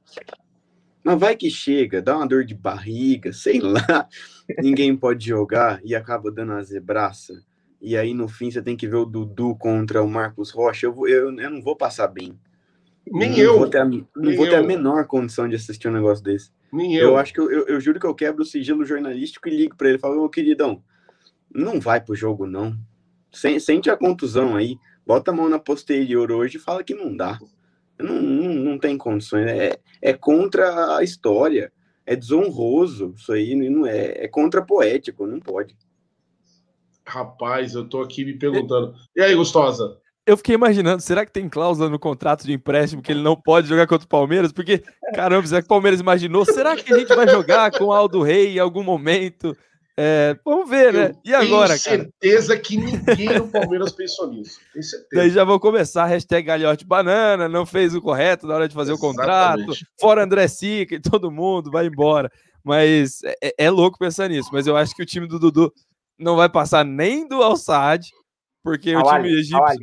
Mas 1.03 1.19
vai 1.19 1.35
que 1.35 1.49
chega, 1.49 2.01
dá 2.01 2.15
uma 2.15 2.27
dor 2.27 2.45
de 2.45 2.53
barriga, 2.55 3.33
sei 3.33 3.59
lá. 3.59 4.07
Ninguém 4.59 4.95
pode 4.95 5.27
jogar 5.27 5.79
e 5.83 5.95
acaba 5.95 6.31
dando 6.31 6.53
uma 6.53 6.63
zebraça. 6.63 7.33
E 7.81 7.97
aí 7.97 8.13
no 8.13 8.27
fim 8.27 8.51
você 8.51 8.61
tem 8.61 8.77
que 8.77 8.87
ver 8.87 8.97
o 8.97 9.05
Dudu 9.05 9.55
contra 9.55 10.03
o 10.03 10.07
Marcos 10.07 10.51
Rocha. 10.51 10.85
Eu, 10.85 10.93
vou, 10.93 11.07
eu, 11.07 11.35
eu 11.37 11.49
não 11.49 11.61
vou 11.61 11.75
passar 11.75 12.07
bem. 12.07 12.39
Nem 13.07 13.31
não 13.31 13.37
eu. 13.37 13.57
Vou 13.57 13.67
ter 13.69 13.79
a, 13.79 13.85
não 13.85 14.05
Nem 14.15 14.35
vou 14.37 14.45
ter 14.47 14.55
a 14.55 14.59
eu. 14.59 14.67
menor 14.67 15.05
condição 15.07 15.49
de 15.49 15.55
assistir 15.55 15.87
um 15.87 15.93
negócio 15.93 16.23
desse. 16.23 16.51
Nem 16.71 16.95
eu. 16.95 17.17
acho 17.17 17.33
que 17.33 17.39
eu, 17.41 17.51
eu, 17.51 17.65
eu 17.67 17.81
juro 17.81 17.99
que 17.99 18.05
eu 18.05 18.13
quebro 18.13 18.43
o 18.43 18.45
sigilo 18.45 18.85
jornalístico 18.85 19.49
e 19.49 19.57
ligo 19.57 19.75
pra 19.75 19.87
ele 19.89 19.97
e 19.97 19.99
falo, 19.99 20.23
ô 20.23 20.29
queridão, 20.29 20.81
não 21.53 21.79
vai 21.79 21.99
pro 21.99 22.15
jogo, 22.15 22.45
não. 22.45 22.77
Sen- 23.31 23.59
Sente 23.59 23.89
a 23.89 23.97
contusão 23.97 24.55
aí, 24.55 24.77
bota 25.05 25.31
a 25.31 25.33
mão 25.33 25.47
na 25.49 25.59
posterior 25.59 26.31
hoje 26.31 26.57
e 26.57 26.61
fala 26.61 26.83
que 26.83 26.93
não 26.93 27.15
dá. 27.15 27.39
Não, 27.99 28.21
não, 28.21 28.53
não 28.53 28.77
tem 28.79 28.97
condições. 28.97 29.47
É, 29.49 29.79
é 30.01 30.13
contra 30.13 30.97
a 30.97 31.03
história. 31.03 31.71
É 32.05 32.15
desonroso. 32.15 33.13
Isso 33.15 33.31
aí 33.31 33.55
não 33.55 33.85
é, 33.85 34.25
é 34.25 34.27
contra 34.27 34.61
poético, 34.61 35.27
não 35.27 35.39
pode. 35.39 35.77
Rapaz, 37.05 37.73
eu 37.73 37.87
tô 37.87 38.01
aqui 38.01 38.23
me 38.23 38.33
perguntando. 38.37 38.93
E 39.15 39.21
aí, 39.21 39.35
Gustosa? 39.35 39.97
Eu 40.25 40.37
fiquei 40.37 40.53
imaginando, 40.53 41.01
será 41.01 41.25
que 41.25 41.31
tem 41.31 41.49
cláusula 41.49 41.89
no 41.89 41.97
contrato 41.97 42.45
de 42.45 42.53
empréstimo 42.53 43.01
que 43.01 43.11
ele 43.11 43.23
não 43.23 43.35
pode 43.35 43.67
jogar 43.67 43.87
contra 43.87 44.05
o 44.05 44.09
Palmeiras? 44.09 44.51
Porque, 44.51 44.83
caramba, 45.15 45.45
será 45.47 45.61
que 45.61 45.65
o 45.65 45.69
Palmeiras 45.69 45.99
imaginou? 45.99 46.45
Será 46.45 46.75
que 46.75 46.93
a 46.93 46.97
gente 46.99 47.13
vai 47.13 47.27
jogar 47.27 47.71
com 47.71 47.85
o 47.85 47.91
Aldo 47.91 48.21
Rei 48.21 48.55
em 48.55 48.59
algum 48.59 48.83
momento? 48.83 49.57
É, 50.03 50.35
vamos 50.43 50.67
ver, 50.67 50.91
né? 50.91 51.11
E 51.23 51.31
agora, 51.31 51.77
Tenho 51.77 51.83
cara? 51.83 52.09
certeza 52.19 52.57
que 52.57 52.75
ninguém 52.75 53.37
no 53.37 53.47
Palmeiras 53.47 53.91
pensou 53.91 54.31
nisso. 54.31 54.59
Tenho 54.73 54.83
certeza. 54.83 55.09
Daí 55.13 55.29
já 55.29 55.43
vou 55.43 55.59
começar, 55.59 56.05
hashtag 56.05 56.47
Galhote 56.47 56.83
Banana, 56.87 57.47
não 57.47 57.67
fez 57.67 57.93
o 57.93 58.01
correto 58.01 58.47
na 58.47 58.55
hora 58.55 58.67
de 58.67 58.73
fazer 58.73 58.93
o 58.93 58.97
contrato, 58.97 59.59
Exatamente. 59.59 59.85
fora 59.99 60.23
André 60.23 60.47
Sica 60.47 60.95
e 60.95 60.99
todo 60.99 61.29
mundo, 61.29 61.69
vai 61.69 61.85
embora. 61.85 62.31
Mas 62.63 63.21
é, 63.23 63.35
é- 63.43 63.53
é 63.65 63.69
louco 63.69 63.99
pensar 63.99 64.27
nisso, 64.27 64.49
mas 64.51 64.65
eu 64.65 64.75
acho 64.75 64.95
que 64.95 65.03
o 65.03 65.05
time 65.05 65.27
do 65.27 65.37
Dudu 65.37 65.71
não 66.17 66.35
vai 66.35 66.49
passar 66.49 66.83
nem 66.83 67.27
do 67.27 67.43
Al-Saad, 67.43 68.09
porque 68.63 68.95
o 68.95 69.03
time 69.03 69.29
egípcio... 69.39 69.77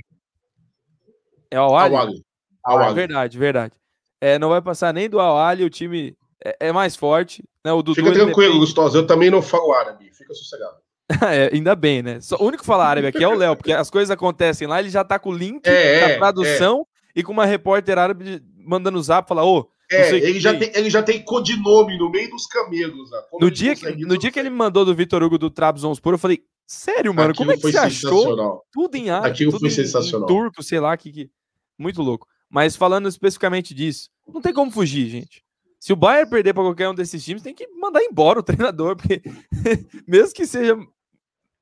É 1.49 1.61
o 1.61 1.65
Al-Ali? 1.65 1.95
Al-Ali. 1.95 2.25
Ah, 2.65 2.73
Al-Ali. 2.73 2.95
verdade, 2.95 3.39
verdade. 3.39 3.75
É, 4.21 4.37
não 4.37 4.49
vai 4.49 4.61
passar 4.61 4.93
nem 4.93 5.09
do 5.09 5.21
Al-Ali, 5.21 5.63
o 5.65 5.71
time 5.71 6.17
é, 6.45 6.69
é 6.69 6.73
mais 6.73 6.95
forte, 6.97 7.43
né? 7.65 7.73
O 7.73 7.83
Dudu 7.83 7.95
Fica 7.97 8.13
tranquilo, 8.13 8.37
depende- 8.37 8.59
Gustosa. 8.59 8.99
Eu 8.99 9.07
também 9.07 9.31
não 9.31 9.43
falo 9.43 9.73
árabe. 9.73 10.11
Fica 10.13 10.35
sossegado. 10.35 10.77
É, 11.33 11.51
ainda 11.55 11.75
bem, 11.75 12.03
né? 12.03 12.21
Só- 12.21 12.37
o 12.37 12.45
único 12.45 12.63
que 12.63 12.67
fala 12.67 12.85
árabe 12.87 13.07
aqui 13.07 13.25
é 13.25 13.29
o 13.29 13.35
Léo, 13.35 13.57
porque 13.57 13.73
as 13.73 13.89
coisas 13.91 14.11
acontecem 14.11 14.69
lá, 14.69 14.79
ele 14.79 14.91
já 14.91 15.03
tá 15.03 15.19
com 15.19 15.31
o 15.31 15.35
link 15.35 15.67
É, 15.67 16.01
da 16.01 16.09
é, 16.11 16.19
tradução 16.19 16.87
e 17.17 17.23
com 17.23 17.33
uma 17.33 17.47
repórter 17.47 17.97
árabe 17.99 18.43
mandando 18.59 19.03
zap, 19.03 19.27
falar, 19.27 19.43
ô, 19.45 19.71
não 19.91 19.99
É, 19.99 20.11
ele 20.17 20.35
que 20.35 20.41
já, 20.41 20.53
tem. 20.55 20.71
ele 20.75 20.91
já 20.91 21.03
tem 21.03 21.23
codinome 21.25 21.97
no 21.97 22.11
meio 22.11 22.29
dos 22.29 22.47
camelos. 22.47 23.11
Né? 23.11 23.19
No 23.41 23.51
dia, 23.51 23.75
que, 23.75 23.91
no 24.05 24.19
dia 24.19 24.31
que 24.31 24.39
ele 24.39 24.51
me 24.51 24.57
mandou 24.57 24.85
do 24.85 24.95
Vitor 24.95 25.23
Hugo 25.23 25.39
do 25.39 25.49
Trabzonspor, 25.49 26.13
eu 26.13 26.19
falei, 26.19 26.41
sério, 26.67 27.15
mano, 27.15 27.35
como 27.35 27.53
é 27.53 27.57
que 27.57 27.63
você 27.63 27.79
achou 27.79 28.63
tudo 28.71 28.95
em 28.97 29.09
árabe, 29.09 29.31
Aquilo 29.31 29.51
tudo 29.53 29.61
foi 29.61 29.69
em- 29.71 29.73
em 29.73 29.75
sensacional. 29.75 30.27
turco, 30.29 30.63
sei 30.63 30.79
lá, 30.79 30.95
que, 30.95 31.11
que... 31.11 31.31
muito 31.79 32.03
louco. 32.03 32.27
Mas 32.51 32.77
falando 32.77 33.09
especificamente 33.09 33.73
disso, 33.75 34.11
não 34.31 34.43
tem 34.43 34.53
como 34.53 34.71
fugir, 34.71 35.09
gente. 35.09 35.43
Se 35.79 35.93
o 35.93 35.97
Bayern 35.97 36.29
perder 36.29 36.53
para 36.53 36.65
qualquer 36.65 36.89
um 36.89 36.95
desses 36.95 37.25
times, 37.25 37.43
tem 37.43 37.55
que 37.55 37.69
mandar 37.69 38.03
embora 38.03 38.41
o 38.41 38.43
treinador, 38.45 38.97
porque 38.97 39.23
mesmo 40.07 40.35
que 40.35 40.47
seja 40.47 40.77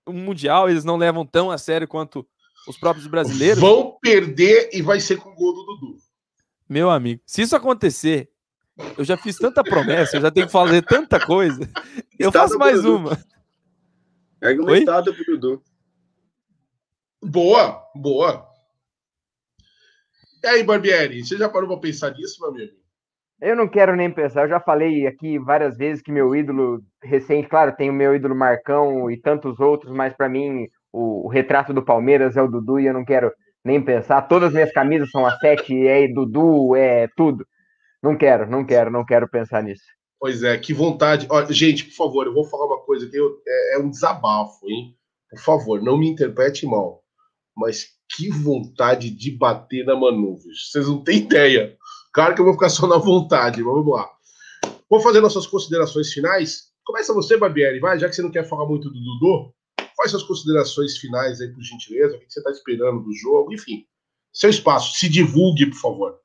um 0.07 0.13
mundial, 0.13 0.71
eles 0.71 0.85
não 0.85 0.97
levam 0.97 1.27
tão 1.27 1.51
a 1.51 1.59
sério 1.59 1.87
quanto 1.87 2.27
os 2.67 2.79
próprios 2.79 3.07
brasileiros. 3.07 3.61
Vão 3.61 3.99
perder 4.01 4.71
e 4.73 4.81
vai 4.83 5.01
ser 5.01 5.17
com 5.17 5.31
o 5.31 5.35
gol 5.35 5.55
do 5.55 5.65
Dudu. 5.65 5.99
Meu 6.69 6.91
amigo, 6.91 7.21
se 7.27 7.43
isso 7.43 7.55
acontecer, 7.55 8.29
eu 8.97 9.05
já 9.05 9.17
fiz 9.17 9.37
tanta 9.37 9.63
promessa, 9.63 10.17
eu 10.17 10.21
já 10.21 10.31
tenho 10.31 10.47
que 10.47 10.53
fazer 10.53 10.83
tanta 10.83 11.25
coisa. 11.25 11.69
Eu 12.19 12.33
faço 12.33 12.59
mais 12.59 12.81
Dudu. 12.81 12.97
uma. 12.97 13.19
Ergue 14.41 14.61
uma 14.63 14.71
Oi? 14.71 14.85
pro 14.85 15.39
Dudu. 15.39 15.63
Boa, 17.23 17.83
boa. 17.95 18.49
E 20.43 20.47
aí, 20.47 20.63
Barbieri, 20.63 21.23
você 21.23 21.37
já 21.37 21.47
parou 21.47 21.69
pra 21.69 21.79
pensar 21.79 22.13
nisso, 22.13 22.41
meu 22.41 22.49
amigo? 22.51 22.73
Eu 23.41 23.55
não 23.55 23.69
quero 23.69 23.95
nem 23.95 24.11
pensar, 24.11 24.45
eu 24.45 24.49
já 24.49 24.61
falei 24.61 25.07
aqui 25.07 25.39
várias 25.39 25.77
vezes 25.77 26.03
que 26.03 26.11
meu 26.11 26.35
ídolo 26.35 26.81
recente, 27.03 27.49
claro, 27.49 27.77
tem 27.77 27.91
o 27.91 27.93
meu 27.93 28.15
ídolo 28.15 28.35
Marcão 28.35 29.11
e 29.11 29.21
tantos 29.21 29.61
outros, 29.61 29.93
mas 29.95 30.15
para 30.17 30.29
mim 30.29 30.67
o, 30.91 31.27
o 31.27 31.29
retrato 31.29 31.75
do 31.75 31.85
Palmeiras 31.85 32.37
é 32.37 32.43
o 32.43 32.49
Dudu 32.49 32.81
e 32.81 32.87
eu 32.87 32.95
não 32.95 33.05
quero 33.05 33.31
nem 33.63 33.83
pensar. 33.83 34.23
Todas 34.23 34.49
as 34.49 34.55
minhas 34.55 34.73
camisas 34.73 35.11
são 35.11 35.27
a 35.27 35.37
sete, 35.39 35.87
é 35.87 36.09
Dudu, 36.09 36.75
é 36.75 37.09
tudo. 37.15 37.47
Não 38.03 38.17
quero, 38.17 38.49
não 38.49 38.65
quero, 38.65 38.91
não 38.91 39.05
quero 39.05 39.29
pensar 39.29 39.63
nisso. 39.63 39.83
Pois 40.19 40.43
é, 40.43 40.57
que 40.57 40.73
vontade. 40.73 41.27
Ó, 41.31 41.45
gente, 41.53 41.85
por 41.85 41.95
favor, 41.95 42.27
eu 42.27 42.33
vou 42.33 42.45
falar 42.49 42.67
uma 42.67 42.81
coisa 42.85 43.07
que 43.09 43.17
eu- 43.17 43.37
é, 43.47 43.75
é 43.77 43.79
um 43.79 43.91
desabafo, 43.91 44.67
hein? 44.71 44.95
Por 45.31 45.41
favor, 45.41 45.83
não 45.83 45.99
me 45.99 46.09
interprete 46.09 46.65
mal. 46.67 47.03
Mas 47.57 47.95
Que 48.17 48.31
vontade 48.31 49.11
de 49.11 49.33
bater 49.37 49.85
na 49.85 49.97
Manu. 49.97 50.37
Vocês 50.39 50.87
não 50.87 51.03
têm 51.03 51.19
ideia. 51.19 51.77
Claro 52.17 52.35
que 52.35 52.41
eu 52.41 52.47
vou 52.47 52.55
ficar 52.55 52.71
só 52.71 52.87
na 52.87 52.97
vontade, 52.97 53.63
mas 53.63 53.75
vamos 53.75 53.93
lá. 53.93 54.11
Vou 54.89 55.01
fazer 55.01 55.21
nossas 55.21 55.47
considerações 55.47 56.11
finais. 56.15 56.73
Começa 56.83 57.13
você, 57.13 57.37
Barbieri, 57.37 57.79
vai, 57.79 57.99
já 57.99 58.09
que 58.09 58.15
você 58.15 58.23
não 58.23 58.31
quer 58.31 58.49
falar 58.49 58.67
muito 58.67 58.89
do 58.89 58.99
Dudu. 58.99 59.53
Quais 59.95 60.13
suas 60.13 60.23
considerações 60.23 60.97
finais 60.97 61.43
aí, 61.43 61.53
por 61.53 61.63
gentileza? 61.63 62.17
O 62.17 62.19
que 62.19 62.25
você 62.33 62.41
está 62.41 62.51
esperando 62.51 63.03
do 63.03 63.13
jogo? 63.13 63.53
Enfim, 63.53 63.85
seu 64.33 64.49
espaço. 64.49 64.95
Se 64.95 65.11
divulgue, 65.11 65.67
por 65.67 65.79
favor. 65.79 66.19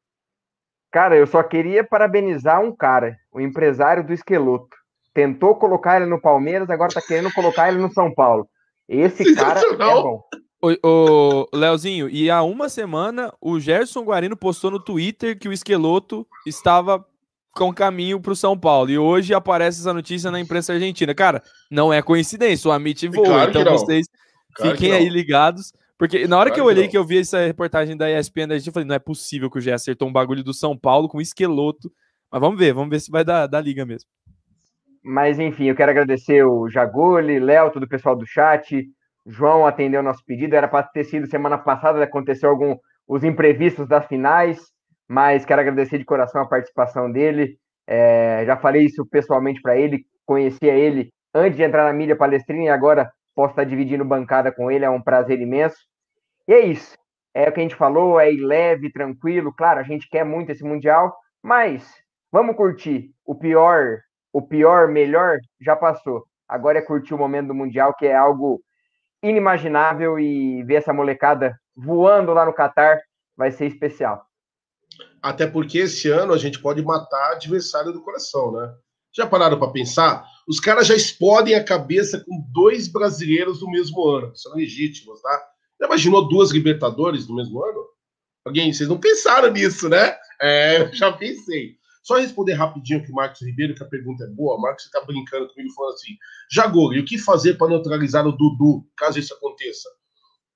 Cara, 0.93 1.18
eu 1.18 1.27
só 1.27 1.43
queria 1.43 1.84
parabenizar 1.84 2.61
um 2.61 2.73
cara, 2.73 3.18
o 3.30 3.41
empresário 3.41 4.07
do 4.07 4.13
Esqueloto. 4.13 4.77
Tentou 5.13 5.55
colocar 5.55 5.97
ele 5.97 6.09
no 6.09 6.22
Palmeiras, 6.22 6.69
agora 6.69 6.93
tá 6.93 7.01
querendo 7.01 7.34
colocar 7.34 7.68
ele 7.68 7.81
no 7.81 7.91
São 7.91 8.13
Paulo. 8.13 8.47
Esse 8.88 9.35
cara 9.35 9.59
é 9.59 9.76
bom. 9.76 10.23
O, 10.61 10.88
o 10.88 11.47
Leozinho, 11.53 12.07
e 12.07 12.29
há 12.29 12.43
uma 12.43 12.69
semana 12.69 13.33
o 13.41 13.59
Gerson 13.59 14.03
Guarino 14.03 14.38
postou 14.38 14.69
no 14.69 14.79
Twitter 14.79 15.38
que 15.38 15.49
o 15.49 15.53
Esqueloto 15.53 16.25
estava 16.45 17.03
com 17.53 17.73
caminho 17.73 18.19
para 18.19 18.31
o 18.31 18.35
São 18.35 18.57
Paulo. 18.57 18.89
E 18.89 18.97
hoje 18.97 19.33
aparece 19.33 19.79
essa 19.79 19.93
notícia 19.93 20.31
na 20.31 20.39
imprensa 20.39 20.73
argentina. 20.73 21.13
Cara, 21.13 21.41
não 21.69 21.91
é 21.91 22.01
coincidência, 22.01 22.69
o 22.69 22.71
Amit 22.71 23.07
voa. 23.07 23.25
Claro 23.25 23.49
então 23.49 23.63
que 23.63 23.69
vocês 23.71 24.07
Claro 24.53 24.71
fiquem 24.71 24.91
que 24.91 24.95
aí 24.95 25.09
ligados. 25.09 25.73
Porque 25.97 26.27
na 26.27 26.38
hora 26.38 26.49
Claro 26.49 26.55
que 26.55 26.59
eu 26.59 26.65
que 26.65 26.71
olhei, 26.71 26.83
não. 26.85 26.91
que 26.91 26.97
eu 26.97 27.05
vi 27.05 27.19
essa 27.19 27.45
reportagem 27.45 27.95
da 27.95 28.09
ESPN 28.09 28.47
da 28.47 28.57
gente, 28.57 28.67
eu 28.67 28.73
falei, 28.73 28.88
não 28.88 28.95
é 28.95 28.99
possível 28.99 29.51
que 29.51 29.59
o 29.59 29.61
Gé 29.61 29.73
acertou 29.73 30.07
um 30.07 30.11
bagulho 30.11 30.43
do 30.43 30.53
São 30.53 30.75
Paulo 30.75 31.07
com 31.07 31.21
esqueloto. 31.21 31.91
Mas 32.31 32.41
vamos 32.41 32.57
ver, 32.57 32.73
vamos 32.73 32.89
ver 32.89 32.99
se 32.99 33.11
vai 33.11 33.23
dar, 33.23 33.45
dar 33.45 33.61
liga 33.61 33.85
mesmo. 33.85 34.09
Mas 35.03 35.39
enfim, 35.39 35.65
eu 35.65 35.75
quero 35.75 35.91
agradecer 35.91 36.43
o 36.43 36.69
Jaguli, 36.69 37.39
Léo, 37.39 37.71
todo 37.71 37.83
o 37.83 37.89
pessoal 37.89 38.15
do 38.15 38.25
chat. 38.25 38.88
João 39.26 39.65
atendeu 39.65 40.03
nosso 40.03 40.23
pedido. 40.26 40.56
Era 40.56 40.68
para 40.68 40.84
ter 40.84 41.03
sido 41.03 41.27
semana 41.27 41.57
passada, 41.57 42.03
aconteceu 42.03 42.49
algum 42.49 42.76
os 43.07 43.23
imprevistos 43.23 43.88
das 43.88 44.06
finais, 44.07 44.60
mas 45.07 45.45
quero 45.45 45.61
agradecer 45.61 45.98
de 45.98 46.06
coração 46.06 46.41
a 46.41 46.48
participação 46.48 47.11
dele. 47.11 47.57
É, 47.88 48.43
já 48.45 48.56
falei 48.56 48.85
isso 48.85 49.06
pessoalmente 49.06 49.61
para 49.61 49.77
ele, 49.77 50.06
conhecia 50.26 50.73
ele 50.73 51.11
antes 51.34 51.57
de 51.57 51.64
entrar 51.64 51.84
na 51.85 51.93
mídia 51.93 52.15
palestrina 52.15 52.64
e 52.64 52.69
agora 52.69 53.11
posso 53.35 53.52
estar 53.52 53.64
dividindo 53.64 54.06
bancada 54.06 54.52
com 54.52 54.69
ele, 54.69 54.85
é 54.85 54.89
um 54.89 55.02
prazer 55.02 55.39
imenso. 55.39 55.77
E 56.48 56.53
é 56.53 56.60
isso. 56.61 56.95
É 57.34 57.48
o 57.48 57.52
que 57.52 57.60
a 57.60 57.64
gente 57.64 57.76
falou, 57.76 58.19
é 58.19 58.30
leve, 58.30 58.91
tranquilo. 58.91 59.53
Claro, 59.53 59.80
a 59.80 59.84
gente 59.84 60.10
quer 60.10 60.26
muito 60.26 60.52
esse 60.52 60.64
Mundial, 60.64 61.15
mas 61.41 61.89
vamos 62.31 62.56
curtir. 62.56 63.11
O 63.26 63.35
pior, 63.35 63.99
o 64.34 64.41
pior, 64.41 64.88
melhor 64.89 65.38
já 65.60 65.76
passou. 65.76 66.26
Agora 66.48 66.80
é 66.80 66.81
curtir 66.81 67.14
o 67.14 67.18
momento 67.18 67.48
do 67.48 67.56
Mundial, 67.56 67.93
que 67.93 68.06
é 68.06 68.15
algo 68.15 68.61
inimaginável 69.23 70.19
e 70.19 70.64
ver 70.64 70.76
essa 70.76 70.93
molecada 70.93 71.60
voando 71.76 72.34
lá 72.34 72.45
no 72.45 72.53
Catar 72.53 72.99
vai 73.35 73.52
ser 73.52 73.68
especial. 73.68 74.26
Até 75.22 75.45
porque 75.45 75.80
esse 75.80 76.10
ano 76.10 76.34
a 76.34 76.38
gente 76.38 76.60
pode 76.60 76.81
matar 76.81 77.34
adversário 77.34 77.91
do 77.91 78.02
coração, 78.02 78.52
né? 78.52 78.73
Já 79.14 79.27
pararam 79.27 79.60
para 79.60 79.72
pensar? 79.72 80.26
Os 80.48 80.60
caras 80.60 80.88
já 80.88 80.95
explodem 80.95 81.53
a 81.53 81.64
cabeça 81.64 82.23
com 82.26 82.43
dois 82.52 82.88
brasileiros 82.88 83.61
no 83.61 83.69
mesmo 83.69 84.03
ano, 84.07 84.35
são 84.35 84.56
legítimos, 84.56 85.22
tá? 85.22 85.43
Já 85.80 85.85
imaginou 85.85 86.27
duas 86.27 86.52
Libertadores 86.52 87.27
no 87.27 87.35
mesmo 87.35 87.64
ano? 87.64 87.85
Alguém, 88.45 88.73
vocês 88.73 88.89
não 88.89 88.99
pensaram 88.99 89.52
nisso, 89.52 89.88
né? 89.88 90.18
É, 90.41 90.81
eu 90.81 90.93
já 90.93 91.11
pensei. 91.11 91.76
Só 92.03 92.18
responder 92.18 92.53
rapidinho 92.53 92.99
aqui 92.99 93.11
o 93.11 93.15
Marcos 93.15 93.41
Ribeiro, 93.41 93.76
que 93.76 93.84
a 93.84 93.88
pergunta 93.88 94.23
é 94.23 94.28
boa. 94.28 94.60
Marcos, 94.60 94.86
você 94.86 94.90
tá 94.90 95.03
brincando 95.06 95.48
comigo 95.49 95.73
falando 95.73 95.94
assim: 95.94 96.18
Jagori, 96.52 96.99
o 96.99 97.06
que 97.06 97.18
fazer 97.18 97.56
para 97.56 97.69
neutralizar 97.69 98.26
o 98.26 98.32
Dudu, 98.32 98.86
caso 98.98 99.19
isso 99.19 99.34
aconteça? 99.34 99.88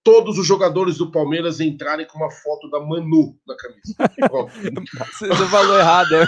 Todos 0.04 0.38
os 0.38 0.46
jogadores 0.46 0.98
do 0.98 1.12
Palmeiras 1.12 1.60
entrarem 1.60 2.06
com 2.06 2.20
uma 2.20 2.30
foto 2.30 2.70
da 2.70 2.80
Manu 2.80 3.36
na 3.48 3.56
camisa. 3.58 3.96
Você 5.20 5.48
falou 5.48 5.80
errado, 5.80 6.14
é, 6.14 6.26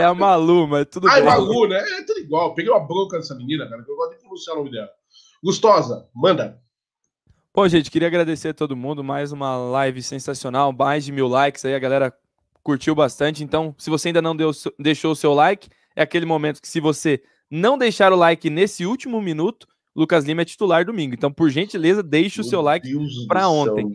é 0.00 0.04
a 0.04 0.12
Malu, 0.12 0.66
mas 0.66 0.86
tudo 0.90 1.08
Ai, 1.08 1.20
bem. 1.20 1.30
Malu, 1.30 1.68
né? 1.68 1.78
É 1.78 2.02
tudo 2.04 2.18
igual. 2.18 2.48
Eu 2.48 2.54
Peguei 2.54 2.72
uma 2.72 2.84
bronca 2.84 3.18
dessa 3.18 3.36
menina, 3.36 3.68
cara, 3.68 3.84
que 3.84 3.90
eu 3.90 3.96
gosto 3.96 4.14
de 4.14 4.18
pronunciar 4.18 4.56
o 4.56 4.58
nome 4.58 4.72
dela. 4.72 4.90
Gustosa, 5.42 6.08
manda. 6.14 6.60
Bom, 7.54 7.68
gente, 7.68 7.90
queria 7.90 8.08
agradecer 8.08 8.48
a 8.48 8.54
todo 8.54 8.76
mundo. 8.76 9.04
Mais 9.04 9.30
uma 9.30 9.56
live 9.56 10.02
sensacional, 10.02 10.72
mais 10.72 11.04
de 11.04 11.12
mil 11.12 11.28
likes 11.28 11.64
aí, 11.64 11.74
a 11.74 11.78
galera 11.78 12.12
curtiu 12.62 12.94
bastante. 12.94 13.42
Então, 13.42 13.74
se 13.78 13.90
você 13.90 14.08
ainda 14.08 14.22
não 14.22 14.36
deu, 14.36 14.50
deixou 14.78 15.12
o 15.12 15.16
seu 15.16 15.34
like, 15.34 15.68
é 15.96 16.02
aquele 16.02 16.26
momento 16.26 16.60
que 16.60 16.68
se 16.68 16.80
você 16.80 17.22
não 17.50 17.76
deixar 17.76 18.12
o 18.12 18.16
like 18.16 18.48
nesse 18.48 18.86
último 18.86 19.20
minuto, 19.20 19.66
Lucas 19.94 20.24
Lima 20.24 20.42
é 20.42 20.44
titular 20.44 20.84
domingo. 20.84 21.14
Então, 21.14 21.30
por 21.30 21.50
gentileza, 21.50 22.02
deixe 22.02 22.40
o 22.40 22.44
seu 22.44 22.62
like 22.62 22.88
para 23.28 23.48
ontem. 23.48 23.86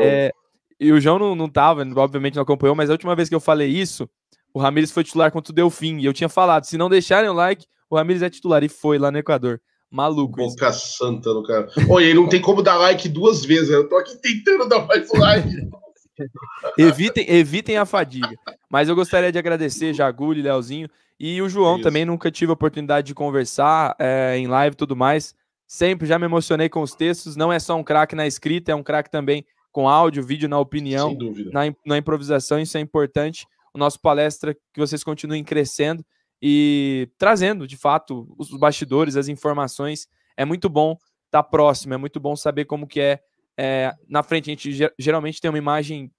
É, 0.00 0.32
e 0.78 0.92
o 0.92 1.00
João 1.00 1.18
não, 1.18 1.34
não 1.36 1.48
tava, 1.48 1.86
obviamente 1.96 2.34
não 2.34 2.42
acompanhou, 2.42 2.74
mas 2.74 2.90
a 2.90 2.92
última 2.92 3.14
vez 3.14 3.28
que 3.28 3.34
eu 3.34 3.40
falei 3.40 3.68
isso, 3.68 4.08
o 4.52 4.58
Ramires 4.58 4.90
foi 4.90 5.04
titular 5.04 5.30
contra 5.30 5.52
o 5.52 5.54
Delfim. 5.54 5.98
E 5.98 6.04
eu 6.04 6.12
tinha 6.12 6.28
falado, 6.28 6.64
se 6.64 6.76
não 6.76 6.88
deixarem 6.88 7.30
o 7.30 7.32
like, 7.32 7.64
o 7.88 7.96
Ramires 7.96 8.22
é 8.22 8.30
titular. 8.30 8.64
E 8.64 8.68
foi 8.68 8.98
lá 8.98 9.10
no 9.10 9.18
Equador. 9.18 9.60
Maluco 9.88 10.40
isso. 10.40 10.56
Boca 10.56 10.72
santa 10.72 11.32
no 11.32 11.44
cara. 11.44 11.68
Olha, 11.88 12.04
ele 12.04 12.14
não 12.14 12.28
tem 12.28 12.40
como 12.40 12.60
dar 12.60 12.76
like 12.76 13.08
duas 13.08 13.44
vezes. 13.44 13.70
Eu 13.70 13.88
tô 13.88 13.96
aqui 13.96 14.16
tentando 14.20 14.68
dar 14.68 14.84
mais 14.84 15.08
like. 15.12 15.48
Evitem, 16.78 17.24
evitem 17.28 17.76
a 17.76 17.86
fadiga. 17.86 18.36
Mas 18.70 18.88
eu 18.88 18.94
gostaria 18.94 19.30
de 19.30 19.38
agradecer 19.38 19.94
Jaguli, 19.94 20.42
Leozinho 20.42 20.88
e 21.18 21.40
o 21.40 21.48
João 21.48 21.76
Isso. 21.76 21.84
também. 21.84 22.04
Nunca 22.04 22.30
tive 22.30 22.50
a 22.50 22.54
oportunidade 22.54 23.06
de 23.06 23.14
conversar 23.14 23.94
é, 23.98 24.36
em 24.36 24.46
live 24.46 24.74
e 24.74 24.76
tudo 24.76 24.96
mais. 24.96 25.34
Sempre 25.66 26.06
já 26.06 26.18
me 26.18 26.24
emocionei 26.24 26.68
com 26.68 26.80
os 26.80 26.94
textos. 26.94 27.36
Não 27.36 27.52
é 27.52 27.58
só 27.58 27.76
um 27.76 27.82
craque 27.82 28.14
na 28.14 28.26
escrita, 28.26 28.72
é 28.72 28.74
um 28.74 28.82
craque 28.82 29.10
também 29.10 29.44
com 29.72 29.88
áudio, 29.88 30.24
vídeo, 30.24 30.48
na 30.48 30.58
opinião, 30.58 31.16
na, 31.52 31.62
na 31.84 31.98
improvisação. 31.98 32.58
Isso 32.58 32.78
é 32.78 32.80
importante. 32.80 33.46
O 33.74 33.78
nosso 33.78 34.00
palestra, 34.00 34.54
que 34.54 34.80
vocês 34.80 35.04
continuem 35.04 35.44
crescendo 35.44 36.04
e 36.40 37.10
trazendo, 37.18 37.66
de 37.66 37.76
fato, 37.76 38.26
os 38.38 38.50
bastidores, 38.56 39.16
as 39.16 39.28
informações. 39.28 40.08
É 40.36 40.44
muito 40.44 40.68
bom 40.68 40.96
estar 41.26 41.42
próximo, 41.42 41.94
é 41.94 41.96
muito 41.96 42.18
bom 42.20 42.36
saber 42.36 42.64
como 42.64 42.86
que 42.86 43.00
é, 43.00 43.20
é, 43.56 43.92
na 44.08 44.22
frente. 44.22 44.50
A 44.50 44.52
gente 44.52 44.72
ge- 44.72 44.92
geralmente 44.98 45.40
tem 45.40 45.50
uma 45.50 45.58
imagem 45.58 46.10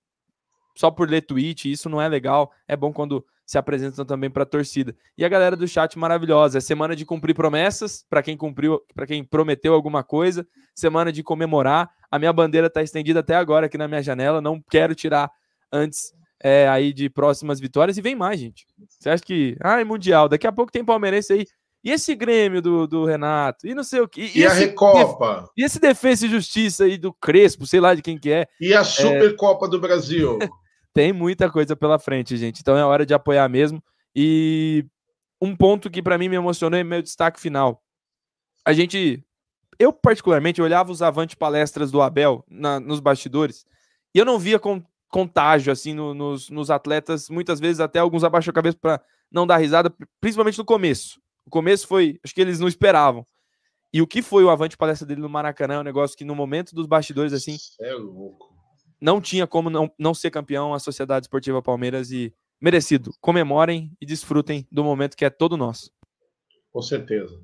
só 0.76 0.92
por 0.92 1.10
ler 1.10 1.22
tweet, 1.22 1.72
isso 1.72 1.90
não 1.90 2.02
é 2.02 2.08
legal. 2.08 2.52
É 2.68 2.76
bom 2.76 2.94
quando 2.94 3.26
se 3.46 3.58
apresentam 3.58 4.06
também 4.06 4.30
para 4.30 4.44
a 4.44 4.46
torcida. 4.46 4.94
E 5.18 5.24
a 5.24 5.30
galera 5.30 5.56
do 5.56 5.68
chat 5.68 5.98
maravilhosa. 5.98 6.58
É 6.58 6.62
semana 6.62 6.96
de 6.96 7.06
cumprir 7.06 7.34
promessas, 7.34 8.06
para 8.10 8.22
quem 8.22 8.36
cumpriu, 8.36 8.82
para 8.94 9.08
quem 9.08 9.24
prometeu 9.24 9.74
alguma 9.74 10.04
coisa, 10.04 10.46
semana 10.76 11.12
de 11.12 11.24
comemorar. 11.24 11.90
A 12.12 12.20
minha 12.20 12.34
bandeira 12.34 12.68
está 12.68 12.84
estendida 12.84 13.22
até 13.22 13.36
agora 13.36 13.68
aqui 13.68 13.78
na 13.78 13.88
minha 13.88 14.04
janela, 14.04 14.42
não 14.42 14.62
quero 14.70 14.94
tirar 14.94 15.32
antes 15.72 16.14
é, 16.44 16.68
aí 16.68 16.92
de 16.92 17.10
próximas 17.10 17.60
vitórias. 17.60 17.98
E 17.98 18.02
vem 18.02 18.16
mais, 18.16 18.40
gente. 18.40 18.68
Você 18.88 19.10
acha 19.10 19.24
que. 19.24 19.56
Ai, 19.62 19.84
Mundial, 19.86 20.28
daqui 20.28 20.46
a 20.46 20.52
pouco 20.52 20.72
tem 20.72 20.84
palmeirense 20.84 21.32
aí. 21.32 21.48
E 21.84 21.92
esse 21.92 22.16
Grêmio 22.16 22.62
do, 22.62 22.88
do 22.88 23.06
Renato? 23.06 23.68
E 23.68 23.74
não 23.74 23.84
sei 23.84 24.02
o 24.02 24.08
que. 24.08 24.32
E 24.36 24.44
a 24.46 24.48
esse 24.50 24.60
Recopa? 24.66 25.50
E 25.56 25.64
esse 25.64 25.80
Defesa 25.80 26.26
e 26.26 26.30
Justiça 26.30 26.84
aí 26.86 26.98
do 26.98 27.14
Crespo, 27.14 27.66
sei 27.66 27.80
lá 27.80 27.94
de 27.96 28.02
quem 28.02 28.18
que 28.18 28.32
é. 28.32 28.48
E 28.60 28.74
a 28.74 28.84
Supercopa 28.84 29.68
do 29.68 29.80
Brasil? 29.80 30.38
Tem 30.94 31.14
muita 31.14 31.50
coisa 31.50 31.76
pela 31.76 32.00
frente, 32.00 32.36
gente. 32.36 32.60
Então 32.62 32.76
é 32.76 32.84
hora 32.84 33.06
de 33.06 33.14
apoiar 33.14 33.48
mesmo. 33.48 33.82
E 34.16 34.84
um 35.42 35.56
ponto 35.56 35.90
que 35.92 36.02
para 36.02 36.18
mim 36.18 36.28
me 36.28 36.36
emocionou 36.36 36.80
é 36.80 36.84
meu 36.84 37.02
destaque 37.02 37.40
final. 37.40 37.82
A 38.66 38.74
gente, 38.74 39.24
eu 39.80 39.94
particularmente, 39.94 40.62
olhava 40.62 40.92
os 40.92 41.02
avante 41.04 41.38
palestras 41.38 41.92
do 41.92 42.02
Abel 42.02 42.44
na- 42.50 42.80
nos 42.80 43.00
bastidores 43.00 43.64
e 44.14 44.18
eu 44.20 44.26
não 44.26 44.40
via 44.40 44.58
con- 44.60 44.84
contágio 45.10 45.72
assim 45.72 45.94
no- 45.94 46.14
nos, 46.16 46.50
nos 46.50 46.72
atletas. 46.72 47.30
Muitas 47.30 47.60
vezes 47.60 47.80
até 47.80 48.00
alguns 48.00 48.24
abaixam 48.24 48.50
a 48.52 48.56
cabeça 48.56 48.78
para 48.82 49.00
não 49.32 49.46
dar 49.46 49.58
risada, 49.58 49.94
principalmente 50.20 50.58
no 50.58 50.66
começo. 50.66 51.22
O 51.48 51.50
começo 51.50 51.88
foi, 51.88 52.20
acho 52.22 52.36
que 52.36 52.42
eles 52.42 52.60
não 52.60 52.68
esperavam. 52.68 53.26
E 53.94 54.02
o 54.02 54.06
que 54.06 54.22
foi 54.22 54.44
o 54.44 54.50
avante 54.50 54.76
palestra 54.76 55.08
dele 55.08 55.22
no 55.22 55.30
Maracanã 55.30 55.76
é 55.76 55.80
um 55.80 55.84
negócio 55.84 56.18
que 56.18 56.26
no 56.26 56.36
momento 56.36 56.76
dos 56.76 56.86
bastidores 56.86 57.32
assim 57.32 57.56
É 57.80 57.94
louco. 57.94 58.54
não 59.00 59.22
tinha 59.22 59.48
como 59.48 59.70
não, 59.70 59.90
não 59.98 60.14
ser 60.14 60.30
campeão 60.30 60.74
a 60.74 60.80
Sociedade 60.80 61.24
Esportiva 61.24 61.62
Palmeiras 61.62 62.12
e 62.12 62.34
merecido. 62.60 63.14
Comemorem 63.22 63.96
e 64.02 64.06
desfrutem 64.06 64.68
do 64.70 64.84
momento 64.84 65.16
que 65.16 65.24
é 65.24 65.30
todo 65.30 65.56
nosso. 65.56 65.90
Com 66.70 66.82
certeza. 66.82 67.40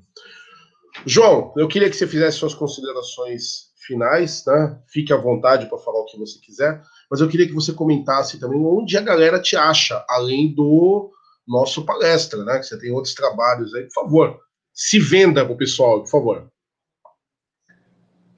João, 1.06 1.54
eu 1.56 1.66
queria 1.66 1.88
que 1.88 1.96
você 1.96 2.06
fizesse 2.06 2.36
suas 2.36 2.52
considerações 2.54 3.72
finais, 3.86 4.44
né? 4.46 4.78
Fique 4.86 5.14
à 5.14 5.16
vontade 5.16 5.66
para 5.66 5.78
falar 5.78 6.00
o 6.00 6.04
que 6.04 6.18
você 6.18 6.38
quiser, 6.40 6.82
mas 7.10 7.20
eu 7.22 7.28
queria 7.28 7.46
que 7.46 7.54
você 7.54 7.72
comentasse 7.72 8.38
também 8.38 8.60
onde 8.60 8.98
a 8.98 9.02
galera 9.02 9.40
te 9.40 9.56
acha, 9.56 10.04
além 10.10 10.54
do 10.54 11.10
nosso 11.46 11.84
palestra, 11.84 12.44
né? 12.44 12.58
Que 12.58 12.64
você 12.64 12.78
tem 12.78 12.92
outros 12.92 13.14
trabalhos 13.14 13.74
aí, 13.74 13.84
por 13.84 13.92
favor. 13.92 14.40
Se 14.72 14.98
venda 14.98 15.44
pro 15.44 15.56
pessoal, 15.56 16.00
por 16.00 16.10
favor. 16.10 16.52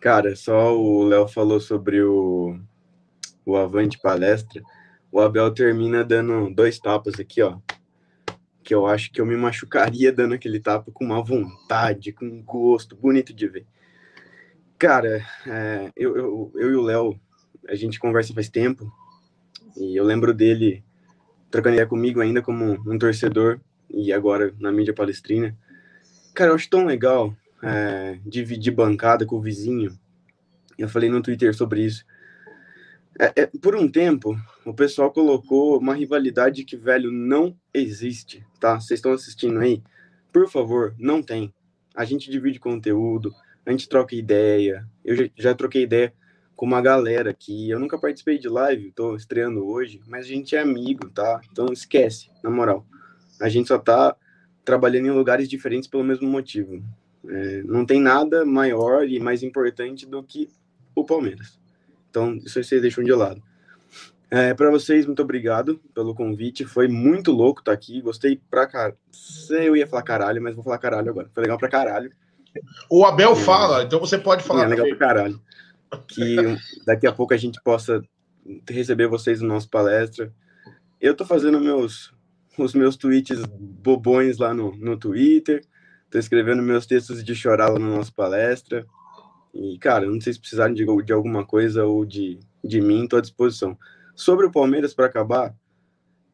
Cara, 0.01 0.37
só 0.37 0.77
o 0.77 1.05
Léo 1.05 1.27
falou 1.27 1.59
sobre 1.59 2.03
o, 2.03 2.59
o 3.45 3.57
Avante 3.57 3.99
Palestra. 3.99 4.63
O 5.11 5.21
Abel 5.21 5.53
termina 5.53 6.05
dando 6.05 6.55
dois 6.55 6.79
tapas 6.79 7.19
aqui, 7.19 7.43
ó. 7.43 7.59
Que 8.63 8.75
eu 8.75 8.87
acho 8.87 9.11
que 9.11 9.21
eu 9.21 9.27
me 9.27 9.37
machucaria 9.37 10.13
dando 10.13 10.35
aquele 10.35 10.61
tapa 10.61 10.93
com 10.93 11.05
uma 11.05 11.23
vontade, 11.23 12.13
com 12.13 12.25
um 12.25 12.43
gosto, 12.43 12.95
bonito 12.95 13.33
de 13.33 13.49
ver. 13.49 13.67
Cara, 14.79 15.25
é, 15.47 15.91
eu, 15.97 16.17
eu, 16.17 16.53
eu 16.55 16.71
e 16.71 16.75
o 16.77 16.83
Léo, 16.83 17.19
a 17.69 17.75
gente 17.75 17.99
conversa 17.99 18.35
faz 18.35 18.51
tempo, 18.51 18.93
e 19.77 19.97
eu 19.97 20.05
lembro 20.05 20.35
dele 20.35 20.85
trocando 21.51 21.75
ideia 21.75 21.87
comigo 21.87 22.21
ainda 22.21 22.43
como 22.43 22.73
um 22.87 22.99
torcedor, 22.99 23.61
e 23.91 24.13
agora 24.13 24.55
na 24.59 24.73
mídia 24.73 24.95
palestrina. 24.95 25.57
Cara, 26.35 26.51
eu 26.51 26.55
acho 26.55 26.69
tão 26.69 26.85
legal 26.85 27.35
é, 27.63 28.19
dividir 28.25 28.73
bancada 28.73 29.25
com 29.25 29.37
o 29.37 29.41
vizinho. 29.41 29.99
Eu 30.77 30.89
falei 30.89 31.09
no 31.09 31.23
Twitter 31.23 31.55
sobre 31.55 31.83
isso. 31.83 32.05
É, 33.19 33.43
é, 33.43 33.47
por 33.47 33.75
um 33.75 33.89
tempo, 33.89 34.39
o 34.65 34.75
pessoal 34.75 35.11
colocou 35.11 35.79
uma 35.79 35.95
rivalidade 35.95 36.65
que, 36.65 36.77
velho, 36.77 37.11
não 37.11 37.57
existe, 37.73 38.45
tá? 38.61 38.79
Vocês 38.79 38.99
estão 38.99 39.13
assistindo 39.13 39.59
aí? 39.59 39.83
Por 40.31 40.51
favor, 40.51 40.95
não 40.99 41.23
tem. 41.23 41.53
A 41.95 42.05
gente 42.05 42.31
divide 42.31 42.61
conteúdo, 42.61 43.33
a 43.65 43.71
gente 43.71 43.89
troca 43.89 44.15
ideia. 44.15 44.87
Eu 45.03 45.17
já, 45.17 45.25
já 45.35 45.55
troquei 45.55 45.85
ideia 45.85 46.13
com 46.57 46.65
uma 46.65 46.81
galera 46.81 47.35
que 47.35 47.69
eu 47.71 47.79
nunca 47.79 47.99
participei 47.99 48.39
de 48.39 48.49
live, 48.49 48.91
tô 48.93 49.15
estreando 49.15 49.67
hoje, 49.67 50.01
mas 50.09 50.25
a 50.25 50.29
gente 50.29 50.57
é 50.57 50.61
amigo, 50.61 51.11
tá? 51.11 51.41
Então 51.53 51.67
esquece, 51.71 52.31
na 52.43 52.51
moral. 52.51 52.87
A 53.41 53.49
gente 53.49 53.69
só 53.69 53.79
tá 53.79 54.17
trabalhando 54.65 55.07
em 55.07 55.11
lugares 55.11 55.49
diferentes 55.49 55.89
pelo 55.89 56.03
mesmo 56.03 56.27
motivo. 56.27 56.83
É, 57.29 57.63
não 57.63 57.85
tem 57.85 58.01
nada 58.01 58.45
maior 58.45 59.07
e 59.07 59.21
mais 59.21 59.43
importante 59.43 60.07
do 60.07 60.23
que 60.23 60.49
o 60.95 61.05
Palmeiras. 61.05 61.59
Então, 62.09 62.35
isso 62.37 62.59
aí 62.59 62.65
vocês 62.65 62.81
deixam 62.81 63.05
de 63.05 63.13
lado. 63.13 63.43
É, 64.31 64.55
para 64.55 64.71
vocês, 64.71 65.05
muito 65.07 65.23
obrigado 65.23 65.79
pelo 65.95 66.15
convite. 66.15 66.65
Foi 66.65 66.89
muito 66.89 67.31
louco 67.31 67.61
estar 67.61 67.73
tá 67.73 67.75
aqui. 67.75 68.01
Gostei 68.01 68.41
pra 68.51 68.67
caralho. 68.67 68.97
Eu 69.51 69.77
ia 69.77 69.87
falar 69.87 70.03
caralho, 70.03 70.43
mas 70.43 70.55
vou 70.55 70.65
falar 70.65 70.79
caralho 70.79 71.11
agora. 71.11 71.31
Foi 71.33 71.43
legal 71.43 71.59
pra 71.59 71.69
caralho. 71.69 72.11
O 72.91 73.05
Abel 73.05 73.33
é, 73.33 73.37
fala, 73.37 73.83
então 73.83 74.01
você 74.01 74.17
pode 74.17 74.43
falar. 74.43 74.65
É 74.65 74.69
legal 74.69 74.89
pra 74.89 74.97
caralho. 74.97 75.41
Que 76.09 76.37
daqui 76.85 77.07
a 77.07 77.13
pouco 77.13 77.35
a 77.35 77.37
gente 77.37 77.61
possa 77.63 78.03
receber 78.69 79.09
vocês 79.09 79.41
no 79.41 79.49
nosso 79.49 79.69
palestra. 79.69 80.33
Eu 81.01 81.15
tô 81.15 81.25
fazendo 81.25 81.61
meus, 81.61 82.13
os 82.59 82.75
meus 82.75 82.97
tweets 82.97 83.45
bobões 83.47 84.39
lá 84.39 84.55
no, 84.55 84.77
no 84.77 84.97
Twitter. 84.97 85.63
Tô 86.11 86.19
escrevendo 86.19 86.63
meus 86.63 86.87
textos 86.87 87.23
de 87.23 87.35
chorar 87.35 87.69
lá 87.69 87.79
no 87.79 87.97
nosso 87.97 88.15
palestra. 88.15 88.87
E, 89.53 89.79
cara, 89.79 90.07
não 90.07 90.21
sei 90.21 90.33
se 90.33 90.41
precisarem 90.41 90.75
de, 90.75 90.85
de 91.05 91.13
alguma 91.13 91.45
coisa 91.45 91.85
ou 91.85 92.05
de, 92.05 92.39
de 92.63 92.81
mim, 92.81 93.05
estou 93.05 93.19
à 93.19 93.23
disposição. 93.23 93.77
Sobre 94.15 94.47
o 94.47 94.53
Palmeiras, 94.53 94.95
para 94.95 95.07
acabar, 95.07 95.55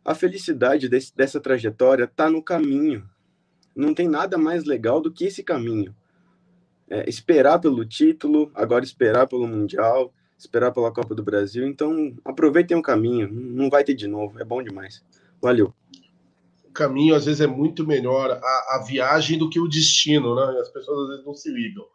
a 0.05 0.15
felicidade 0.15 0.89
desse, 0.89 1.15
dessa 1.15 1.41
trajetória 1.41 2.05
está 2.05 2.29
no 2.29 2.43
caminho. 2.43 3.09
Não 3.75 3.95
tem 3.95 4.09
nada 4.09 4.37
mais 4.37 4.65
legal 4.65 5.01
do 5.01 5.13
que 5.13 5.25
esse 5.25 5.43
caminho. 5.43 5.95
É, 6.93 7.09
esperar 7.09 7.59
pelo 7.59 7.87
título, 7.87 8.51
agora 8.55 8.85
esperar 8.85 9.27
pelo 9.27 9.47
Mundial, 9.47 10.13
esperar 10.39 10.73
pela 10.73 10.93
Copa 10.93 11.15
do 11.15 11.23
Brasil. 11.23 11.67
Então, 11.67 12.15
aproveitem 12.23 12.77
o 12.77 12.83
caminho. 12.83 13.31
Não 13.33 13.71
vai 13.71 13.83
ter 13.83 13.95
de 13.95 14.07
novo. 14.07 14.39
É 14.39 14.45
bom 14.45 14.63
demais. 14.63 15.03
Valeu. 15.41 15.73
O 16.69 16.71
caminho, 16.71 17.15
às 17.15 17.25
vezes, 17.25 17.41
é 17.41 17.47
muito 17.47 17.87
melhor 17.87 18.31
a, 18.31 18.77
a 18.77 18.85
viagem 18.87 19.39
do 19.39 19.49
que 19.49 19.59
o 19.59 19.69
destino, 19.69 20.35
né? 20.35 20.61
As 20.61 20.69
pessoas, 20.69 21.05
às 21.05 21.09
vezes, 21.09 21.25
não 21.25 21.33
se 21.33 21.51
ligam. 21.51 21.87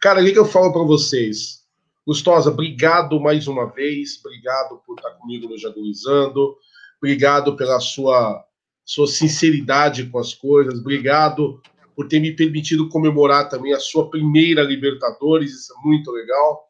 Cara, 0.00 0.22
o 0.22 0.24
que, 0.24 0.38
eu 0.38 0.44
falo 0.44 0.72
para 0.72 0.84
vocês? 0.84 1.64
Gustosa, 2.06 2.48
obrigado 2.48 3.18
mais 3.18 3.48
uma 3.48 3.66
vez, 3.66 4.20
obrigado 4.24 4.80
por 4.86 4.96
estar 4.96 5.10
comigo 5.14 5.48
no 5.48 5.58
Jaguizando, 5.58 6.56
obrigado 6.98 7.56
pela 7.56 7.80
sua, 7.80 8.44
sua 8.84 9.08
sinceridade 9.08 10.06
com 10.06 10.20
as 10.20 10.32
coisas, 10.32 10.78
obrigado 10.78 11.60
por 11.96 12.06
ter 12.06 12.20
me 12.20 12.36
permitido 12.36 12.90
comemorar 12.90 13.48
também 13.48 13.72
a 13.72 13.80
sua 13.80 14.10
primeira 14.10 14.62
Libertadores, 14.62 15.52
isso 15.52 15.72
é 15.72 15.88
muito 15.88 16.12
legal. 16.12 16.68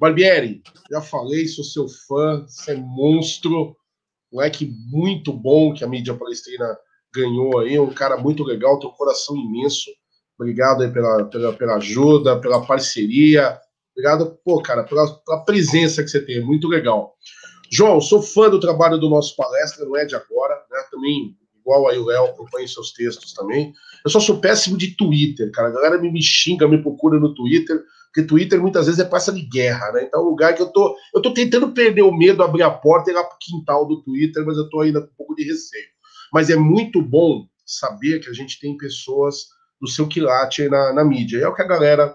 Barbieri, 0.00 0.62
já 0.90 1.02
falei, 1.02 1.46
sou 1.46 1.62
seu 1.62 1.86
fã, 1.88 2.44
você 2.48 2.72
é 2.72 2.76
monstro, 2.76 3.76
moleque 4.32 4.72
muito 4.90 5.32
bom 5.32 5.74
que 5.74 5.84
a 5.84 5.86
mídia 5.86 6.14
palestrina 6.14 6.76
ganhou 7.14 7.58
aí, 7.58 7.78
um 7.78 7.92
cara 7.92 8.16
muito 8.16 8.42
legal, 8.42 8.78
tem 8.78 8.88
um 8.88 8.94
coração 8.94 9.36
imenso. 9.36 9.90
Obrigado 10.38 10.82
aí 10.82 10.90
pela, 10.90 11.24
pela, 11.26 11.52
pela 11.52 11.74
ajuda, 11.76 12.40
pela 12.40 12.66
parceria. 12.66 13.60
Obrigado, 13.92 14.38
pô, 14.42 14.62
cara, 14.62 14.82
pela, 14.82 15.06
pela 15.18 15.44
presença 15.44 16.02
que 16.02 16.08
você 16.08 16.24
tem. 16.24 16.40
Muito 16.40 16.66
legal. 16.66 17.14
João, 17.70 18.00
sou 18.00 18.22
fã 18.22 18.48
do 18.48 18.58
trabalho 18.58 18.98
do 18.98 19.10
nosso 19.10 19.36
palestra, 19.36 19.84
não 19.84 19.96
é 19.96 20.04
de 20.04 20.14
agora, 20.14 20.54
né? 20.70 20.82
Também, 20.90 21.36
igual 21.62 21.88
aí 21.88 21.96
o 21.96 22.04
Léo, 22.04 22.34
seus 22.66 22.92
textos 22.92 23.32
também. 23.32 23.72
Eu 24.04 24.10
só 24.10 24.20
sou 24.20 24.40
péssimo 24.40 24.76
de 24.76 24.96
Twitter, 24.96 25.50
cara. 25.52 25.68
A 25.68 25.72
galera 25.72 25.98
me, 25.98 26.10
me 26.10 26.22
xinga, 26.22 26.68
me 26.68 26.82
procura 26.82 27.18
no 27.18 27.34
Twitter, 27.34 27.82
porque 28.06 28.26
Twitter 28.26 28.60
muitas 28.60 28.86
vezes 28.86 29.00
é 29.00 29.04
praça 29.04 29.32
de 29.32 29.42
guerra, 29.42 29.92
né? 29.92 30.04
Então 30.04 30.20
é 30.20 30.24
um 30.24 30.28
lugar 30.28 30.54
que 30.54 30.60
eu 30.60 30.66
tô. 30.66 30.94
Eu 31.14 31.22
tô 31.22 31.32
tentando 31.32 31.72
perder 31.72 32.02
o 32.02 32.12
medo, 32.12 32.42
abrir 32.42 32.62
a 32.62 32.70
porta 32.70 33.10
e 33.10 33.14
ir 33.14 33.16
lá 33.16 33.24
pro 33.24 33.38
quintal 33.40 33.86
do 33.86 34.02
Twitter, 34.02 34.44
mas 34.44 34.58
eu 34.58 34.68
tô 34.68 34.80
ainda 34.80 35.00
com 35.00 35.06
um 35.06 35.16
pouco 35.16 35.34
de 35.34 35.44
receio. 35.44 35.86
Mas 36.32 36.50
é 36.50 36.56
muito 36.56 37.00
bom 37.00 37.46
saber 37.64 38.18
que 38.20 38.28
a 38.28 38.32
gente 38.32 38.58
tem 38.60 38.76
pessoas 38.76 39.46
do 39.80 39.88
seu 39.88 40.06
quilate 40.06 40.68
na, 40.68 40.92
na 40.92 41.04
mídia. 41.04 41.38
E 41.38 41.42
é 41.42 41.48
o 41.48 41.54
que 41.54 41.62
a 41.62 41.66
galera 41.66 42.14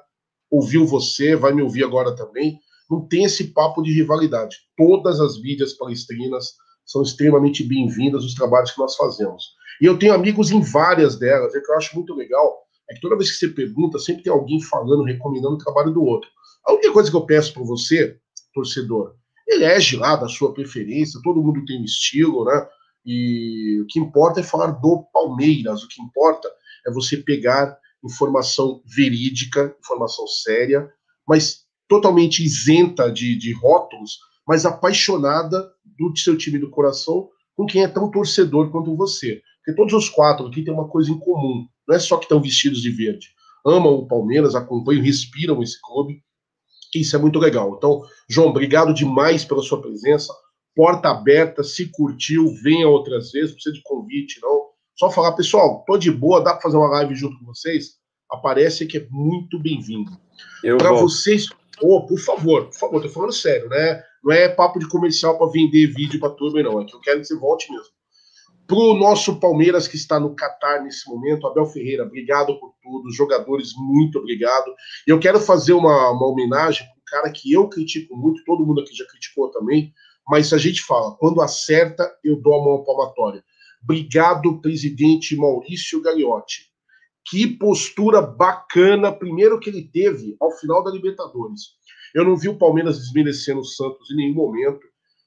ouviu 0.51 0.85
você, 0.85 1.35
vai 1.35 1.53
me 1.53 1.61
ouvir 1.61 1.83
agora 1.83 2.15
também. 2.15 2.59
Não 2.89 3.05
tem 3.05 3.25
esse 3.25 3.45
papo 3.45 3.81
de 3.81 3.91
rivalidade. 3.91 4.55
Todas 4.77 5.19
as 5.19 5.41
mídias 5.41 5.73
palestrinas 5.73 6.53
são 6.87 7.03
extremamente 7.03 7.63
bem-vindas 7.63 8.23
os 8.23 8.33
trabalhos 8.33 8.71
que 8.71 8.79
nós 8.79 8.95
fazemos. 8.95 9.57
E 9.81 9.85
eu 9.85 9.99
tenho 9.99 10.13
amigos 10.13 10.49
em 10.49 10.61
várias 10.61 11.19
delas, 11.19 11.53
é 11.53 11.59
que 11.59 11.69
eu 11.69 11.75
acho 11.75 11.95
muito 11.95 12.15
legal. 12.15 12.65
É 12.89 12.95
que 12.95 13.01
toda 13.01 13.17
vez 13.17 13.29
que 13.29 13.37
você 13.37 13.49
pergunta, 13.49 13.99
sempre 13.99 14.23
tem 14.23 14.31
alguém 14.31 14.61
falando, 14.61 15.03
recomendando 15.03 15.55
o 15.55 15.59
trabalho 15.59 15.91
do 15.91 16.01
outro. 16.01 16.29
A 16.65 16.71
única 16.71 16.93
coisa 16.93 17.11
que 17.11 17.15
eu 17.15 17.25
peço 17.25 17.53
para 17.53 17.63
você, 17.63 18.17
torcedor, 18.53 19.15
elege 19.47 19.97
lá 19.97 20.15
da 20.15 20.29
sua 20.29 20.53
preferência, 20.53 21.19
todo 21.21 21.43
mundo 21.43 21.65
tem 21.65 21.81
um 21.81 21.85
estilo, 21.85 22.45
né? 22.45 22.67
E 23.05 23.81
o 23.81 23.85
que 23.87 23.99
importa 23.99 24.39
é 24.39 24.43
falar 24.43 24.67
do 24.67 25.05
Palmeiras, 25.13 25.83
o 25.83 25.87
que 25.87 26.01
importa 26.01 26.49
é 26.85 26.91
você 26.91 27.17
pegar 27.17 27.77
informação 28.03 28.81
verídica, 28.85 29.75
informação 29.79 30.25
séria, 30.27 30.89
mas 31.27 31.65
totalmente 31.87 32.43
isenta 32.43 33.11
de, 33.11 33.35
de 33.37 33.53
rótulos, 33.53 34.19
mas 34.47 34.65
apaixonada 34.65 35.71
do 35.97 36.15
seu 36.17 36.37
time 36.37 36.59
do 36.59 36.69
coração, 36.69 37.29
com 37.55 37.65
quem 37.65 37.83
é 37.83 37.87
tão 37.87 38.09
torcedor 38.09 38.71
quanto 38.71 38.95
você. 38.95 39.41
Porque 39.57 39.75
todos 39.75 39.93
os 39.93 40.09
quatro 40.09 40.47
aqui 40.47 40.63
têm 40.63 40.73
uma 40.73 40.87
coisa 40.87 41.11
em 41.11 41.19
comum, 41.19 41.67
não 41.87 41.95
é 41.95 41.99
só 41.99 42.17
que 42.17 42.25
estão 42.25 42.41
vestidos 42.41 42.81
de 42.81 42.89
verde. 42.89 43.29
Amam 43.65 43.93
o 43.95 44.07
Palmeiras, 44.07 44.55
acompanham, 44.55 45.03
respiram 45.03 45.61
esse 45.61 45.79
clube. 45.81 46.21
Isso 46.95 47.15
é 47.15 47.19
muito 47.19 47.37
legal. 47.37 47.75
Então, 47.75 48.01
João, 48.29 48.47
obrigado 48.47 48.93
demais 48.93 49.43
pela 49.43 49.61
sua 49.61 49.81
presença. 49.81 50.33
Porta 50.75 51.09
aberta, 51.09 51.63
se 51.63 51.89
curtiu, 51.91 52.53
venha 52.63 52.87
outras 52.87 53.31
vezes, 53.31 53.49
não 53.49 53.55
precisa 53.55 53.75
de 53.75 53.81
convite, 53.83 54.39
não. 54.41 54.67
Só 54.95 55.11
falar, 55.11 55.33
pessoal, 55.33 55.83
tô 55.85 55.97
de 55.97 56.11
boa, 56.11 56.41
dá 56.41 56.53
para 56.53 56.61
fazer 56.61 56.77
uma 56.77 56.89
live 56.89 57.15
junto 57.15 57.37
com 57.39 57.45
vocês? 57.45 57.97
Aparece 58.31 58.85
que 58.85 58.97
é 58.97 59.07
muito 59.09 59.59
bem-vindo. 59.59 60.11
Para 60.77 60.91
vocês, 60.93 61.47
oh, 61.81 62.05
por 62.05 62.19
favor, 62.19 62.65
por 62.65 62.75
favor, 62.75 63.01
tô 63.01 63.09
falando 63.09 63.33
sério, 63.33 63.69
né? 63.69 64.01
Não 64.23 64.33
é 64.33 64.49
papo 64.49 64.79
de 64.79 64.87
comercial 64.87 65.37
para 65.37 65.51
vender 65.51 65.87
vídeo 65.87 66.19
para 66.19 66.29
turma, 66.31 66.61
não. 66.63 66.81
É 66.81 66.85
que 66.85 66.95
eu 66.95 66.99
quero 67.01 67.19
que 67.19 67.27
você 67.27 67.35
volte 67.35 67.71
mesmo. 67.71 67.97
Pro 68.67 68.95
nosso 68.95 69.39
Palmeiras 69.39 69.87
que 69.87 69.95
está 69.95 70.19
no 70.19 70.35
Catar 70.35 70.83
nesse 70.83 71.09
momento, 71.09 71.47
Abel 71.47 71.65
Ferreira, 71.65 72.03
obrigado 72.03 72.59
por 72.59 72.73
tudo. 72.83 73.07
Os 73.07 73.15
jogadores, 73.15 73.71
muito 73.77 74.19
obrigado. 74.19 74.75
Eu 75.07 75.17
quero 75.19 75.39
fazer 75.39 75.71
uma, 75.71 76.11
uma 76.11 76.27
homenagem 76.27 76.85
para 76.85 76.95
um 76.95 77.05
cara 77.05 77.31
que 77.31 77.53
eu 77.53 77.69
critico 77.69 78.15
muito, 78.17 78.43
todo 78.43 78.65
mundo 78.65 78.81
aqui 78.81 78.93
já 78.93 79.05
criticou 79.05 79.49
também, 79.51 79.93
mas 80.27 80.51
a 80.51 80.57
gente 80.57 80.81
fala, 80.81 81.15
quando 81.15 81.41
acerta, 81.41 82.11
eu 82.21 82.41
dou 82.41 82.59
a 82.59 82.63
mão 82.65 82.83
palmatória. 82.83 83.41
Obrigado, 83.81 84.59
presidente 84.59 85.37
Maurício 85.37 86.01
Gagliotti. 86.01 86.67
Que 87.29 87.47
postura 87.47 88.21
bacana, 88.21 89.13
primeiro 89.13 89.59
que 89.59 89.69
ele 89.69 89.89
teve 89.89 90.35
ao 90.41 90.51
final 90.51 90.83
da 90.83 90.91
Libertadores. 90.91 91.77
Eu 92.13 92.23
não 92.23 92.35
vi 92.35 92.49
o 92.49 92.57
Palmeiras 92.57 92.97
desmerecendo 92.97 93.59
o 93.59 93.65
Santos 93.65 94.09
em 94.11 94.15
nenhum 94.15 94.35
momento. 94.35 94.81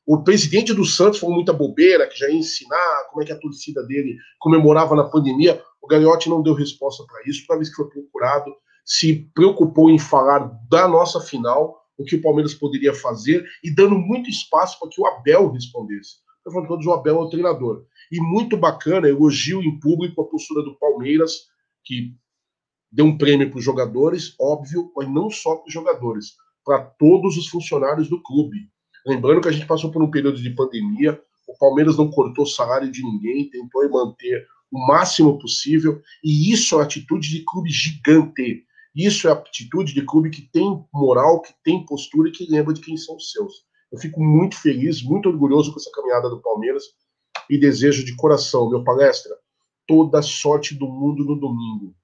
O 0.07 0.23
presidente 0.23 0.73
do 0.73 0.85
Santos 0.85 1.21
falou 1.21 1.37
muita 1.37 1.53
bobeira, 1.53 2.09
que 2.09 2.19
já 2.19 2.29
ia 2.29 2.35
ensinar 2.35 3.05
como 3.11 3.23
é 3.23 3.27
que 3.27 3.33
a 3.33 3.39
torcida 3.39 3.83
dele 3.85 4.17
comemorava 4.39 4.97
na 4.97 5.05
pandemia. 5.05 5.63
O 5.81 5.87
Gagliotti 5.87 6.29
não 6.29 6.43
deu 6.43 6.55
resposta 6.55 7.05
para 7.07 7.23
isso. 7.27 7.47
Toda 7.47 7.59
vez 7.59 7.69
que 7.69 7.77
foi 7.77 7.89
procurado, 7.89 8.53
se 8.85 9.31
preocupou 9.35 9.91
em 9.91 9.99
falar 9.99 10.51
da 10.69 10.89
nossa 10.89 11.21
final, 11.21 11.81
o 11.97 12.05
que 12.05 12.17
o 12.17 12.23
Palmeiras 12.23 12.55
poderia 12.55 12.95
fazer, 12.95 13.47
e 13.63 13.73
dando 13.73 13.95
muito 13.95 14.31
espaço 14.31 14.79
para 14.81 14.89
que 14.89 15.01
o 15.01 15.07
Abel 15.07 15.51
respondesse. 15.53 16.17
Estou 16.39 16.55
falando 16.55 16.69
todos, 16.69 16.87
o 16.87 16.93
Abel 16.93 17.17
é 17.17 17.21
o 17.21 17.29
treinador. 17.29 17.85
E 18.11 18.19
muito 18.21 18.57
bacana, 18.57 19.09
elogio 19.09 19.63
em 19.63 19.79
público 19.79 20.23
a 20.23 20.25
postura 20.25 20.65
do 20.65 20.79
Palmeiras, 20.79 21.43
que 21.85 22.17
deu 22.91 23.05
um 23.05 23.17
prêmio 23.17 23.49
para 23.51 23.59
os 23.59 23.65
jogadores, 23.65 24.35
óbvio, 24.41 24.91
mas 24.97 25.09
não 25.09 25.31
só 25.31 25.57
para 25.57 25.69
os 25.69 25.73
jogadores, 25.73 26.35
para 26.65 26.83
todos 26.83 27.37
os 27.37 27.49
funcionários 27.49 28.09
do 28.09 28.23
clube. 28.23 28.69
Lembrando 29.07 29.41
que 29.41 29.49
a 29.49 29.53
gente 29.53 29.67
passou 29.67 29.91
por 29.91 30.03
um 30.03 30.11
período 30.11 30.41
de 30.41 30.51
pandemia, 30.51 31.21
o 31.49 31.59
Palmeiras 31.59 31.97
não 31.97 32.11
cortou 32.11 32.47
salário 32.47 32.91
de 32.91 33.03
ninguém, 33.03 33.51
tentou 33.51 33.89
manter 33.91 34.47
o 34.71 34.87
máximo 34.87 35.39
possível, 35.39 36.01
e 36.23 36.53
isso 36.53 36.79
é 36.79 36.83
atitude 36.83 37.29
de 37.29 37.45
clube 37.45 37.71
gigante. 37.71 38.65
Isso 38.95 39.29
é 39.29 39.33
atitude 39.33 39.95
de 39.95 40.03
clube 40.03 40.31
que 40.31 40.43
tem 40.43 40.85
moral, 40.93 41.41
que 41.41 41.53
tem 41.65 41.85
postura 41.85 42.29
e 42.29 42.33
que 42.33 42.51
lembra 42.51 42.75
de 42.75 42.81
quem 42.81 42.97
são 42.97 43.17
os 43.17 43.31
seus. 43.31 43.65
Eu 43.91 43.99
fico 43.99 44.23
muito 44.23 44.57
feliz, 44.57 45.03
muito 45.03 45.29
orgulhoso 45.29 45.73
com 45.73 45.79
essa 45.79 45.91
caminhada 45.93 46.29
do 46.29 46.41
Palmeiras 46.41 46.85
e 47.49 47.59
desejo 47.59 48.05
de 48.05 48.15
coração, 48.17 48.71
meu 48.71 48.85
palestra, 48.85 49.35
toda 49.87 50.23
sorte 50.23 50.75
do 50.75 50.87
mundo 50.87 51.25
no 51.25 51.35
domingo. 51.35 51.95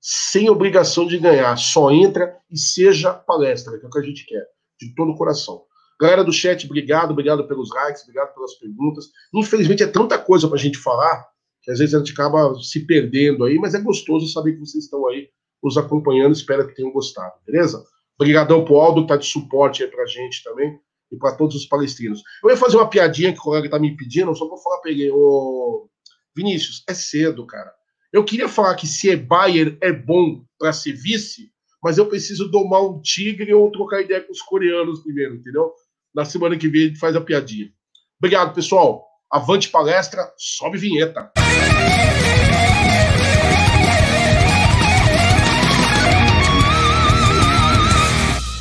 Sem 0.00 0.48
obrigação 0.48 1.06
de 1.06 1.18
ganhar, 1.18 1.56
só 1.56 1.90
entra 1.90 2.36
e 2.50 2.58
seja 2.58 3.12
palestra, 3.12 3.78
que 3.78 3.84
é 3.84 3.88
o 3.88 3.90
que 3.90 3.98
a 3.98 4.02
gente 4.02 4.24
quer, 4.24 4.46
de 4.80 4.94
todo 4.94 5.10
o 5.10 5.16
coração. 5.16 5.62
Galera 6.00 6.24
do 6.24 6.32
chat, 6.32 6.64
obrigado, 6.64 7.10
obrigado 7.10 7.46
pelos 7.46 7.68
likes, 7.70 8.02
obrigado 8.02 8.34
pelas 8.34 8.54
perguntas. 8.54 9.06
Infelizmente 9.34 9.82
é 9.82 9.86
tanta 9.86 10.16
coisa 10.18 10.48
para 10.48 10.56
a 10.56 10.60
gente 10.60 10.78
falar 10.78 11.28
que 11.62 11.70
às 11.70 11.78
vezes 11.78 11.94
a 11.94 11.98
gente 11.98 12.12
acaba 12.12 12.54
se 12.62 12.86
perdendo 12.86 13.44
aí, 13.44 13.58
mas 13.58 13.74
é 13.74 13.80
gostoso 13.80 14.26
saber 14.32 14.54
que 14.54 14.60
vocês 14.60 14.84
estão 14.84 15.06
aí 15.06 15.28
nos 15.62 15.76
acompanhando. 15.76 16.32
Espero 16.32 16.66
que 16.66 16.74
tenham 16.74 16.90
gostado, 16.90 17.34
beleza? 17.46 17.84
Obrigadão 18.18 18.64
pro 18.64 18.80
Aldo, 18.80 19.06
tá 19.06 19.16
de 19.16 19.26
suporte 19.26 19.82
aí 19.82 19.90
pra 19.90 20.06
gente 20.06 20.42
também 20.42 20.80
e 21.12 21.16
para 21.16 21.36
todos 21.36 21.56
os 21.56 21.66
palestrinos. 21.66 22.22
Eu 22.42 22.50
ia 22.50 22.56
fazer 22.56 22.76
uma 22.76 22.88
piadinha 22.88 23.32
que 23.32 23.38
o 23.38 23.42
colega 23.42 23.68
tá 23.68 23.78
me 23.78 23.94
pedindo, 23.94 24.34
só 24.34 24.48
vou 24.48 24.56
falar 24.56 24.78
pra 24.78 24.90
ele, 24.90 25.10
ô 25.10 25.88
Vinícius, 26.34 26.82
é 26.88 26.94
cedo, 26.94 27.46
cara. 27.46 27.72
Eu 28.12 28.24
queria 28.24 28.48
falar 28.48 28.74
que 28.74 28.88
se 28.88 29.08
é 29.08 29.16
Bayern 29.16 29.78
é 29.80 29.92
bom 29.92 30.42
para 30.58 30.72
ser 30.72 30.92
vice, 30.92 31.52
mas 31.80 31.96
eu 31.96 32.06
preciso 32.06 32.50
domar 32.50 32.84
um 32.84 33.00
tigre 33.00 33.54
ou 33.54 33.70
trocar 33.70 34.02
ideia 34.02 34.20
com 34.20 34.32
os 34.32 34.42
coreanos 34.42 35.00
primeiro, 35.00 35.36
entendeu? 35.36 35.72
Na 36.12 36.24
semana 36.24 36.58
que 36.58 36.68
vem 36.68 36.82
a 36.82 36.86
gente 36.88 36.98
faz 36.98 37.14
a 37.14 37.20
piadinha. 37.20 37.70
Obrigado, 38.18 38.52
pessoal. 38.52 39.06
Avante 39.30 39.68
palestra, 39.68 40.28
sobe 40.36 40.76
vinheta. 40.76 41.30